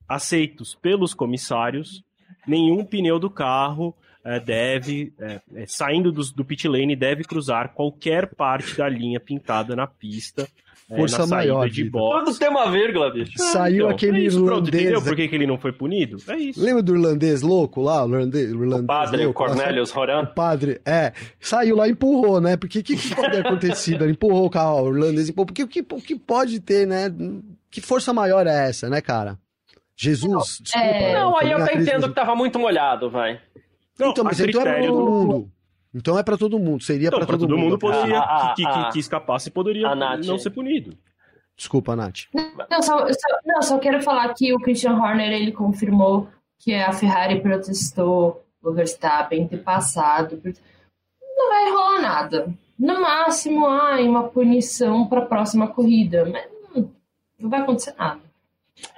aceitos 0.07 0.73
pelos 0.73 1.13
comissários, 1.13 2.01
nenhum 2.47 2.83
pneu 2.83 3.19
do 3.19 3.29
carro 3.29 3.95
é, 4.23 4.39
deve, 4.39 5.13
é, 5.19 5.41
é, 5.55 5.65
saindo 5.67 6.11
do, 6.11 6.23
do 6.33 6.45
pit 6.45 6.67
lane, 6.67 6.95
deve 6.95 7.23
cruzar 7.23 7.73
qualquer 7.73 8.27
parte 8.27 8.77
da 8.77 8.87
linha 8.87 9.19
pintada 9.19 9.75
na 9.75 9.87
pista. 9.87 10.47
Força 10.95 11.25
maior. 11.25 11.69
De 11.69 11.89
box. 11.89 12.25
Tudo 12.25 12.39
tem 12.39 12.49
uma 12.49 12.69
vírgula, 12.69 13.09
bicho. 13.09 13.31
Saiu 13.37 13.85
então, 13.85 13.89
aquele 13.89 14.25
isso, 14.25 14.37
irlandês. 14.37 14.45
Pronto, 14.45 14.67
entendeu 14.67 15.01
por 15.01 15.15
que, 15.15 15.27
que 15.27 15.35
ele 15.35 15.47
não 15.47 15.57
foi 15.57 15.71
punido? 15.71 16.17
É 16.27 16.35
isso. 16.35 16.61
Lembra 16.61 16.83
do 16.83 16.95
irlandês 16.95 17.41
louco 17.41 17.81
lá? 17.81 18.05
O 18.05 18.13
irlandês, 18.13 18.51
o 18.51 18.55
irlandês 18.55 18.83
o 18.83 18.87
padre 18.87 19.23
louco, 19.23 19.45
Cornelius 19.45 19.95
Horan? 19.95 20.23
O 20.23 20.27
padre, 20.27 20.81
é. 20.85 21.13
Saiu 21.39 21.77
lá 21.77 21.87
e 21.87 21.91
empurrou, 21.91 22.41
né? 22.41 22.57
Porque 22.57 22.79
o 22.79 22.83
que, 22.83 22.97
que, 22.97 23.15
pode 23.15 23.31
ter 23.31 23.45
acontecido? 23.45 24.03
Ele 24.03 24.11
empurrou 24.11 24.45
o 24.45 24.49
carro, 24.49 24.89
o 24.89 24.97
irlandês 24.97 25.29
empurrou. 25.29 25.45
Porque 25.45 25.63
o 25.63 25.67
que, 25.67 25.79
o 25.79 26.01
que 26.01 26.15
pode 26.15 26.59
ter, 26.59 26.85
né? 26.85 27.09
Que 27.69 27.79
força 27.79 28.13
maior 28.13 28.45
é 28.45 28.67
essa, 28.67 28.89
né, 28.89 28.99
cara? 28.99 29.39
Jesus, 30.01 30.59
desculpa. 30.61 30.87
É... 30.87 31.13
Não, 31.13 31.37
aí 31.37 31.51
eu 31.51 31.61
até 31.61 31.75
entendo 31.75 32.09
que 32.09 32.15
tava 32.15 32.35
muito 32.35 32.57
molhado, 32.57 33.07
vai. 33.07 33.39
Não, 33.99 34.09
então, 34.09 34.23
mas 34.23 34.39
então 34.39 34.61
é 34.61 34.63
pra 34.63 34.87
todo 34.87 35.27
mundo. 35.27 35.51
Então 35.93 36.17
é 36.17 36.23
pra 36.23 36.37
todo 36.37 36.59
mundo, 36.59 36.83
seria 36.83 37.09
então, 37.09 37.19
pra, 37.19 37.27
todo, 37.27 37.47
todo 37.47 37.57
mundo. 37.57 37.77
poderia, 37.77 38.17
ah, 38.17 38.53
que, 38.55 38.65
ah, 38.65 38.85
que, 38.85 38.93
que, 38.93 38.99
escapasse 38.99 39.51
poderia 39.51 39.93
não 39.93 40.39
ser 40.39 40.49
punido. 40.49 40.97
Desculpa, 41.55 41.95
Nath. 41.95 42.21
Não 42.33 42.81
só, 42.81 42.97
só, 42.97 43.37
não, 43.45 43.61
só 43.61 43.77
quero 43.77 44.01
falar 44.01 44.33
que 44.33 44.51
o 44.53 44.59
Christian 44.59 44.95
Horner, 44.95 45.31
ele 45.31 45.51
confirmou 45.51 46.27
que 46.57 46.73
a 46.73 46.91
Ferrari 46.93 47.39
protestou 47.39 48.43
o 48.63 48.71
Verstappen 48.71 49.47
ter 49.47 49.57
passado. 49.57 50.41
Não 51.37 51.49
vai 51.49 51.69
rolar 51.69 52.01
nada. 52.01 52.53
No 52.79 52.99
máximo, 53.01 53.67
ai, 53.67 54.07
uma 54.07 54.29
punição 54.29 55.05
para 55.07 55.21
a 55.21 55.25
próxima 55.25 55.67
corrida. 55.67 56.25
Mas 56.25 56.47
não, 56.73 56.91
não 57.37 57.49
vai 57.51 57.61
acontecer 57.61 57.93
nada. 57.99 58.30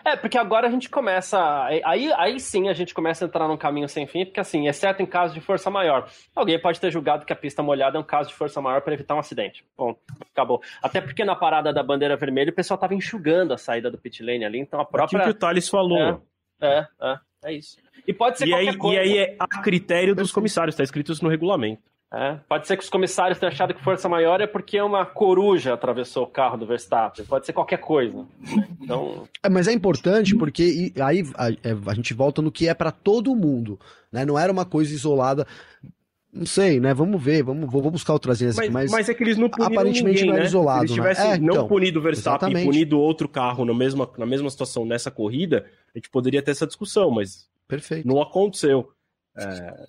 É, 0.06 0.16
porque 0.16 0.38
agora 0.38 0.68
a 0.68 0.72
gente 0.72 0.90
começa. 0.90 1.66
Aí, 1.66 2.12
aí 2.14 2.40
sim 2.40 2.70
a 2.70 2.74
gente 2.74 2.94
começa 2.94 3.24
a 3.24 3.28
entrar 3.28 3.48
num 3.48 3.58
caminho 3.58 3.88
sem 3.88 4.06
fim, 4.08 4.26
porque 4.26 4.40
assim, 4.40 4.68
exceto 4.68 5.02
em 5.02 5.06
caso 5.06 5.34
de 5.34 5.42
força 5.42 5.70
maior. 5.70 6.10
Alguém 6.36 6.60
pode 6.60 6.80
ter 6.80 6.92
julgado 6.92 7.26
que 7.26 7.34
a 7.34 7.36
pista 7.36 7.64
molhada 7.64 7.98
é 7.98 8.02
um 8.02 8.04
caso 8.04 8.30
de 8.30 8.36
força 8.36 8.62
maior 8.62 8.82
para 8.82 8.94
evitar 8.94 9.16
um 9.16 9.20
acidente. 9.20 9.66
Bom, 9.78 9.96
acabou. 10.32 10.62
Até 10.82 11.02
porque 11.02 11.24
na 11.24 11.36
parada 11.36 11.74
da 11.74 11.84
bandeira 11.84 12.16
vermelha 12.16 12.52
o 12.52 12.56
pessoal 12.56 12.78
tava 12.78 12.94
enxugando 12.96 13.54
a 13.54 13.58
saída 13.58 13.90
do 13.90 13.98
pit 13.98 14.24
lane 14.24 14.46
ali, 14.46 14.60
então 14.60 14.80
a 14.80 14.86
própria. 14.86 15.20
Aquilo 15.20 15.34
que 15.34 15.38
o 15.38 15.40
Thales 15.40 15.70
falou. 15.70 16.22
É, 16.62 16.68
é, 16.68 16.88
é, 17.02 17.20
é 17.46 17.54
isso. 17.54 17.78
E 18.08 18.14
pode 18.14 18.38
ser 18.38 18.48
E 18.48 18.50
qualquer 18.52 18.70
aí, 18.70 18.78
coisa. 18.78 18.96
e 18.96 19.00
aí 19.00 19.18
é 19.18 19.36
a 19.40 19.48
critério 19.62 20.16
dos 20.16 20.32
comissários, 20.32 20.76
tá 20.76 20.84
escrito 20.84 21.12
isso 21.12 21.24
no 21.24 21.30
regulamento. 21.30 21.93
É, 22.16 22.36
pode 22.48 22.68
ser 22.68 22.78
que 22.78 22.84
os 22.84 22.90
comissários 22.92 23.40
tenham 23.40 23.52
achado 23.52 23.74
que 23.74 23.84
força 23.84 24.08
maior 24.08 24.40
é 24.40 24.46
porque 24.46 24.80
uma 24.80 25.04
coruja 25.04 25.74
atravessou 25.74 26.26
o 26.26 26.28
carro 26.28 26.58
do 26.58 26.66
Verstappen. 26.68 27.26
Pode 27.26 27.46
ser 27.48 27.54
qualquer 27.54 27.78
coisa. 27.80 28.24
Então, 28.80 29.28
É, 29.42 29.50
mas 29.50 29.68
é 29.68 29.74
importante 29.74 30.36
porque 30.36 30.94
aí 31.02 31.24
a, 31.36 31.50
é, 31.50 31.76
a 31.88 31.94
gente 31.96 32.14
volta 32.14 32.40
no 32.40 32.52
que 32.52 32.68
é 32.68 32.74
pra 32.76 32.92
todo 32.92 33.36
mundo, 33.36 33.80
né? 34.12 34.26
Não 34.26 34.38
era 34.38 34.52
uma 34.52 34.64
coisa 34.64 34.94
isolada. 34.94 35.48
Não 36.32 36.46
sei, 36.46 36.80
né? 36.80 36.94
Vamos 36.94 37.22
ver, 37.22 37.42
vamos, 37.44 37.68
vou, 37.72 37.82
vou 37.82 37.92
buscar 37.92 38.14
outras 38.14 38.42
aqui, 38.44 38.56
Mas, 38.58 38.70
mas, 38.70 38.92
mas 38.92 39.10
é 39.10 39.14
que 39.16 39.24
eles 39.24 39.38
não 39.38 39.50
puniram 39.50 39.72
aparentemente 39.72 40.22
ninguém, 40.22 40.26
não 40.28 40.34
era 40.34 40.44
né? 40.44 40.48
isolado, 40.50 40.88
Se 40.88 40.94
eles 40.94 40.98
né? 40.98 41.10
tivessem 41.14 41.32
É, 41.32 41.38
não 41.40 41.54
então, 41.54 41.68
punido 41.68 42.00
o 42.00 42.04
Verstappen 42.04 42.48
exatamente. 42.50 42.64
e 42.64 42.66
punido 42.72 43.00
outro 43.00 43.28
carro 43.28 43.66
na 43.66 43.74
mesma, 43.74 44.08
na 44.20 44.26
mesma 44.26 44.50
situação 44.52 44.86
nessa 44.86 45.10
corrida, 45.10 45.66
a 45.94 45.98
gente 45.98 46.10
poderia 46.12 46.42
ter 46.44 46.52
essa 46.52 46.68
discussão, 46.68 47.10
mas 47.12 47.48
perfeito. 47.68 48.08
não 48.08 48.22
aconteceu. 48.22 48.92
É, 49.38 49.86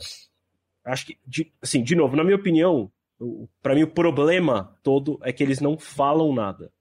acho 0.85 1.07
que, 1.07 1.19
de, 1.27 1.53
assim, 1.63 1.83
de 1.83 1.95
novo, 1.95 2.17
na 2.17 2.25
minha 2.25 2.37
opinião, 2.37 2.91
pra 3.63 3.75
mim 3.75 3.83
o 3.83 3.91
problema 3.91 4.77
todo 4.83 5.19
é 5.23 5.33
que 5.33 5.43
eles 5.43 5.61
não 5.61 5.79
falam 5.79 6.35
nada. 6.35 6.73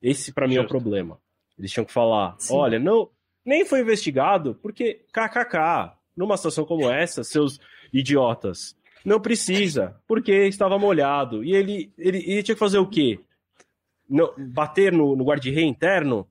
Esse 0.00 0.32
pra 0.32 0.48
mim 0.48 0.56
é 0.56 0.60
o 0.60 0.68
problema. 0.68 1.18
Eles 1.58 1.70
tinham 1.70 1.84
que 1.84 1.92
falar, 1.92 2.36
Sim. 2.38 2.54
olha, 2.54 2.78
não, 2.78 3.10
nem 3.44 3.64
foi 3.64 3.80
investigado 3.80 4.54
porque 4.62 5.04
kkk, 5.12 5.92
numa 6.16 6.36
situação 6.36 6.64
como 6.64 6.88
essa, 6.88 7.22
seus 7.22 7.60
idiotas, 7.92 8.76
não 9.04 9.20
precisa, 9.20 10.00
porque 10.06 10.32
estava 10.46 10.78
molhado. 10.78 11.44
E 11.44 11.54
ele, 11.54 11.92
ele, 11.98 12.18
ele 12.18 12.42
tinha 12.42 12.54
que 12.54 12.58
fazer 12.60 12.78
o 12.78 12.88
quê? 12.88 13.20
Não, 14.08 14.32
bater 14.36 14.92
no, 14.92 15.16
no 15.16 15.24
guarda-rei 15.24 15.64
interno? 15.64 16.28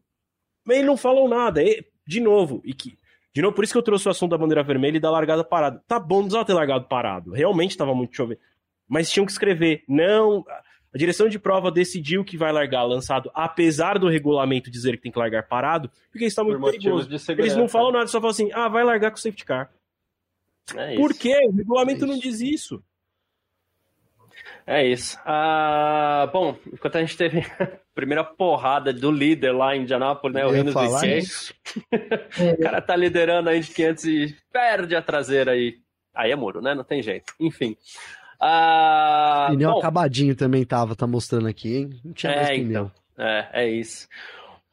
Mas 0.65 0.77
eles 0.77 0.87
não 0.87 0.97
falam 0.97 1.27
nada. 1.27 1.63
E, 1.63 1.85
de 2.05 2.19
novo, 2.19 2.61
e 2.63 2.73
que, 2.73 2.97
de 3.39 3.41
novo, 3.41 3.55
por 3.55 3.63
isso 3.63 3.71
que 3.71 3.77
eu 3.77 3.83
trouxe 3.83 4.05
o 4.05 4.11
assunto 4.11 4.31
da 4.31 4.37
bandeira 4.37 4.61
vermelha 4.61 4.97
e 4.97 4.99
da 4.99 5.09
largada 5.09 5.45
parada. 5.45 5.81
Tá 5.87 5.97
bom, 5.97 6.15
não 6.15 6.23
precisava 6.23 6.43
ter 6.43 6.51
largado 6.51 6.89
parado. 6.89 7.31
Realmente 7.31 7.71
estava 7.71 7.95
muito 7.95 8.13
chovendo. 8.13 8.41
Mas 8.85 9.09
tinham 9.09 9.25
que 9.25 9.31
escrever. 9.31 9.81
Não. 9.87 10.43
A 10.93 10.97
direção 10.97 11.29
de 11.29 11.39
prova 11.39 11.71
decidiu 11.71 12.25
que 12.25 12.35
vai 12.35 12.51
largar 12.51 12.83
lançado, 12.83 13.31
apesar 13.33 13.97
do 13.97 14.09
regulamento 14.09 14.69
dizer 14.69 14.97
que 14.97 15.03
tem 15.03 15.11
que 15.11 15.17
largar 15.17 15.47
parado, 15.47 15.89
porque 16.11 16.25
está 16.25 16.43
por 16.43 16.49
muito 16.49 16.59
motivos 16.59 17.07
perigoso. 17.07 17.41
Eles 17.41 17.55
não 17.55 17.69
falam 17.69 17.93
nada, 17.93 18.07
só 18.07 18.19
falam 18.19 18.31
assim: 18.31 18.51
ah, 18.51 18.67
vai 18.67 18.83
largar 18.83 19.09
com 19.09 19.15
o 19.15 19.21
safety 19.21 19.45
car. 19.45 19.71
É 20.75 20.95
isso. 20.95 21.01
Por 21.01 21.13
quê? 21.13 21.39
O 21.47 21.55
regulamento 21.55 22.03
É 22.03 22.07
não 22.09 22.19
diz 22.19 22.41
isso. 22.41 22.83
É 24.67 24.85
isso. 24.85 25.17
Ah, 25.25 26.29
bom, 26.33 26.57
enquanto 26.73 26.97
a 26.97 26.99
gente 26.99 27.15
teve 27.15 27.39
primeira 27.99 28.23
porrada 28.23 28.91
do 28.93 29.11
líder 29.11 29.51
lá 29.51 29.75
em 29.75 29.81
Indianápolis, 29.81 30.35
né? 30.35 30.45
O 30.45 30.55
Eu 30.55 30.63
Biquet. 30.63 31.17
isso. 31.17 31.53
É, 31.91 32.53
O 32.53 32.59
cara 32.59 32.81
tá 32.81 32.95
liderando 32.95 33.49
aí 33.49 33.59
de 33.59 33.71
500 33.73 34.03
e 34.05 34.35
perde 34.51 34.95
a 34.95 35.01
traseira 35.01 35.51
aí. 35.51 35.77
Aí 36.15 36.31
é 36.31 36.35
muro, 36.35 36.61
né? 36.61 36.73
Não 36.73 36.83
tem 36.83 37.01
jeito. 37.01 37.33
Enfim. 37.39 37.75
Ah, 38.41 39.47
Pneu 39.51 39.71
bom, 39.73 39.79
acabadinho 39.79 40.35
também 40.35 40.65
tava, 40.65 40.95
tá 40.95 41.05
mostrando 41.05 41.47
aqui, 41.47 41.75
hein? 41.77 41.89
Não 42.03 42.13
tinha 42.13 42.31
É, 42.31 42.35
mais 42.43 42.59
então. 42.59 42.91
pneu. 43.15 43.27
É, 43.27 43.49
é 43.53 43.69
isso. 43.69 44.07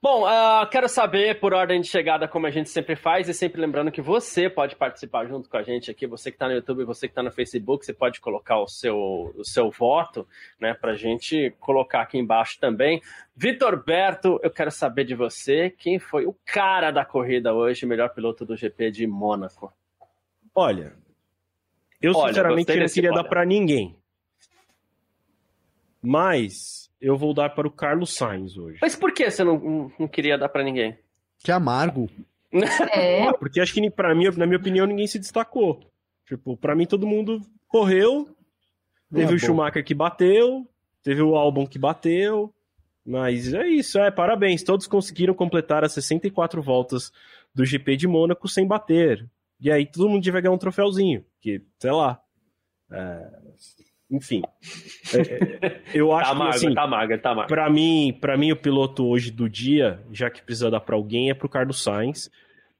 Bom, 0.08 0.24
ah, 0.24 0.64
quero 0.70 0.88
saber, 0.88 1.40
por 1.40 1.52
ordem 1.52 1.80
de 1.80 1.88
chegada, 1.88 2.28
como 2.28 2.46
a 2.46 2.50
gente 2.50 2.70
sempre 2.70 2.94
faz, 2.94 3.28
e 3.28 3.34
sempre 3.34 3.60
lembrando 3.60 3.90
que 3.90 4.00
você 4.00 4.48
pode 4.48 4.76
participar 4.76 5.26
junto 5.26 5.50
com 5.50 5.56
a 5.56 5.64
gente 5.64 5.90
aqui, 5.90 6.06
você 6.06 6.30
que 6.30 6.36
está 6.36 6.46
no 6.46 6.54
YouTube, 6.54 6.84
você 6.84 7.08
que 7.08 7.10
está 7.10 7.24
no 7.24 7.32
Facebook, 7.32 7.84
você 7.84 7.92
pode 7.92 8.20
colocar 8.20 8.60
o 8.60 8.68
seu, 8.68 9.34
o 9.36 9.44
seu 9.44 9.68
voto, 9.68 10.24
né, 10.60 10.74
pra 10.74 10.94
gente 10.94 11.52
colocar 11.58 12.02
aqui 12.02 12.18
embaixo 12.18 12.56
também. 12.60 13.02
Vitor 13.34 13.82
Berto, 13.82 14.38
eu 14.44 14.50
quero 14.52 14.70
saber 14.70 15.02
de 15.02 15.16
você, 15.16 15.70
quem 15.70 15.98
foi 15.98 16.24
o 16.24 16.36
cara 16.44 16.92
da 16.92 17.04
corrida 17.04 17.52
hoje, 17.52 17.84
melhor 17.84 18.10
piloto 18.10 18.44
do 18.46 18.56
GP 18.56 18.92
de 18.92 19.08
Mônaco? 19.08 19.72
Olha, 20.54 20.92
eu 22.00 22.12
Olha, 22.14 22.28
sinceramente 22.28 22.76
não 22.76 22.86
queria 22.86 23.10
olha. 23.10 23.22
dar 23.24 23.28
pra 23.28 23.44
ninguém. 23.44 23.96
Mas 26.00 26.85
eu 27.00 27.16
vou 27.16 27.32
dar 27.34 27.50
para 27.50 27.66
o 27.66 27.70
Carlos 27.70 28.14
Sainz 28.14 28.56
hoje. 28.56 28.78
Mas 28.80 28.96
por 28.96 29.12
que 29.12 29.30
você 29.30 29.42
não, 29.44 29.90
não- 29.98 30.08
queria 30.08 30.36
dar 30.38 30.48
pra 30.48 30.62
ninguém? 30.64 30.96
Que 31.38 31.52
amargo. 31.52 32.08
é, 32.92 33.32
porque 33.38 33.60
acho 33.60 33.72
que 33.74 33.90
pra 33.90 34.14
mim, 34.14 34.24
na 34.36 34.46
minha 34.46 34.58
opinião, 34.58 34.86
ninguém 34.86 35.06
se 35.06 35.18
destacou. 35.18 35.80
Tipo, 36.26 36.56
pra 36.56 36.74
mim 36.74 36.86
todo 36.86 37.06
mundo 37.06 37.40
correu. 37.68 38.28
Teve 39.12 39.24
Ah, 39.24 39.28
o 39.28 39.30
bom. 39.32 39.38
Schumacher 39.38 39.84
que 39.84 39.94
bateu, 39.94 40.66
teve 41.02 41.22
o 41.22 41.36
Albon 41.36 41.66
que 41.66 41.78
bateu. 41.78 42.52
Mas 43.04 43.54
é 43.54 43.66
isso, 43.68 43.98
é, 44.00 44.10
parabéns. 44.10 44.64
Todos 44.64 44.88
conseguiram 44.88 45.32
completar 45.34 45.84
as 45.84 45.92
64 45.92 46.60
voltas 46.60 47.12
do 47.54 47.64
GP 47.64 47.96
de 47.96 48.08
Mônaco 48.08 48.48
sem 48.48 48.66
bater. 48.66 49.24
E 49.60 49.70
aí 49.70 49.86
todo 49.86 50.08
mundo 50.08 50.22
devia 50.22 50.40
ganhar 50.40 50.52
um 50.54 50.58
troféuzinho, 50.58 51.24
que, 51.40 51.62
sei 51.78 51.92
lá. 51.92 52.20
é, 52.90 53.30
enfim. 54.10 54.42
É, 55.14 55.66
é, 55.66 55.82
eu 55.94 56.12
acho 56.12 56.30
Tá 56.30 56.36
que, 56.36 56.48
assim, 56.56 56.74
tá 56.74 56.86
magro, 56.86 57.18
tá 57.20 57.34
magro. 57.34 57.48
Pra 57.48 57.68
mim, 57.70 58.16
para 58.20 58.36
mim, 58.36 58.52
o 58.52 58.56
piloto 58.56 59.04
hoje 59.06 59.30
do 59.30 59.48
dia, 59.48 60.02
já 60.12 60.30
que 60.30 60.42
precisa 60.42 60.70
dar 60.70 60.80
pra 60.80 60.96
alguém, 60.96 61.30
é 61.30 61.34
pro 61.34 61.48
Carlos 61.48 61.82
Sainz. 61.82 62.30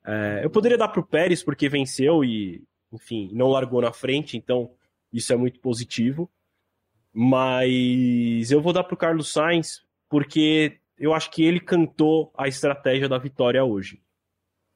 É, 0.05 0.41
eu 0.45 0.51
poderia 0.51 0.79
dar 0.79 0.89
pro 0.89 1.05
Pérez, 1.05 1.43
porque 1.43 1.69
venceu 1.69 2.23
e, 2.25 2.63
enfim, 2.93 3.29
não 3.33 3.49
largou 3.49 3.81
na 3.83 3.93
frente, 3.93 4.37
então 4.37 4.71
isso 5.13 5.33
é 5.33 5.37
muito 5.37 5.59
positivo. 5.61 6.31
Mas 7.13 8.51
eu 8.53 8.61
vou 8.61 8.73
dar 8.73 8.85
pro 8.85 8.97
Carlos 8.97 9.33
Sainz, 9.33 9.83
porque 10.09 10.79
eu 10.99 11.13
acho 11.15 11.31
que 11.31 11.43
ele 11.43 11.59
cantou 11.59 12.33
a 12.37 12.47
estratégia 12.47 13.09
da 13.09 13.19
vitória 13.19 13.65
hoje. 13.65 14.01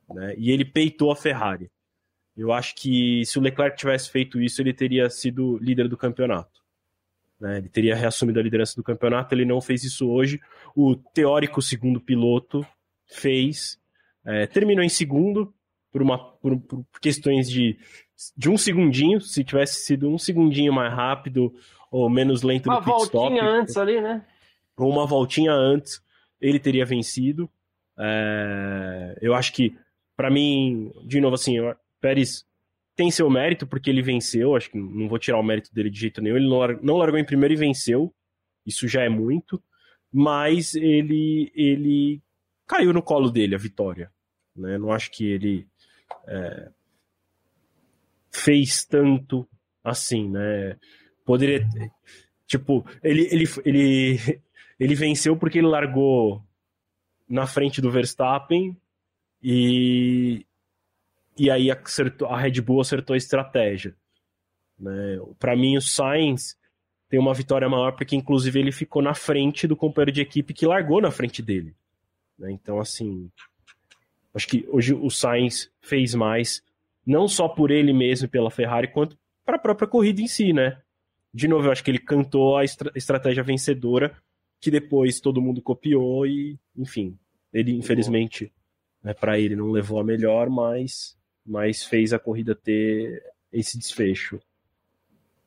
né? 0.08 0.34
E 0.36 0.50
ele 0.50 0.64
peitou 0.64 1.12
a 1.12 1.16
Ferrari. 1.16 1.70
Eu 2.40 2.52
acho 2.54 2.74
que 2.74 3.22
se 3.26 3.38
o 3.38 3.42
Leclerc 3.42 3.76
tivesse 3.76 4.10
feito 4.10 4.40
isso, 4.40 4.62
ele 4.62 4.72
teria 4.72 5.10
sido 5.10 5.58
líder 5.58 5.88
do 5.88 5.96
campeonato. 5.96 6.62
né? 7.38 7.58
Ele 7.58 7.68
teria 7.68 7.94
reassumido 7.94 8.40
a 8.40 8.42
liderança 8.42 8.74
do 8.74 8.82
campeonato, 8.82 9.34
ele 9.34 9.44
não 9.44 9.60
fez 9.60 9.84
isso 9.84 10.08
hoje. 10.08 10.40
O 10.74 10.96
teórico 10.96 11.60
segundo 11.60 12.00
piloto 12.00 12.66
fez, 13.06 13.78
é, 14.24 14.46
terminou 14.46 14.82
em 14.82 14.88
segundo 14.88 15.52
por, 15.92 16.00
uma, 16.00 16.18
por, 16.18 16.58
por 16.60 16.82
questões 16.98 17.50
de, 17.50 17.78
de 18.34 18.48
um 18.48 18.56
segundinho. 18.56 19.20
Se 19.20 19.44
tivesse 19.44 19.84
sido 19.84 20.08
um 20.08 20.16
segundinho 20.16 20.72
mais 20.72 20.94
rápido 20.94 21.54
ou 21.90 22.08
menos 22.08 22.40
lento 22.40 22.70
Uma 22.70 22.76
no 22.76 22.84
pit 22.84 23.02
stop, 23.02 23.12
voltinha 23.12 23.44
antes 23.44 23.76
ali, 23.76 24.00
né? 24.00 24.24
ou 24.78 24.90
uma 24.90 25.06
voltinha 25.06 25.52
antes, 25.52 26.02
ele 26.40 26.58
teria 26.58 26.86
vencido. 26.86 27.50
É, 27.98 29.18
eu 29.20 29.34
acho 29.34 29.52
que, 29.52 29.76
pra 30.16 30.30
mim, 30.30 30.90
de 31.04 31.20
novo, 31.20 31.34
assim, 31.34 31.60
o 31.60 31.76
Pérez 32.00 32.44
tem 32.96 33.10
seu 33.10 33.28
mérito 33.30 33.66
porque 33.66 33.88
ele 33.90 34.02
venceu. 34.02 34.56
Acho 34.56 34.70
que 34.70 34.78
não 34.78 35.08
vou 35.08 35.18
tirar 35.18 35.38
o 35.38 35.42
mérito 35.42 35.72
dele 35.72 35.90
de 35.90 35.98
jeito 36.00 36.20
nenhum. 36.20 36.36
Ele 36.36 36.48
não, 36.48 36.58
lar- 36.58 36.82
não 36.82 36.96
largou 36.96 37.18
em 37.18 37.24
primeiro 37.24 37.54
e 37.54 37.56
venceu. 37.56 38.14
Isso 38.66 38.86
já 38.88 39.02
é 39.02 39.08
muito. 39.08 39.62
Mas 40.12 40.74
ele, 40.74 41.52
ele 41.54 42.20
caiu 42.66 42.92
no 42.92 43.02
colo 43.02 43.30
dele 43.30 43.54
a 43.54 43.58
vitória. 43.58 44.10
Né? 44.56 44.76
Não 44.78 44.92
acho 44.92 45.10
que 45.10 45.24
ele 45.24 45.66
é, 46.26 46.70
fez 48.30 48.84
tanto 48.84 49.48
assim, 49.82 50.28
né? 50.28 50.76
Poderia. 51.24 51.66
Tipo, 52.46 52.84
ele, 53.02 53.28
ele, 53.30 53.44
ele, 53.64 54.40
ele 54.78 54.94
venceu 54.94 55.36
porque 55.36 55.58
ele 55.58 55.68
largou 55.68 56.44
na 57.28 57.46
frente 57.46 57.80
do 57.80 57.90
Verstappen 57.90 58.76
e, 59.42 60.44
e 61.44 61.50
aí 61.50 61.70
acertou, 61.70 62.28
a 62.28 62.38
Red 62.38 62.60
Bull 62.60 62.80
acertou 62.80 63.14
a 63.14 63.16
estratégia. 63.16 63.94
Né? 64.78 65.18
Para 65.38 65.56
mim, 65.56 65.76
o 65.76 65.80
Sainz 65.80 66.56
tem 67.08 67.18
uma 67.18 67.34
vitória 67.34 67.68
maior 67.68 67.92
porque, 67.92 68.14
inclusive, 68.14 68.58
ele 68.58 68.72
ficou 68.72 69.00
na 69.02 69.14
frente 69.14 69.66
do 69.66 69.76
companheiro 69.76 70.12
de 70.12 70.20
equipe 70.20 70.54
que 70.54 70.66
largou 70.66 71.00
na 71.00 71.10
frente 71.10 71.42
dele. 71.42 71.74
né? 72.38 72.50
Então, 72.52 72.78
assim, 72.78 73.30
acho 74.34 74.46
que 74.46 74.66
hoje 74.68 74.94
o 74.94 75.10
Sainz 75.10 75.70
fez 75.80 76.14
mais, 76.14 76.62
não 77.06 77.26
só 77.26 77.48
por 77.48 77.70
ele 77.70 77.92
mesmo 77.92 78.26
e 78.26 78.28
pela 78.28 78.50
Ferrari, 78.50 78.88
quanto 78.88 79.18
para 79.44 79.56
a 79.56 79.60
própria 79.60 79.88
corrida 79.88 80.20
em 80.20 80.28
si, 80.28 80.52
né? 80.52 80.80
De 81.32 81.48
novo, 81.48 81.66
eu 81.66 81.72
acho 81.72 81.82
que 81.82 81.90
ele 81.90 81.98
cantou 81.98 82.56
a 82.56 82.64
estra- 82.64 82.92
estratégia 82.94 83.42
vencedora 83.42 84.16
que 84.60 84.70
depois 84.70 85.20
todo 85.20 85.40
mundo 85.40 85.62
copiou 85.62 86.26
e, 86.26 86.58
enfim, 86.76 87.18
ele 87.52 87.72
infelizmente, 87.72 88.52
né, 89.02 89.14
para 89.14 89.38
ele 89.38 89.56
não 89.56 89.70
levou 89.70 89.98
a 89.98 90.04
melhor, 90.04 90.50
mas, 90.50 91.16
mas 91.50 91.82
fez 91.82 92.12
a 92.12 92.18
corrida 92.18 92.54
ter 92.54 93.20
esse 93.52 93.76
desfecho. 93.76 94.38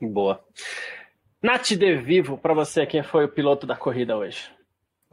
Boa. 0.02 0.44
Nath 1.42 1.70
De 1.70 1.96
Vivo, 1.96 2.38
pra 2.38 2.54
você, 2.54 2.86
quem 2.86 3.02
foi 3.02 3.24
o 3.24 3.30
piloto 3.30 3.66
da 3.66 3.78
corrida 3.78 4.18
hoje? 4.18 4.52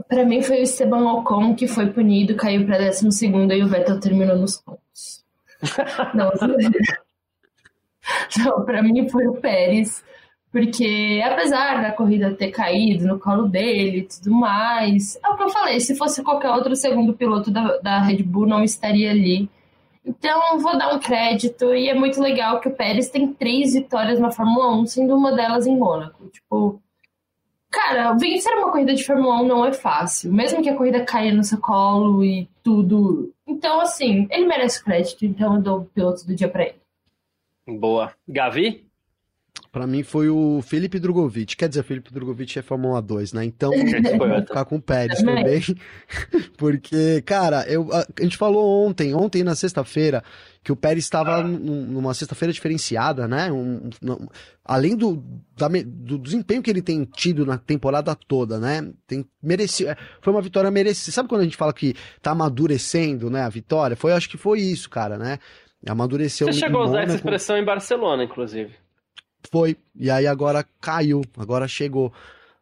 Pra 0.08 0.24
mim 0.24 0.42
foi 0.42 0.58
o 0.58 0.62
Esteban 0.62 1.12
Ocon 1.12 1.54
que 1.54 1.68
foi 1.68 1.90
punido, 1.90 2.34
caiu 2.34 2.66
pra 2.66 2.78
12 2.78 3.12
segundo 3.12 3.52
e 3.52 3.62
o 3.62 3.68
Vettel 3.68 4.00
terminou 4.00 4.36
nos 4.36 4.56
pontos. 4.56 5.24
Não, 6.14 6.32
não, 8.44 8.64
pra 8.64 8.82
mim 8.82 9.06
foi 9.10 9.26
o 9.26 9.34
Pérez, 9.34 10.02
porque 10.50 11.22
apesar 11.22 11.82
da 11.82 11.92
corrida 11.92 12.34
ter 12.34 12.50
caído 12.50 13.06
no 13.06 13.20
colo 13.20 13.46
dele 13.46 13.98
e 13.98 14.08
tudo 14.08 14.34
mais, 14.34 15.18
é 15.22 15.28
o 15.28 15.36
que 15.36 15.42
eu 15.42 15.50
falei, 15.50 15.78
se 15.80 15.94
fosse 15.96 16.24
qualquer 16.24 16.50
outro 16.50 16.74
segundo 16.74 17.12
piloto 17.12 17.50
da, 17.50 17.76
da 17.76 18.00
Red 18.00 18.22
Bull 18.22 18.46
não 18.46 18.64
estaria 18.64 19.10
ali. 19.10 19.50
Então, 20.04 20.58
vou 20.58 20.78
dar 20.78 20.94
um 20.94 20.98
crédito 20.98 21.74
e 21.74 21.88
é 21.88 21.94
muito 21.94 22.20
legal 22.20 22.60
que 22.60 22.68
o 22.68 22.74
Pérez 22.74 23.10
tem 23.10 23.32
três 23.32 23.74
vitórias 23.74 24.18
na 24.18 24.30
Fórmula 24.30 24.74
1, 24.76 24.86
sendo 24.86 25.14
uma 25.14 25.32
delas 25.32 25.66
em 25.66 25.76
Mônaco. 25.76 26.26
Tipo, 26.28 26.80
cara, 27.70 28.14
vencer 28.14 28.52
uma 28.54 28.70
corrida 28.70 28.94
de 28.94 29.04
Fórmula 29.04 29.42
1 29.42 29.46
não 29.46 29.64
é 29.64 29.72
fácil, 29.72 30.32
mesmo 30.32 30.62
que 30.62 30.70
a 30.70 30.76
corrida 30.76 31.04
caia 31.04 31.34
no 31.34 31.44
seu 31.44 31.58
colo 31.58 32.24
e 32.24 32.48
tudo. 32.62 33.32
Então, 33.46 33.80
assim, 33.80 34.26
ele 34.30 34.46
merece 34.46 34.82
crédito, 34.82 35.24
então 35.24 35.56
eu 35.56 35.62
dou 35.62 35.78
o 35.80 35.84
piloto 35.84 36.26
do 36.26 36.34
dia 36.34 36.48
pra 36.48 36.64
ele. 36.64 36.80
Boa. 37.78 38.12
Gavi? 38.26 38.89
Pra 39.72 39.86
mim 39.86 40.02
foi 40.02 40.28
o 40.28 40.60
Felipe 40.62 40.98
Drogovic. 40.98 41.56
Quer 41.56 41.68
dizer, 41.68 41.82
o 41.82 41.84
Felipe 41.84 42.12
Drogovic 42.12 42.58
é 42.58 42.62
Fórmula 42.62 43.00
2, 43.00 43.32
né? 43.32 43.44
Então, 43.44 43.70
vou 44.18 44.40
ficar 44.40 44.64
com 44.64 44.76
o 44.76 44.82
Pérez 44.82 45.22
também. 45.22 45.62
Porque, 46.58 47.22
cara, 47.22 47.64
eu, 47.68 47.88
a, 47.92 48.00
a 48.00 48.22
gente 48.22 48.36
falou 48.36 48.84
ontem, 48.84 49.14
ontem 49.14 49.44
na 49.44 49.54
sexta-feira, 49.54 50.24
que 50.64 50.72
o 50.72 50.76
Pérez 50.76 51.04
estava 51.04 51.40
numa 51.44 52.12
sexta-feira 52.14 52.52
diferenciada, 52.52 53.28
né? 53.28 53.52
Um, 53.52 53.90
um, 54.02 54.28
além 54.64 54.96
do, 54.96 55.22
da, 55.56 55.68
do 55.86 56.18
desempenho 56.18 56.62
que 56.62 56.70
ele 56.70 56.82
tem 56.82 57.04
tido 57.04 57.46
na 57.46 57.56
temporada 57.56 58.12
toda, 58.14 58.58
né? 58.58 58.90
Tem 59.06 59.24
merecido, 59.40 59.90
é, 59.90 59.96
foi 60.20 60.32
uma 60.32 60.42
vitória 60.42 60.68
merecida. 60.68 61.12
Sabe 61.12 61.28
quando 61.28 61.42
a 61.42 61.44
gente 61.44 61.56
fala 61.56 61.72
que 61.72 61.94
tá 62.20 62.32
amadurecendo, 62.32 63.30
né? 63.30 63.42
A 63.42 63.48
vitória? 63.48 63.96
Foi, 63.96 64.12
acho 64.12 64.28
que 64.28 64.36
foi 64.36 64.58
isso, 64.58 64.90
cara, 64.90 65.16
né? 65.16 65.38
Amadureceu. 65.88 66.48
Você 66.48 66.58
chegou 66.58 66.82
a 66.82 66.86
usar 66.86 67.02
essa 67.04 67.14
expressão 67.14 67.56
em 67.56 67.64
Barcelona, 67.64 68.24
inclusive. 68.24 68.72
Foi. 69.50 69.76
E 69.94 70.10
aí 70.10 70.26
agora 70.26 70.64
caiu, 70.80 71.22
agora 71.36 71.68
chegou. 71.68 72.12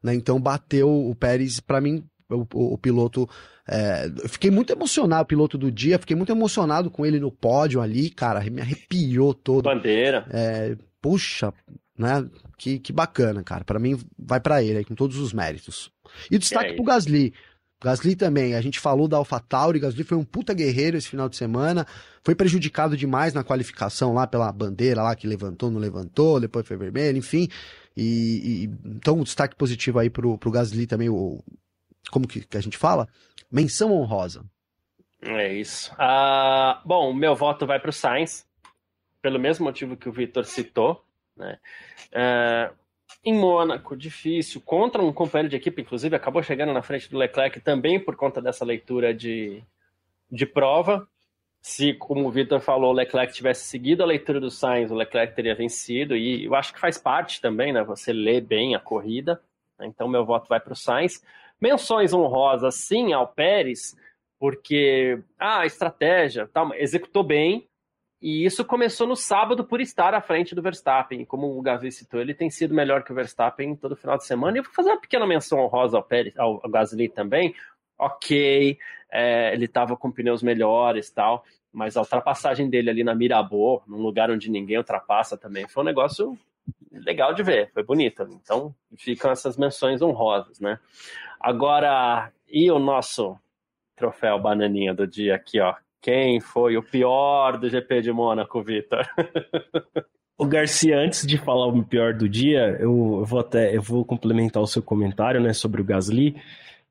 Né? 0.02 0.14
Então 0.14 0.40
bateu 0.40 0.88
o 0.88 1.14
Pérez, 1.14 1.60
para 1.60 1.80
mim, 1.80 2.04
o, 2.30 2.46
o, 2.54 2.74
o 2.74 2.78
piloto. 2.78 3.28
É, 3.66 4.10
fiquei 4.28 4.50
muito 4.50 4.72
emocionado, 4.72 5.22
o 5.22 5.26
piloto 5.26 5.58
do 5.58 5.70
dia, 5.70 5.98
fiquei 5.98 6.16
muito 6.16 6.32
emocionado 6.32 6.90
com 6.90 7.04
ele 7.04 7.20
no 7.20 7.30
pódio 7.30 7.82
ali, 7.82 8.08
cara, 8.08 8.40
me 8.50 8.62
arrepiou 8.62 9.34
todo. 9.34 9.64
Bandeira. 9.64 10.26
É, 10.30 10.74
puxa, 11.02 11.52
né? 11.96 12.26
Que, 12.56 12.78
que 12.78 12.92
bacana, 12.92 13.42
cara. 13.42 13.64
Para 13.64 13.78
mim, 13.78 13.98
vai 14.18 14.40
para 14.40 14.62
ele 14.62 14.78
aí, 14.78 14.84
com 14.84 14.94
todos 14.94 15.16
os 15.18 15.32
méritos. 15.32 15.92
E 16.30 16.38
destaque 16.38 16.70
é 16.70 16.74
pro 16.74 16.84
Gasly. 16.84 17.34
Gasly 17.80 18.16
também, 18.16 18.54
a 18.54 18.60
gente 18.60 18.80
falou 18.80 19.06
da 19.06 19.16
AlphaTauri, 19.16 19.78
Gasly 19.78 20.02
foi 20.02 20.18
um 20.18 20.24
puta 20.24 20.52
guerreiro 20.52 20.96
esse 20.96 21.08
final 21.08 21.28
de 21.28 21.36
semana, 21.36 21.86
foi 22.24 22.34
prejudicado 22.34 22.96
demais 22.96 23.32
na 23.32 23.44
qualificação 23.44 24.12
lá 24.12 24.26
pela 24.26 24.50
bandeira 24.50 25.02
lá 25.02 25.14
que 25.14 25.28
levantou, 25.28 25.70
não 25.70 25.78
levantou, 25.80 26.40
depois 26.40 26.66
foi 26.66 26.76
vermelho, 26.76 27.16
enfim. 27.16 27.48
E, 27.96 28.64
e 28.64 28.64
então 28.84 29.18
um 29.18 29.22
destaque 29.22 29.54
positivo 29.54 30.00
aí 30.00 30.10
pro, 30.10 30.36
pro 30.36 30.50
Gasly 30.50 30.86
também, 30.86 31.08
o, 31.08 31.40
como 32.10 32.26
que, 32.26 32.40
que 32.40 32.56
a 32.56 32.60
gente 32.60 32.76
fala? 32.76 33.08
Menção 33.50 33.92
honrosa. 33.92 34.44
É 35.22 35.52
isso. 35.52 35.92
Uh, 35.94 36.80
bom, 36.84 37.12
meu 37.12 37.34
voto 37.34 37.66
vai 37.66 37.78
pro 37.78 37.92
Sainz, 37.92 38.46
pelo 39.22 39.38
mesmo 39.38 39.64
motivo 39.64 39.96
que 39.96 40.08
o 40.08 40.12
Vitor 40.12 40.44
citou, 40.44 41.04
né? 41.36 41.58
Uh, 42.12 42.74
em 43.24 43.34
Mônaco, 43.34 43.96
difícil, 43.96 44.60
contra 44.60 45.02
um 45.02 45.12
companheiro 45.12 45.48
de 45.48 45.56
equipe, 45.56 45.82
inclusive 45.82 46.14
acabou 46.14 46.42
chegando 46.42 46.72
na 46.72 46.82
frente 46.82 47.10
do 47.10 47.18
Leclerc 47.18 47.60
também 47.60 47.98
por 47.98 48.16
conta 48.16 48.40
dessa 48.40 48.64
leitura 48.64 49.12
de, 49.12 49.62
de 50.30 50.46
prova. 50.46 51.08
Se, 51.60 51.92
como 51.94 52.26
o 52.26 52.30
Vitor 52.30 52.60
falou, 52.60 52.90
o 52.90 52.96
Leclerc 52.96 53.32
tivesse 53.32 53.66
seguido 53.66 54.02
a 54.02 54.06
leitura 54.06 54.40
do 54.40 54.50
Sainz, 54.50 54.90
o 54.90 54.94
Leclerc 54.94 55.34
teria 55.34 55.54
vencido, 55.54 56.16
e 56.16 56.44
eu 56.44 56.54
acho 56.54 56.72
que 56.72 56.80
faz 56.80 56.96
parte 56.96 57.40
também, 57.40 57.72
né? 57.72 57.82
Você 57.82 58.12
lê 58.12 58.40
bem 58.40 58.74
a 58.74 58.80
corrida. 58.80 59.40
Então, 59.80 60.08
meu 60.08 60.24
voto 60.24 60.48
vai 60.48 60.60
para 60.60 60.72
o 60.72 60.76
Sainz. 60.76 61.22
Menções 61.60 62.12
honrosas, 62.14 62.76
sim, 62.76 63.12
ao 63.12 63.26
Pérez, 63.26 63.96
porque 64.38 65.20
ah, 65.38 65.60
a 65.60 65.66
estratégia 65.66 66.46
tá, 66.46 66.70
executou 66.74 67.24
bem, 67.24 67.68
e 68.20 68.44
isso 68.44 68.64
começou 68.64 69.06
no 69.06 69.14
sábado 69.14 69.64
por 69.64 69.80
estar 69.80 70.12
à 70.12 70.20
frente 70.20 70.54
do 70.54 70.62
Verstappen. 70.62 71.24
Como 71.24 71.56
o 71.56 71.62
Gavi 71.62 71.92
citou, 71.92 72.20
ele 72.20 72.34
tem 72.34 72.50
sido 72.50 72.74
melhor 72.74 73.04
que 73.04 73.12
o 73.12 73.14
Verstappen 73.14 73.76
todo 73.76 73.94
final 73.94 74.18
de 74.18 74.26
semana. 74.26 74.56
E 74.56 74.60
eu 74.60 74.64
vou 74.64 74.72
fazer 74.72 74.90
uma 74.90 75.00
pequena 75.00 75.26
menção 75.26 75.60
honrosa 75.60 75.96
ao, 75.96 76.02
Pérez, 76.02 76.36
ao, 76.36 76.60
ao 76.64 76.70
Gasly 76.70 77.08
também. 77.08 77.54
Ok, 77.96 78.76
é, 79.10 79.52
ele 79.52 79.66
estava 79.66 79.96
com 79.96 80.10
pneus 80.10 80.42
melhores 80.42 81.10
tal, 81.10 81.44
mas 81.72 81.96
a 81.96 82.00
ultrapassagem 82.00 82.68
dele 82.68 82.90
ali 82.90 83.04
na 83.04 83.14
Mirabô, 83.14 83.82
num 83.86 83.98
lugar 83.98 84.30
onde 84.30 84.50
ninguém 84.50 84.78
ultrapassa 84.78 85.36
também, 85.36 85.68
foi 85.68 85.82
um 85.82 85.86
negócio 85.86 86.38
legal 86.92 87.32
de 87.32 87.42
ver, 87.42 87.70
foi 87.72 87.84
bonito. 87.84 88.22
Então 88.42 88.74
ficam 88.96 89.30
essas 89.30 89.56
menções 89.56 90.02
honrosas, 90.02 90.58
né? 90.58 90.78
Agora, 91.40 92.32
e 92.48 92.70
o 92.70 92.80
nosso 92.80 93.38
troféu 93.94 94.40
bananinha 94.40 94.92
do 94.92 95.06
dia 95.06 95.36
aqui, 95.36 95.60
ó? 95.60 95.74
Quem 96.00 96.40
foi 96.40 96.76
o 96.76 96.82
pior 96.82 97.58
do 97.58 97.68
GP 97.68 98.02
de 98.02 98.12
Mônaco, 98.12 98.62
Vitor? 98.62 99.06
O 100.40 100.46
Garcia, 100.46 100.96
antes 100.96 101.26
de 101.26 101.36
falar 101.36 101.66
o 101.66 101.84
pior 101.84 102.14
do 102.14 102.28
dia, 102.28 102.76
eu, 102.78 103.24
vou 103.24 103.40
até 103.40 103.76
eu 103.76 103.82
vou 103.82 104.04
complementar 104.04 104.62
o 104.62 104.68
seu 104.68 104.80
comentário, 104.80 105.40
né, 105.40 105.52
sobre 105.52 105.80
o 105.80 105.84
Gasly, 105.84 106.40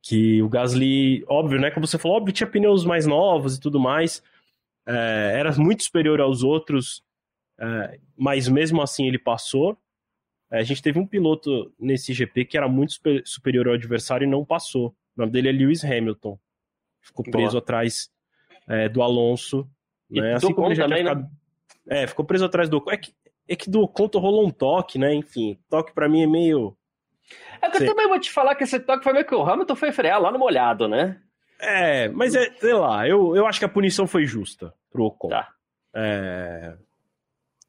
que 0.01 0.41
o 0.41 0.49
Gasly, 0.49 1.23
óbvio, 1.29 1.57
né, 1.57 1.71
como 1.71 1.87
você 1.87 1.97
falou, 1.97 2.17
óbvio, 2.17 2.33
tinha 2.33 2.45
pneus 2.45 2.83
mais 2.83 3.05
novos 3.05 3.55
e 3.55 3.59
tudo 3.61 3.79
mais, 3.79 4.21
é, 4.85 5.31
era 5.35 5.55
muito 5.57 5.83
superior 5.83 6.19
aos 6.19 6.43
outros, 6.43 7.01
é, 7.57 7.99
mas 8.17 8.49
mesmo 8.49 8.81
assim 8.81 9.07
ele 9.07 9.17
passou. 9.17 9.77
É, 10.51 10.59
a 10.59 10.63
gente 10.63 10.81
teve 10.81 10.99
um 10.99 11.07
piloto 11.07 11.73
nesse 11.79 12.13
GP 12.13 12.43
que 12.43 12.57
era 12.57 12.67
muito 12.67 12.95
superior 13.23 13.69
ao 13.69 13.75
adversário 13.75 14.25
e 14.25 14.29
não 14.29 14.43
passou. 14.43 14.89
O 15.15 15.21
nome 15.21 15.31
dele 15.31 15.47
é 15.47 15.51
Lewis 15.53 15.85
Hamilton. 15.85 16.37
Ficou 17.01 17.23
preso 17.23 17.51
Boa. 17.51 17.59
atrás 17.59 18.09
é, 18.67 18.89
do 18.89 19.01
Alonso. 19.01 19.67
Né? 20.09 20.35
Assim 20.35 20.53
como 20.53 20.67
ele 20.67 20.75
já 20.75 20.83
também, 20.83 21.03
ficado... 21.03 21.21
né? 21.21 21.29
É, 21.89 22.07
ficou 22.07 22.25
preso 22.25 22.45
atrás 22.45 22.69
do. 22.69 22.83
É 22.89 22.97
que, 22.97 23.13
é 23.47 23.55
que 23.55 23.69
do 23.69 23.87
conto 23.87 24.19
rolou 24.19 24.45
um 24.45 24.51
toque, 24.51 24.99
né? 24.99 25.13
Enfim, 25.13 25.57
toque 25.69 25.93
para 25.93 26.09
mim 26.09 26.23
é 26.23 26.27
meio. 26.27 26.75
É 27.61 27.69
que 27.69 27.83
eu 27.83 27.87
também 27.87 28.07
vou 28.07 28.19
te 28.19 28.31
falar 28.31 28.55
que 28.55 28.63
esse 28.63 28.79
toque 28.79 29.03
foi 29.03 29.13
meio 29.13 29.25
que 29.25 29.35
o 29.35 29.43
Hamilton 29.43 29.75
foi 29.75 29.91
frear 29.91 30.21
lá 30.21 30.31
no 30.31 30.39
molhado, 30.39 30.87
né? 30.87 31.21
É, 31.59 32.07
mas 32.09 32.35
é, 32.35 32.51
sei 32.57 32.73
lá, 32.73 33.07
eu, 33.07 33.35
eu 33.35 33.45
acho 33.47 33.59
que 33.59 33.65
a 33.65 33.69
punição 33.69 34.05
foi 34.05 34.25
justa 34.25 34.73
pro 34.91 35.05
Ocon. 35.05 35.29
Tá. 35.29 35.49
É, 35.93 36.77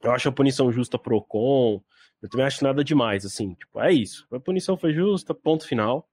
eu 0.03 0.13
acho 0.13 0.29
a 0.29 0.33
punição 0.33 0.71
justa 0.71 0.99
pro 0.99 1.17
Ocon. 1.17 1.83
Eu 2.21 2.29
também 2.29 2.47
acho 2.47 2.65
nada 2.65 2.83
demais, 2.83 3.25
assim, 3.25 3.55
tipo, 3.55 3.81
é 3.81 3.93
isso. 3.93 4.27
A 4.33 4.41
punição 4.41 4.77
foi 4.77 4.93
justa, 4.93 5.33
ponto 5.33 5.67
final. 5.67 6.07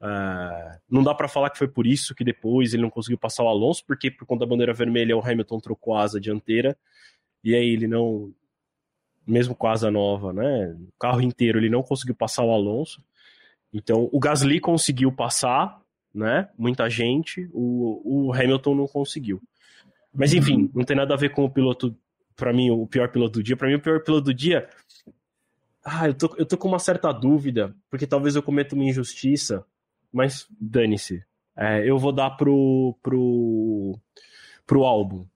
Uh, 0.00 0.78
não 0.90 1.02
dá 1.02 1.14
para 1.14 1.28
falar 1.28 1.48
que 1.48 1.58
foi 1.58 1.68
por 1.68 1.86
isso 1.86 2.14
que 2.14 2.22
depois 2.22 2.74
ele 2.74 2.82
não 2.82 2.90
conseguiu 2.90 3.18
passar 3.18 3.44
o 3.44 3.48
Alonso, 3.48 3.82
porque 3.86 4.10
por 4.10 4.26
conta 4.26 4.40
da 4.40 4.50
bandeira 4.50 4.72
vermelha 4.72 5.16
o 5.16 5.24
Hamilton 5.24 5.58
trocou 5.58 5.94
a 5.94 6.02
asa 6.02 6.20
dianteira 6.20 6.76
e 7.42 7.54
aí 7.54 7.70
ele 7.70 7.86
não, 7.86 8.32
mesmo 9.26 9.54
com 9.54 9.66
a 9.66 9.72
asa 9.72 9.90
nova, 9.90 10.32
né, 10.32 10.76
o 10.78 10.92
carro 10.98 11.22
inteiro 11.22 11.58
ele 11.58 11.70
não 11.70 11.82
conseguiu 11.82 12.14
passar 12.14 12.44
o 12.44 12.52
Alonso. 12.52 13.02
Então 13.72 14.08
o 14.12 14.18
Gasly 14.18 14.60
conseguiu 14.60 15.10
passar, 15.10 15.80
né, 16.14 16.48
muita 16.58 16.88
gente, 16.90 17.48
o, 17.52 18.26
o 18.28 18.32
Hamilton 18.34 18.74
não 18.74 18.86
conseguiu. 18.86 19.40
Mas 20.14 20.32
enfim, 20.34 20.70
não 20.74 20.84
tem 20.84 20.96
nada 20.96 21.14
a 21.14 21.16
ver 21.16 21.30
com 21.30 21.44
o 21.44 21.50
piloto, 21.50 21.96
para 22.34 22.52
mim 22.52 22.70
o 22.70 22.86
pior 22.86 23.10
piloto 23.10 23.38
do 23.38 23.42
dia. 23.42 23.56
Para 23.56 23.68
mim 23.68 23.74
o 23.74 23.80
pior 23.80 24.02
piloto 24.02 24.24
do 24.24 24.34
dia 24.34 24.68
ah, 25.86 26.08
eu 26.08 26.14
tô, 26.14 26.34
eu 26.36 26.44
tô 26.44 26.58
com 26.58 26.66
uma 26.66 26.80
certa 26.80 27.12
dúvida, 27.12 27.72
porque 27.88 28.08
talvez 28.08 28.34
eu 28.34 28.42
cometa 28.42 28.74
uma 28.74 28.82
injustiça, 28.82 29.64
mas 30.16 30.46
dane-se. 30.58 31.22
É, 31.54 31.86
eu 31.86 31.98
vou 31.98 32.10
dar 32.10 32.30
pro, 32.30 32.96
pro, 33.02 33.98
pro 34.66 34.84
álbum 34.84 35.26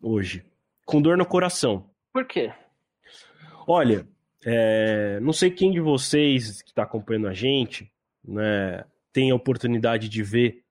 hoje. 0.00 0.44
Com 0.86 1.02
dor 1.02 1.16
no 1.16 1.26
coração. 1.26 1.90
Por 2.12 2.24
quê? 2.24 2.52
Olha, 3.66 4.06
é, 4.46 5.18
não 5.18 5.32
sei 5.32 5.50
quem 5.50 5.72
de 5.72 5.80
vocês 5.80 6.62
que 6.62 6.70
está 6.70 6.84
acompanhando 6.84 7.26
a 7.26 7.32
gente 7.32 7.90
né, 8.22 8.84
tem 9.12 9.32
a 9.32 9.34
oportunidade 9.34 10.08
de 10.08 10.22
ver 10.22 10.62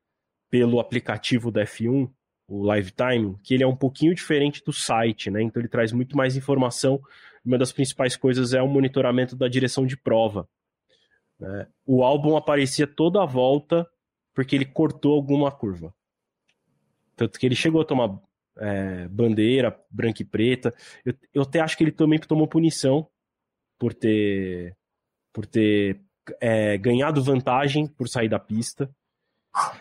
pelo 0.49 0.79
aplicativo 0.79 1.51
da 1.51 1.63
F1, 1.63 2.09
o 2.47 2.63
Live 2.63 2.91
Time, 2.91 3.35
que 3.43 3.53
ele 3.53 3.63
é 3.63 3.67
um 3.67 3.75
pouquinho 3.75 4.15
diferente 4.15 4.63
do 4.63 4.71
site, 4.71 5.29
né? 5.29 5.41
Então 5.41 5.61
ele 5.61 5.67
traz 5.67 5.91
muito 5.91 6.15
mais 6.15 6.37
informação. 6.37 7.01
Uma 7.43 7.57
das 7.57 7.73
principais 7.73 8.15
coisas 8.15 8.53
é 8.53 8.61
o 8.61 8.67
monitoramento 8.67 9.35
da 9.35 9.49
direção 9.49 9.85
de 9.85 9.97
prova. 9.97 10.47
Né? 11.43 11.67
O 11.85 12.03
álbum 12.03 12.37
aparecia 12.37 12.87
toda 12.87 13.21
a 13.21 13.25
volta 13.25 13.85
porque 14.33 14.55
ele 14.55 14.65
cortou 14.65 15.13
alguma 15.13 15.51
curva. 15.51 15.93
Tanto 17.17 17.37
que 17.37 17.45
ele 17.45 17.55
chegou 17.55 17.81
a 17.81 17.85
tomar 17.85 18.17
é, 18.57 19.07
bandeira 19.09 19.77
branca 19.91 20.21
e 20.21 20.25
preta. 20.25 20.73
Eu, 21.05 21.13
eu 21.33 21.41
até 21.41 21.59
acho 21.59 21.77
que 21.77 21.83
ele 21.83 21.91
também 21.91 22.17
tomou 22.19 22.47
punição 22.47 23.07
por 23.77 23.93
ter, 23.93 24.75
por 25.33 25.45
ter 25.45 26.01
é, 26.39 26.77
ganhado 26.77 27.21
vantagem 27.21 27.87
por 27.87 28.07
sair 28.07 28.29
da 28.29 28.39
pista. 28.39 28.89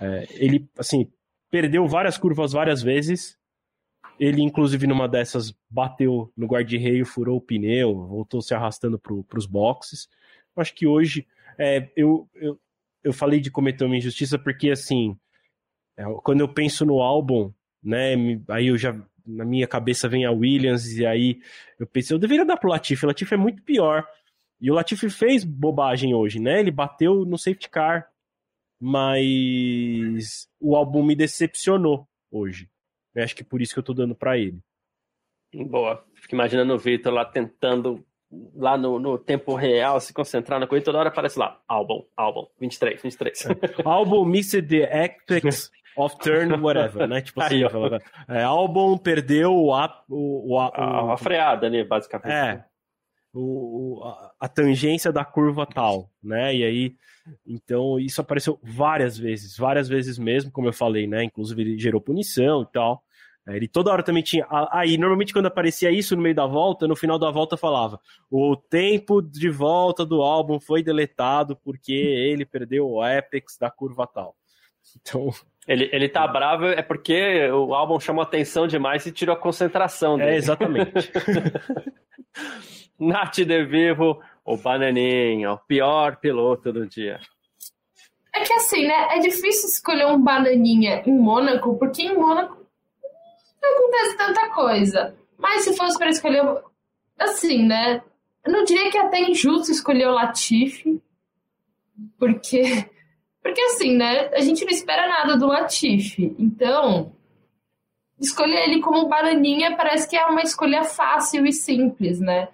É, 0.00 0.26
ele, 0.32 0.68
assim, 0.76 1.10
perdeu 1.48 1.86
várias 1.86 2.18
curvas 2.18 2.52
várias 2.52 2.82
vezes. 2.82 3.38
Ele, 4.18 4.42
inclusive, 4.42 4.86
numa 4.86 5.08
dessas, 5.08 5.54
bateu 5.70 6.30
no 6.36 6.46
guarda-reio, 6.46 7.06
furou 7.06 7.36
o 7.36 7.40
pneu, 7.40 7.94
voltou 8.06 8.42
se 8.42 8.52
arrastando 8.52 8.98
para 8.98 9.38
os 9.38 9.46
boxes. 9.46 10.08
Acho 10.56 10.74
que 10.74 10.86
hoje 10.86 11.26
é, 11.58 11.90
eu, 11.96 12.28
eu, 12.34 12.60
eu 13.02 13.12
falei 13.12 13.40
de 13.40 13.50
cometer 13.50 13.84
uma 13.84 13.96
injustiça 13.96 14.38
porque, 14.38 14.70
assim, 14.70 15.16
é, 15.96 16.04
quando 16.22 16.40
eu 16.40 16.48
penso 16.52 16.84
no 16.84 17.00
álbum, 17.00 17.52
né, 17.82 18.14
aí 18.48 18.68
eu 18.68 18.78
já 18.78 18.94
na 19.26 19.44
minha 19.44 19.66
cabeça 19.66 20.08
vem 20.08 20.24
a 20.24 20.32
Williams, 20.32 20.96
e 20.96 21.06
aí 21.06 21.40
eu 21.78 21.86
pensei, 21.86 22.14
eu 22.14 22.18
deveria 22.18 22.44
dar 22.44 22.56
pro 22.56 22.70
Latifi, 22.70 23.04
o 23.04 23.08
Latifi 23.08 23.34
é 23.34 23.36
muito 23.36 23.62
pior. 23.62 24.06
E 24.60 24.70
o 24.70 24.74
Latifi 24.74 25.10
fez 25.10 25.44
bobagem 25.44 26.14
hoje, 26.14 26.38
né? 26.38 26.60
Ele 26.60 26.70
bateu 26.70 27.24
no 27.24 27.36
safety 27.36 27.68
car, 27.68 28.08
mas 28.80 30.48
o 30.60 30.76
álbum 30.76 31.04
me 31.04 31.16
decepcionou 31.16 32.08
hoje. 32.30 32.70
Eu 33.14 33.24
acho 33.24 33.34
que 33.34 33.44
por 33.44 33.60
isso 33.60 33.74
que 33.74 33.80
eu 33.80 33.84
tô 33.84 33.92
dando 33.92 34.14
para 34.14 34.38
ele. 34.38 34.60
Boa. 35.52 36.04
Fico 36.14 36.34
imaginando 36.34 36.74
o 36.74 36.78
Victor 36.78 37.12
lá 37.12 37.24
tentando, 37.24 38.04
lá 38.54 38.76
no, 38.76 38.98
no, 38.98 39.18
tempo 39.18 39.54
real, 39.54 40.00
se 40.00 40.12
concentrar 40.12 40.58
na 40.58 40.66
coisa, 40.66 40.84
toda 40.84 40.98
hora 40.98 41.08
aparece 41.08 41.38
lá, 41.38 41.60
álbum, 41.68 42.04
álbum, 42.16 42.46
23, 42.60 43.02
23. 43.02 43.46
É. 43.46 43.54
álbum 43.84 44.24
Missed 44.24 44.66
the 44.68 44.84
Apex 44.84 45.70
of 45.96 46.16
Turn, 46.18 46.54
whatever, 46.60 47.06
né? 47.06 47.20
Tipo 47.20 47.42
assim, 47.42 47.62
é, 48.28 48.42
álbum 48.42 48.96
perdeu 48.96 49.54
o, 49.54 49.74
a, 49.74 50.02
o, 50.08 50.54
o, 50.54 50.58
a, 50.58 51.14
a 51.14 51.16
freada, 51.16 51.68
né, 51.68 51.84
basicamente. 51.84 52.32
É. 52.32 52.64
O, 53.34 54.00
a, 54.04 54.32
a 54.40 54.48
tangência 54.48 55.12
da 55.12 55.24
curva 55.24 55.66
tal, 55.66 56.10
né? 56.22 56.54
E 56.54 56.64
aí, 56.64 56.96
então, 57.46 57.98
isso 57.98 58.20
apareceu 58.20 58.58
várias 58.62 59.16
vezes, 59.16 59.56
várias 59.56 59.88
vezes 59.88 60.18
mesmo, 60.18 60.50
como 60.50 60.68
eu 60.68 60.72
falei, 60.72 61.06
né? 61.06 61.24
Inclusive, 61.24 61.62
ele 61.62 61.78
gerou 61.78 62.00
punição 62.00 62.62
e 62.62 62.66
tal. 62.72 63.02
É, 63.46 63.56
ele 63.56 63.66
toda 63.66 63.90
hora 63.90 64.02
também 64.02 64.22
tinha. 64.22 64.46
Aí, 64.70 64.96
normalmente, 64.96 65.32
quando 65.32 65.46
aparecia 65.46 65.90
isso 65.90 66.14
no 66.14 66.22
meio 66.22 66.34
da 66.34 66.46
volta, 66.46 66.86
no 66.86 66.94
final 66.94 67.18
da 67.18 67.30
volta 67.30 67.56
falava: 67.56 68.00
o 68.30 68.56
tempo 68.56 69.20
de 69.20 69.48
volta 69.50 70.04
do 70.04 70.22
álbum 70.22 70.60
foi 70.60 70.82
deletado 70.82 71.56
porque 71.56 71.92
ele 71.92 72.46
perdeu 72.46 72.88
o 72.88 73.02
Apex 73.02 73.56
da 73.58 73.70
curva 73.70 74.06
tal. 74.06 74.36
Então. 75.00 75.30
Ele, 75.66 75.88
ele 75.92 76.08
tá 76.08 76.26
bravo 76.26 76.66
é 76.66 76.82
porque 76.82 77.48
o 77.52 77.72
álbum 77.72 78.00
chamou 78.00 78.20
atenção 78.20 78.66
demais 78.66 79.06
e 79.06 79.12
tirou 79.12 79.32
a 79.32 79.38
concentração 79.38 80.18
dele. 80.18 80.32
É, 80.32 80.36
exatamente. 80.36 81.12
Nath 82.98 83.36
de 83.36 83.64
Vivo, 83.64 84.20
o 84.44 84.56
Bananinha, 84.56 85.52
o 85.52 85.58
pior 85.58 86.16
piloto 86.16 86.72
do 86.72 86.84
dia. 86.84 87.20
É 88.34 88.40
que 88.40 88.52
assim, 88.54 88.88
né? 88.88 89.16
É 89.16 89.18
difícil 89.20 89.68
escolher 89.68 90.06
um 90.06 90.20
Bananinha 90.20 91.02
em 91.06 91.16
Mônaco, 91.16 91.78
porque 91.78 92.02
em 92.02 92.16
Mônaco 92.16 92.61
não 93.62 93.76
acontece 93.76 94.16
tanta 94.16 94.48
coisa. 94.50 95.14
Mas 95.38 95.62
se 95.62 95.76
fosse 95.76 95.96
para 95.96 96.10
escolher, 96.10 96.42
assim, 97.18 97.64
né? 97.66 98.02
Eu 98.44 98.52
não 98.52 98.64
diria 98.64 98.90
que 98.90 98.98
é 98.98 99.02
até 99.02 99.20
injusto 99.20 99.70
escolher 99.70 100.08
o 100.08 100.14
Latifi, 100.14 101.00
porque, 102.18 102.88
porque 103.42 103.60
assim, 103.62 103.96
né? 103.96 104.28
A 104.34 104.40
gente 104.40 104.64
não 104.64 104.72
espera 104.72 105.08
nada 105.08 105.36
do 105.36 105.46
Latifi. 105.46 106.34
Então, 106.38 107.12
escolher 108.18 108.68
ele 108.68 108.80
como 108.80 109.08
bananinha 109.08 109.76
parece 109.76 110.08
que 110.08 110.16
é 110.16 110.26
uma 110.26 110.42
escolha 110.42 110.82
fácil 110.84 111.46
e 111.46 111.52
simples, 111.52 112.20
né? 112.20 112.48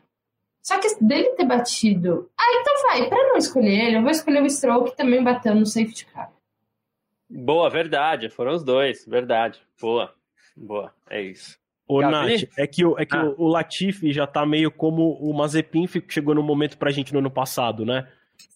Só 0.63 0.79
que 0.79 1.03
dele 1.03 1.31
ter 1.31 1.47
batido. 1.47 2.31
Ah, 2.39 2.61
então 2.61 2.75
vai, 2.89 3.09
para 3.09 3.29
não 3.29 3.37
escolher 3.37 3.87
ele, 3.87 3.97
eu 3.97 4.03
vou 4.03 4.11
escolher 4.11 4.43
o 4.43 4.51
Stroll 4.51 4.85
que 4.85 4.97
também 4.97 5.25
bateu 5.25 5.55
no 5.55 5.65
safety 5.65 6.05
car. 6.07 6.31
Boa, 7.31 7.71
verdade. 7.71 8.29
Foram 8.29 8.55
os 8.55 8.63
dois, 8.63 9.07
verdade. 9.07 9.61
Boa. 9.81 10.15
Boa, 10.59 10.93
é 11.09 11.23
isso. 11.23 11.57
Ô, 11.87 12.03
Nath, 12.03 12.45
é 12.59 12.67
que, 12.67 12.85
o, 12.85 12.99
é 12.99 13.07
que 13.07 13.17
ah. 13.17 13.25
o, 13.25 13.45
o 13.45 13.49
Latifi 13.49 14.13
já 14.13 14.27
tá 14.27 14.45
meio 14.45 14.71
como 14.71 15.13
o 15.15 15.33
Mazepin 15.33 15.89
chegou 16.07 16.35
no 16.35 16.43
momento 16.43 16.77
pra 16.77 16.91
gente 16.91 17.13
no 17.15 17.21
ano 17.21 17.31
passado, 17.31 17.87
né? 17.87 18.07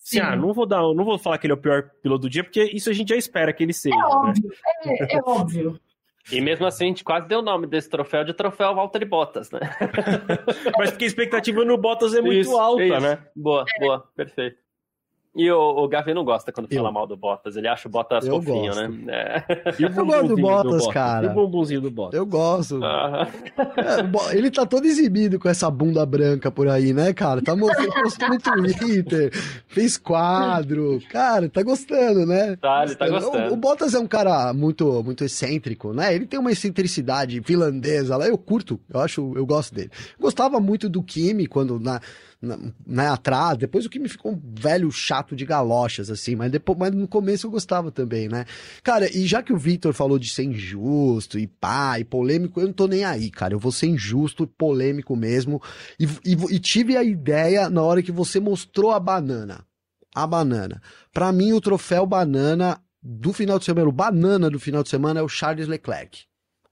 Sim. 0.03 0.20
Ah, 0.20 0.37
não 0.37 0.53
vou 0.53 0.66
dar, 0.66 0.83
não 0.83 1.05
vou 1.05 1.19
falar 1.19 1.39
que 1.39 1.47
ele 1.47 1.53
é 1.53 1.57
o 1.57 1.61
pior 1.61 1.91
piloto 2.03 2.23
do 2.23 2.31
dia, 2.31 2.45
porque 2.45 2.62
isso 2.65 2.91
a 2.91 2.93
gente 2.93 3.09
já 3.09 3.16
espera 3.16 3.53
que 3.53 3.62
ele 3.62 3.73
seja. 3.73 3.95
É 3.95 3.99
né? 3.99 4.05
óbvio, 4.05 4.49
né? 4.49 4.97
é, 5.01 5.16
é 5.16 5.20
óbvio. 5.24 5.81
E 6.31 6.41
mesmo 6.41 6.66
assim, 6.66 6.85
a 6.85 6.89
gente 6.89 7.03
quase 7.03 7.27
deu 7.27 7.41
o 7.41 7.43
nome 7.43 7.66
desse 7.66 7.89
troféu 7.89 8.23
de 8.23 8.33
troféu 8.33 8.74
Walter 8.74 9.05
Bottas, 9.07 9.51
né? 9.51 9.61
Mas 10.79 10.91
porque 10.91 11.05
a 11.05 11.09
expectativa 11.09 11.65
no 11.65 11.77
Bottas 11.77 12.15
é 12.15 12.20
muito 12.20 12.41
isso, 12.41 12.57
alta, 12.57 12.85
isso. 12.85 13.01
né? 13.01 13.19
Boa, 13.35 13.65
boa, 13.81 14.09
perfeito. 14.15 14.59
E 15.35 15.51
o, 15.51 15.59
o 15.59 15.89
Gavi 15.89 16.13
não 16.13 16.25
gosta 16.27 16.53
quando 16.53 16.69
fala 16.69 16.93
mal 16.93 17.07
do 17.07 17.17
Bottas, 17.17 17.57
ele 17.57 17.67
acha 17.67 17.89
o 17.89 17.91
Bottas 17.91 18.27
eu 18.27 18.35
fofinho, 18.35 18.67
gosto. 18.67 18.89
né? 18.89 19.45
É. 19.49 19.75
E 19.79 19.87
o 19.87 19.89
eu 19.89 20.05
gosto 20.05 20.29
do 20.29 20.37
Bottas, 20.37 20.85
do 20.85 20.91
cara. 20.91 21.27
E 21.27 21.31
o 21.31 21.33
bumbumzinho 21.33 21.81
do 21.81 21.91
Bottas. 21.91 22.19
Eu 22.19 22.27
gosto. 22.27 22.81
É, 22.85 24.37
ele 24.37 24.51
tá 24.51 24.67
todo 24.67 24.85
exibido 24.85 25.39
com 25.39 25.49
essa 25.49 25.71
bunda 25.71 26.05
branca 26.05 26.51
por 26.51 26.69
aí, 26.69 26.93
né, 26.93 27.15
cara? 27.15 27.41
Tá 27.41 27.57
mostrando 27.57 28.63
no 28.63 28.75
Twitter, 28.75 29.31
fez 29.69 29.97
quadro. 29.97 31.01
Cara, 31.11 31.49
tá 31.49 31.63
gostando, 31.63 32.27
né? 32.27 32.57
Tá, 32.57 32.85
ele 32.85 32.95
tá 32.95 33.09
gostando. 33.09 33.51
O, 33.51 33.55
o, 33.55 33.57
Bottas 33.57 33.95
é 33.95 33.99
um 33.99 34.07
cara 34.07 34.53
muito, 34.53 35.03
muito 35.03 35.25
excêntrico, 35.25 35.95
né? 35.95 36.15
Ele 36.15 36.27
tem 36.27 36.39
uma 36.39 36.53
excentricidade 36.53 37.41
finlandesa 37.43 38.19
lá, 38.19 38.29
eu 38.29 38.37
curto, 38.37 38.79
eu 38.93 39.01
acho, 39.01 39.33
eu 39.35 39.47
gosto 39.47 39.75
dele. 39.75 39.91
Gostava 40.21 40.61
muito 40.61 40.91
do 40.91 41.03
Kimi 41.03 41.47
quando 41.47 41.81
na 41.81 42.01
né, 42.43 43.09
atrás. 43.09 43.56
Depois 43.56 43.86
o 43.86 43.90
que 43.90 43.98
me 43.98 44.09
ficou 44.09 44.32
um 44.32 44.40
velho 44.59 44.90
chato 44.90 45.36
de 45.36 45.47
galochas, 45.47 46.10
assim, 46.10 46.35
mas 46.35 46.51
depois, 46.51 46.77
mas 46.78 46.93
no 46.93 47.06
começo 47.06 47.47
eu 47.47 47.51
gostava 47.51 47.93
também, 47.93 48.28
né? 48.28 48.44
Cara, 48.82 49.09
e 49.16 49.27
já 49.27 49.43
que 49.43 49.52
o 49.52 49.59
Victor 49.59 49.93
falou 49.94 50.19
de 50.19 50.28
ser 50.28 50.44
injusto 50.44 51.39
e 51.39 51.47
pá, 51.47 52.01
e 52.01 52.05
polêmico, 52.05 52.60
eu 52.60 52.66
não 52.66 52.73
tô 52.73 52.89
nem 52.89 53.05
aí, 53.05 53.31
cara. 53.31 53.55
Eu 53.55 53.59
vou 53.59 53.70
ser 53.70 53.86
injusto 53.86 54.43
e 54.44 54.47
polêmico 54.47 55.14
mesmo. 55.14 55.62
E, 55.98 56.05
e, 56.05 56.55
e 56.55 56.59
tive 56.59 56.97
a 56.97 57.05
ideia 57.05 57.70
na 57.70 57.82
hora 57.82 58.02
que 58.02 58.12
você 58.12 58.40
mostrou 58.40 58.90
a 58.90 58.98
banana. 58.98 59.64
A 60.14 60.27
banana. 60.27 60.82
Para 61.12 61.32
mim, 61.32 61.52
o 61.52 61.60
troféu 61.60 62.05
banana 62.05 62.78
do 63.02 63.32
final 63.32 63.59
de 63.59 63.64
semana, 63.64 63.89
o 63.89 63.93
banana 63.93 64.51
do 64.51 64.60
final 64.60 64.82
de 64.82 64.89
semana 64.89 65.20
é 65.20 65.23
o 65.23 65.28
Charles 65.28 65.66
Leclerc. 65.66 66.24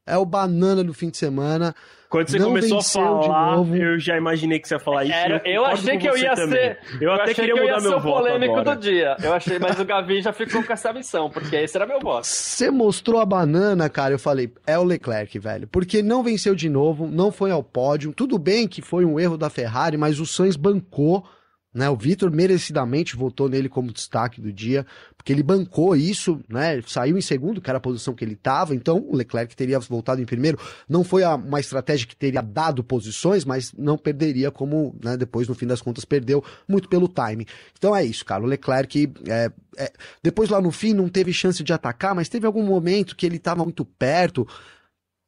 É 0.07 0.17
o 0.17 0.25
banana 0.25 0.83
do 0.83 0.95
fim 0.95 1.11
de 1.11 1.17
semana. 1.17 1.75
Quando 2.11 2.29
você 2.29 2.41
começou 2.41 2.79
a 2.79 2.83
falar, 2.83 3.77
eu 3.77 3.97
já 4.01 4.17
imaginei 4.17 4.59
que 4.59 4.67
você 4.67 4.75
ia 4.75 4.81
falar 4.81 5.05
isso. 5.05 5.15
Era, 5.15 5.41
eu, 5.45 5.53
eu 5.53 5.65
achei 5.65 5.97
que 5.97 6.09
eu 6.09 6.17
ia 6.17 6.35
também. 6.35 6.59
ser. 6.59 6.79
Eu, 7.01 7.03
eu 7.03 7.13
até 7.13 7.33
queria 7.33 7.55
que 7.55 7.61
mudar 7.61 7.81
meu 7.81 8.01
voto. 8.01 8.17
polêmico 8.17 8.59
agora. 8.59 8.75
do 8.75 8.83
dia. 8.83 9.17
Eu 9.23 9.33
achei, 9.33 9.61
mas 9.61 9.79
o 9.79 9.85
Gavi 9.85 10.21
já 10.21 10.33
ficou 10.33 10.65
com 10.65 10.73
essa 10.73 10.93
missão, 10.93 11.31
porque 11.31 11.55
esse 11.55 11.77
era 11.77 11.87
meu 11.87 12.01
voto. 12.01 12.27
Você 12.27 12.69
mostrou 12.69 13.21
a 13.21 13.25
banana, 13.25 13.89
cara. 13.89 14.13
Eu 14.13 14.19
falei, 14.19 14.53
é 14.67 14.77
o 14.77 14.83
Leclerc, 14.83 15.39
velho. 15.39 15.69
Porque 15.69 16.03
não 16.03 16.25
venceu 16.25 16.53
de 16.57 16.69
novo, 16.69 17.07
não 17.07 17.31
foi 17.31 17.53
ao 17.53 17.63
pódio. 17.63 18.13
Tudo 18.13 18.39
bem 18.39 18.67
que 18.67 18.83
foi 18.83 19.05
um 19.05 19.21
erro 19.21 19.39
da 19.39 19.49
Ferrari, 19.49 19.97
mas 19.97 20.19
o 20.19 20.27
Sainz 20.27 20.57
bancou 20.57 21.25
né, 21.73 21.89
o 21.89 21.97
Vitor 21.97 22.33
merecidamente 22.33 23.15
votou 23.15 23.49
nele 23.49 23.69
como 23.69 23.93
destaque 23.93 24.41
do 24.41 24.53
dia, 24.53 24.85
porque 25.17 25.33
ele 25.33 25.43
bancou 25.43 25.95
isso, 25.95 26.41
né? 26.49 26.83
Saiu 26.85 27.17
em 27.17 27.21
segundo, 27.21 27.61
que 27.61 27.71
era 27.71 27.79
a 27.79 27.81
posição 27.81 28.13
que 28.13 28.25
ele 28.25 28.33
estava, 28.33 28.75
então 28.75 28.99
o 29.09 29.15
Leclerc 29.15 29.55
teria 29.55 29.79
voltado 29.79 30.21
em 30.21 30.25
primeiro. 30.25 30.59
Não 30.89 31.05
foi 31.05 31.23
uma 31.25 31.61
estratégia 31.61 32.09
que 32.09 32.17
teria 32.17 32.43
dado 32.43 32.83
posições, 32.83 33.45
mas 33.45 33.73
não 33.73 33.97
perderia 33.97 34.51
como, 34.51 34.97
né, 35.03 35.17
depois 35.17 35.47
no 35.47 35.55
fim 35.55 35.67
das 35.67 35.81
contas 35.81 36.05
perdeu, 36.05 36.45
muito 36.67 36.89
pelo 36.89 37.07
time. 37.07 37.47
Então 37.79 37.95
é 37.95 38.05
isso, 38.05 38.25
cara. 38.25 38.43
O 38.43 38.47
Leclerc, 38.47 39.13
é, 39.29 39.53
é, 39.79 39.93
depois 40.21 40.51
lá 40.51 40.61
no 40.61 40.73
fim 40.73 40.93
não 40.93 41.09
teve 41.09 41.33
chance 41.33 41.63
de 41.63 41.73
atacar, 41.73 42.17
mas 42.17 42.29
teve 42.29 42.47
algum 42.47 42.65
momento 42.65 43.15
que 43.15 43.25
ele 43.25 43.37
estava 43.37 43.63
muito 43.63 43.85
perto. 43.85 44.45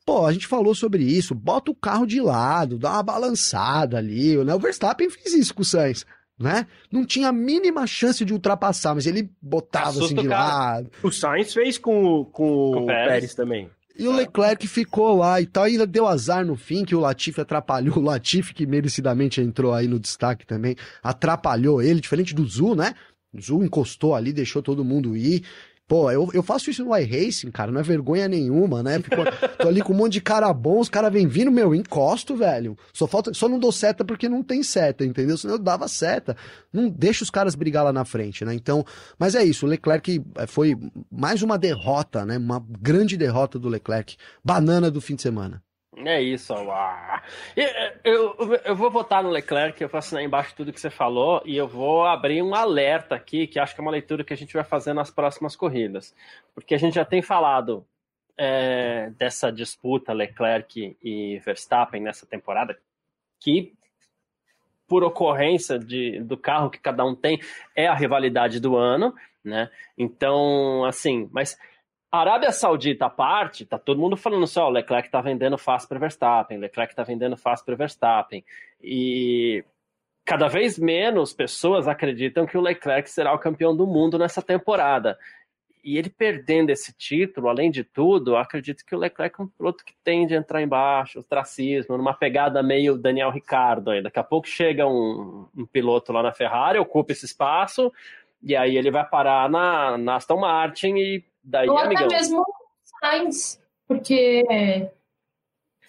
Pô, 0.05 0.27
a 0.27 0.33
gente 0.33 0.49
falou 0.49 0.75
sobre 0.75 1.05
isso. 1.05 1.37
Bota 1.37 1.71
o 1.71 1.77
carro 1.77 2.05
de 2.05 2.21
lado, 2.21 2.79
dá 2.79 2.95
uma 2.95 3.03
balançada 3.05 3.99
ali. 3.99 4.37
Né? 4.45 4.53
O 4.53 4.59
Verstappen 4.59 5.09
fez 5.09 5.33
isso 5.35 5.55
com 5.55 5.63
o 5.63 5.65
Sainz 5.65 6.05
né? 6.43 6.67
Não 6.91 7.07
tinha 7.07 7.29
a 7.29 7.33
mínima 7.33 7.87
chance 7.87 8.25
de 8.25 8.33
ultrapassar, 8.33 8.95
mas 8.95 9.07
ele 9.07 9.31
botava 9.41 9.91
Assusta 9.91 10.07
assim 10.07 10.15
de 10.17 10.29
lado. 10.29 10.91
O 11.03 11.11
Sainz 11.11 11.55
fez 11.55 11.79
com, 11.79 12.25
com, 12.25 12.73
com 12.73 12.83
o 12.83 12.87
Pérez. 12.87 13.09
Pérez 13.09 13.35
também. 13.35 13.71
E 13.99 14.09
o 14.09 14.13
Leclerc 14.13 14.67
ficou 14.67 15.17
lá 15.17 15.41
e 15.41 15.47
tal, 15.47 15.65
ainda 15.65 15.87
deu 15.87 16.07
azar 16.07 16.45
no 16.45 16.57
fim, 16.57 16.85
que 16.85 16.95
o 16.95 17.01
Latifi 17.01 17.41
atrapalhou. 17.41 17.99
O 18.03 18.05
Latifi, 18.05 18.55
que 18.55 18.67
merecidamente 18.67 19.41
entrou 19.41 19.73
aí 19.73 19.87
no 19.87 20.01
destaque 20.01 20.47
também, 20.47 20.75
atrapalhou 21.03 21.81
ele, 21.81 22.01
diferente 22.01 22.35
do 22.35 22.47
Zu, 22.47 22.75
né? 22.75 22.95
O 23.33 23.41
Zu 23.41 23.63
encostou 23.63 24.15
ali, 24.15 24.33
deixou 24.33 24.63
todo 24.63 24.85
mundo 24.85 25.17
ir. 25.17 25.45
Pô, 25.89 26.11
eu, 26.11 26.31
eu 26.33 26.43
faço 26.43 26.71
isso 26.71 26.85
no 26.85 26.97
iRacing, 26.97 27.51
cara, 27.51 27.71
não 27.71 27.81
é 27.81 27.83
vergonha 27.83 28.27
nenhuma, 28.27 28.83
né? 28.83 28.99
Fico, 29.01 29.17
tô 29.59 29.69
ali 29.69 29.83
com 29.83 29.93
um 29.93 29.97
monte 29.97 30.15
de 30.15 30.21
cara 30.21 30.53
bom, 30.53 30.81
os 30.81 30.89
caras 30.89 31.13
vêm 31.13 31.27
vindo, 31.27 31.51
meu, 31.51 31.75
encosto, 31.75 32.35
velho. 32.35 32.77
Só 32.93 33.07
falta, 33.07 33.35
só 33.35 33.49
não 33.49 33.59
dou 33.59 33.71
seta 33.71 34.05
porque 34.05 34.29
não 34.29 34.43
tem 34.43 34.63
seta, 34.63 35.05
entendeu? 35.05 35.37
Senão 35.37 35.57
eu 35.57 35.59
dava 35.59 35.89
seta. 35.89 36.37
Não 36.73 36.89
deixa 36.89 37.25
os 37.25 37.31
caras 37.31 37.55
brigar 37.55 37.85
lá 37.85 37.93
na 37.93 38.05
frente, 38.05 38.45
né? 38.45 38.55
Então, 38.55 38.85
mas 39.19 39.35
é 39.35 39.45
isso, 39.45 39.67
o 39.67 39.69
Leclerc 39.69 40.23
foi 40.47 40.77
mais 41.11 41.43
uma 41.43 41.59
derrota, 41.59 42.25
né? 42.25 42.39
Uma 42.39 42.65
grande 42.81 43.17
derrota 43.17 43.59
do 43.59 43.69
Leclerc. 43.69 44.17
Banana 44.43 44.91
do 44.91 45.01
fim 45.01 45.15
de 45.15 45.23
semana. 45.23 45.63
É 45.95 46.23
isso, 46.23 46.55
eu, 47.55 47.67
eu, 48.03 48.55
eu 48.65 48.75
vou 48.75 48.91
votar 48.91 49.23
no 49.23 49.29
Leclerc, 49.29 49.81
eu 49.81 49.91
vou 49.91 49.99
assinar 49.99 50.23
embaixo 50.23 50.55
tudo 50.57 50.73
que 50.73 50.81
você 50.81 50.89
falou 50.89 51.43
e 51.45 51.55
eu 51.55 51.69
vou 51.69 52.07
abrir 52.07 52.43
um 52.43 52.55
alerta 52.55 53.15
aqui, 53.15 53.47
que 53.47 53.59
acho 53.59 53.75
que 53.75 53.81
é 53.81 53.85
uma 53.85 53.91
leitura 53.91 54.25
que 54.25 54.33
a 54.33 54.37
gente 54.37 54.55
vai 54.55 54.65
fazer 54.65 54.95
nas 54.95 55.11
próximas 55.11 55.55
corridas. 55.55 56.15
Porque 56.55 56.75
a 56.75 56.79
gente 56.79 56.95
já 56.95 57.05
tem 57.05 57.21
falado 57.21 57.87
é, 58.39 59.11
dessa 59.19 59.53
disputa 59.53 60.15
Leclerc 60.15 60.97
e 61.03 61.39
Verstappen 61.45 62.01
nessa 62.01 62.25
temporada, 62.25 62.79
que 63.39 63.75
por 64.89 65.05
ocorrência 65.05 65.79
de, 65.79 66.21
do 66.21 66.37
carro 66.37 66.71
que 66.71 66.79
cada 66.79 67.05
um 67.05 67.15
tem, 67.15 67.41
é 67.75 67.87
a 67.87 67.95
rivalidade 67.95 68.61
do 68.61 68.77
ano, 68.77 69.15
né? 69.43 69.71
Então, 69.97 70.85
assim, 70.85 71.29
mas 71.33 71.59
Arábia 72.13 72.53
Saudita 72.53 73.07
à 73.07 73.11
parte, 73.11 73.65
tá 73.65 73.79
todo 73.79 73.99
mundo 73.99 74.19
falando 74.19 74.45
assim, 74.45 74.61
o 74.61 74.69
Leclerc 74.69 75.09
tá 75.09 75.23
vendendo 75.23 75.57
fácil 75.57 75.89
para 75.89 75.99
Verstappen, 75.99 76.59
Leclerc 76.59 76.95
tá 76.95 77.03
vendendo 77.03 77.39
fácil 77.39 77.65
para 77.65 77.75
Verstappen. 77.75 78.45
E 78.83 79.65
cada 80.23 80.47
vez 80.47 80.79
menos 80.79 81.33
pessoas 81.33 81.89
acreditam 81.89 82.45
que 82.45 82.59
o 82.59 82.61
Leclerc 82.61 83.09
será 83.09 83.33
o 83.33 83.39
campeão 83.39 83.75
do 83.75 83.87
mundo 83.87 84.19
nessa 84.19 84.43
temporada. 84.43 85.19
E 85.83 85.97
ele 85.97 86.11
perdendo 86.11 86.69
esse 86.69 86.93
título, 86.93 87.49
além 87.49 87.71
de 87.71 87.83
tudo, 87.83 88.37
acredito 88.37 88.85
que 88.85 88.95
o 88.95 88.99
Leclerc 88.99 89.41
é 89.41 89.45
um 89.45 89.49
piloto 89.49 89.83
que 89.83 89.95
tende 90.05 90.35
a 90.35 90.39
entrar 90.39 90.61
embaixo, 90.61 91.21
o 91.21 91.25
tracismo, 91.25 91.97
numa 91.97 92.13
pegada 92.13 92.63
meio 92.63 92.99
Daniel 92.99 93.31
Ricardo. 93.31 94.03
Daqui 94.03 94.19
a 94.19 94.23
pouco 94.23 94.47
chega 94.47 94.87
um, 94.87 95.49
um 95.57 95.65
piloto 95.65 96.13
lá 96.13 96.23
na 96.23 96.31
Ferrari, 96.31 96.79
ocupa 96.79 97.13
esse 97.13 97.25
espaço, 97.25 97.91
e 98.43 98.55
aí 98.55 98.77
ele 98.77 98.91
vai 98.91 99.09
parar 99.09 99.49
na, 99.49 99.97
na 99.97 100.17
Aston 100.17 100.39
Martin 100.39 100.97
e 100.97 101.32
Daí, 101.45 101.69
ou 101.69 101.79
amigão. 101.79 102.07
até 102.07 102.15
mesmo 102.15 102.41
o 102.41 102.45
Sainz, 103.01 103.61
porque, 103.89 104.45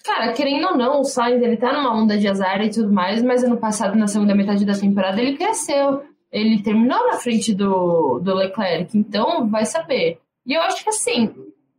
cara, 0.04 0.34
querendo 0.34 0.68
ou 0.68 0.78
não, 0.78 1.02
o 1.02 1.06
Sainz 1.06 1.42
ele 1.42 1.58
tá 1.58 1.72
numa 1.72 1.96
onda 1.96 2.18
de 2.18 2.28
azar 2.28 2.62
e 2.62 2.70
tudo 2.70 2.92
mais, 2.92 3.22
mas 3.22 3.44
ano 3.44 3.58
passado, 3.58 3.96
na 3.96 4.08
segunda 4.08 4.36
metade 4.36 4.66
da 4.66 4.74
temporada, 4.74 5.22
ele 5.22 5.38
cresceu. 5.38 6.04
Ele 6.32 6.64
terminou 6.64 7.08
na 7.08 7.18
frente 7.18 7.54
do, 7.54 8.20
do 8.20 8.34
Leclerc, 8.34 8.98
então 8.98 9.48
vai 9.48 9.66
saber. 9.66 10.20
E 10.46 10.54
eu 10.54 10.62
acho 10.64 10.84
que 10.84 10.90
assim, 10.90 11.32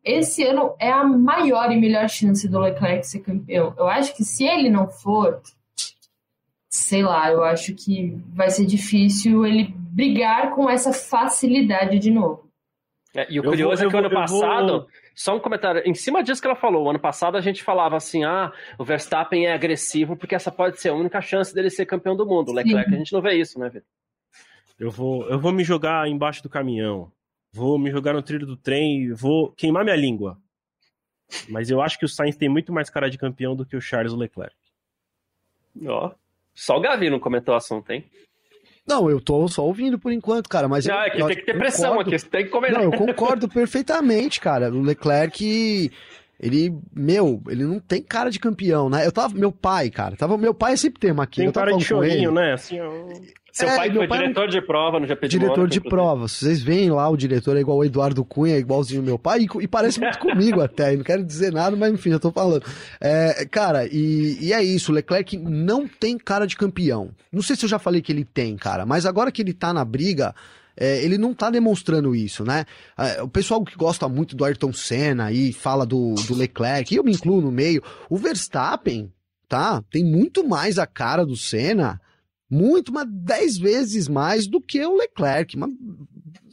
esse 0.05 0.45
ano 0.45 0.75
é 0.79 0.91
a 0.93 1.03
maior 1.03 1.73
e 1.73 1.81
melhor 1.81 2.09
chance 2.09 2.47
do 2.47 2.61
Leclerc 2.61 3.07
ser 3.07 3.21
campeão. 3.21 3.75
Eu 3.77 3.89
acho 3.89 4.15
que 4.15 4.23
se 4.23 4.45
ele 4.45 4.69
não 4.69 4.87
for, 4.87 5.41
sei 6.69 7.03
lá, 7.03 7.33
eu 7.33 7.43
acho 7.43 7.75
que 7.75 8.17
vai 8.35 8.51
ser 8.51 8.67
difícil 8.67 9.47
ele 9.47 9.75
brigar 9.77 10.55
com 10.55 10.69
essa 10.69 10.93
facilidade 10.93 11.99
de 11.99 12.11
novo. 12.11 12.44
É, 13.15 13.27
e 13.31 13.39
o 13.39 13.45
eu 13.45 13.51
curioso 13.51 13.77
vou, 13.77 13.87
é 13.87 13.91
que 13.91 13.97
o 13.97 13.99
ano 13.99 14.11
passado, 14.11 14.73
vou... 14.73 14.89
só 15.15 15.37
um 15.37 15.41
comentário, 15.41 15.83
em 15.87 15.95
cima 15.95 16.23
disso 16.23 16.41
que 16.41 16.49
ela 16.49 16.57
falou, 16.57 16.85
o 16.85 16.91
ano 16.91 16.99
passado 16.99 17.37
a 17.37 17.41
gente 17.41 17.63
falava 17.63 17.97
assim, 17.97 18.25
ah, 18.25 18.53
o 18.77 18.85
Verstappen 18.85 19.47
é 19.47 19.53
agressivo 19.53 20.17
porque 20.17 20.35
essa 20.35 20.51
pode 20.51 20.81
ser 20.81 20.89
a 20.89 20.95
única 20.95 21.21
chance 21.21 21.55
dele 21.55 21.71
ser 21.71 21.87
campeão 21.87 22.17
do 22.17 22.27
mundo. 22.27 22.51
O 22.51 22.55
Leclerc, 22.55 22.91
Sim. 22.91 22.95
a 22.97 22.99
gente 22.99 23.13
não 23.13 23.23
vê 23.23 23.35
isso, 23.35 23.59
né, 23.59 23.69
Vitor? 23.69 23.89
Eu 24.79 24.91
vou, 24.91 25.29
eu 25.29 25.39
vou 25.39 25.53
me 25.53 25.63
jogar 25.63 26.09
embaixo 26.09 26.43
do 26.43 26.49
caminhão, 26.49 27.13
vou 27.53 27.79
me 27.79 27.91
jogar 27.91 28.13
no 28.13 28.23
trilho 28.23 28.47
do 28.47 28.57
trem, 28.57 29.13
vou 29.13 29.53
queimar 29.53 29.85
minha 29.85 29.97
língua. 29.97 30.37
Mas 31.49 31.71
eu 31.71 31.81
acho 31.81 31.99
que 31.99 32.05
o 32.05 32.09
Sainz 32.09 32.37
tem 32.37 32.49
muito 32.49 32.73
mais 32.73 32.91
cara 32.91 33.09
de 33.09 33.17
campeão 33.17 33.55
do 33.55 33.65
que 33.65 33.77
o 33.77 33.81
Charles 33.81 34.13
Leclerc. 34.13 34.57
Ó, 35.87 36.13
só 36.53 36.77
o 36.77 36.81
Gavi 36.81 37.11
não 37.11 37.21
comentou 37.21 37.55
o 37.55 37.57
assunto, 37.57 37.91
hein? 37.91 38.05
Não, 38.87 39.09
eu 39.09 39.21
tô 39.21 39.49
só 39.49 39.65
ouvindo 39.65 39.99
por 39.99 40.13
enquanto, 40.13 40.49
cara, 40.49 40.69
mas... 40.69 40.85
Já, 40.85 40.95
eu, 40.95 41.01
é 41.07 41.11
que 41.11 41.27
tem 41.27 41.37
que 41.37 41.47
ter 41.47 41.59
pressão 41.59 41.99
aqui, 41.99 42.19
você 42.19 42.27
tem 42.27 42.45
que 42.45 42.51
comentar. 42.51 42.83
Não, 42.83 42.93
eu 42.93 42.99
concordo 42.99 43.49
perfeitamente, 43.49 44.41
cara. 44.41 44.71
O 44.71 44.83
Leclerc, 44.83 45.91
ele, 46.39 46.77
meu, 46.95 47.43
ele 47.49 47.65
não 47.65 47.81
tem 47.81 48.03
cara 48.03 48.31
de 48.31 48.39
campeão, 48.39 48.91
né? 48.91 49.07
Eu 49.07 49.13
tava, 49.13 49.35
meu 49.35 49.51
pai, 49.51 49.89
cara, 49.89 50.17
tava, 50.17 50.37
meu 50.37 50.53
pai 50.53 50.75
é 50.75 50.77
sempre 50.77 51.01
tema 51.01 51.23
aqui. 51.23 51.41
Tem 51.41 51.51
cara 51.51 51.75
de 51.75 51.85
chorinho, 51.85 52.31
né? 52.31 52.53
Assim, 52.53 52.77
eu... 52.77 53.09
Seu 53.55 53.69
é, 53.69 53.77
pai 53.77 53.93
foi 53.93 54.09
diretor 54.09 54.49
de 54.49 54.61
prova 54.61 54.99
no 54.99 55.07
GP 55.07 55.29
de 55.29 55.39
Diretor 55.39 55.69
de 55.69 55.81
prova. 55.81 56.27
Vocês 56.27 56.61
veem 56.61 56.91
lá, 56.91 57.09
o 57.09 57.17
diretor 57.17 57.57
é 57.57 57.61
igual 57.61 57.79
o 57.79 57.85
Eduardo 57.85 58.25
Cunha, 58.25 58.57
é 58.57 58.59
igualzinho 58.59 59.01
meu 59.01 59.17
pai, 59.17 59.43
e, 59.43 59.63
e 59.63 59.69
parece 59.69 60.01
muito 60.01 60.19
comigo 60.19 60.61
até. 60.61 60.97
Não 60.97 61.05
quero 61.05 61.25
dizer 61.25 61.53
nada, 61.53 61.77
mas 61.77 61.95
enfim, 61.95 62.11
já 62.11 62.19
tô 62.19 62.33
falando. 62.33 62.65
É, 63.01 63.47
cara, 63.47 63.87
e, 63.87 64.39
e 64.41 64.53
é 64.53 64.61
isso, 64.61 64.91
o 64.91 64.95
Leclerc 64.97 65.39
não 65.39 65.87
tem 65.87 66.19
cara 66.19 66.49
de 66.49 66.57
campeão. 66.57 67.11
Não 67.31 67.43
sei 67.43 67.55
se 67.55 67.65
eu 67.65 67.69
já 67.69 67.79
falei 67.79 68.03
que 68.03 68.11
ele 68.11 68.25
tem, 68.25 68.57
cara, 68.57 68.85
mas 68.85 69.07
agora 69.07 69.31
que 69.31 69.41
ele 69.41 69.53
tá 69.53 69.73
na 69.73 69.85
briga, 69.85 70.35
é, 70.77 71.05
ele 71.05 71.17
não 71.17 71.33
tá 71.33 71.49
demonstrando 71.49 72.13
isso, 72.13 72.45
né? 72.45 72.65
É, 72.99 73.23
o 73.23 73.29
pessoal 73.29 73.63
que 73.63 73.77
gosta 73.77 74.09
muito 74.09 74.35
do 74.35 74.45
Ayrton 74.45 74.73
Senna 74.73 75.31
e 75.31 75.53
fala 75.53 75.87
do, 75.87 76.17
do 76.27 76.35
Leclerc, 76.35 76.93
e 76.93 76.97
eu 76.97 77.05
me 77.05 77.13
incluo 77.13 77.41
no 77.41 77.53
meio, 77.53 77.81
o 78.11 78.17
Verstappen, 78.17 79.13
tá? 79.49 79.81
Tem 79.93 80.05
muito 80.05 80.45
mais 80.45 80.77
a 80.77 80.89
cara 80.89 81.25
do 81.25 81.37
Senna 81.37 82.01
muito, 82.55 82.93
mas 82.93 83.07
dez 83.09 83.59
vezes 83.59 84.09
mais 84.09 84.47
do 84.47 84.61
que 84.61 84.85
o 84.85 84.97
Leclerc, 84.97 85.57
uma, 85.57 85.69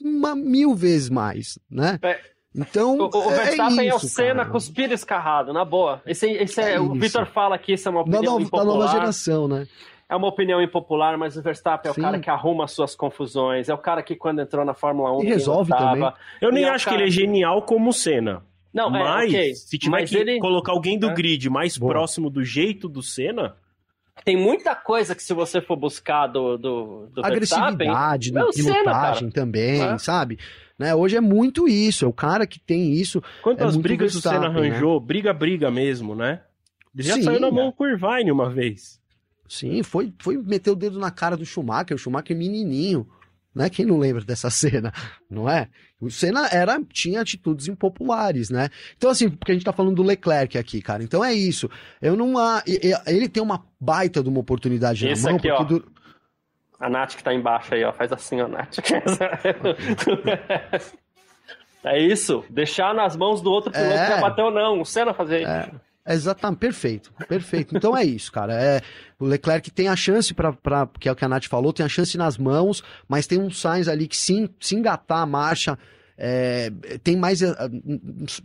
uma 0.04 0.36
mil 0.36 0.74
vezes 0.74 1.10
mais, 1.10 1.60
né? 1.70 2.00
É. 2.02 2.20
Então, 2.54 2.98
o, 2.98 3.10
o 3.10 3.32
é 3.32 3.46
Verstappen 3.46 3.80
é, 3.80 3.88
isso, 3.88 3.94
é 3.94 3.96
o 3.96 4.10
Senna 4.10 4.46
cuspir 4.46 4.92
escarrado, 4.92 5.54
na 5.54 5.64
boa. 5.64 6.02
Esse, 6.06 6.30
esse 6.32 6.60
é, 6.60 6.74
é 6.74 6.80
o 6.82 6.94
Vitor 6.94 7.26
fala 7.26 7.58
que 7.58 7.74
isso 7.74 7.88
é 7.88 7.92
uma 7.92 8.02
opinião 8.02 8.36
da, 8.36 8.42
impopular. 8.42 8.66
Da 8.66 8.74
nova 8.74 8.88
geração, 8.92 9.48
né? 9.48 9.68
É 10.10 10.16
uma 10.16 10.28
opinião 10.28 10.62
impopular, 10.62 11.18
mas 11.18 11.38
o 11.38 11.42
Verstappen 11.42 11.88
é 11.88 11.92
o 11.92 11.96
Sim. 11.96 12.02
cara 12.02 12.20
que 12.20 12.30
arruma 12.30 12.68
suas 12.68 12.94
confusões, 12.94 13.70
é 13.70 13.74
o 13.74 13.78
cara 13.78 14.04
que 14.04 14.14
quando 14.14 14.42
entrou 14.42 14.66
na 14.66 14.74
Fórmula 14.74 15.18
1 15.18 15.24
e 15.24 15.28
resolve 15.28 15.72
também. 15.72 16.12
Eu 16.42 16.52
nem 16.52 16.66
é 16.66 16.70
acho 16.70 16.84
cara... 16.84 16.98
que 16.98 17.04
ele 17.04 17.10
é 17.10 17.12
genial 17.12 17.62
como 17.62 17.92
o 17.92 17.94
Senna. 17.94 18.44
Não, 18.74 18.90
mas 18.90 19.34
é, 19.34 19.38
okay. 19.38 19.56
se 19.56 19.78
tiver 19.78 19.92
mas 19.92 20.10
que 20.10 20.18
ele... 20.18 20.40
colocar 20.40 20.74
alguém 20.74 21.00
do 21.00 21.10
é. 21.10 21.14
grid 21.14 21.50
mais 21.50 21.78
Boa. 21.78 21.94
próximo 21.94 22.30
do 22.30 22.44
jeito 22.44 22.90
do 22.90 23.02
Senna, 23.02 23.56
tem 24.24 24.38
muita 24.38 24.76
coisa 24.76 25.16
que 25.16 25.24
se 25.24 25.34
você 25.34 25.62
for 25.62 25.76
buscar 25.76 26.28
do, 26.28 26.58
do, 26.58 27.08
do 27.08 27.26
Agressividade, 27.26 28.32
do, 28.32 28.50
de 28.52 28.64
pilotagem 28.64 29.30
também, 29.30 29.82
é? 29.82 29.98
sabe? 29.98 30.38
Né? 30.78 30.94
Hoje 30.94 31.16
é 31.16 31.22
muito 31.22 31.68
isso, 31.68 32.06
é 32.06 32.08
o 32.08 32.14
cara 32.14 32.46
que 32.46 32.60
tem 32.60 32.94
isso. 32.94 33.22
Quantas 33.42 33.76
é 33.76 33.80
brigas 33.80 34.16
o 34.16 34.22
Senna 34.22 34.42
né? 34.42 34.48
arranjou? 34.48 35.00
Né? 35.00 35.06
Briga, 35.06 35.34
briga 35.34 35.72
mesmo, 35.72 36.16
né? 36.16 36.42
Ele 36.94 37.08
já 37.08 37.16
Sim, 37.16 37.24
saiu 37.24 37.40
na 37.40 37.52
mão 37.52 37.72
com 37.72 37.84
o 37.84 37.88
Irvine 37.88 38.32
uma 38.32 38.50
vez. 38.50 39.00
Sim, 39.48 39.84
foi, 39.84 40.14
foi 40.20 40.38
meter 40.38 40.72
o 40.72 40.76
dedo 40.76 41.00
na 41.00 41.12
cara 41.12 41.36
do 41.36 41.46
Schumacher, 41.46 41.96
o 41.96 42.00
Schumacher 42.00 42.36
menininho. 42.36 43.08
Né? 43.54 43.70
Quem 43.70 43.86
não 43.86 43.98
lembra 43.98 44.24
dessa 44.24 44.50
cena, 44.52 44.94
não 45.30 45.50
é? 45.50 45.68
O 46.00 46.10
Senna 46.10 46.48
era, 46.52 46.82
tinha 46.92 47.22
atitudes 47.22 47.68
impopulares, 47.68 48.50
né? 48.50 48.70
Então, 48.98 49.10
assim, 49.10 49.30
porque 49.30 49.52
a 49.52 49.56
gente 49.56 49.66
tá 49.66 49.72
falando 49.72 49.96
do 49.96 50.04
Leclerc 50.04 50.58
aqui, 50.58 50.82
cara. 50.82 51.04
Então 51.04 51.24
é 51.24 51.32
isso. 51.34 51.70
Eu 52.02 52.16
não. 52.16 52.34
Ele 53.06 53.30
tem 53.30 53.44
uma 53.44 53.64
baita 53.80 54.24
de 54.24 54.30
uma 54.30 54.40
oportunidade 54.40 55.08
Esse 55.08 55.24
na 55.24 55.30
mão, 55.30 55.38
aqui, 55.38 55.50
porque. 55.50 55.66
Do... 55.66 55.92
A 56.80 56.90
Nath 56.90 57.16
que 57.16 57.24
tá 57.24 57.32
embaixo 57.32 57.76
aí, 57.76 57.84
ó. 57.84 57.94
Faz 57.94 58.12
assim, 58.12 58.42
ó, 58.42 58.48
Nath. 58.48 58.80
é 61.84 62.00
isso. 62.00 62.44
Deixar 62.50 62.96
nas 62.96 63.16
mãos 63.16 63.40
do 63.40 63.52
outro 63.52 63.72
piloto 63.72 63.94
é. 63.94 64.16
que 64.16 64.22
bateu, 64.22 64.50
não. 64.50 64.82
O 64.82 64.86
Senna 64.86 65.14
fazer 65.14 65.44
é. 65.44 65.70
Exatamente, 66.08 66.60
perfeito, 66.60 67.14
perfeito. 67.28 67.78
Então 67.78 67.96
é 67.96 68.04
isso, 68.04 68.32
cara. 68.32 68.54
É, 68.54 68.82
o 69.20 69.26
Leclerc 69.26 69.70
tem 69.70 69.88
a 69.88 69.96
chance 69.96 70.34
para, 70.34 70.88
que 71.00 71.08
é 71.08 71.12
o 71.12 71.16
que 71.16 71.24
a 71.24 71.30
Nath 71.30 71.46
falou, 71.46 71.72
tem 71.72 71.86
a 71.86 71.90
chance 71.90 72.18
nas 72.18 72.38
mãos, 72.38 72.84
mas 73.08 73.28
tem 73.28 73.40
um 73.40 73.52
Sainz 73.52 73.88
ali 73.88 74.08
que 74.08 74.18
sim, 74.18 74.50
se 74.60 74.76
engatar 74.76 75.20
a 75.20 75.26
marcha, 75.26 75.78
é, 76.18 76.72
tem 77.04 77.16
mais, 77.16 77.42
é, 77.42 77.54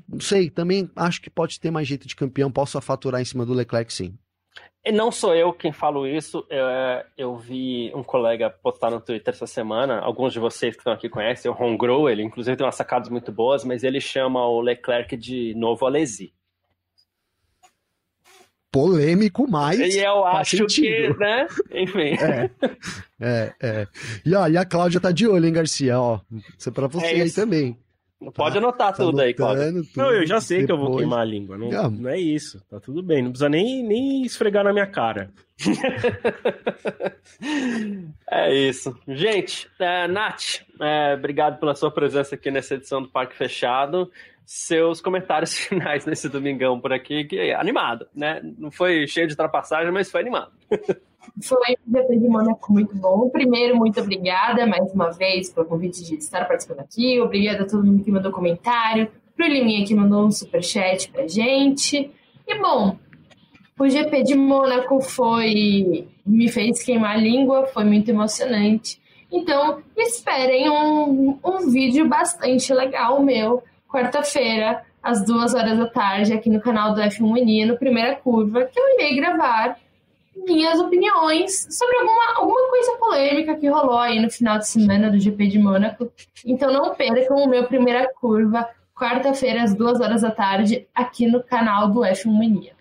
não 0.09 0.20
sei, 0.20 0.51
também 0.51 0.91
acho 0.95 1.20
que 1.20 1.31
pode 1.31 1.59
ter 1.59 1.70
mais 1.70 1.89
jeito 1.89 2.07
de 2.07 2.15
campeão, 2.15 2.51
possa 2.51 2.81
faturar 2.81 3.20
em 3.20 3.24
cima 3.24 3.47
do 3.47 3.55
Leclerc 3.55 3.93
sim. 3.93 4.15
E 4.85 4.93
não 4.93 5.11
sou 5.11 5.35
eu 5.35 5.53
quem 5.53 5.73
falo 5.73 6.07
isso, 6.07 6.47
eu, 6.49 6.66
é, 6.66 7.07
eu, 7.16 7.37
vi 7.37 7.91
um 7.95 8.05
colega 8.05 8.49
postar 8.49 8.91
no 8.91 9.01
Twitter 9.01 9.35
essa 9.35 9.47
semana, 9.47 9.99
alguns 9.99 10.33
de 10.33 10.39
vocês 10.39 10.74
que 10.74 10.81
estão 10.81 10.93
aqui 10.93 11.09
conhecem, 11.09 11.51
o 11.51 11.55
Ron 11.55 11.77
Grow, 11.77 12.09
ele 12.09 12.23
inclusive 12.23 12.57
tem 12.57 12.65
umas 12.65 12.77
sacadas 12.77 13.09
muito 13.09 13.33
boas, 13.33 13.65
mas 13.65 13.83
ele 13.83 14.01
chama 14.01 14.47
o 14.47 14.61
Leclerc 14.61 15.16
de 15.16 15.55
novo 15.57 15.85
Alesi 15.87 16.33
polêmico, 18.77 19.51
mas. 19.51 19.94
E 19.94 20.01
eu 20.01 20.23
acho 20.27 20.59
sentido. 20.59 21.15
que, 21.15 21.19
né? 21.19 21.47
Enfim. 21.73 22.16
É, 23.19 23.55
é, 23.62 23.66
é. 23.66 23.86
E, 24.27 24.35
ó, 24.35 24.47
e 24.47 24.59
a 24.59 24.65
Cláudia 24.66 25.01
tá 25.01 25.11
de 25.11 25.27
olho, 25.27 25.47
hein, 25.47 25.53
Garcia? 25.53 25.98
Ó, 25.98 26.20
isso 26.59 26.69
é 26.69 26.73
pra 26.73 26.86
você 26.86 27.07
é 27.07 27.23
aí 27.23 27.31
também. 27.31 27.74
Pode 28.35 28.53
tá, 28.53 28.59
anotar 28.59 28.89
tá 28.89 29.05
tudo 29.05 29.23
aí, 29.23 29.32
Cláudia. 29.32 29.73
Não, 29.97 30.12
eu 30.12 30.27
já 30.27 30.39
sei 30.39 30.61
depois. 30.61 30.66
que 30.66 30.85
eu 30.85 30.86
vou 30.86 30.98
queimar 30.98 31.20
a 31.20 31.24
língua. 31.24 31.57
Não, 31.57 31.70
não. 31.70 31.90
não, 31.90 32.11
é 32.11 32.20
isso. 32.20 32.62
Tá 32.69 32.78
tudo 32.78 33.03
bem. 33.03 33.23
Não 33.23 33.31
precisa 33.31 33.48
nem, 33.48 33.82
nem 33.82 34.23
esfregar 34.23 34.65
na 34.65 34.73
minha 34.74 34.86
cara. 34.86 35.31
é 38.31 38.55
isso. 38.55 38.94
Gente, 39.09 39.66
é, 39.78 40.07
Nath, 40.07 40.61
é, 40.78 41.15
obrigado 41.15 41.59
pela 41.59 41.74
sua 41.74 41.90
presença 41.90 42.35
aqui 42.35 42.51
nessa 42.51 42.74
edição 42.74 43.01
do 43.01 43.09
Parque 43.09 43.35
Fechado 43.35 44.11
seus 44.47 45.01
comentários 45.01 45.52
finais 45.59 46.06
nesse 46.06 46.28
domingão 46.28 46.81
por 46.81 46.93
aqui, 46.93 47.24
que 47.24 47.36
é 47.36 47.55
animado, 47.55 48.06
né? 48.14 48.40
Não 48.56 48.70
foi 48.70 49.06
cheio 49.09 49.27
de 49.27 49.32
ultrapassagem, 49.32 49.93
mas 49.93 50.09
foi 50.09 50.20
animado. 50.20 50.52
Foi 51.43 51.77
um 51.86 51.93
GP 51.93 52.16
de 52.16 52.28
Mônaco 52.28 52.73
muito 52.73 52.94
bom. 52.94 53.28
Primeiro, 53.28 53.77
muito 53.77 54.01
obrigada 54.01 54.64
mais 54.64 54.93
uma 54.93 55.10
vez 55.10 55.52
pelo 55.52 55.66
convite 55.66 56.05
de 56.05 56.14
estar 56.14 56.44
participando 56.47 56.81
aqui. 56.81 57.20
Obrigada 57.20 57.64
a 57.64 57.66
todo 57.66 57.85
mundo 57.85 58.05
que 58.05 58.12
mandou 58.12 58.31
comentário. 58.31 59.10
Pro 59.35 59.44
Liminha 59.44 59.85
que 59.85 59.94
mandou 59.94 60.24
um 60.24 60.31
superchat 60.31 61.10
pra 61.10 61.27
gente. 61.27 62.10
E 62.47 62.59
bom, 62.60 62.97
o 63.78 63.89
GP 63.89 64.23
de 64.23 64.35
Mônaco 64.36 65.01
foi. 65.01 66.06
me 66.24 66.48
fez 66.48 66.82
queimar 66.82 67.16
a 67.16 67.20
língua, 67.20 67.66
foi 67.66 67.85
muito 67.85 68.09
emocionante. 68.09 69.01
Então, 69.31 69.82
esperem 69.97 70.70
um, 70.70 71.36
um 71.44 71.70
vídeo 71.70 72.09
bastante 72.09 72.73
legal 72.73 73.20
meu 73.20 73.62
quarta-feira, 73.89 74.83
às 75.03 75.25
duas 75.25 75.55
horas 75.55 75.79
da 75.79 75.87
tarde, 75.87 76.33
aqui 76.33 76.51
no 76.51 76.61
canal 76.61 76.95
do 76.95 77.01
F1 77.01 77.33
Menino, 77.33 77.79
primeira 77.79 78.17
curva, 78.17 78.65
que 78.65 78.79
eu 78.79 78.95
irei 78.95 79.17
gravar 79.17 79.77
minhas 80.45 80.79
opiniões 80.79 81.67
sobre 81.71 81.97
alguma, 81.97 82.35
alguma 82.37 82.69
coisa 82.69 82.97
polêmica 82.99 83.55
que 83.55 83.69
rolou 83.69 83.99
aí 83.99 84.21
no 84.21 84.31
final 84.31 84.59
de 84.59 84.69
semana 84.69 85.11
do 85.11 85.19
GP 85.19 85.47
de 85.47 85.59
Mônaco. 85.59 86.13
Então 86.45 86.73
não 86.73 86.95
percam 86.95 87.39
o 87.39 87.49
meu 87.49 87.65
primeira 87.65 88.13
curva 88.21 88.69
quarta-feira, 88.95 89.63
às 89.63 89.75
duas 89.75 90.01
horas 90.01 90.23
da 90.23 90.31
tarde, 90.31 90.87
aqui 90.95 91.27
no 91.27 91.43
canal 91.43 91.89
do 91.89 92.01
F1 92.01 92.33
Mania. 92.33 92.76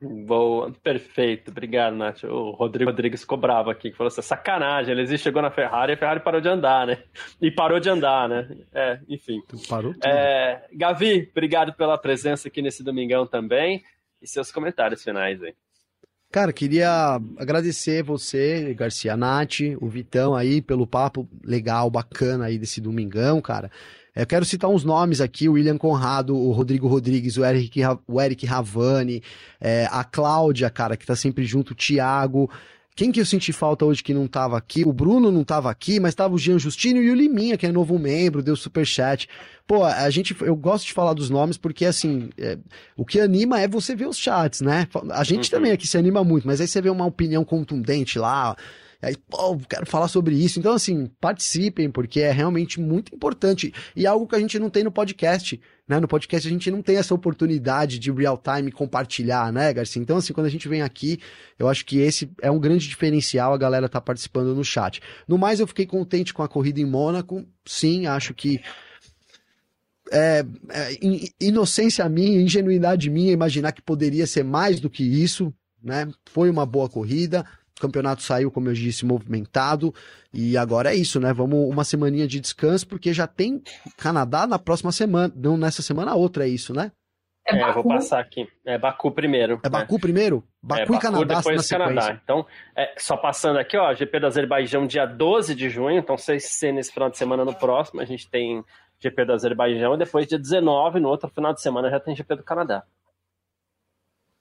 Boa, 0.00 0.72
perfeito, 0.80 1.50
obrigado, 1.50 1.96
Nath. 1.96 2.22
O 2.22 2.52
Rodrigo 2.52 2.88
Rodrigues 2.88 3.22
ficou 3.22 3.36
bravo 3.36 3.68
aqui, 3.68 3.90
que 3.90 3.96
falou 3.96 4.08
assim: 4.08 4.22
sacanagem, 4.22 4.96
ele 4.96 5.18
chegou 5.18 5.42
na 5.42 5.50
Ferrari 5.50 5.92
e 5.92 5.94
a 5.94 5.96
Ferrari 5.96 6.20
parou 6.20 6.40
de 6.40 6.48
andar, 6.48 6.86
né? 6.86 7.02
E 7.42 7.50
parou 7.50 7.80
de 7.80 7.90
andar, 7.90 8.28
né? 8.28 8.48
É, 8.72 9.00
enfim. 9.08 9.42
Parou 9.68 9.92
tudo. 9.92 10.06
É, 10.06 10.66
Gavi, 10.72 11.28
obrigado 11.32 11.72
pela 11.72 11.98
presença 11.98 12.46
aqui 12.46 12.62
nesse 12.62 12.84
domingão 12.84 13.26
também 13.26 13.82
e 14.22 14.28
seus 14.28 14.52
comentários 14.52 15.02
finais 15.02 15.42
aí. 15.42 15.54
Cara, 16.30 16.52
queria 16.52 17.18
agradecer 17.38 18.02
você, 18.02 18.74
Garcia 18.74 19.16
Nath, 19.16 19.60
o 19.80 19.88
Vitão 19.88 20.36
aí, 20.36 20.60
pelo 20.60 20.86
papo 20.86 21.26
legal, 21.42 21.90
bacana 21.90 22.44
aí 22.44 22.58
desse 22.58 22.80
domingão, 22.80 23.40
cara. 23.40 23.70
Eu 24.18 24.26
quero 24.26 24.44
citar 24.44 24.68
uns 24.68 24.82
nomes 24.82 25.20
aqui: 25.20 25.48
o 25.48 25.52
William 25.52 25.78
Conrado, 25.78 26.36
o 26.36 26.50
Rodrigo 26.50 26.88
Rodrigues, 26.88 27.36
o 27.36 27.44
Eric, 27.44 27.80
o 28.06 28.20
Eric 28.20 28.44
Ravani, 28.44 29.22
é, 29.60 29.86
a 29.90 30.02
Cláudia, 30.02 30.68
cara, 30.68 30.96
que 30.96 31.06
tá 31.06 31.14
sempre 31.14 31.44
junto, 31.44 31.70
o 31.70 31.74
Thiago. 31.76 32.50
Quem 32.96 33.12
que 33.12 33.20
eu 33.20 33.24
senti 33.24 33.52
falta 33.52 33.84
hoje 33.84 34.02
que 34.02 34.12
não 34.12 34.26
tava 34.26 34.58
aqui? 34.58 34.82
O 34.84 34.92
Bruno 34.92 35.30
não 35.30 35.44
tava 35.44 35.70
aqui, 35.70 36.00
mas 36.00 36.16
tava 36.16 36.34
o 36.34 36.38
Jean 36.38 36.58
Justino 36.58 37.00
e 37.00 37.08
o 37.08 37.14
Liminha, 37.14 37.56
que 37.56 37.64
é 37.64 37.70
novo 37.70 37.96
membro, 37.96 38.42
deu 38.42 38.56
superchat. 38.56 39.28
Pô, 39.68 39.84
a 39.84 40.10
gente, 40.10 40.34
eu 40.40 40.56
gosto 40.56 40.86
de 40.86 40.92
falar 40.92 41.12
dos 41.12 41.30
nomes 41.30 41.56
porque, 41.56 41.84
assim, 41.84 42.28
é, 42.36 42.58
o 42.96 43.04
que 43.04 43.20
anima 43.20 43.60
é 43.60 43.68
você 43.68 43.94
ver 43.94 44.08
os 44.08 44.18
chats, 44.18 44.62
né? 44.62 44.88
A 45.12 45.22
gente 45.22 45.44
uhum. 45.44 45.58
também 45.58 45.70
aqui 45.70 45.86
se 45.86 45.96
anima 45.96 46.24
muito, 46.24 46.44
mas 46.44 46.60
aí 46.60 46.66
você 46.66 46.82
vê 46.82 46.90
uma 46.90 47.06
opinião 47.06 47.44
contundente 47.44 48.18
lá, 48.18 48.56
Aí, 49.00 49.16
pô, 49.16 49.56
quero 49.58 49.86
falar 49.86 50.08
sobre 50.08 50.34
isso. 50.34 50.58
Então, 50.58 50.72
assim, 50.72 51.06
participem, 51.20 51.88
porque 51.88 52.20
é 52.20 52.32
realmente 52.32 52.80
muito 52.80 53.14
importante. 53.14 53.72
E 53.94 54.04
é 54.04 54.08
algo 54.08 54.26
que 54.26 54.34
a 54.34 54.40
gente 54.40 54.58
não 54.58 54.68
tem 54.68 54.82
no 54.82 54.90
podcast. 54.90 55.60
Né? 55.86 56.00
No 56.00 56.08
podcast 56.08 56.46
a 56.46 56.50
gente 56.50 56.70
não 56.70 56.82
tem 56.82 56.96
essa 56.96 57.14
oportunidade 57.14 57.98
de 57.98 58.10
real 58.10 58.36
time 58.36 58.72
compartilhar, 58.72 59.52
né, 59.52 59.72
Garcia? 59.72 60.02
Então, 60.02 60.16
assim, 60.16 60.32
quando 60.32 60.46
a 60.46 60.50
gente 60.50 60.68
vem 60.68 60.82
aqui, 60.82 61.20
eu 61.58 61.68
acho 61.68 61.84
que 61.86 61.98
esse 61.98 62.30
é 62.42 62.50
um 62.50 62.58
grande 62.58 62.88
diferencial, 62.88 63.54
a 63.54 63.58
galera 63.58 63.88
tá 63.88 64.00
participando 64.00 64.54
no 64.54 64.64
chat. 64.64 65.00
No 65.28 65.38
mais, 65.38 65.60
eu 65.60 65.66
fiquei 65.66 65.86
contente 65.86 66.34
com 66.34 66.42
a 66.42 66.48
corrida 66.48 66.80
em 66.80 66.84
Mônaco. 66.84 67.46
Sim, 67.64 68.06
acho 68.06 68.34
que 68.34 68.60
é, 70.10 70.44
é, 70.70 70.90
inocência 71.40 72.08
minha, 72.08 72.40
ingenuidade 72.40 73.08
minha, 73.10 73.32
imaginar 73.32 73.72
que 73.72 73.82
poderia 73.82 74.26
ser 74.26 74.42
mais 74.42 74.80
do 74.80 74.90
que 74.90 75.04
isso, 75.04 75.54
né? 75.82 76.08
Foi 76.26 76.50
uma 76.50 76.66
boa 76.66 76.88
corrida. 76.88 77.46
O 77.78 77.80
campeonato 77.80 78.22
saiu, 78.22 78.50
como 78.50 78.68
eu 78.68 78.74
disse, 78.74 79.06
movimentado. 79.06 79.94
E 80.32 80.56
agora 80.56 80.92
é 80.92 80.96
isso, 80.96 81.20
né? 81.20 81.32
Vamos 81.32 81.68
uma 81.68 81.84
semaninha 81.84 82.26
de 82.26 82.40
descanso, 82.40 82.86
porque 82.86 83.12
já 83.12 83.26
tem 83.26 83.62
Canadá 83.96 84.46
na 84.46 84.58
próxima 84.58 84.92
semana. 84.92 85.32
Não 85.36 85.56
nessa 85.56 85.80
semana, 85.80 86.14
outra, 86.14 86.44
é 86.44 86.48
isso, 86.48 86.74
né? 86.74 86.92
É, 87.46 87.56
é 87.56 87.68
eu 87.68 87.72
vou 87.72 87.84
passar 87.84 88.20
aqui. 88.20 88.46
É 88.66 88.76
Baku 88.76 89.10
primeiro. 89.10 89.60
É 89.64 89.68
Baku 89.68 89.94
né? 89.94 90.00
primeiro? 90.00 90.44
Baku, 90.62 90.82
é, 90.82 90.84
Baku 90.84 90.94
e 90.94 90.98
Canadá 91.00 91.36
depois 91.38 91.70
na 91.70 91.78
Canadá. 91.78 92.20
Então, 92.22 92.46
é, 92.76 92.94
só 92.98 93.16
passando 93.16 93.58
aqui, 93.58 93.76
ó, 93.76 93.94
GP 93.94 94.20
do 94.20 94.26
Azerbaijão 94.26 94.86
dia 94.86 95.06
12 95.06 95.54
de 95.54 95.70
junho. 95.70 95.98
Então, 95.98 96.18
se 96.18 96.38
ser 96.40 96.72
nesse 96.72 96.92
final 96.92 97.08
de 97.08 97.16
semana 97.16 97.44
no 97.44 97.54
próximo, 97.54 98.00
a 98.00 98.04
gente 98.04 98.28
tem 98.28 98.62
GP 99.00 99.24
do 99.24 99.32
Azerbaijão. 99.32 99.94
E 99.94 99.98
depois, 99.98 100.26
dia 100.26 100.38
19, 100.38 101.00
no 101.00 101.08
outro 101.08 101.30
final 101.30 101.54
de 101.54 101.62
semana, 101.62 101.88
já 101.88 101.98
tem 101.98 102.14
GP 102.14 102.36
do 102.36 102.42
Canadá. 102.42 102.84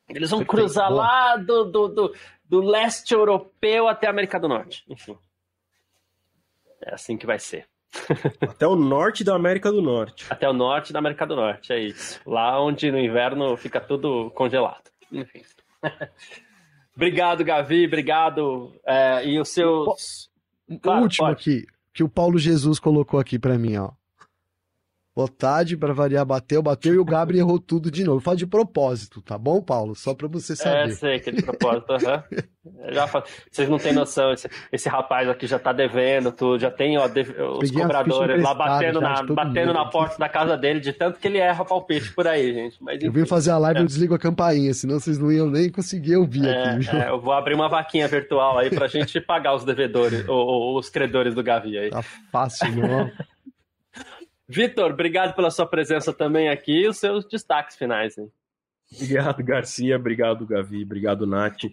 Eles 0.10 0.30
vão 0.30 0.44
cruzar 0.44 0.92
lá 0.92 1.36
do, 1.36 1.66
do, 1.66 1.88
do, 1.90 2.16
do 2.50 2.62
leste 2.62 3.14
europeu 3.14 3.88
até 3.88 4.08
a 4.08 4.10
América 4.10 4.40
do 4.40 4.48
Norte. 4.48 4.84
Enfim. 4.90 5.18
É 6.82 6.94
assim 6.94 7.18
que 7.18 7.26
vai 7.26 7.40
ser. 7.40 7.68
Até 8.42 8.68
o 8.68 8.76
norte 8.76 9.24
da 9.24 9.34
América 9.34 9.72
do 9.72 9.82
Norte. 9.82 10.26
Até 10.30 10.48
o 10.48 10.54
norte 10.54 10.92
da 10.92 11.00
América 11.00 11.26
do 11.26 11.36
Norte, 11.36 11.72
é 11.72 11.80
isso. 11.80 12.20
Lá 12.26 12.62
onde 12.62 12.92
no 12.92 13.00
inverno 13.00 13.56
fica 13.58 13.80
tudo 13.80 14.30
congelado. 14.32 14.84
Enfim. 15.12 15.42
obrigado, 16.96 17.44
Gavi, 17.44 17.86
obrigado. 17.86 18.74
É, 18.86 19.26
e 19.28 19.40
os 19.40 19.50
seus. 19.50 20.30
O 20.70 20.78
claro, 20.80 21.04
último 21.04 21.28
pode. 21.28 21.40
aqui, 21.40 21.66
que 21.94 22.04
o 22.04 22.10
Paulo 22.10 22.38
Jesus 22.38 22.78
colocou 22.78 23.20
aqui 23.20 23.40
para 23.40 23.58
mim, 23.58 23.78
ó. 23.78 23.92
Boa 25.18 25.28
tarde, 25.28 25.76
para 25.76 25.96
variar, 25.96 26.24
bateu, 26.24 26.62
bateu 26.62 26.94
e 26.94 27.00
o 27.00 27.04
Gabriel 27.04 27.42
errou 27.48 27.58
tudo 27.58 27.90
de 27.90 28.04
novo. 28.04 28.20
Fala 28.20 28.38
de 28.38 28.46
propósito, 28.46 29.20
tá 29.20 29.36
bom, 29.36 29.60
Paulo? 29.60 29.96
Só 29.96 30.14
para 30.14 30.28
você 30.28 30.56
saber. 30.56 30.92
É, 30.92 30.92
sei 30.92 31.20
que 31.20 31.32
é 31.32 31.34
de 31.34 31.42
propósito. 31.42 31.92
Uhum. 31.92 32.94
já 32.94 33.08
falo, 33.08 33.26
vocês 33.52 33.68
não 33.68 33.80
têm 33.80 33.94
noção, 33.94 34.32
esse, 34.32 34.48
esse, 34.72 34.88
rapaz 34.88 35.28
aqui 35.28 35.48
já 35.48 35.58
tá 35.58 35.74
devendo 35.74 36.32
tudo, 36.32 36.60
já 36.60 36.70
tem 36.70 37.00
ó, 37.00 37.08
deve, 37.08 37.32
os 37.42 37.58
Peguei 37.62 37.82
cobradores 37.82 38.44
lá 38.44 38.54
batendo, 38.54 39.02
na, 39.02 39.24
batendo 39.24 39.74
na 39.74 39.86
porta 39.86 40.20
da 40.20 40.30
casa 40.30 40.56
dele, 40.56 40.80
de 40.80 40.94
tanto 40.94 41.20
que 41.20 41.28
ele 41.28 41.40
erra 41.40 41.66
palpite 41.66 42.14
por 42.14 42.28
aí, 42.28 42.54
gente. 42.54 42.78
Mas, 42.80 43.02
eu 43.02 43.12
vim 43.12 43.26
fazer 43.26 43.50
a 43.50 43.58
live 43.58 43.80
e 43.80 43.82
é. 43.82 43.84
eu 43.84 43.88
desligo 43.88 44.14
a 44.14 44.20
campainha, 44.20 44.72
senão 44.76 45.00
vocês 45.00 45.18
não 45.18 45.32
iam 45.32 45.50
nem 45.50 45.72
conseguir 45.72 46.18
ouvir 46.18 46.46
é, 46.46 46.76
aqui. 46.76 46.96
É, 46.96 47.10
eu 47.10 47.20
vou 47.20 47.34
abrir 47.34 47.56
uma 47.56 47.68
vaquinha 47.68 48.08
virtual 48.08 48.60
aí 48.60 48.70
pra 48.70 48.86
gente 48.88 49.20
pagar 49.20 49.56
os 49.56 49.64
devedores, 49.66 50.30
ou, 50.30 50.78
os 50.78 50.92
credores 50.92 51.34
do 51.34 51.42
Gavi 51.42 51.76
aí. 51.76 51.90
Tá 51.90 52.04
fácil, 52.04 52.68
não. 52.76 53.10
Vitor, 54.48 54.92
obrigado 54.92 55.36
pela 55.36 55.52
sua 55.52 55.66
presença 55.66 56.14
também 56.14 56.48
aqui 56.50 56.84
e 56.84 56.88
os 56.88 56.98
seus 56.98 57.26
destaques 57.26 57.76
finais. 57.76 58.18
Hein? 58.18 58.32
Obrigado, 58.94 59.44
Garcia. 59.44 59.98
Obrigado, 59.98 60.46
Gavi. 60.46 60.84
Obrigado, 60.84 61.28
Nath. 61.28 61.64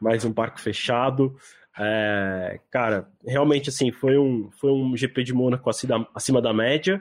Mais 0.00 0.24
um 0.24 0.32
parque 0.32 0.60
fechado. 0.60 1.34
É, 1.78 2.60
cara, 2.70 3.10
realmente 3.26 3.70
assim, 3.70 3.90
foi 3.90 4.18
um, 4.18 4.50
foi 4.50 4.70
um 4.70 4.94
GP 4.96 5.24
de 5.24 5.32
Mônaco 5.32 5.70
acima, 5.70 6.42
da 6.42 6.52
média, 6.52 7.00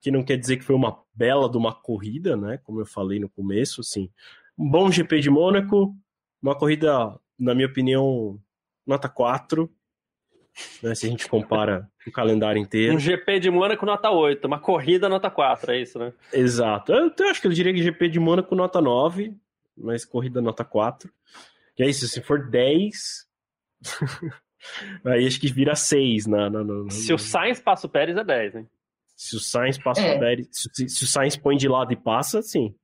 que 0.00 0.10
não 0.10 0.22
quer 0.24 0.38
dizer 0.38 0.56
que 0.56 0.64
foi 0.64 0.74
uma 0.74 0.98
bela 1.14 1.50
de 1.50 1.58
uma 1.58 1.74
corrida, 1.74 2.36
né? 2.36 2.58
Como 2.64 2.80
eu 2.80 2.86
falei 2.86 3.18
no 3.18 3.28
começo, 3.28 3.82
assim. 3.82 4.10
Um 4.56 4.70
bom 4.70 4.90
GP 4.90 5.20
de 5.20 5.28
Mônaco, 5.28 5.94
uma 6.42 6.56
corrida, 6.56 7.18
na 7.38 7.54
minha 7.54 7.66
opinião, 7.66 8.40
nota 8.86 9.08
4 9.08 9.70
né, 10.82 10.94
se 10.94 11.06
a 11.06 11.10
gente 11.10 11.28
compara 11.28 11.90
o 12.06 12.12
calendário 12.12 12.60
inteiro. 12.60 12.94
Um 12.94 12.98
GP 12.98 13.40
de 13.40 13.50
Mônaco 13.50 13.84
nota 13.86 14.10
8, 14.10 14.46
uma 14.46 14.58
corrida 14.58 15.08
nota 15.08 15.30
4, 15.30 15.72
é 15.72 15.80
isso, 15.80 15.98
né? 15.98 16.12
Exato. 16.32 16.92
Eu, 16.92 17.12
eu 17.18 17.28
acho 17.28 17.40
que 17.40 17.46
eu 17.46 17.52
diria 17.52 17.72
que 17.72 17.82
GP 17.82 18.08
de 18.08 18.20
Mônaco 18.20 18.54
nota 18.54 18.80
9, 18.80 19.34
mas 19.76 20.04
corrida 20.04 20.40
nota 20.40 20.64
4. 20.64 21.10
Que 21.74 21.82
é 21.82 21.88
isso, 21.88 22.06
se 22.06 22.20
for 22.20 22.48
10, 22.48 23.26
aí 25.04 25.26
acho 25.26 25.40
que 25.40 25.52
vira 25.52 25.74
6 25.74 26.26
na, 26.26 26.48
na, 26.50 26.62
na, 26.62 26.90
Se 26.90 27.12
o 27.12 27.18
Sainz 27.18 27.60
passa 27.60 27.86
o 27.86 27.90
Pérez 27.90 28.16
é 28.16 28.24
10, 28.24 28.56
hein? 28.56 28.68
Se 29.16 29.36
o 29.36 29.40
Sainz 29.40 29.78
passa 29.78 30.00
é. 30.00 30.16
o 30.16 30.20
Pérez, 30.20 30.48
se, 30.50 30.88
se, 30.88 31.04
o 31.04 31.06
Sainz 31.06 31.36
põe 31.36 31.56
de 31.56 31.68
lado 31.68 31.92
e 31.92 31.96
passa, 31.96 32.42
sim. 32.42 32.74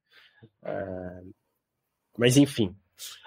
É... 0.64 1.20
Mas 2.18 2.36
enfim, 2.36 2.74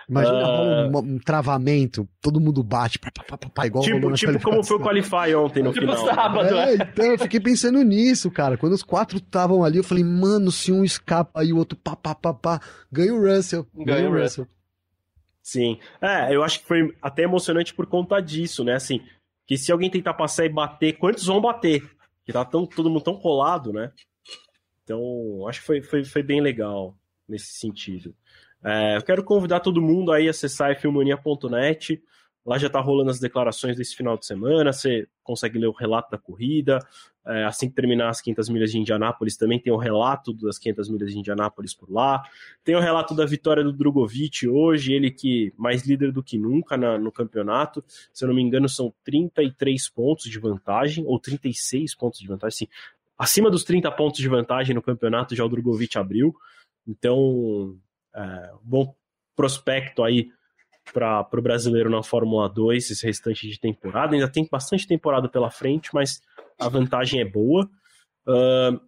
Imagina 0.09 0.47
uh... 0.47 0.97
um, 0.97 0.97
um, 0.97 1.19
travamento, 1.19 2.07
todo 2.21 2.39
mundo 2.39 2.63
bate, 2.63 2.99
pá, 2.99 3.09
pá, 3.11 3.37
pá, 3.37 3.49
pá 3.49 3.67
igual 3.67 3.83
Tipo, 3.83 4.13
tipo 4.13 4.39
como 4.41 4.63
foi 4.63 4.77
o 4.77 4.79
Qualify 4.79 5.35
ontem 5.35 5.63
no 5.63 5.71
tipo 5.71 5.87
final. 5.87 6.05
Sábado, 6.05 6.55
é, 6.55 6.75
então 6.75 7.05
eu 7.05 7.17
fiquei 7.17 7.39
pensando 7.39 7.81
nisso, 7.83 8.29
cara. 8.29 8.57
Quando 8.57 8.73
os 8.73 8.83
quatro 8.83 9.17
estavam 9.17 9.63
ali, 9.63 9.77
eu 9.77 9.83
falei, 9.83 10.03
mano, 10.03 10.51
se 10.51 10.71
um 10.71 10.83
escapa 10.83 11.43
e 11.43 11.53
o 11.53 11.57
outro 11.57 11.77
pá, 11.77 11.95
pá, 11.95 12.13
pá, 12.13 12.33
pá, 12.33 12.61
ganha 12.91 13.13
o 13.13 13.21
Russell. 13.21 13.65
Ganha, 13.73 14.09
o 14.09 14.13
Russell. 14.13 14.47
Sim. 15.41 15.77
É, 16.01 16.33
eu 16.33 16.43
acho 16.43 16.61
que 16.61 16.67
foi 16.67 16.95
até 17.01 17.23
emocionante 17.23 17.73
por 17.73 17.85
conta 17.85 18.19
disso, 18.21 18.63
né? 18.63 18.75
Assim, 18.75 19.01
que 19.45 19.57
se 19.57 19.71
alguém 19.71 19.89
tentar 19.89 20.13
passar 20.13 20.45
e 20.45 20.49
bater, 20.49 20.93
quantos 20.93 21.25
vão 21.25 21.41
bater? 21.41 21.83
Que 22.25 22.31
tá 22.31 22.45
tão, 22.45 22.65
todo 22.65 22.89
mundo 22.89 23.03
tão 23.03 23.17
colado, 23.17 23.73
né? 23.73 23.91
Então, 24.83 25.47
acho 25.47 25.59
que 25.59 25.65
foi, 25.65 25.81
foi, 25.81 26.03
foi 26.03 26.23
bem 26.23 26.41
legal 26.41 26.95
nesse 27.27 27.53
sentido. 27.53 28.15
É, 28.63 28.97
eu 28.97 29.01
quero 29.01 29.23
convidar 29.23 29.59
todo 29.59 29.81
mundo 29.81 30.11
aí 30.11 30.27
a 30.27 30.31
acessar 30.31 30.79
filmonia.net. 30.79 32.01
Lá 32.45 32.57
já 32.57 32.67
está 32.67 32.81
rolando 32.81 33.09
as 33.09 33.19
declarações 33.19 33.77
desse 33.77 33.95
final 33.95 34.17
de 34.17 34.25
semana. 34.25 34.73
Você 34.73 35.07
consegue 35.23 35.57
ler 35.57 35.67
o 35.67 35.71
relato 35.71 36.11
da 36.11 36.17
corrida. 36.17 36.79
É, 37.25 37.45
assim 37.45 37.69
que 37.69 37.75
terminar 37.75 38.09
as 38.09 38.19
500 38.19 38.49
milhas 38.49 38.71
de 38.71 38.77
Indianápolis, 38.77 39.37
também 39.37 39.57
tem 39.57 39.71
o 39.71 39.77
relato 39.77 40.33
das 40.33 40.59
500 40.59 40.89
milhas 40.89 41.11
de 41.11 41.19
Indianápolis 41.19 41.73
por 41.73 41.89
lá. 41.89 42.21
Tem 42.65 42.75
o 42.75 42.81
relato 42.81 43.15
da 43.15 43.25
vitória 43.25 43.63
do 43.63 43.71
Drogovic 43.71 44.45
hoje, 44.45 44.91
ele 44.91 45.09
que 45.09 45.53
mais 45.57 45.87
líder 45.87 46.11
do 46.11 46.21
que 46.21 46.37
nunca 46.37 46.75
na, 46.75 46.97
no 46.97 47.13
campeonato. 47.13 47.81
Se 48.13 48.25
eu 48.25 48.27
não 48.27 48.35
me 48.35 48.41
engano, 48.41 48.67
são 48.67 48.93
33 49.05 49.89
pontos 49.89 50.29
de 50.29 50.37
vantagem, 50.37 51.05
ou 51.07 51.17
36 51.17 51.95
pontos 51.95 52.19
de 52.19 52.27
vantagem. 52.27 52.57
Sim, 52.57 52.67
acima 53.17 53.49
dos 53.49 53.63
30 53.63 53.89
pontos 53.93 54.19
de 54.19 54.27
vantagem 54.27 54.75
no 54.75 54.81
campeonato 54.81 55.33
já 55.33 55.45
o 55.45 55.49
Drogovic 55.49 55.97
abriu. 55.97 56.35
Então, 56.85 57.77
é, 58.15 58.51
bom 58.61 58.95
prospecto 59.35 60.03
aí 60.03 60.29
para 60.91 61.27
o 61.31 61.41
brasileiro 61.41 61.89
na 61.89 62.03
Fórmula 62.03 62.49
2 62.49 62.91
esse 62.91 63.05
restante 63.05 63.47
de 63.47 63.59
temporada. 63.59 64.13
Ainda 64.13 64.27
tem 64.27 64.47
bastante 64.49 64.87
temporada 64.87 65.29
pela 65.29 65.49
frente, 65.49 65.89
mas 65.93 66.21
a 66.59 66.67
vantagem 66.67 67.21
é 67.21 67.25
boa. 67.25 67.69
Uh, 68.27 68.79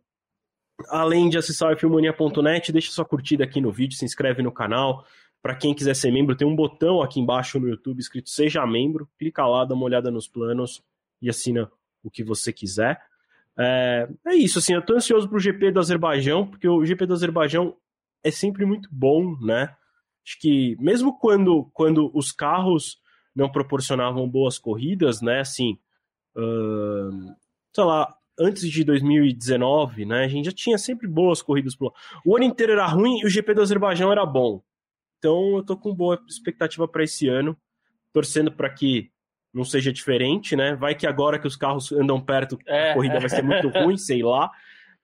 além 0.90 1.30
de 1.30 1.38
acessar 1.38 1.74
o 1.74 1.78
filmonia.net, 1.78 2.72
deixa 2.72 2.92
sua 2.92 3.06
curtida 3.06 3.44
aqui 3.44 3.62
no 3.62 3.72
vídeo, 3.72 3.98
se 3.98 4.06
inscreve 4.06 4.42
no 4.42 4.52
canal. 4.52 5.06
Para 5.42 5.56
quem 5.56 5.74
quiser 5.74 5.96
ser 5.96 6.12
membro, 6.12 6.36
tem 6.36 6.48
um 6.48 6.56
botão 6.56 7.02
aqui 7.02 7.20
embaixo 7.20 7.60
no 7.60 7.70
YouTube 7.70 8.00
escrito 8.00 8.30
Seja 8.30 8.66
Membro. 8.66 9.08
Clica 9.18 9.46
lá, 9.46 9.64
dá 9.64 9.74
uma 9.76 9.86
olhada 9.86 10.10
nos 10.12 10.28
planos 10.28 10.84
e 11.22 11.30
assina 11.30 11.72
o 12.04 12.10
que 12.10 12.24
você 12.24 12.52
quiser. 12.52 13.00
É, 13.58 14.10
é 14.28 14.36
isso, 14.36 14.60
assim, 14.60 14.74
eu 14.74 14.82
tô 14.82 14.96
ansioso 14.96 15.30
pro 15.30 15.40
GP 15.40 15.72
do 15.72 15.80
Azerbaijão, 15.80 16.46
porque 16.46 16.68
o 16.68 16.84
GP 16.84 17.06
do 17.06 17.14
Azerbaijão 17.14 17.76
é 18.26 18.32
sempre 18.32 18.66
muito 18.66 18.90
bom, 18.92 19.38
né? 19.40 19.76
Acho 20.26 20.40
que 20.40 20.76
mesmo 20.80 21.18
quando, 21.20 21.70
quando 21.72 22.10
os 22.12 22.32
carros 22.32 22.98
não 23.36 23.52
proporcionavam 23.52 24.28
boas 24.28 24.58
corridas, 24.58 25.22
né? 25.22 25.42
Assim, 25.42 25.78
uh, 26.36 27.36
sei 27.72 27.84
lá, 27.84 28.12
antes 28.40 28.68
de 28.68 28.84
2019, 28.84 30.06
né? 30.06 30.24
A 30.24 30.28
gente 30.28 30.46
já 30.46 30.52
tinha 30.52 30.78
sempre 30.80 31.08
boas 31.08 31.44
corridas. 31.44 31.76
Pro... 31.76 31.94
O 32.26 32.36
ano 32.36 32.46
inteiro 32.46 32.74
era 32.74 32.88
ruim 32.88 33.20
e 33.20 33.26
o 33.26 33.30
GP 33.30 33.54
do 33.54 33.62
Azerbaijão 33.62 34.12
era 34.12 34.26
bom. 34.26 34.64
Então 35.20 35.58
eu 35.58 35.64
tô 35.64 35.78
com 35.78 35.94
boa 35.94 36.20
expectativa 36.28 36.88
para 36.88 37.04
esse 37.04 37.28
ano, 37.28 37.56
torcendo 38.12 38.52
para 38.52 38.72
que 38.72 39.12
não 39.54 39.64
seja 39.64 39.94
diferente, 39.94 40.56
né? 40.56 40.76
Vai 40.76 40.96
que 40.96 41.06
agora 41.06 41.38
que 41.38 41.48
os 41.48 41.56
carros 41.56 41.92
andam 41.92 42.20
perto, 42.20 42.58
é. 42.66 42.92
a 42.92 42.94
corrida 42.96 43.20
vai 43.20 43.30
ser 43.30 43.44
muito 43.44 43.70
ruim, 43.78 43.98
sei 43.98 44.24
lá. 44.24 44.50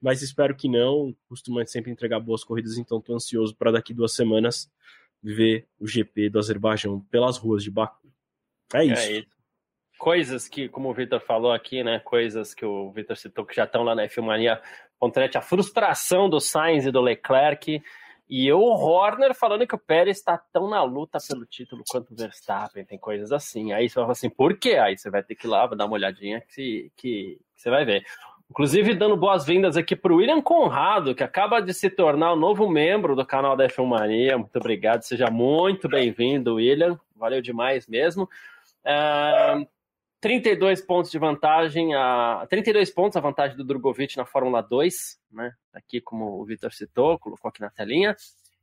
Mas 0.01 0.21
espero 0.21 0.55
que 0.55 0.67
não. 0.67 1.15
Costuma 1.29 1.65
sempre 1.65 1.91
entregar 1.91 2.19
boas 2.19 2.43
corridas, 2.43 2.77
então 2.77 2.97
estou 2.97 3.15
ansioso 3.15 3.55
para 3.55 3.71
daqui 3.71 3.93
duas 3.93 4.13
semanas 4.13 4.71
ver 5.21 5.67
o 5.79 5.87
GP 5.87 6.29
do 6.29 6.39
Azerbaijão 6.39 6.99
pelas 7.11 7.37
ruas 7.37 7.63
de 7.63 7.69
Baku. 7.69 8.11
É 8.73 8.83
isso. 8.83 9.01
É 9.01 9.11
isso. 9.19 9.27
Coisas 9.97 10.47
que, 10.47 10.67
como 10.67 10.89
o 10.89 10.93
Victor 10.93 11.19
falou 11.19 11.51
aqui, 11.51 11.83
né? 11.83 11.99
Coisas 11.99 12.55
que 12.55 12.65
o 12.65 12.91
Victor 12.91 13.15
citou 13.15 13.45
que 13.45 13.55
já 13.55 13.65
estão 13.65 13.83
lá 13.83 13.93
na 13.93 14.07
F1 14.07 14.23
Mania, 14.23 14.61
a 15.35 15.41
frustração 15.41 16.27
do 16.27 16.39
Sainz 16.39 16.85
e 16.85 16.91
do 16.91 17.01
Leclerc 17.01 17.81
e 18.31 18.49
o 18.53 18.61
Horner 18.61 19.35
falando 19.35 19.67
que 19.67 19.75
o 19.75 19.77
Pérez 19.77 20.17
está 20.17 20.37
tão 20.37 20.69
na 20.69 20.81
luta 20.83 21.19
pelo 21.27 21.45
título 21.45 21.83
quanto 21.89 22.13
o 22.13 22.15
Verstappen, 22.15 22.85
tem 22.85 22.97
coisas 22.97 23.29
assim. 23.33 23.73
Aí 23.73 23.89
você 23.89 23.95
vai 23.95 24.03
falar 24.05 24.11
assim, 24.13 24.29
por 24.29 24.57
quê? 24.57 24.75
Aí 24.75 24.97
você 24.97 25.09
vai 25.09 25.21
ter 25.21 25.35
que 25.35 25.45
ir 25.45 25.49
lá, 25.49 25.67
dar 25.67 25.85
uma 25.85 25.95
olhadinha 25.95 26.39
que, 26.39 26.89
que, 26.95 27.41
que 27.53 27.61
você 27.61 27.69
vai 27.69 27.83
ver. 27.83 28.05
Inclusive, 28.51 28.93
dando 28.93 29.15
boas-vindas 29.15 29.77
aqui 29.77 29.95
para 29.95 30.11
o 30.11 30.17
William 30.17 30.41
Conrado, 30.41 31.15
que 31.15 31.23
acaba 31.23 31.61
de 31.61 31.73
se 31.73 31.89
tornar 31.89 32.33
o 32.33 32.35
um 32.35 32.39
novo 32.39 32.69
membro 32.69 33.15
do 33.15 33.25
canal 33.25 33.55
da 33.55 33.65
F1 33.69 33.85
Mania. 33.85 34.37
Muito 34.37 34.57
obrigado, 34.57 35.03
seja 35.03 35.27
muito 35.31 35.87
bem-vindo, 35.87 36.55
William. 36.55 36.99
Valeu 37.15 37.41
demais 37.41 37.87
mesmo. 37.87 38.23
Uh, 38.83 39.65
32 40.19 40.81
pontos 40.81 41.09
de 41.09 41.17
vantagem, 41.17 41.95
a 41.95 42.45
32 42.49 42.91
pontos 42.91 43.15
a 43.15 43.21
vantagem 43.21 43.55
do 43.55 43.63
Drogovic 43.63 44.17
na 44.17 44.25
Fórmula 44.25 44.61
2, 44.61 45.17
né? 45.31 45.53
Aqui 45.73 46.01
como 46.01 46.41
o 46.41 46.43
Vitor 46.43 46.73
citou, 46.73 47.17
colocou 47.17 47.47
aqui 47.47 47.61
na 47.61 47.69
telinha. 47.69 48.17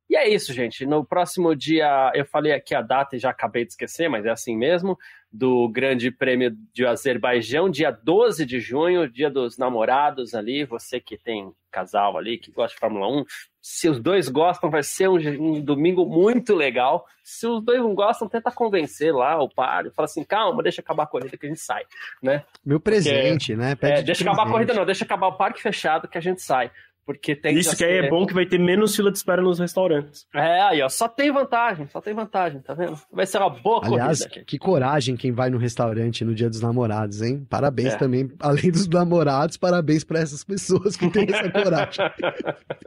E 0.09 0.17
é 0.17 0.29
isso, 0.29 0.53
gente. 0.55 0.87
No 0.87 1.05
próximo 1.05 1.55
dia, 1.55 2.11
eu 2.15 2.25
falei 2.25 2.53
aqui 2.53 2.75
a 2.75 2.81
data 2.81 3.15
e 3.15 3.19
já 3.19 3.31
acabei 3.31 3.65
de 3.65 3.73
esquecer, 3.73 4.09
mas 4.09 4.25
é 4.25 4.31
assim 4.31 4.57
mesmo, 4.57 4.99
do 5.31 5.69
Grande 5.69 6.11
Prêmio 6.11 6.57
de 6.73 6.87
Azerbaijão, 6.87 7.69
dia 7.69 7.91
12 7.91 8.47
de 8.47 8.59
junho, 8.59 9.09
dia 9.09 9.29
dos 9.29 9.59
namorados 9.59 10.35
ali, 10.35 10.65
você 10.65 10.99
que 10.99 11.19
tem 11.19 11.53
casal 11.71 12.17
ali, 12.17 12.39
que 12.39 12.51
gosta 12.51 12.75
de 12.75 12.81
Fórmula 12.81 13.07
1, 13.21 13.25
se 13.61 13.91
os 13.91 14.01
dois 14.01 14.31
gostam, 14.31 14.71
vai 14.71 14.83
ser 14.83 15.09
um, 15.09 15.17
um, 15.17 15.61
domingo 15.61 16.07
muito 16.07 16.55
legal. 16.55 17.05
Se 17.23 17.47
os 17.47 17.63
dois 17.63 17.79
não 17.79 17.95
gostam, 17.95 18.27
tenta 18.27 18.51
convencer 18.51 19.13
lá 19.13 19.39
o 19.43 19.49
par, 19.49 19.85
fala 19.91 20.07
assim, 20.07 20.25
calma, 20.25 20.63
deixa 20.63 20.81
acabar 20.81 21.03
a 21.03 21.07
corrida 21.07 21.37
que 21.37 21.45
a 21.45 21.49
gente 21.51 21.61
sai, 21.61 21.83
né? 22.23 22.45
Meu 22.65 22.81
presente, 22.81 23.55
Porque, 23.55 23.57
né? 23.57 23.77
É, 23.83 24.03
deixa 24.03 24.25
de 24.25 24.29
acabar 24.29 24.49
a 24.49 24.51
corrida 24.51 24.73
não, 24.73 24.87
deixa 24.87 25.05
acabar 25.05 25.27
o 25.27 25.37
parque 25.37 25.61
fechado 25.61 26.09
que 26.09 26.17
a 26.17 26.23
gente 26.23 26.41
sai. 26.41 26.71
Porque 27.09 27.35
tem 27.35 27.57
Isso 27.57 27.75
que, 27.75 27.83
aí 27.83 28.05
é 28.05 28.11
bom 28.11 28.27
que 28.27 28.35
vai 28.35 28.45
ter 28.45 28.59
menos 28.59 28.95
fila 28.95 29.11
de 29.11 29.17
espera 29.17 29.41
nos 29.41 29.59
restaurantes. 29.59 30.27
É, 30.35 30.61
aí, 30.61 30.83
ó, 30.83 30.91
só 30.91 31.09
tem 31.09 31.33
vantagem, 31.33 31.89
só 31.89 32.03
tem 32.03 32.13
vantagem, 32.13 32.61
tá 32.61 32.75
vendo? 32.75 33.01
Vai 33.11 33.25
ser 33.25 33.39
uma 33.39 33.49
boa 33.49 33.81
Aliás, 33.83 34.27
corrida. 34.27 34.45
que 34.45 34.59
coragem 34.59 35.17
quem 35.17 35.33
vai 35.33 35.49
no 35.49 35.57
restaurante 35.57 36.23
no 36.23 36.35
dia 36.35 36.51
dos 36.51 36.61
namorados, 36.61 37.23
hein? 37.23 37.47
Parabéns 37.49 37.95
é. 37.95 37.97
também, 37.97 38.31
além 38.39 38.71
dos 38.71 38.87
namorados, 38.87 39.57
parabéns 39.57 40.05
para 40.05 40.19
essas 40.21 40.45
pessoas 40.45 40.97
que 40.99 41.09
têm 41.09 41.27
essa 41.33 41.51
coragem. 41.51 42.05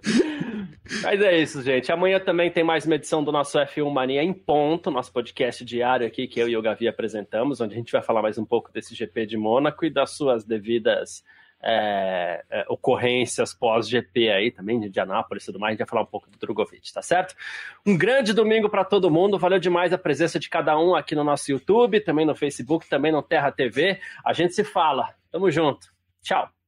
Mas 1.01 1.19
é 1.19 1.39
isso, 1.39 1.63
gente. 1.63 1.91
Amanhã 1.91 2.19
também 2.19 2.51
tem 2.51 2.63
mais 2.63 2.85
uma 2.85 2.93
edição 2.93 3.23
do 3.23 3.31
nosso 3.31 3.57
F1 3.57 3.91
Mania 3.91 4.21
em 4.21 4.33
ponto, 4.33 4.91
nosso 4.91 5.11
podcast 5.11 5.65
diário 5.65 6.05
aqui 6.05 6.27
que 6.27 6.39
eu 6.39 6.47
e 6.47 6.55
o 6.55 6.61
Gavi 6.61 6.87
apresentamos, 6.87 7.59
onde 7.59 7.73
a 7.73 7.77
gente 7.77 7.91
vai 7.91 8.03
falar 8.03 8.21
mais 8.21 8.37
um 8.37 8.45
pouco 8.45 8.71
desse 8.71 8.93
GP 8.93 9.25
de 9.25 9.35
Mônaco 9.35 9.83
e 9.83 9.89
das 9.89 10.11
suas 10.11 10.45
devidas 10.45 11.23
é, 11.63 12.43
é, 12.49 12.65
ocorrências 12.67 13.53
pós-GP 13.53 14.29
aí 14.29 14.51
também, 14.51 14.79
de 14.79 14.87
Indianápolis 14.87 15.43
e 15.43 15.45
tudo 15.47 15.59
mais, 15.59 15.69
a 15.69 15.73
gente 15.73 15.79
vai 15.79 15.87
falar 15.87 16.01
um 16.01 16.07
pouco 16.07 16.29
do 16.29 16.37
Drogovic, 16.37 16.91
tá 16.93 17.01
certo? 17.01 17.35
Um 17.85 17.97
grande 17.97 18.33
domingo 18.33 18.69
para 18.69 18.83
todo 18.83 19.11
mundo, 19.11 19.37
valeu 19.37 19.59
demais 19.59 19.93
a 19.93 19.97
presença 19.97 20.39
de 20.39 20.49
cada 20.49 20.77
um 20.77 20.95
aqui 20.95 21.15
no 21.15 21.23
nosso 21.23 21.51
YouTube, 21.51 22.01
também 22.01 22.25
no 22.25 22.35
Facebook, 22.35 22.87
também 22.89 23.11
no 23.11 23.21
Terra 23.21 23.51
TV. 23.51 23.99
A 24.25 24.33
gente 24.33 24.53
se 24.53 24.63
fala, 24.63 25.13
tamo 25.31 25.49
junto, 25.51 25.87
tchau! 26.21 26.60